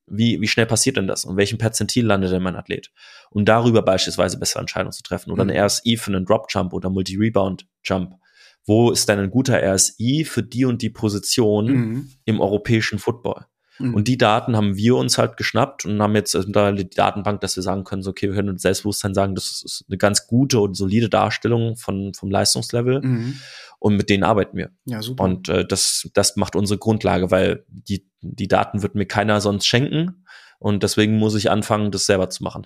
wie, 0.08 0.42
wie 0.42 0.48
schnell 0.48 0.66
passiert 0.66 0.98
denn 0.98 1.08
das? 1.08 1.24
Und 1.24 1.38
welchem 1.38 1.58
Perzentil 1.58 2.06
landet 2.06 2.32
denn 2.32 2.44
mein 2.44 2.56
Athlet? 2.56 2.92
Und 3.30 3.46
darüber 3.46 3.82
beispielsweise 3.82 4.38
bessere 4.38 4.60
Entscheidungen 4.60 4.92
zu 4.92 5.04
treffen. 5.04 5.32
Oder 5.32 5.44
eine 5.44 5.54
mhm. 5.54 5.60
RSI 5.60 5.98
für 5.98 6.12
einen 6.12 6.26
Drop-Jump 6.26 6.74
oder 6.74 6.90
Multi-Rebound-Jump. 6.90 8.16
Wo 8.66 8.92
ist 8.92 9.08
denn 9.08 9.20
ein 9.20 9.30
guter 9.30 9.62
RSI 9.62 10.26
für 10.26 10.44
die 10.44 10.66
und 10.66 10.82
die 10.82 10.90
Position 10.90 11.68
mhm. 11.68 12.12
im 12.26 12.42
europäischen 12.42 13.00
Football? 13.00 13.46
Mhm. 13.80 13.96
Und 13.96 14.08
die 14.08 14.18
Daten 14.18 14.56
haben 14.56 14.76
wir 14.76 14.96
uns 14.96 15.18
halt 15.18 15.38
geschnappt 15.38 15.86
und 15.86 16.02
haben 16.02 16.16
jetzt 16.16 16.38
da 16.48 16.72
die 16.72 16.90
Datenbank, 16.90 17.42
dass 17.42 17.56
wir 17.56 17.64
sagen 17.64 17.84
können, 17.84 18.04
so, 18.04 18.12
okay, 18.12 18.28
wir 18.28 18.36
können 18.36 18.50
uns 18.50 18.62
Selbstbewusstsein 18.62 19.14
sagen, 19.14 19.36
das 19.36 19.64
ist 19.64 19.86
eine 19.88 19.98
ganz 19.98 20.28
gute 20.28 20.60
und 20.60 20.76
solide 20.76 21.10
Darstellung 21.10 21.76
von, 21.76 22.14
vom 22.14 22.30
Leistungslevel. 22.30 23.02
Mhm. 23.02 23.40
Und 23.80 23.98
mit 23.98 24.10
denen 24.10 24.24
arbeiten 24.24 24.58
wir. 24.58 24.70
Ja, 24.86 25.02
super. 25.02 25.24
Und 25.24 25.50
äh, 25.50 25.66
das, 25.66 26.10
das 26.14 26.36
macht 26.36 26.56
unsere 26.56 26.78
Grundlage, 26.78 27.32
weil 27.32 27.66
die, 27.68 28.08
die 28.22 28.48
Daten 28.48 28.82
wird 28.82 28.96
mir 28.96 29.06
keiner 29.06 29.42
sonst 29.42 29.66
schenken. 29.66 30.26
Und 30.60 30.84
deswegen 30.84 31.18
muss 31.18 31.36
ich 31.36 31.52
anfangen, 31.52 31.92
das 31.92 32.06
selber 32.06 32.30
zu 32.30 32.44
machen. 32.44 32.66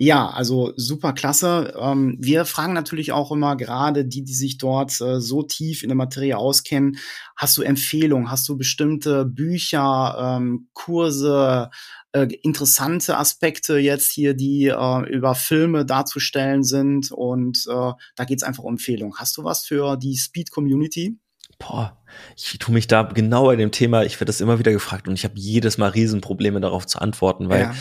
Ja, 0.00 0.28
also 0.30 0.72
super 0.76 1.12
klasse. 1.12 1.74
Ähm, 1.76 2.16
wir 2.20 2.44
fragen 2.44 2.72
natürlich 2.72 3.10
auch 3.10 3.32
immer 3.32 3.56
gerade 3.56 4.04
die, 4.04 4.22
die 4.22 4.32
sich 4.32 4.56
dort 4.56 5.00
äh, 5.00 5.20
so 5.20 5.42
tief 5.42 5.82
in 5.82 5.88
der 5.88 5.96
Materie 5.96 6.38
auskennen, 6.38 6.98
hast 7.36 7.56
du 7.58 7.62
Empfehlungen, 7.62 8.30
hast 8.30 8.48
du 8.48 8.56
bestimmte 8.56 9.24
Bücher, 9.24 10.36
ähm, 10.38 10.68
Kurse, 10.72 11.70
äh, 12.12 12.28
interessante 12.42 13.18
Aspekte 13.18 13.78
jetzt 13.78 14.12
hier, 14.12 14.34
die 14.34 14.66
äh, 14.68 15.08
über 15.12 15.34
Filme 15.34 15.84
darzustellen 15.84 16.62
sind 16.62 17.10
und 17.10 17.66
äh, 17.68 17.92
da 18.14 18.24
geht's 18.24 18.44
einfach 18.44 18.62
um 18.62 18.74
Empfehlungen. 18.74 19.16
Hast 19.18 19.36
du 19.36 19.42
was 19.42 19.66
für 19.66 19.96
die 19.96 20.16
Speed 20.16 20.52
Community? 20.52 21.18
Boah, 21.58 21.98
ich 22.36 22.58
tue 22.58 22.74
mich 22.74 22.86
da 22.86 23.02
genau 23.02 23.46
bei 23.46 23.56
dem 23.56 23.72
Thema, 23.72 24.04
ich 24.04 24.16
werde 24.16 24.26
das 24.26 24.40
immer 24.40 24.58
wieder 24.58 24.72
gefragt 24.72 25.08
und 25.08 25.14
ich 25.14 25.24
habe 25.24 25.34
jedes 25.36 25.78
Mal 25.78 25.90
Riesenprobleme 25.90 26.60
darauf 26.60 26.86
zu 26.86 27.00
antworten, 27.00 27.48
weil 27.48 27.72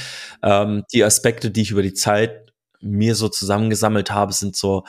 ja. 0.44 0.64
ähm, 0.64 0.84
die 0.94 1.04
Aspekte, 1.04 1.52
die 1.52 1.62
ich 1.62 1.72
über 1.72 1.84
die 1.84 1.94
Zeit 1.94 2.54
mir 2.80 3.16
so 3.16 3.30
zusammengesammelt 3.30 4.12
habe, 4.12 4.34
sind 4.34 4.56
so 4.56 4.84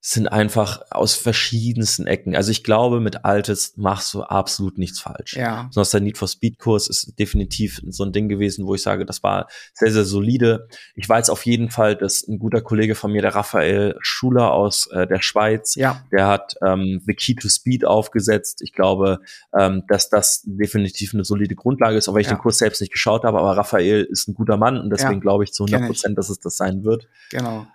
sind 0.00 0.28
einfach 0.28 0.82
aus 0.90 1.14
verschiedensten 1.16 2.06
Ecken. 2.06 2.36
Also 2.36 2.52
ich 2.52 2.62
glaube, 2.62 3.00
mit 3.00 3.24
Altes 3.24 3.76
machst 3.76 4.14
du 4.14 4.22
absolut 4.22 4.78
nichts 4.78 5.00
falsch. 5.00 5.34
Ja. 5.36 5.68
Sonst 5.72 5.92
der 5.92 6.00
Need 6.00 6.16
for 6.16 6.28
Speed 6.28 6.58
Kurs 6.60 6.88
ist 6.88 7.18
definitiv 7.18 7.80
so 7.88 8.04
ein 8.04 8.12
Ding 8.12 8.28
gewesen, 8.28 8.64
wo 8.66 8.76
ich 8.76 8.82
sage, 8.82 9.04
das 9.04 9.24
war 9.24 9.48
sehr, 9.74 9.90
sehr 9.90 10.04
solide. 10.04 10.68
Ich 10.94 11.08
weiß 11.08 11.30
auf 11.30 11.44
jeden 11.46 11.68
Fall, 11.70 11.96
dass 11.96 12.26
ein 12.28 12.38
guter 12.38 12.60
Kollege 12.62 12.94
von 12.94 13.10
mir, 13.10 13.22
der 13.22 13.34
Raphael 13.34 13.96
Schuler 14.00 14.52
aus 14.52 14.86
äh, 14.92 15.06
der 15.08 15.20
Schweiz, 15.20 15.74
Ja. 15.74 16.04
der 16.12 16.28
hat 16.28 16.54
ähm, 16.64 17.02
The 17.04 17.14
Key 17.14 17.34
to 17.34 17.48
Speed 17.48 17.84
aufgesetzt. 17.84 18.62
Ich 18.62 18.72
glaube, 18.72 19.18
ähm, 19.58 19.82
dass 19.88 20.08
das 20.08 20.42
definitiv 20.44 21.12
eine 21.12 21.24
solide 21.24 21.56
Grundlage 21.56 21.96
ist, 21.96 22.08
auch 22.08 22.14
wenn 22.14 22.20
ich 22.20 22.28
Ja. 22.28 22.34
den 22.34 22.40
Kurs 22.40 22.58
selbst 22.58 22.80
nicht 22.80 22.92
geschaut 22.92 23.24
habe. 23.24 23.38
Aber 23.38 23.56
Raphael 23.56 24.04
ist 24.04 24.28
ein 24.28 24.34
guter 24.34 24.56
Mann 24.58 24.78
und 24.80 24.90
deswegen 24.90 25.14
Ja. 25.14 25.18
glaube 25.20 25.42
ich 25.42 25.52
zu 25.52 25.64
Kenn 25.64 25.74
100 25.74 25.90
ich. 25.90 25.96
Prozent, 26.02 26.18
dass 26.18 26.30
es 26.30 26.38
das 26.38 26.56
sein 26.56 26.84
wird. 26.84 27.08
Genau. 27.30 27.66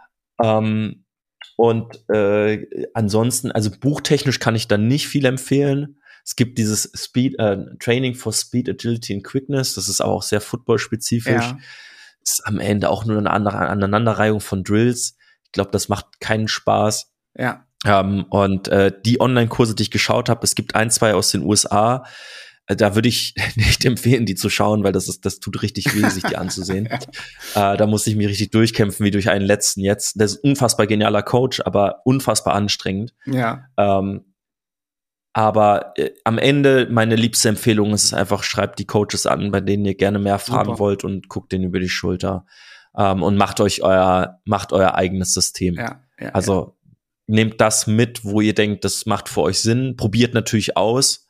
Ähm, 0.42 1.03
und 1.56 2.10
äh, 2.10 2.66
ansonsten, 2.94 3.52
also 3.52 3.70
buchtechnisch 3.72 4.40
kann 4.40 4.56
ich 4.56 4.68
da 4.68 4.78
nicht 4.78 5.08
viel 5.08 5.26
empfehlen. 5.26 6.00
Es 6.26 6.36
gibt 6.36 6.58
dieses 6.58 6.92
Speed 6.96 7.38
äh, 7.40 7.58
Training 7.80 8.16
for 8.16 8.34
Speed, 8.34 8.70
Agility 8.70 9.14
and 9.14 9.24
Quickness. 9.24 9.76
Das 9.76 9.90
ist 9.90 10.02
aber 10.02 10.14
auch 10.14 10.24
sehr 10.24 10.42
football-spezifisch. 10.42 11.34
Ja. 11.34 11.58
Ist 12.22 12.42
am 12.46 12.60
Ende 12.60 12.90
auch 12.90 13.06
nur 13.06 13.18
eine 13.18 13.32
andere 13.32 13.58
Aneinanderreihung 13.58 14.40
von 14.40 14.64
Drills. 14.64 15.18
Ich 15.44 15.52
glaube, 15.52 15.72
das 15.72 15.90
macht 15.90 16.22
keinen 16.22 16.48
Spaß. 16.48 17.12
Ja. 17.38 17.66
Ähm, 17.86 18.26
und 18.30 18.70
äh, 18.70 18.94
die 19.06 19.20
Online-Kurse, 19.20 19.76
die 19.76 19.84
ich 19.84 19.92
geschaut 19.92 20.30
habe, 20.30 20.44
es 20.44 20.56
gibt 20.56 20.76
ein, 20.76 20.90
zwei 20.90 21.14
aus 21.14 21.32
den 21.32 21.44
USA. 21.44 22.06
Äh, 22.68 22.76
Da 22.76 22.96
würde 22.96 23.10
ich 23.10 23.34
nicht 23.56 23.86
empfehlen, 23.86 24.26
die 24.26 24.36
zu 24.36 24.50
schauen, 24.50 24.84
weil 24.84 24.92
das 24.92 25.08
ist, 25.08 25.26
das 25.26 25.40
tut 25.40 25.62
richtig 25.62 25.96
weh, 25.96 26.08
sich 26.10 26.24
die 26.24 26.38
anzusehen. 26.38 26.88
äh, 27.56 27.78
da 27.78 27.88
muss 27.88 28.08
ich 28.08 28.16
mich 28.16 28.28
richtig 28.28 28.52
durchkämpfen, 28.52 29.06
wie 29.06 29.12
durch 29.12 29.30
einen 29.30 29.46
letzten 29.46 29.82
jetzt. 29.82 30.20
Der 30.20 30.26
ist 30.26 30.44
ein 30.44 30.52
unfassbar 30.52 30.88
genialer 30.88 31.24
Coach, 31.24 31.62
aber 31.66 32.02
unfassbar 32.06 32.54
anstrengend. 32.54 33.14
Ja. 33.26 33.66
Ähm, 33.78 34.26
aber 35.34 35.94
äh, 35.98 36.12
am 36.24 36.38
Ende 36.38 36.88
meine 36.92 37.16
liebste 37.16 37.50
Empfehlung 37.50 37.94
ist 37.94 38.04
es 38.04 38.14
einfach, 38.14 38.44
schreibt 38.44 38.80
die 38.80 38.86
Coaches 38.86 39.26
an, 39.26 39.52
bei 39.52 39.62
denen 39.62 39.84
ihr 39.86 39.96
gerne 39.96 40.20
mehr 40.20 40.40
fahren 40.40 40.66
Super. 40.66 40.80
wollt 40.80 41.04
und 41.04 41.28
guckt 41.28 41.52
denen 41.52 41.66
über 41.66 41.80
die 41.80 41.90
Schulter 41.90 42.46
ähm, 42.96 43.24
und 43.24 43.36
macht 43.36 43.60
euch 43.60 43.82
euer, 43.82 44.40
macht 44.46 44.72
euer 44.74 44.94
eigenes 44.94 45.34
System. 45.34 45.76
Ja. 45.76 46.04
ja. 46.20 46.30
Also 46.30 46.78
nehmt 47.26 47.60
das 47.60 47.88
mit, 47.88 48.24
wo 48.24 48.42
ihr 48.42 48.54
denkt, 48.54 48.86
das 48.86 49.08
macht 49.08 49.28
für 49.28 49.42
euch 49.42 49.60
Sinn. 49.60 49.96
Probiert 49.98 50.36
natürlich 50.36 50.78
aus 50.78 51.28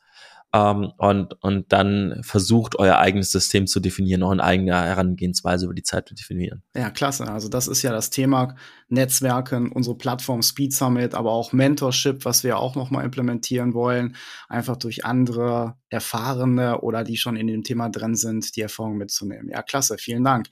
ähm, 0.52 0.92
und, 0.98 1.34
und 1.42 1.72
dann 1.72 2.20
versucht, 2.22 2.78
euer 2.78 2.98
eigenes 2.98 3.32
System 3.32 3.66
zu 3.66 3.80
definieren, 3.80 4.22
eure 4.22 4.42
eigene 4.42 4.72
Herangehensweise 4.72 5.64
über 5.66 5.74
die 5.74 5.82
Zeit 5.82 6.08
zu 6.08 6.14
definieren. 6.14 6.62
Ja, 6.76 6.90
klasse. 6.90 7.26
Also 7.30 7.48
das 7.48 7.68
ist 7.68 7.82
ja 7.82 7.92
das 7.92 8.10
Thema 8.10 8.54
Netzwerken, 8.88 9.72
unsere 9.72 9.96
Plattform 9.96 10.42
Speed 10.42 10.72
Summit, 10.72 11.14
aber 11.14 11.32
auch 11.32 11.52
Mentorship, 11.52 12.24
was 12.24 12.44
wir 12.44 12.58
auch 12.58 12.76
nochmal 12.76 13.04
implementieren 13.04 13.74
wollen, 13.74 14.16
einfach 14.48 14.76
durch 14.76 15.04
andere 15.04 15.76
Erfahrene 15.88 16.80
oder 16.80 17.04
die 17.04 17.16
schon 17.16 17.36
in 17.36 17.46
dem 17.46 17.62
Thema 17.62 17.88
drin 17.88 18.14
sind, 18.14 18.56
die 18.56 18.60
Erfahrung 18.60 18.96
mitzunehmen. 18.96 19.48
Ja, 19.48 19.62
klasse. 19.62 19.96
Vielen 19.96 20.24
Dank. 20.24 20.48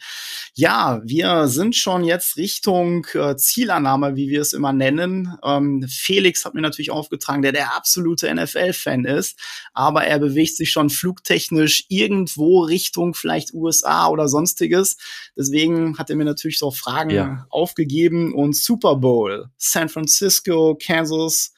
Ja, 0.54 1.02
wir 1.04 1.48
sind 1.48 1.76
schon 1.76 2.04
jetzt 2.04 2.36
Richtung 2.36 3.06
äh, 3.14 3.36
Zielannahme, 3.36 4.16
wie 4.16 4.28
wir 4.28 4.40
es 4.40 4.52
immer 4.52 4.72
nennen. 4.72 5.36
Ähm, 5.44 5.84
Felix 5.88 6.44
hat 6.44 6.54
mir 6.54 6.62
natürlich 6.62 6.90
aufgetragen, 6.90 7.42
der 7.42 7.52
der 7.52 7.76
absolute 7.76 8.32
NFL-Fan 8.34 9.04
ist, 9.04 9.38
aber 9.74 9.91
er 10.00 10.18
bewegt 10.18 10.56
sich 10.56 10.70
schon 10.70 10.90
flugtechnisch 10.90 11.84
irgendwo 11.88 12.60
Richtung 12.62 13.14
vielleicht 13.14 13.52
USA 13.52 14.08
oder 14.08 14.28
sonstiges. 14.28 14.96
Deswegen 15.36 15.98
hat 15.98 16.10
er 16.10 16.16
mir 16.16 16.24
natürlich 16.24 16.58
so 16.58 16.70
Fragen 16.70 17.10
Ja. 17.10 17.46
aufgegeben 17.50 18.32
und 18.34 18.56
Super 18.56 18.96
Bowl, 18.96 19.46
San 19.56 19.88
Francisco, 19.88 20.76
Kansas. 20.82 21.52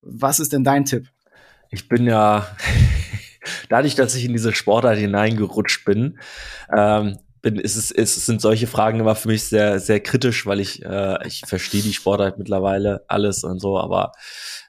Was 0.00 0.40
ist 0.40 0.52
denn 0.52 0.64
dein 0.64 0.84
Tipp? 0.84 1.08
Ich 1.70 1.88
bin 1.88 2.06
ja, 2.06 2.46
dadurch, 3.68 3.94
dass 3.94 4.14
ich 4.14 4.24
in 4.24 4.32
diese 4.32 4.54
Sportart 4.54 4.98
hineingerutscht 4.98 5.84
bin, 5.84 6.18
ähm, 6.74 7.18
bin 7.44 7.56
ist 7.56 7.76
es, 7.76 7.90
ist, 7.90 8.26
sind 8.26 8.40
solche 8.40 8.66
Fragen 8.66 9.00
immer 9.00 9.14
für 9.14 9.28
mich 9.28 9.44
sehr, 9.44 9.78
sehr 9.78 10.00
kritisch, 10.00 10.46
weil 10.46 10.60
ich, 10.60 10.82
äh, 10.82 11.26
ich 11.26 11.42
verstehe 11.46 11.82
die 11.82 11.92
Sportart 11.92 12.38
mittlerweile 12.38 13.04
alles 13.06 13.44
und 13.44 13.60
so, 13.60 13.78
aber 13.78 14.12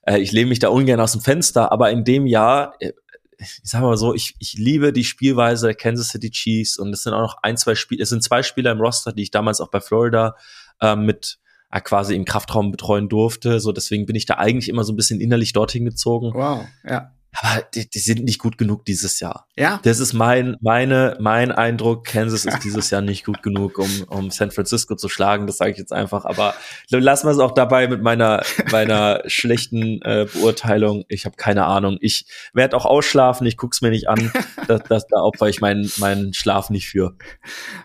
äh, 0.05 0.19
ich 0.19 0.31
lehne 0.33 0.49
mich 0.49 0.59
da 0.59 0.67
ungern 0.67 0.99
aus 0.99 1.13
dem 1.13 1.21
Fenster. 1.21 1.71
Aber 1.71 1.89
in 1.91 2.03
dem 2.03 2.27
Jahr, 2.27 2.75
äh, 2.79 2.91
ich 3.39 3.59
sag 3.63 3.81
mal 3.81 3.97
so, 3.97 4.13
ich, 4.13 4.35
ich 4.39 4.53
liebe 4.53 4.93
die 4.93 5.03
Spielweise 5.03 5.67
der 5.67 5.75
Kansas 5.75 6.09
City 6.09 6.31
Chiefs 6.31 6.77
und 6.77 6.93
es 6.93 7.03
sind 7.03 7.13
auch 7.13 7.21
noch 7.21 7.37
ein, 7.43 7.57
zwei 7.57 7.75
Spiele, 7.75 8.03
es 8.03 8.09
sind 8.09 8.23
zwei 8.23 8.43
Spieler 8.43 8.71
im 8.71 8.79
Roster, 8.79 9.13
die 9.13 9.23
ich 9.23 9.31
damals 9.31 9.61
auch 9.61 9.69
bei 9.69 9.81
Florida 9.81 10.35
äh, 10.81 10.95
mit 10.95 11.39
äh, 11.71 11.81
quasi 11.81 12.15
im 12.15 12.25
Kraftraum 12.25 12.71
betreuen 12.71 13.09
durfte. 13.09 13.59
So, 13.59 13.71
deswegen 13.71 14.05
bin 14.05 14.15
ich 14.15 14.25
da 14.25 14.35
eigentlich 14.35 14.69
immer 14.69 14.83
so 14.83 14.93
ein 14.93 14.95
bisschen 14.95 15.21
innerlich 15.21 15.53
dorthin 15.53 15.85
gezogen. 15.85 16.31
Wow, 16.33 16.65
ja. 16.87 17.11
Aber 17.41 17.63
die, 17.73 17.89
die 17.89 17.99
sind 17.99 18.23
nicht 18.23 18.39
gut 18.39 18.57
genug 18.57 18.85
dieses 18.85 19.19
Jahr. 19.19 19.47
Ja, 19.57 19.79
Das 19.83 19.99
ist 19.99 20.13
mein, 20.13 20.55
meine, 20.61 21.17
mein 21.19 21.51
Eindruck. 21.51 22.05
Kansas 22.05 22.45
ist 22.45 22.59
dieses 22.63 22.89
Jahr 22.89 23.01
nicht 23.01 23.25
gut 23.25 23.43
genug, 23.43 23.77
um, 23.77 23.89
um 24.07 24.31
San 24.31 24.51
Francisco 24.51 24.95
zu 24.95 25.09
schlagen. 25.09 25.47
Das 25.47 25.57
sage 25.57 25.71
ich 25.71 25.77
jetzt 25.77 25.93
einfach. 25.93 26.25
Aber 26.25 26.53
lassen 26.89 27.27
wir 27.27 27.31
es 27.31 27.39
auch 27.39 27.53
dabei 27.53 27.87
mit 27.87 28.01
meiner, 28.01 28.43
meiner 28.71 29.21
schlechten 29.27 30.01
äh, 30.01 30.27
Beurteilung. 30.33 31.03
Ich 31.09 31.25
habe 31.25 31.35
keine 31.35 31.65
Ahnung. 31.65 31.97
Ich 32.01 32.25
werde 32.53 32.75
auch 32.77 32.85
ausschlafen. 32.85 33.45
Ich 33.47 33.57
guck's 33.57 33.81
mir 33.81 33.89
nicht 33.89 34.07
an. 34.09 34.31
Das, 34.67 34.81
das, 34.89 35.05
da 35.05 35.19
opfer 35.21 35.47
ich 35.47 35.61
meinen, 35.61 35.91
meinen 35.97 36.33
Schlaf 36.33 36.71
nicht 36.71 36.87
für. 36.87 37.15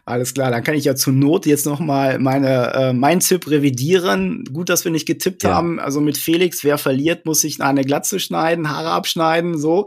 Alles 0.06 0.32
klar, 0.32 0.50
dann 0.50 0.64
kann 0.64 0.74
ich 0.74 0.84
ja 0.86 0.94
zur 0.94 1.12
Not 1.12 1.44
jetzt 1.44 1.66
noch 1.66 1.78
mal 1.78 2.18
meine 2.18 2.72
äh, 2.72 2.92
meinen 2.94 3.20
Tipp 3.20 3.50
revidieren. 3.50 4.44
Gut, 4.50 4.70
dass 4.70 4.84
wir 4.84 4.92
nicht 4.92 5.06
getippt 5.06 5.42
Ja. 5.42 5.54
haben. 5.54 5.78
Also 5.78 6.00
mit 6.00 6.16
Felix, 6.16 6.64
wer 6.64 6.78
verliert, 6.78 7.26
muss 7.26 7.42
sich 7.42 7.60
eine 7.60 7.84
Glatze 7.84 8.18
schneiden, 8.18 8.70
Haare 8.70 8.90
abschneiden, 8.92 9.39
so. 9.58 9.86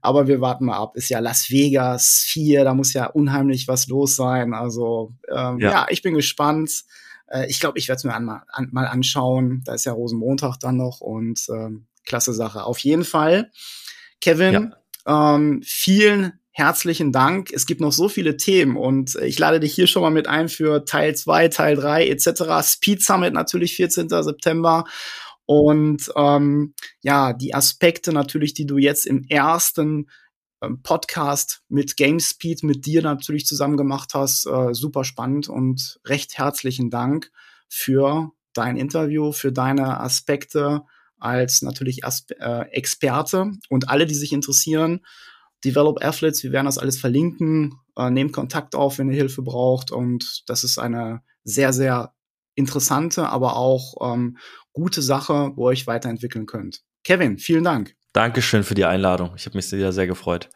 Aber 0.00 0.28
wir 0.28 0.40
warten 0.40 0.66
mal 0.66 0.76
ab. 0.76 0.96
Ist 0.96 1.08
ja 1.08 1.18
Las 1.18 1.50
Vegas 1.50 2.24
4, 2.26 2.64
da 2.64 2.74
muss 2.74 2.92
ja 2.92 3.06
unheimlich 3.06 3.68
was 3.68 3.88
los 3.88 4.16
sein. 4.16 4.54
Also 4.54 5.14
ähm, 5.28 5.58
ja. 5.58 5.70
Ja. 5.70 5.86
ich 5.90 6.02
bin 6.02 6.14
gespannt. 6.14 6.84
Äh, 7.28 7.46
ich 7.48 7.60
glaube, 7.60 7.78
ich 7.78 7.88
werde 7.88 7.98
es 7.98 8.04
mir 8.04 8.14
an, 8.14 8.28
an, 8.28 8.68
mal 8.72 8.86
anschauen. 8.86 9.62
Da 9.64 9.74
ist 9.74 9.86
ja 9.86 9.92
Rosenmontag 9.92 10.58
dann 10.58 10.76
noch 10.76 11.00
und 11.00 11.46
ähm, 11.48 11.86
klasse 12.04 12.34
Sache. 12.34 12.64
Auf 12.64 12.78
jeden 12.78 13.04
Fall, 13.04 13.50
Kevin. 14.20 14.74
Ähm, 15.06 15.62
vielen 15.64 16.34
herzlichen 16.52 17.12
Dank. 17.12 17.50
Es 17.52 17.66
gibt 17.66 17.80
noch 17.80 17.92
so 17.92 18.08
viele 18.08 18.36
Themen 18.36 18.76
und 18.76 19.14
ich 19.16 19.38
lade 19.38 19.60
dich 19.60 19.74
hier 19.74 19.86
schon 19.86 20.02
mal 20.02 20.10
mit 20.10 20.26
ein 20.26 20.48
für 20.48 20.84
Teil 20.84 21.14
2, 21.16 21.48
Teil 21.48 21.76
3 21.76 22.08
etc. 22.08 22.42
Speed 22.62 23.02
Summit 23.02 23.32
natürlich 23.32 23.76
14. 23.76 24.08
September. 24.08 24.84
Und 25.50 26.12
ähm, 26.14 26.74
ja, 27.02 27.32
die 27.32 27.56
Aspekte 27.56 28.12
natürlich, 28.12 28.54
die 28.54 28.66
du 28.66 28.78
jetzt 28.78 29.04
im 29.04 29.24
ersten 29.24 30.08
ähm, 30.62 30.80
Podcast 30.84 31.64
mit 31.68 31.96
GameSpeed 31.96 32.62
mit 32.62 32.86
dir 32.86 33.02
natürlich 33.02 33.46
zusammen 33.46 33.76
gemacht 33.76 34.14
hast, 34.14 34.46
äh, 34.46 34.72
super 34.74 35.02
spannend 35.02 35.48
und 35.48 35.98
recht 36.06 36.38
herzlichen 36.38 36.88
Dank 36.88 37.32
für 37.68 38.30
dein 38.52 38.76
Interview, 38.76 39.32
für 39.32 39.50
deine 39.50 39.98
Aspekte 39.98 40.82
als 41.18 41.62
natürlich 41.62 42.04
Aspe 42.04 42.38
äh, 42.38 42.70
Experte 42.70 43.50
und 43.68 43.88
alle, 43.88 44.06
die 44.06 44.14
sich 44.14 44.32
interessieren. 44.32 45.00
Develop 45.64 46.00
Athletes, 46.00 46.44
wir 46.44 46.52
werden 46.52 46.66
das 46.66 46.78
alles 46.78 46.96
verlinken. 46.96 47.74
Äh, 47.96 48.10
nehmt 48.10 48.32
Kontakt 48.32 48.76
auf, 48.76 48.98
wenn 48.98 49.10
ihr 49.10 49.16
Hilfe 49.16 49.42
braucht. 49.42 49.90
Und 49.90 50.44
das 50.46 50.62
ist 50.62 50.78
eine 50.78 51.22
sehr, 51.42 51.72
sehr 51.72 52.14
interessante, 52.60 53.28
aber 53.28 53.56
auch 53.56 54.14
ähm, 54.14 54.36
gute 54.72 55.02
Sache, 55.02 55.50
wo 55.56 55.66
ihr 55.66 55.72
euch 55.72 55.86
weiterentwickeln 55.88 56.46
könnt. 56.46 56.82
Kevin, 57.02 57.38
vielen 57.38 57.64
Dank. 57.64 57.96
Dankeschön 58.12 58.62
für 58.62 58.74
die 58.74 58.84
Einladung. 58.84 59.32
Ich 59.36 59.46
habe 59.46 59.56
mich 59.56 59.68
sehr, 59.68 59.92
sehr 59.92 60.06
gefreut. 60.06 60.48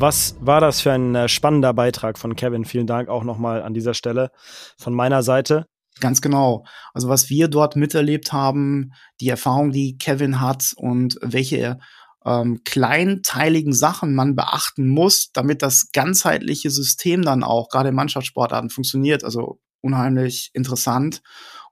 Was 0.00 0.36
war 0.40 0.60
das 0.60 0.80
für 0.80 0.92
ein 0.92 1.14
äh, 1.14 1.28
spannender 1.28 1.74
Beitrag 1.74 2.18
von 2.18 2.36
Kevin? 2.36 2.64
Vielen 2.64 2.86
Dank 2.86 3.08
auch 3.08 3.24
nochmal 3.24 3.62
an 3.62 3.74
dieser 3.74 3.94
Stelle 3.94 4.30
von 4.76 4.94
meiner 4.94 5.24
Seite. 5.24 5.66
Ganz 6.00 6.20
genau. 6.20 6.64
Also 6.94 7.08
was 7.08 7.28
wir 7.28 7.48
dort 7.48 7.74
miterlebt 7.74 8.32
haben, 8.32 8.92
die 9.20 9.28
Erfahrung, 9.28 9.72
die 9.72 9.98
Kevin 9.98 10.40
hat 10.40 10.72
und 10.76 11.18
welche 11.20 11.80
ähm, 12.24 12.62
kleinteiligen 12.64 13.72
Sachen 13.72 14.14
man 14.14 14.34
beachten 14.34 14.88
muss, 14.88 15.32
damit 15.32 15.62
das 15.62 15.90
ganzheitliche 15.92 16.70
System 16.70 17.22
dann 17.22 17.42
auch 17.42 17.68
gerade 17.68 17.90
in 17.90 17.94
Mannschaftssportarten 17.94 18.70
funktioniert. 18.70 19.24
Also 19.24 19.60
unheimlich 19.80 20.50
interessant. 20.54 21.22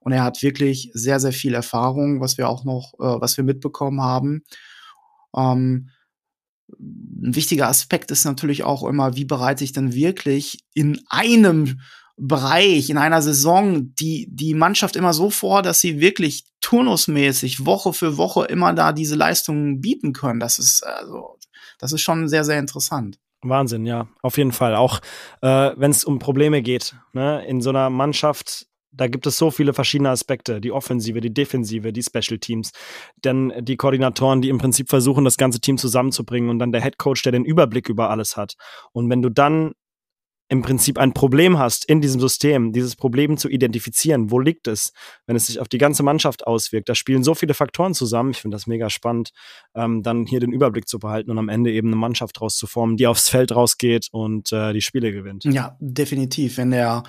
Und 0.01 0.13
er 0.13 0.23
hat 0.23 0.43
wirklich 0.43 0.91
sehr, 0.95 1.19
sehr 1.19 1.33
viel 1.33 1.55
Erfahrung, 1.55 2.21
was 2.21 2.39
wir 2.39 2.49
auch 2.49 2.65
noch, 2.65 2.95
äh, 2.95 3.21
was 3.21 3.37
wir 3.37 3.45
mitbekommen 3.45 4.01
haben. 4.01 4.45
Ähm, 5.37 5.91
ein 6.69 7.35
wichtiger 7.35 7.69
Aspekt 7.69 8.11
ist 8.11 8.25
natürlich 8.25 8.65
auch 8.65 8.85
immer, 8.85 9.17
wie 9.17 9.25
bereite 9.25 9.65
ich 9.65 9.73
denn 9.73 9.95
wirklich 9.95 10.65
in 10.75 11.01
einem 11.09 11.81
Bereich, 12.19 12.89
in 12.89 12.99
einer 12.99 13.21
Saison, 13.21 13.95
die, 13.95 14.27
die 14.31 14.55
Mannschaft 14.55 14.97
immer 14.97 15.13
so 15.13 15.29
vor, 15.31 15.63
dass 15.63 15.81
sie 15.81 16.01
wirklich 16.01 16.47
turnusmäßig 16.61 17.67
Woche 17.67 17.93
für 17.93 18.17
Woche 18.17 18.47
immer 18.47 18.73
da 18.73 18.93
diese 18.93 19.17
Leistungen 19.17 19.81
bieten 19.81 20.13
können. 20.13 20.41
Das 20.41 20.59
ist, 20.59 20.83
also, 20.85 21.39
das 21.79 21.93
ist 21.93 22.01
schon 22.01 22.29
sehr, 22.29 22.45
sehr 22.45 22.59
interessant. 22.59 23.19
Wahnsinn, 23.43 23.87
ja, 23.87 24.09
auf 24.23 24.39
jeden 24.39 24.53
Fall. 24.53 24.75
Auch 24.75 25.01
äh, 25.43 25.73
wenn 25.77 25.91
es 25.91 26.05
um 26.05 26.19
Probleme 26.19 26.63
geht, 26.63 26.97
ne? 27.13 27.45
in 27.47 27.61
so 27.61 27.71
einer 27.71 27.91
Mannschaft, 27.91 28.67
da 28.93 29.09
gibt 29.09 29.27
es 29.27 29.37
so 29.37 29.51
viele 29.51 29.75
verschiedene 29.75 30.11
Aspekte. 30.11 30.61
Die 30.61 30.73
Offensive, 30.73 31.21
die 31.21 31.33
Defensive, 31.33 31.93
die 31.93 32.03
Special 32.03 32.39
Teams, 32.39 32.73
dann 33.21 33.53
die 33.61 33.77
Koordinatoren, 33.77 34.41
die 34.41 34.49
im 34.49 34.59
Prinzip 34.59 34.89
versuchen, 34.89 35.25
das 35.25 35.37
ganze 35.37 35.61
Team 35.61 35.77
zusammenzubringen 35.77 36.49
und 36.49 36.59
dann 36.59 36.73
der 36.73 36.83
Head 36.83 36.99
Coach, 36.99 37.23
der 37.23 37.33
den 37.33 37.45
Überblick 37.45 37.89
über 37.89 38.11
alles 38.11 38.37
hat. 38.37 38.55
Und 38.93 39.11
wenn 39.11 39.23
du 39.23 39.29
dann 39.29 39.73
im 40.49 40.63
Prinzip 40.63 40.99
ein 40.99 41.13
Problem 41.13 41.59
hast 41.59 41.85
in 41.87 42.01
diesem 42.01 42.21
System, 42.21 42.73
dieses 42.73 42.95
Problem 42.95 43.37
zu 43.37 43.49
identifizieren, 43.49 44.31
wo 44.31 44.39
liegt 44.39 44.69
es, 44.69 44.93
wenn 45.27 45.35
es 45.35 45.47
sich 45.47 45.59
auf 45.59 45.69
die 45.69 45.79
ganze 45.79 46.05
Mannschaft 46.05 46.47
auswirkt. 46.47 46.89
Da 46.89 46.95
spielen 46.95 47.25
so 47.25 47.35
viele 47.35 47.53
Faktoren 47.53 47.95
zusammen. 47.95 48.31
Ich 48.31 48.39
finde 48.39 48.55
das 48.55 48.69
mega 48.69 48.89
spannend, 48.89 49.31
ähm, 49.75 50.05
dann 50.05 50.25
hier 50.25 50.39
den 50.39 50.53
Überblick 50.53 50.87
zu 50.87 51.01
behalten 51.01 51.33
und 51.33 51.39
am 51.39 51.49
Ende 51.49 51.73
eben 51.73 51.89
eine 51.89 51.97
Mannschaft 51.97 52.39
draus 52.39 52.57
zu 52.57 52.69
formen, 52.69 52.97
die 52.97 53.09
aufs 53.09 53.29
Feld 53.29 53.55
rausgeht 53.55 54.09
und 54.13 54.53
äh, 54.53 54.73
die 54.73 54.83
Spiele 54.83 55.11
gewinnt. 55.11 55.45
Ja, 55.45 55.77
definitiv. 55.81 56.59
Wenn 56.59 56.71
der, 56.71 57.03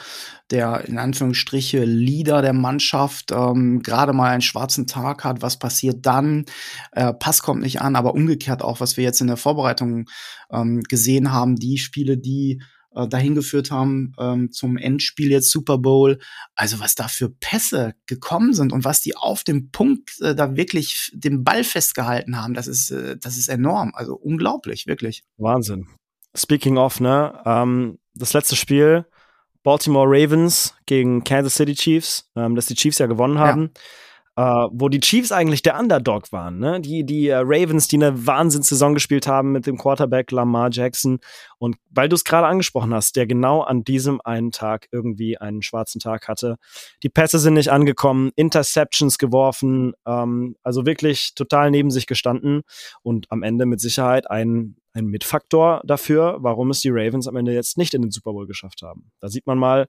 der 0.49 0.85
in 0.85 0.97
Anführungsstriche 0.97 1.83
Leader 1.83 2.41
der 2.41 2.53
Mannschaft 2.53 3.31
ähm, 3.31 3.81
gerade 3.83 4.13
mal 4.13 4.31
einen 4.31 4.41
schwarzen 4.41 4.87
Tag 4.87 5.23
hat, 5.23 5.43
was 5.43 5.59
passiert 5.59 6.07
dann? 6.07 6.45
Äh, 6.91 7.13
Pass 7.13 7.43
kommt 7.43 7.61
nicht 7.61 7.81
an, 7.81 7.95
aber 7.95 8.15
umgekehrt 8.15 8.63
auch, 8.63 8.79
was 8.79 8.97
wir 8.97 9.03
jetzt 9.03 9.21
in 9.21 9.27
der 9.27 9.37
Vorbereitung 9.37 10.05
ähm, 10.51 10.81
gesehen 10.81 11.31
haben, 11.31 11.55
die 11.55 11.77
Spiele, 11.77 12.17
die 12.17 12.61
äh, 12.97 13.07
dahin 13.07 13.35
geführt 13.35 13.71
haben 13.71 14.13
ähm, 14.19 14.51
zum 14.51 14.77
Endspiel 14.77 15.31
jetzt 15.31 15.51
Super 15.51 15.77
Bowl. 15.77 16.19
Also 16.55 16.79
was 16.79 16.95
da 16.95 17.07
für 17.07 17.29
Pässe 17.29 17.93
gekommen 18.07 18.53
sind 18.53 18.73
und 18.73 18.85
was 18.85 19.01
die 19.01 19.15
auf 19.15 19.43
dem 19.43 19.71
Punkt 19.71 20.19
äh, 20.21 20.35
da 20.35 20.55
wirklich 20.55 21.11
den 21.13 21.43
Ball 21.43 21.63
festgehalten 21.63 22.41
haben, 22.41 22.53
das 22.53 22.67
ist, 22.67 22.89
äh, 22.91 23.17
das 23.17 23.37
ist 23.37 23.47
enorm. 23.47 23.91
Also 23.93 24.15
unglaublich, 24.15 24.87
wirklich. 24.87 25.23
Wahnsinn. 25.37 25.87
Speaking 26.35 26.77
of, 26.77 26.99
ne, 26.99 27.39
ähm, 27.45 27.99
das 28.15 28.33
letzte 28.33 28.55
Spiel, 28.55 29.05
Baltimore 29.63 30.07
Ravens 30.07 30.75
gegen 30.85 31.23
Kansas 31.23 31.55
City 31.55 31.75
Chiefs, 31.75 32.29
ähm, 32.35 32.55
dass 32.55 32.67
die 32.67 32.75
Chiefs 32.75 32.99
ja 32.99 33.05
gewonnen 33.05 33.37
haben. 33.37 33.71
Ja 33.75 33.81
äh, 34.37 34.67
wo 34.71 34.87
die 34.87 34.99
Chiefs 34.99 35.31
eigentlich 35.31 35.63
der 35.63 35.79
Underdog 35.79 36.31
waren. 36.31 36.59
Ne? 36.59 36.79
Die, 36.79 37.03
die 37.03 37.27
äh, 37.27 37.37
Ravens, 37.37 37.87
die 37.87 37.95
eine 37.95 38.27
Wahnsinnssaison 38.27 38.93
gespielt 38.93 39.25
haben 39.25 39.51
mit 39.51 39.65
dem 39.65 39.79
Quarterback 39.79 40.31
Lamar 40.31 40.69
Jackson. 40.71 41.19
Und 41.57 41.77
weil 41.89 42.07
du 42.07 42.15
es 42.15 42.23
gerade 42.23 42.45
angesprochen 42.45 42.93
hast, 42.93 43.15
der 43.15 43.25
genau 43.25 43.61
an 43.61 43.83
diesem 43.83 44.21
einen 44.21 44.51
Tag 44.51 44.89
irgendwie 44.91 45.39
einen 45.39 45.63
schwarzen 45.63 45.99
Tag 45.99 46.27
hatte. 46.27 46.57
Die 47.01 47.09
Pässe 47.09 47.39
sind 47.39 47.55
nicht 47.55 47.71
angekommen, 47.71 48.31
Interceptions 48.35 49.17
geworfen, 49.17 49.93
ähm, 50.05 50.55
also 50.61 50.85
wirklich 50.85 51.33
total 51.33 51.71
neben 51.71 51.89
sich 51.89 52.05
gestanden 52.05 52.61
und 53.01 53.25
am 53.31 53.41
Ende 53.41 53.65
mit 53.65 53.81
Sicherheit 53.81 54.29
ein 54.29 54.75
ein 54.93 55.05
Mitfaktor 55.05 55.81
dafür, 55.85 56.37
warum 56.39 56.71
es 56.71 56.79
die 56.79 56.89
Ravens 56.89 57.27
am 57.27 57.35
Ende 57.35 57.53
jetzt 57.53 57.77
nicht 57.77 57.93
in 57.93 58.01
den 58.01 58.09
Super 58.09 58.33
Bowl 58.33 58.47
geschafft 58.47 58.81
haben. 58.81 59.11
Da 59.19 59.29
sieht 59.29 59.45
man 59.45 59.59
mal, 59.59 59.85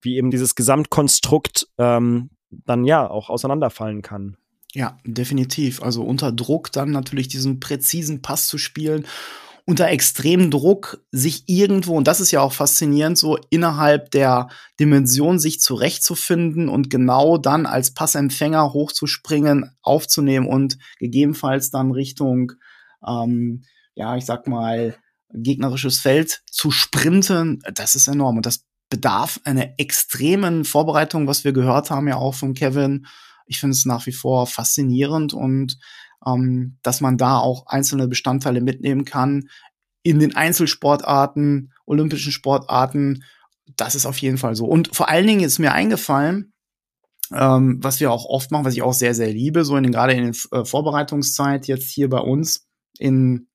wie 0.00 0.16
eben 0.16 0.30
dieses 0.30 0.54
Gesamtkonstrukt 0.54 1.66
ähm, 1.78 2.30
dann 2.64 2.84
ja 2.84 3.08
auch 3.08 3.30
auseinanderfallen 3.30 4.02
kann. 4.02 4.36
Ja, 4.74 4.98
definitiv. 5.04 5.82
Also 5.82 6.02
unter 6.02 6.32
Druck 6.32 6.72
dann 6.72 6.90
natürlich 6.90 7.28
diesen 7.28 7.60
präzisen 7.60 8.22
Pass 8.22 8.48
zu 8.48 8.56
spielen, 8.58 9.06
unter 9.64 9.88
extremem 9.88 10.50
Druck 10.50 11.04
sich 11.12 11.44
irgendwo, 11.46 11.96
und 11.96 12.08
das 12.08 12.20
ist 12.20 12.32
ja 12.32 12.40
auch 12.40 12.52
faszinierend, 12.52 13.16
so 13.16 13.38
innerhalb 13.50 14.10
der 14.10 14.48
Dimension 14.80 15.38
sich 15.38 15.60
zurechtzufinden 15.60 16.68
und 16.68 16.90
genau 16.90 17.38
dann 17.38 17.66
als 17.66 17.92
Passempfänger 17.94 18.72
hochzuspringen, 18.72 19.70
aufzunehmen 19.82 20.48
und 20.48 20.78
gegebenenfalls 20.98 21.70
dann 21.70 21.92
Richtung, 21.92 22.52
ähm, 23.06 23.62
ja, 23.94 24.16
ich 24.16 24.24
sag 24.24 24.48
mal, 24.48 24.96
gegnerisches 25.32 26.00
Feld 26.00 26.42
zu 26.50 26.70
sprinten, 26.70 27.60
das 27.74 27.94
ist 27.94 28.08
enorm. 28.08 28.38
Und 28.38 28.46
das 28.46 28.64
bedarf 28.92 29.40
einer 29.44 29.70
extremen 29.78 30.66
Vorbereitung, 30.66 31.26
was 31.26 31.44
wir 31.44 31.54
gehört 31.54 31.90
haben 31.90 32.08
ja 32.08 32.16
auch 32.16 32.34
von 32.34 32.52
Kevin. 32.52 33.06
Ich 33.46 33.58
finde 33.58 33.72
es 33.72 33.86
nach 33.86 34.04
wie 34.04 34.12
vor 34.12 34.46
faszinierend 34.46 35.32
und 35.32 35.78
ähm, 36.26 36.76
dass 36.82 37.00
man 37.00 37.16
da 37.16 37.38
auch 37.38 37.66
einzelne 37.66 38.06
Bestandteile 38.06 38.60
mitnehmen 38.60 39.06
kann 39.06 39.48
in 40.02 40.18
den 40.18 40.36
Einzelsportarten, 40.36 41.72
olympischen 41.86 42.32
Sportarten. 42.32 43.24
Das 43.76 43.94
ist 43.94 44.04
auf 44.04 44.18
jeden 44.18 44.36
Fall 44.36 44.56
so. 44.56 44.66
Und 44.66 44.94
vor 44.94 45.08
allen 45.08 45.26
Dingen 45.26 45.40
ist 45.42 45.58
mir 45.58 45.72
eingefallen, 45.72 46.52
ähm, 47.32 47.78
was 47.80 47.98
wir 47.98 48.12
auch 48.12 48.26
oft 48.26 48.50
machen, 48.50 48.66
was 48.66 48.74
ich 48.74 48.82
auch 48.82 48.92
sehr, 48.92 49.14
sehr 49.14 49.32
liebe, 49.32 49.64
so 49.64 49.74
in 49.74 49.84
den, 49.84 49.92
gerade 49.92 50.12
in 50.12 50.32
der 50.32 50.60
äh, 50.60 50.64
Vorbereitungszeit 50.66 51.66
jetzt 51.66 51.90
hier 51.90 52.10
bei 52.10 52.20
uns 52.20 52.68
in 52.98 53.48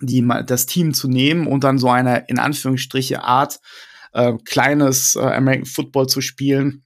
die, 0.00 0.26
das 0.46 0.64
Team 0.64 0.94
zu 0.94 1.06
nehmen 1.06 1.46
und 1.46 1.64
dann 1.64 1.76
so 1.76 1.90
eine, 1.90 2.24
in 2.28 2.38
Anführungsstriche, 2.38 3.22
Art 3.22 3.60
äh, 4.14 4.32
kleines 4.44 5.16
äh, 5.16 5.20
American 5.20 5.66
Football 5.66 6.06
zu 6.06 6.20
spielen. 6.20 6.84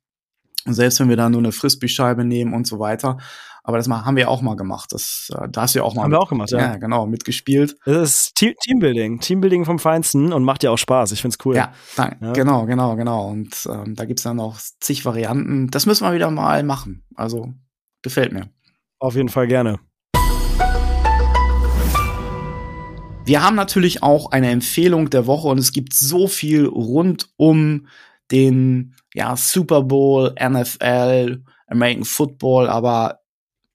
Selbst 0.66 1.01
wenn 1.01 1.09
wir 1.09 1.16
da 1.16 1.31
nur 1.31 1.41
eine 1.41 1.53
Frisbee-Scheibe 1.53 2.24
nehmen 2.24 2.53
und 2.53 2.66
so 2.66 2.79
weiter. 2.79 3.18
Aber 3.62 3.76
das 3.76 3.87
mal, 3.87 4.05
haben 4.05 4.16
wir 4.16 4.31
auch 4.31 4.41
mal 4.41 4.57
gemacht. 4.57 4.93
Das, 4.93 5.31
äh, 5.35 5.47
da 5.51 5.62
hast 5.62 5.74
du 5.74 5.81
ja 5.81 5.85
auch 5.85 5.95
mal. 5.95 6.05
Haben 6.05 6.12
wir 6.12 6.20
auch 6.20 6.31
gemacht, 6.31 6.51
ja. 6.51 6.59
Ja, 6.59 6.76
genau, 6.76 7.07
mitgespielt. 7.07 7.76
Das 7.85 8.11
ist 8.11 8.35
Team 8.35 8.55
Teambuilding. 8.62 9.20
Teambuilding 9.20 9.66
vom 9.66 9.79
Feinsten 9.79 10.33
und 10.33 10.43
macht 10.43 10.62
ja 10.62 10.70
auch 10.70 10.79
Spaß. 10.79 11.12
Ich 11.12 11.20
find's 11.20 11.37
cool. 11.45 11.55
Ja, 11.55 11.72
nein, 11.97 12.16
ja. 12.20 12.33
genau, 12.33 12.64
genau, 12.64 12.97
genau. 12.97 13.29
Und 13.29 13.68
ähm, 13.70 13.95
da 13.95 14.07
gibt's 14.07 14.22
dann 14.22 14.37
noch 14.37 14.59
zig 14.81 15.05
Varianten. 15.05 15.68
Das 15.70 15.85
müssen 15.85 16.05
wir 16.05 16.14
wieder 16.14 16.31
mal 16.31 16.62
machen. 16.62 17.05
Also, 17.14 17.53
gefällt 18.03 18.33
mir. 18.33 18.49
Auf 18.99 19.16
jeden 19.16 19.29
Fall 19.29 19.47
gerne. 19.47 19.79
Wir 23.29 23.43
haben 23.43 23.57
natürlich 23.57 24.03
auch 24.03 24.31
eine 24.31 24.51
Empfehlung 24.51 25.11
der 25.11 25.26
Woche 25.26 25.49
und 25.49 25.59
es 25.59 25.72
gibt 25.72 25.93
so 25.93 26.29
viel 26.29 26.64
rund 26.64 27.29
um 27.37 27.87
den 28.31 28.95
ja, 29.12 29.37
Super 29.37 29.83
Bowl, 29.83 30.35
NFL, 30.41 31.43
American 31.66 32.07
Football, 32.07 32.70
aber 32.70 33.20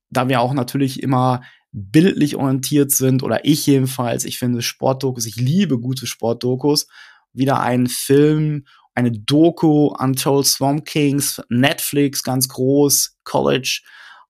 da 0.10 0.28
wir 0.28 0.42
auch 0.42 0.54
natürlich 0.54 1.04
immer 1.04 1.44
bildlich 1.72 2.36
orientiert 2.36 2.90
sind 2.90 3.22
oder 3.22 3.46
ich 3.46 3.68
jedenfalls, 3.68 4.26
ich 4.26 4.40
finde 4.40 4.64
Sportdokus, 4.64 5.28
ich 5.28 5.36
liebe 5.36 5.80
gute 5.80 6.08
Sportdokus, 6.08 6.88
wieder 7.32 7.60
ein 7.60 7.86
Film, 7.86 8.66
eine 8.96 9.12
Doku, 9.12 9.94
Untold 9.96 10.48
Swamp 10.48 10.86
Kings, 10.86 11.40
Netflix 11.50 12.24
ganz 12.24 12.48
groß, 12.48 13.20
College 13.24 13.82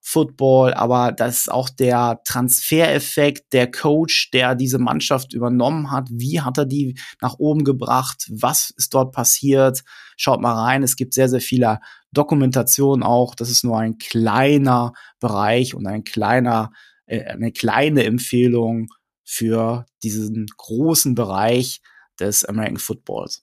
Football, 0.06 0.74
aber 0.74 1.12
das 1.12 1.38
ist 1.38 1.50
auch 1.50 1.70
der 1.70 2.20
Transfereffekt, 2.24 3.54
der 3.54 3.70
Coach, 3.70 4.30
der 4.32 4.54
diese 4.54 4.78
Mannschaft 4.78 5.32
übernommen 5.32 5.90
hat. 5.90 6.08
Wie 6.10 6.42
hat 6.42 6.58
er 6.58 6.66
die 6.66 6.98
nach 7.22 7.38
oben 7.38 7.64
gebracht? 7.64 8.28
Was 8.30 8.68
ist 8.76 8.92
dort 8.92 9.12
passiert? 9.12 9.82
Schaut 10.18 10.42
mal 10.42 10.52
rein. 10.52 10.82
Es 10.82 10.96
gibt 10.96 11.14
sehr, 11.14 11.30
sehr 11.30 11.40
viele 11.40 11.80
Dokumentationen 12.12 13.02
auch. 13.02 13.34
Das 13.34 13.48
ist 13.48 13.64
nur 13.64 13.78
ein 13.78 13.96
kleiner 13.96 14.92
Bereich 15.20 15.74
und 15.74 15.86
ein 15.86 16.04
kleiner, 16.04 16.70
äh, 17.06 17.24
eine 17.24 17.50
kleine 17.50 18.04
Empfehlung 18.04 18.88
für 19.24 19.86
diesen 20.02 20.46
großen 20.54 21.14
Bereich 21.14 21.80
des 22.20 22.44
American 22.44 22.76
Footballs. 22.76 23.42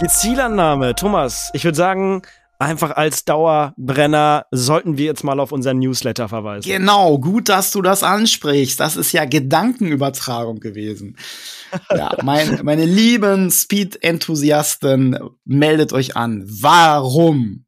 Die 0.00 0.08
Zielannahme, 0.08 0.96
Thomas, 0.96 1.50
ich 1.54 1.62
würde 1.62 1.76
sagen, 1.76 2.22
einfach 2.58 2.92
als 2.96 3.24
Dauerbrenner 3.24 4.46
sollten 4.50 4.98
wir 4.98 5.06
jetzt 5.06 5.24
mal 5.24 5.40
auf 5.40 5.52
unseren 5.52 5.78
Newsletter 5.78 6.28
verweisen. 6.28 6.68
Genau, 6.68 7.18
gut, 7.18 7.48
dass 7.48 7.72
du 7.72 7.82
das 7.82 8.02
ansprichst. 8.02 8.78
Das 8.80 8.96
ist 8.96 9.12
ja 9.12 9.24
Gedankenübertragung 9.24 10.60
gewesen. 10.60 11.16
Ja, 11.90 12.16
mein, 12.22 12.60
meine 12.62 12.84
lieben 12.84 13.50
Speed-Enthusiasten, 13.50 15.18
meldet 15.44 15.92
euch 15.92 16.16
an. 16.16 16.44
Warum? 16.46 17.64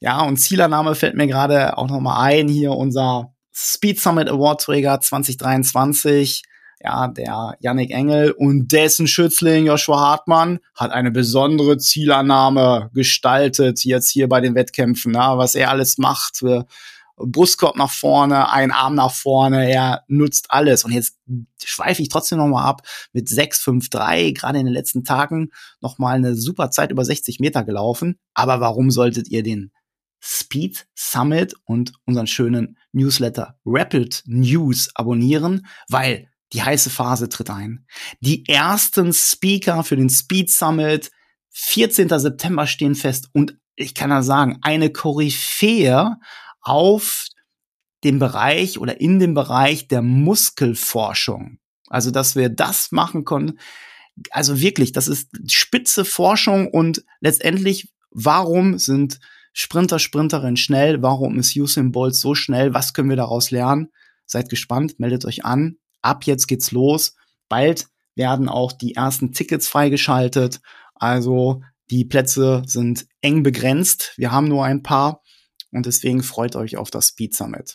Ja, 0.00 0.22
und 0.22 0.36
Zielername 0.36 0.94
fällt 0.94 1.16
mir 1.16 1.26
gerade 1.26 1.78
auch 1.78 1.88
noch 1.88 2.00
mal 2.00 2.22
ein. 2.22 2.48
Hier 2.48 2.72
unser 2.72 3.34
Speed 3.54 4.00
Summit 4.00 4.28
Award 4.28 4.60
Träger 4.60 5.00
2023 5.00 6.42
ja, 6.82 7.08
der 7.08 7.56
Yannick 7.60 7.90
Engel 7.90 8.32
und 8.32 8.72
dessen 8.72 9.06
Schützling 9.06 9.66
Joshua 9.66 9.98
Hartmann 9.98 10.60
hat 10.74 10.92
eine 10.92 11.10
besondere 11.10 11.78
Zielannahme 11.78 12.90
gestaltet 12.94 13.84
jetzt 13.84 14.10
hier 14.10 14.28
bei 14.28 14.40
den 14.40 14.54
Wettkämpfen, 14.54 15.14
ja, 15.14 15.38
was 15.38 15.54
er 15.54 15.70
alles 15.70 15.98
macht. 15.98 16.42
Äh, 16.42 16.64
Brustkorb 17.16 17.76
nach 17.76 17.90
vorne, 17.90 18.50
ein 18.50 18.72
Arm 18.72 18.96
nach 18.96 19.12
vorne, 19.12 19.70
er 19.70 20.02
nutzt 20.08 20.50
alles. 20.50 20.84
Und 20.84 20.92
jetzt 20.92 21.16
schweife 21.64 22.02
ich 22.02 22.08
trotzdem 22.08 22.38
nochmal 22.38 22.66
ab 22.66 22.82
mit 23.12 23.28
6,53, 23.28 24.34
gerade 24.34 24.58
in 24.58 24.66
den 24.66 24.74
letzten 24.74 25.04
Tagen 25.04 25.50
nochmal 25.80 26.16
eine 26.16 26.34
super 26.34 26.70
Zeit 26.70 26.90
über 26.90 27.04
60 27.04 27.38
Meter 27.40 27.64
gelaufen. 27.64 28.18
Aber 28.34 28.60
warum 28.60 28.90
solltet 28.90 29.28
ihr 29.28 29.42
den 29.42 29.70
Speed 30.20 30.86
Summit 30.94 31.54
und 31.64 31.92
unseren 32.04 32.26
schönen 32.26 32.78
Newsletter 32.92 33.58
Rapid 33.64 34.24
News 34.26 34.90
abonnieren? 34.94 35.66
Weil 35.88 36.28
die 36.54 36.62
heiße 36.62 36.88
Phase 36.88 37.28
tritt 37.28 37.50
ein. 37.50 37.86
Die 38.20 38.48
ersten 38.48 39.12
Speaker 39.12 39.84
für 39.84 39.96
den 39.96 40.08
Speed 40.08 40.50
Summit, 40.50 41.10
14. 41.50 42.08
September 42.08 42.66
stehen 42.66 42.94
fest 42.94 43.28
und 43.32 43.58
ich 43.76 43.94
kann 43.94 44.10
da 44.10 44.22
sagen, 44.22 44.58
eine 44.62 44.90
Koryphäe 44.90 46.16
auf 46.60 47.26
dem 48.04 48.18
Bereich 48.18 48.78
oder 48.78 49.00
in 49.00 49.18
dem 49.18 49.34
Bereich 49.34 49.88
der 49.88 50.02
Muskelforschung. 50.02 51.58
Also, 51.88 52.10
dass 52.10 52.36
wir 52.36 52.48
das 52.48 52.92
machen 52.92 53.24
können, 53.24 53.58
also 54.30 54.60
wirklich, 54.60 54.92
das 54.92 55.08
ist 55.08 55.30
spitze 55.50 56.04
Forschung 56.04 56.68
und 56.68 57.04
letztendlich, 57.20 57.92
warum 58.10 58.78
sind 58.78 59.18
Sprinter, 59.52 59.98
Sprinterinnen 59.98 60.56
schnell? 60.56 61.02
Warum 61.02 61.38
ist 61.38 61.56
Usain 61.56 61.92
Bolt 61.92 62.14
so 62.14 62.34
schnell? 62.34 62.74
Was 62.74 62.92
können 62.92 63.08
wir 63.08 63.16
daraus 63.16 63.50
lernen? 63.50 63.90
Seid 64.26 64.48
gespannt, 64.48 64.98
meldet 64.98 65.24
euch 65.24 65.44
an. 65.44 65.78
Ab 66.04 66.24
jetzt 66.24 66.46
geht's 66.46 66.70
los. 66.70 67.14
Bald 67.48 67.86
werden 68.14 68.48
auch 68.48 68.72
die 68.72 68.94
ersten 68.94 69.32
Tickets 69.32 69.68
freigeschaltet. 69.68 70.60
Also 70.94 71.62
die 71.90 72.04
Plätze 72.04 72.62
sind 72.66 73.06
eng 73.20 73.42
begrenzt. 73.42 74.12
Wir 74.16 74.30
haben 74.30 74.48
nur 74.48 74.64
ein 74.64 74.82
paar 74.82 75.22
und 75.70 75.86
deswegen 75.86 76.22
freut 76.22 76.56
euch 76.56 76.76
auf 76.76 76.90
das 76.90 77.08
Speed 77.08 77.34
Summit. 77.34 77.74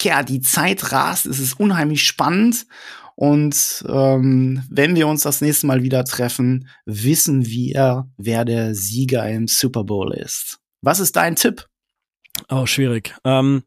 Ja, 0.00 0.22
die 0.22 0.40
Zeit 0.40 0.92
rast, 0.92 1.26
es 1.26 1.40
ist 1.40 1.58
unheimlich 1.58 2.04
spannend 2.04 2.66
und 3.16 3.84
ähm, 3.88 4.62
wenn 4.70 4.94
wir 4.94 5.08
uns 5.08 5.22
das 5.22 5.40
nächste 5.40 5.66
Mal 5.66 5.82
wieder 5.82 6.04
treffen, 6.04 6.68
wissen 6.86 7.46
wir, 7.46 8.08
wer 8.16 8.44
der 8.44 8.76
Sieger 8.76 9.28
im 9.28 9.48
Super 9.48 9.82
Bowl 9.82 10.14
ist. 10.14 10.60
Was 10.82 11.00
ist 11.00 11.16
dein 11.16 11.34
Tipp? 11.34 11.66
Oh, 12.48 12.64
schwierig. 12.66 13.16
Ähm, 13.24 13.64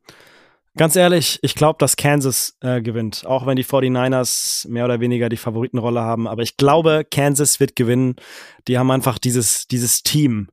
ganz 0.78 0.96
ehrlich, 0.96 1.40
ich 1.42 1.56
glaube, 1.56 1.78
dass 1.80 1.96
Kansas 1.96 2.58
äh, 2.62 2.82
gewinnt, 2.82 3.26
auch 3.26 3.46
wenn 3.46 3.56
die 3.56 3.66
49ers 3.66 4.68
mehr 4.68 4.86
oder 4.86 5.00
weniger 5.00 5.30
die 5.30 5.38
Favoritenrolle 5.38 6.02
haben. 6.02 6.28
Aber 6.28 6.42
ich 6.42 6.58
glaube, 6.58 7.06
Kansas 7.10 7.60
wird 7.60 7.76
gewinnen. 7.76 8.16
Die 8.68 8.78
haben 8.78 8.92
einfach 8.92 9.18
dieses, 9.18 9.68
dieses 9.68 10.04
Team, 10.04 10.50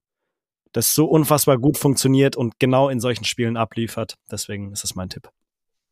das 0.72 0.94
so 0.94 1.06
unfassbar 1.06 1.58
gut 1.58 1.78
funktioniert 1.78 2.36
und 2.36 2.58
genau 2.58 2.88
in 2.88 3.00
solchen 3.00 3.24
Spielen 3.24 3.56
abliefert. 3.56 4.14
Deswegen 4.30 4.72
ist 4.72 4.84
das 4.84 4.94
mein 4.94 5.08
Tipp. 5.08 5.30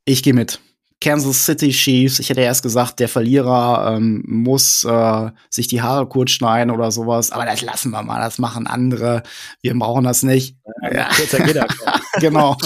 Ich 0.04 0.22
gehe 0.22 0.34
mit. 0.34 0.60
Kansas 1.00 1.44
City 1.44 1.70
Chiefs. 1.70 2.18
Ich 2.20 2.30
hätte 2.30 2.40
erst 2.40 2.62
gesagt, 2.62 3.00
der 3.00 3.08
Verlierer 3.08 3.94
ähm, 3.96 4.22
muss 4.26 4.82
äh, 4.84 5.30
sich 5.50 5.68
die 5.68 5.82
Haare 5.82 6.08
kurz 6.08 6.30
schneiden 6.30 6.70
oder 6.70 6.90
sowas. 6.90 7.32
Aber 7.32 7.44
das 7.44 7.60
lassen 7.60 7.90
wir 7.90 8.02
mal. 8.02 8.20
Das 8.20 8.38
machen 8.38 8.66
andere. 8.66 9.22
Wir 9.60 9.78
brauchen 9.78 10.04
das 10.04 10.22
nicht. 10.22 10.56
Ja. 10.82 11.08
Kürzer 11.10 11.44
genau. 12.20 12.56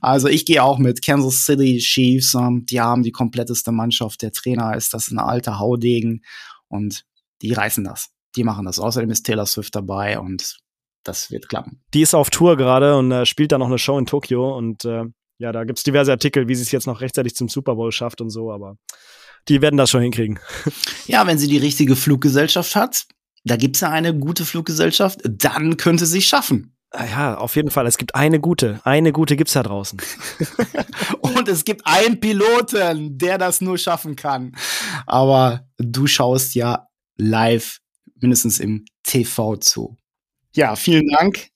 Also 0.00 0.28
ich 0.28 0.44
gehe 0.44 0.62
auch 0.62 0.78
mit 0.78 1.04
Kansas 1.04 1.44
City 1.44 1.78
Chiefs. 1.78 2.34
Ähm, 2.34 2.66
die 2.66 2.80
haben 2.80 3.02
die 3.02 3.12
kompletteste 3.12 3.70
Mannschaft. 3.70 4.22
Der 4.22 4.32
Trainer 4.32 4.76
ist 4.76 4.92
das 4.92 5.10
ein 5.10 5.18
alter 5.18 5.60
Haudegen 5.60 6.22
und 6.66 7.04
die 7.42 7.52
reißen 7.52 7.84
das. 7.84 8.10
Die 8.34 8.42
machen 8.42 8.66
das. 8.66 8.80
Außerdem 8.80 9.10
ist 9.10 9.24
Taylor 9.24 9.46
Swift 9.46 9.74
dabei 9.74 10.18
und 10.18 10.58
das 11.04 11.30
wird 11.30 11.48
klappen. 11.48 11.80
Die 11.94 12.02
ist 12.02 12.14
auf 12.14 12.30
Tour 12.30 12.56
gerade 12.56 12.96
und 12.96 13.12
äh, 13.12 13.24
spielt 13.24 13.52
da 13.52 13.58
noch 13.58 13.68
eine 13.68 13.78
Show 13.78 13.98
in 13.98 14.06
Tokio 14.06 14.56
und 14.56 14.84
äh, 14.84 15.04
ja, 15.38 15.52
da 15.52 15.64
gibt's 15.64 15.84
diverse 15.84 16.10
Artikel, 16.10 16.48
wie 16.48 16.54
sie 16.54 16.62
es 16.62 16.72
jetzt 16.72 16.86
noch 16.86 17.00
rechtzeitig 17.00 17.34
zum 17.34 17.48
Super 17.48 17.76
Bowl 17.76 17.92
schafft 17.92 18.20
und 18.20 18.30
so, 18.30 18.52
aber 18.52 18.76
die 19.48 19.62
werden 19.62 19.76
das 19.76 19.90
schon 19.90 20.02
hinkriegen. 20.02 20.38
Ja, 21.06 21.26
wenn 21.26 21.38
sie 21.38 21.48
die 21.48 21.56
richtige 21.56 21.96
Fluggesellschaft 21.96 22.76
hat, 22.76 23.06
da 23.44 23.56
gibt's 23.56 23.80
ja 23.80 23.90
eine 23.90 24.14
gute 24.14 24.44
Fluggesellschaft, 24.44 25.20
dann 25.24 25.78
könnte 25.78 26.04
sie 26.04 26.20
schaffen. 26.20 26.74
Ah 26.90 27.06
ja, 27.06 27.38
auf 27.38 27.56
jeden 27.56 27.70
Fall. 27.70 27.86
Es 27.86 27.96
gibt 27.96 28.14
eine 28.14 28.40
gute. 28.40 28.80
Eine 28.84 29.10
gute 29.12 29.36
gibt's 29.36 29.54
da 29.54 29.62
draußen. 29.62 29.98
Und 31.20 31.48
es 31.48 31.64
gibt 31.64 31.86
einen 31.86 32.20
Piloten, 32.20 33.16
der 33.16 33.38
das 33.38 33.62
nur 33.62 33.78
schaffen 33.78 34.16
kann. 34.16 34.54
Aber 35.06 35.66
du 35.78 36.06
schaust 36.06 36.54
ja 36.54 36.86
live, 37.16 37.78
mindestens 38.20 38.58
im 38.60 38.84
TV 39.02 39.56
zu. 39.56 39.96
Ja, 40.54 40.76
vielen 40.76 41.08
Dank. 41.08 41.48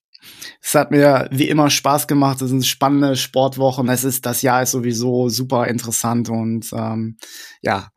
Es 0.60 0.74
hat 0.74 0.90
mir 0.90 1.28
wie 1.30 1.48
immer 1.48 1.70
Spaß 1.70 2.06
gemacht. 2.06 2.40
Es 2.42 2.50
sind 2.50 2.66
spannende 2.66 3.16
Sportwochen. 3.16 3.88
Es 3.88 4.04
ist 4.04 4.24
das 4.26 4.42
Jahr 4.42 4.62
ist 4.62 4.70
sowieso 4.70 5.28
super 5.28 5.66
interessant 5.66 6.28
und 6.28 6.72
ähm, 6.72 7.16
ja, 7.60 7.88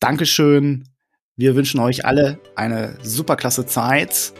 Dankeschön. 0.00 0.88
Wir 1.36 1.54
wünschen 1.54 1.80
euch 1.80 2.04
alle 2.04 2.38
eine 2.54 2.96
super 3.02 3.36
klasse 3.36 3.66
Zeit 3.66 4.32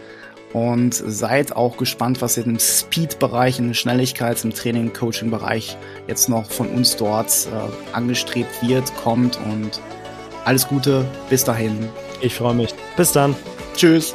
und 0.53 0.95
seid 0.95 1.55
auch 1.55 1.77
gespannt, 1.77 2.23
was 2.23 2.39
im 2.39 2.59
Speed-Bereich, 2.59 3.59
in 3.59 3.67
den 3.67 3.75
Schnelligkeits-, 3.75 4.45
im 4.45 4.55
Training-, 4.55 4.93
Coaching-Bereich 4.93 5.77
jetzt 6.09 6.29
noch 6.29 6.51
von 6.51 6.69
uns 6.69 6.97
dort 6.97 7.49
äh, 7.53 7.95
angestrebt 7.95 8.63
wird, 8.67 8.95
kommt 8.97 9.39
und 9.39 9.81
alles 10.45 10.67
Gute. 10.69 11.05
Bis 11.29 11.45
dahin. 11.45 11.89
Ich 12.21 12.35
freue 12.35 12.55
mich. 12.55 12.75
Bis 12.97 13.13
dann. 13.13 13.35
Tschüss. 13.77 14.15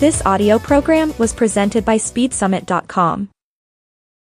This 0.00 0.26
audio 0.26 0.58
program 0.58 1.14
was 1.18 1.32
presented 1.32 1.84
by 1.84 1.98
SpeedSummit.com. 1.98 3.33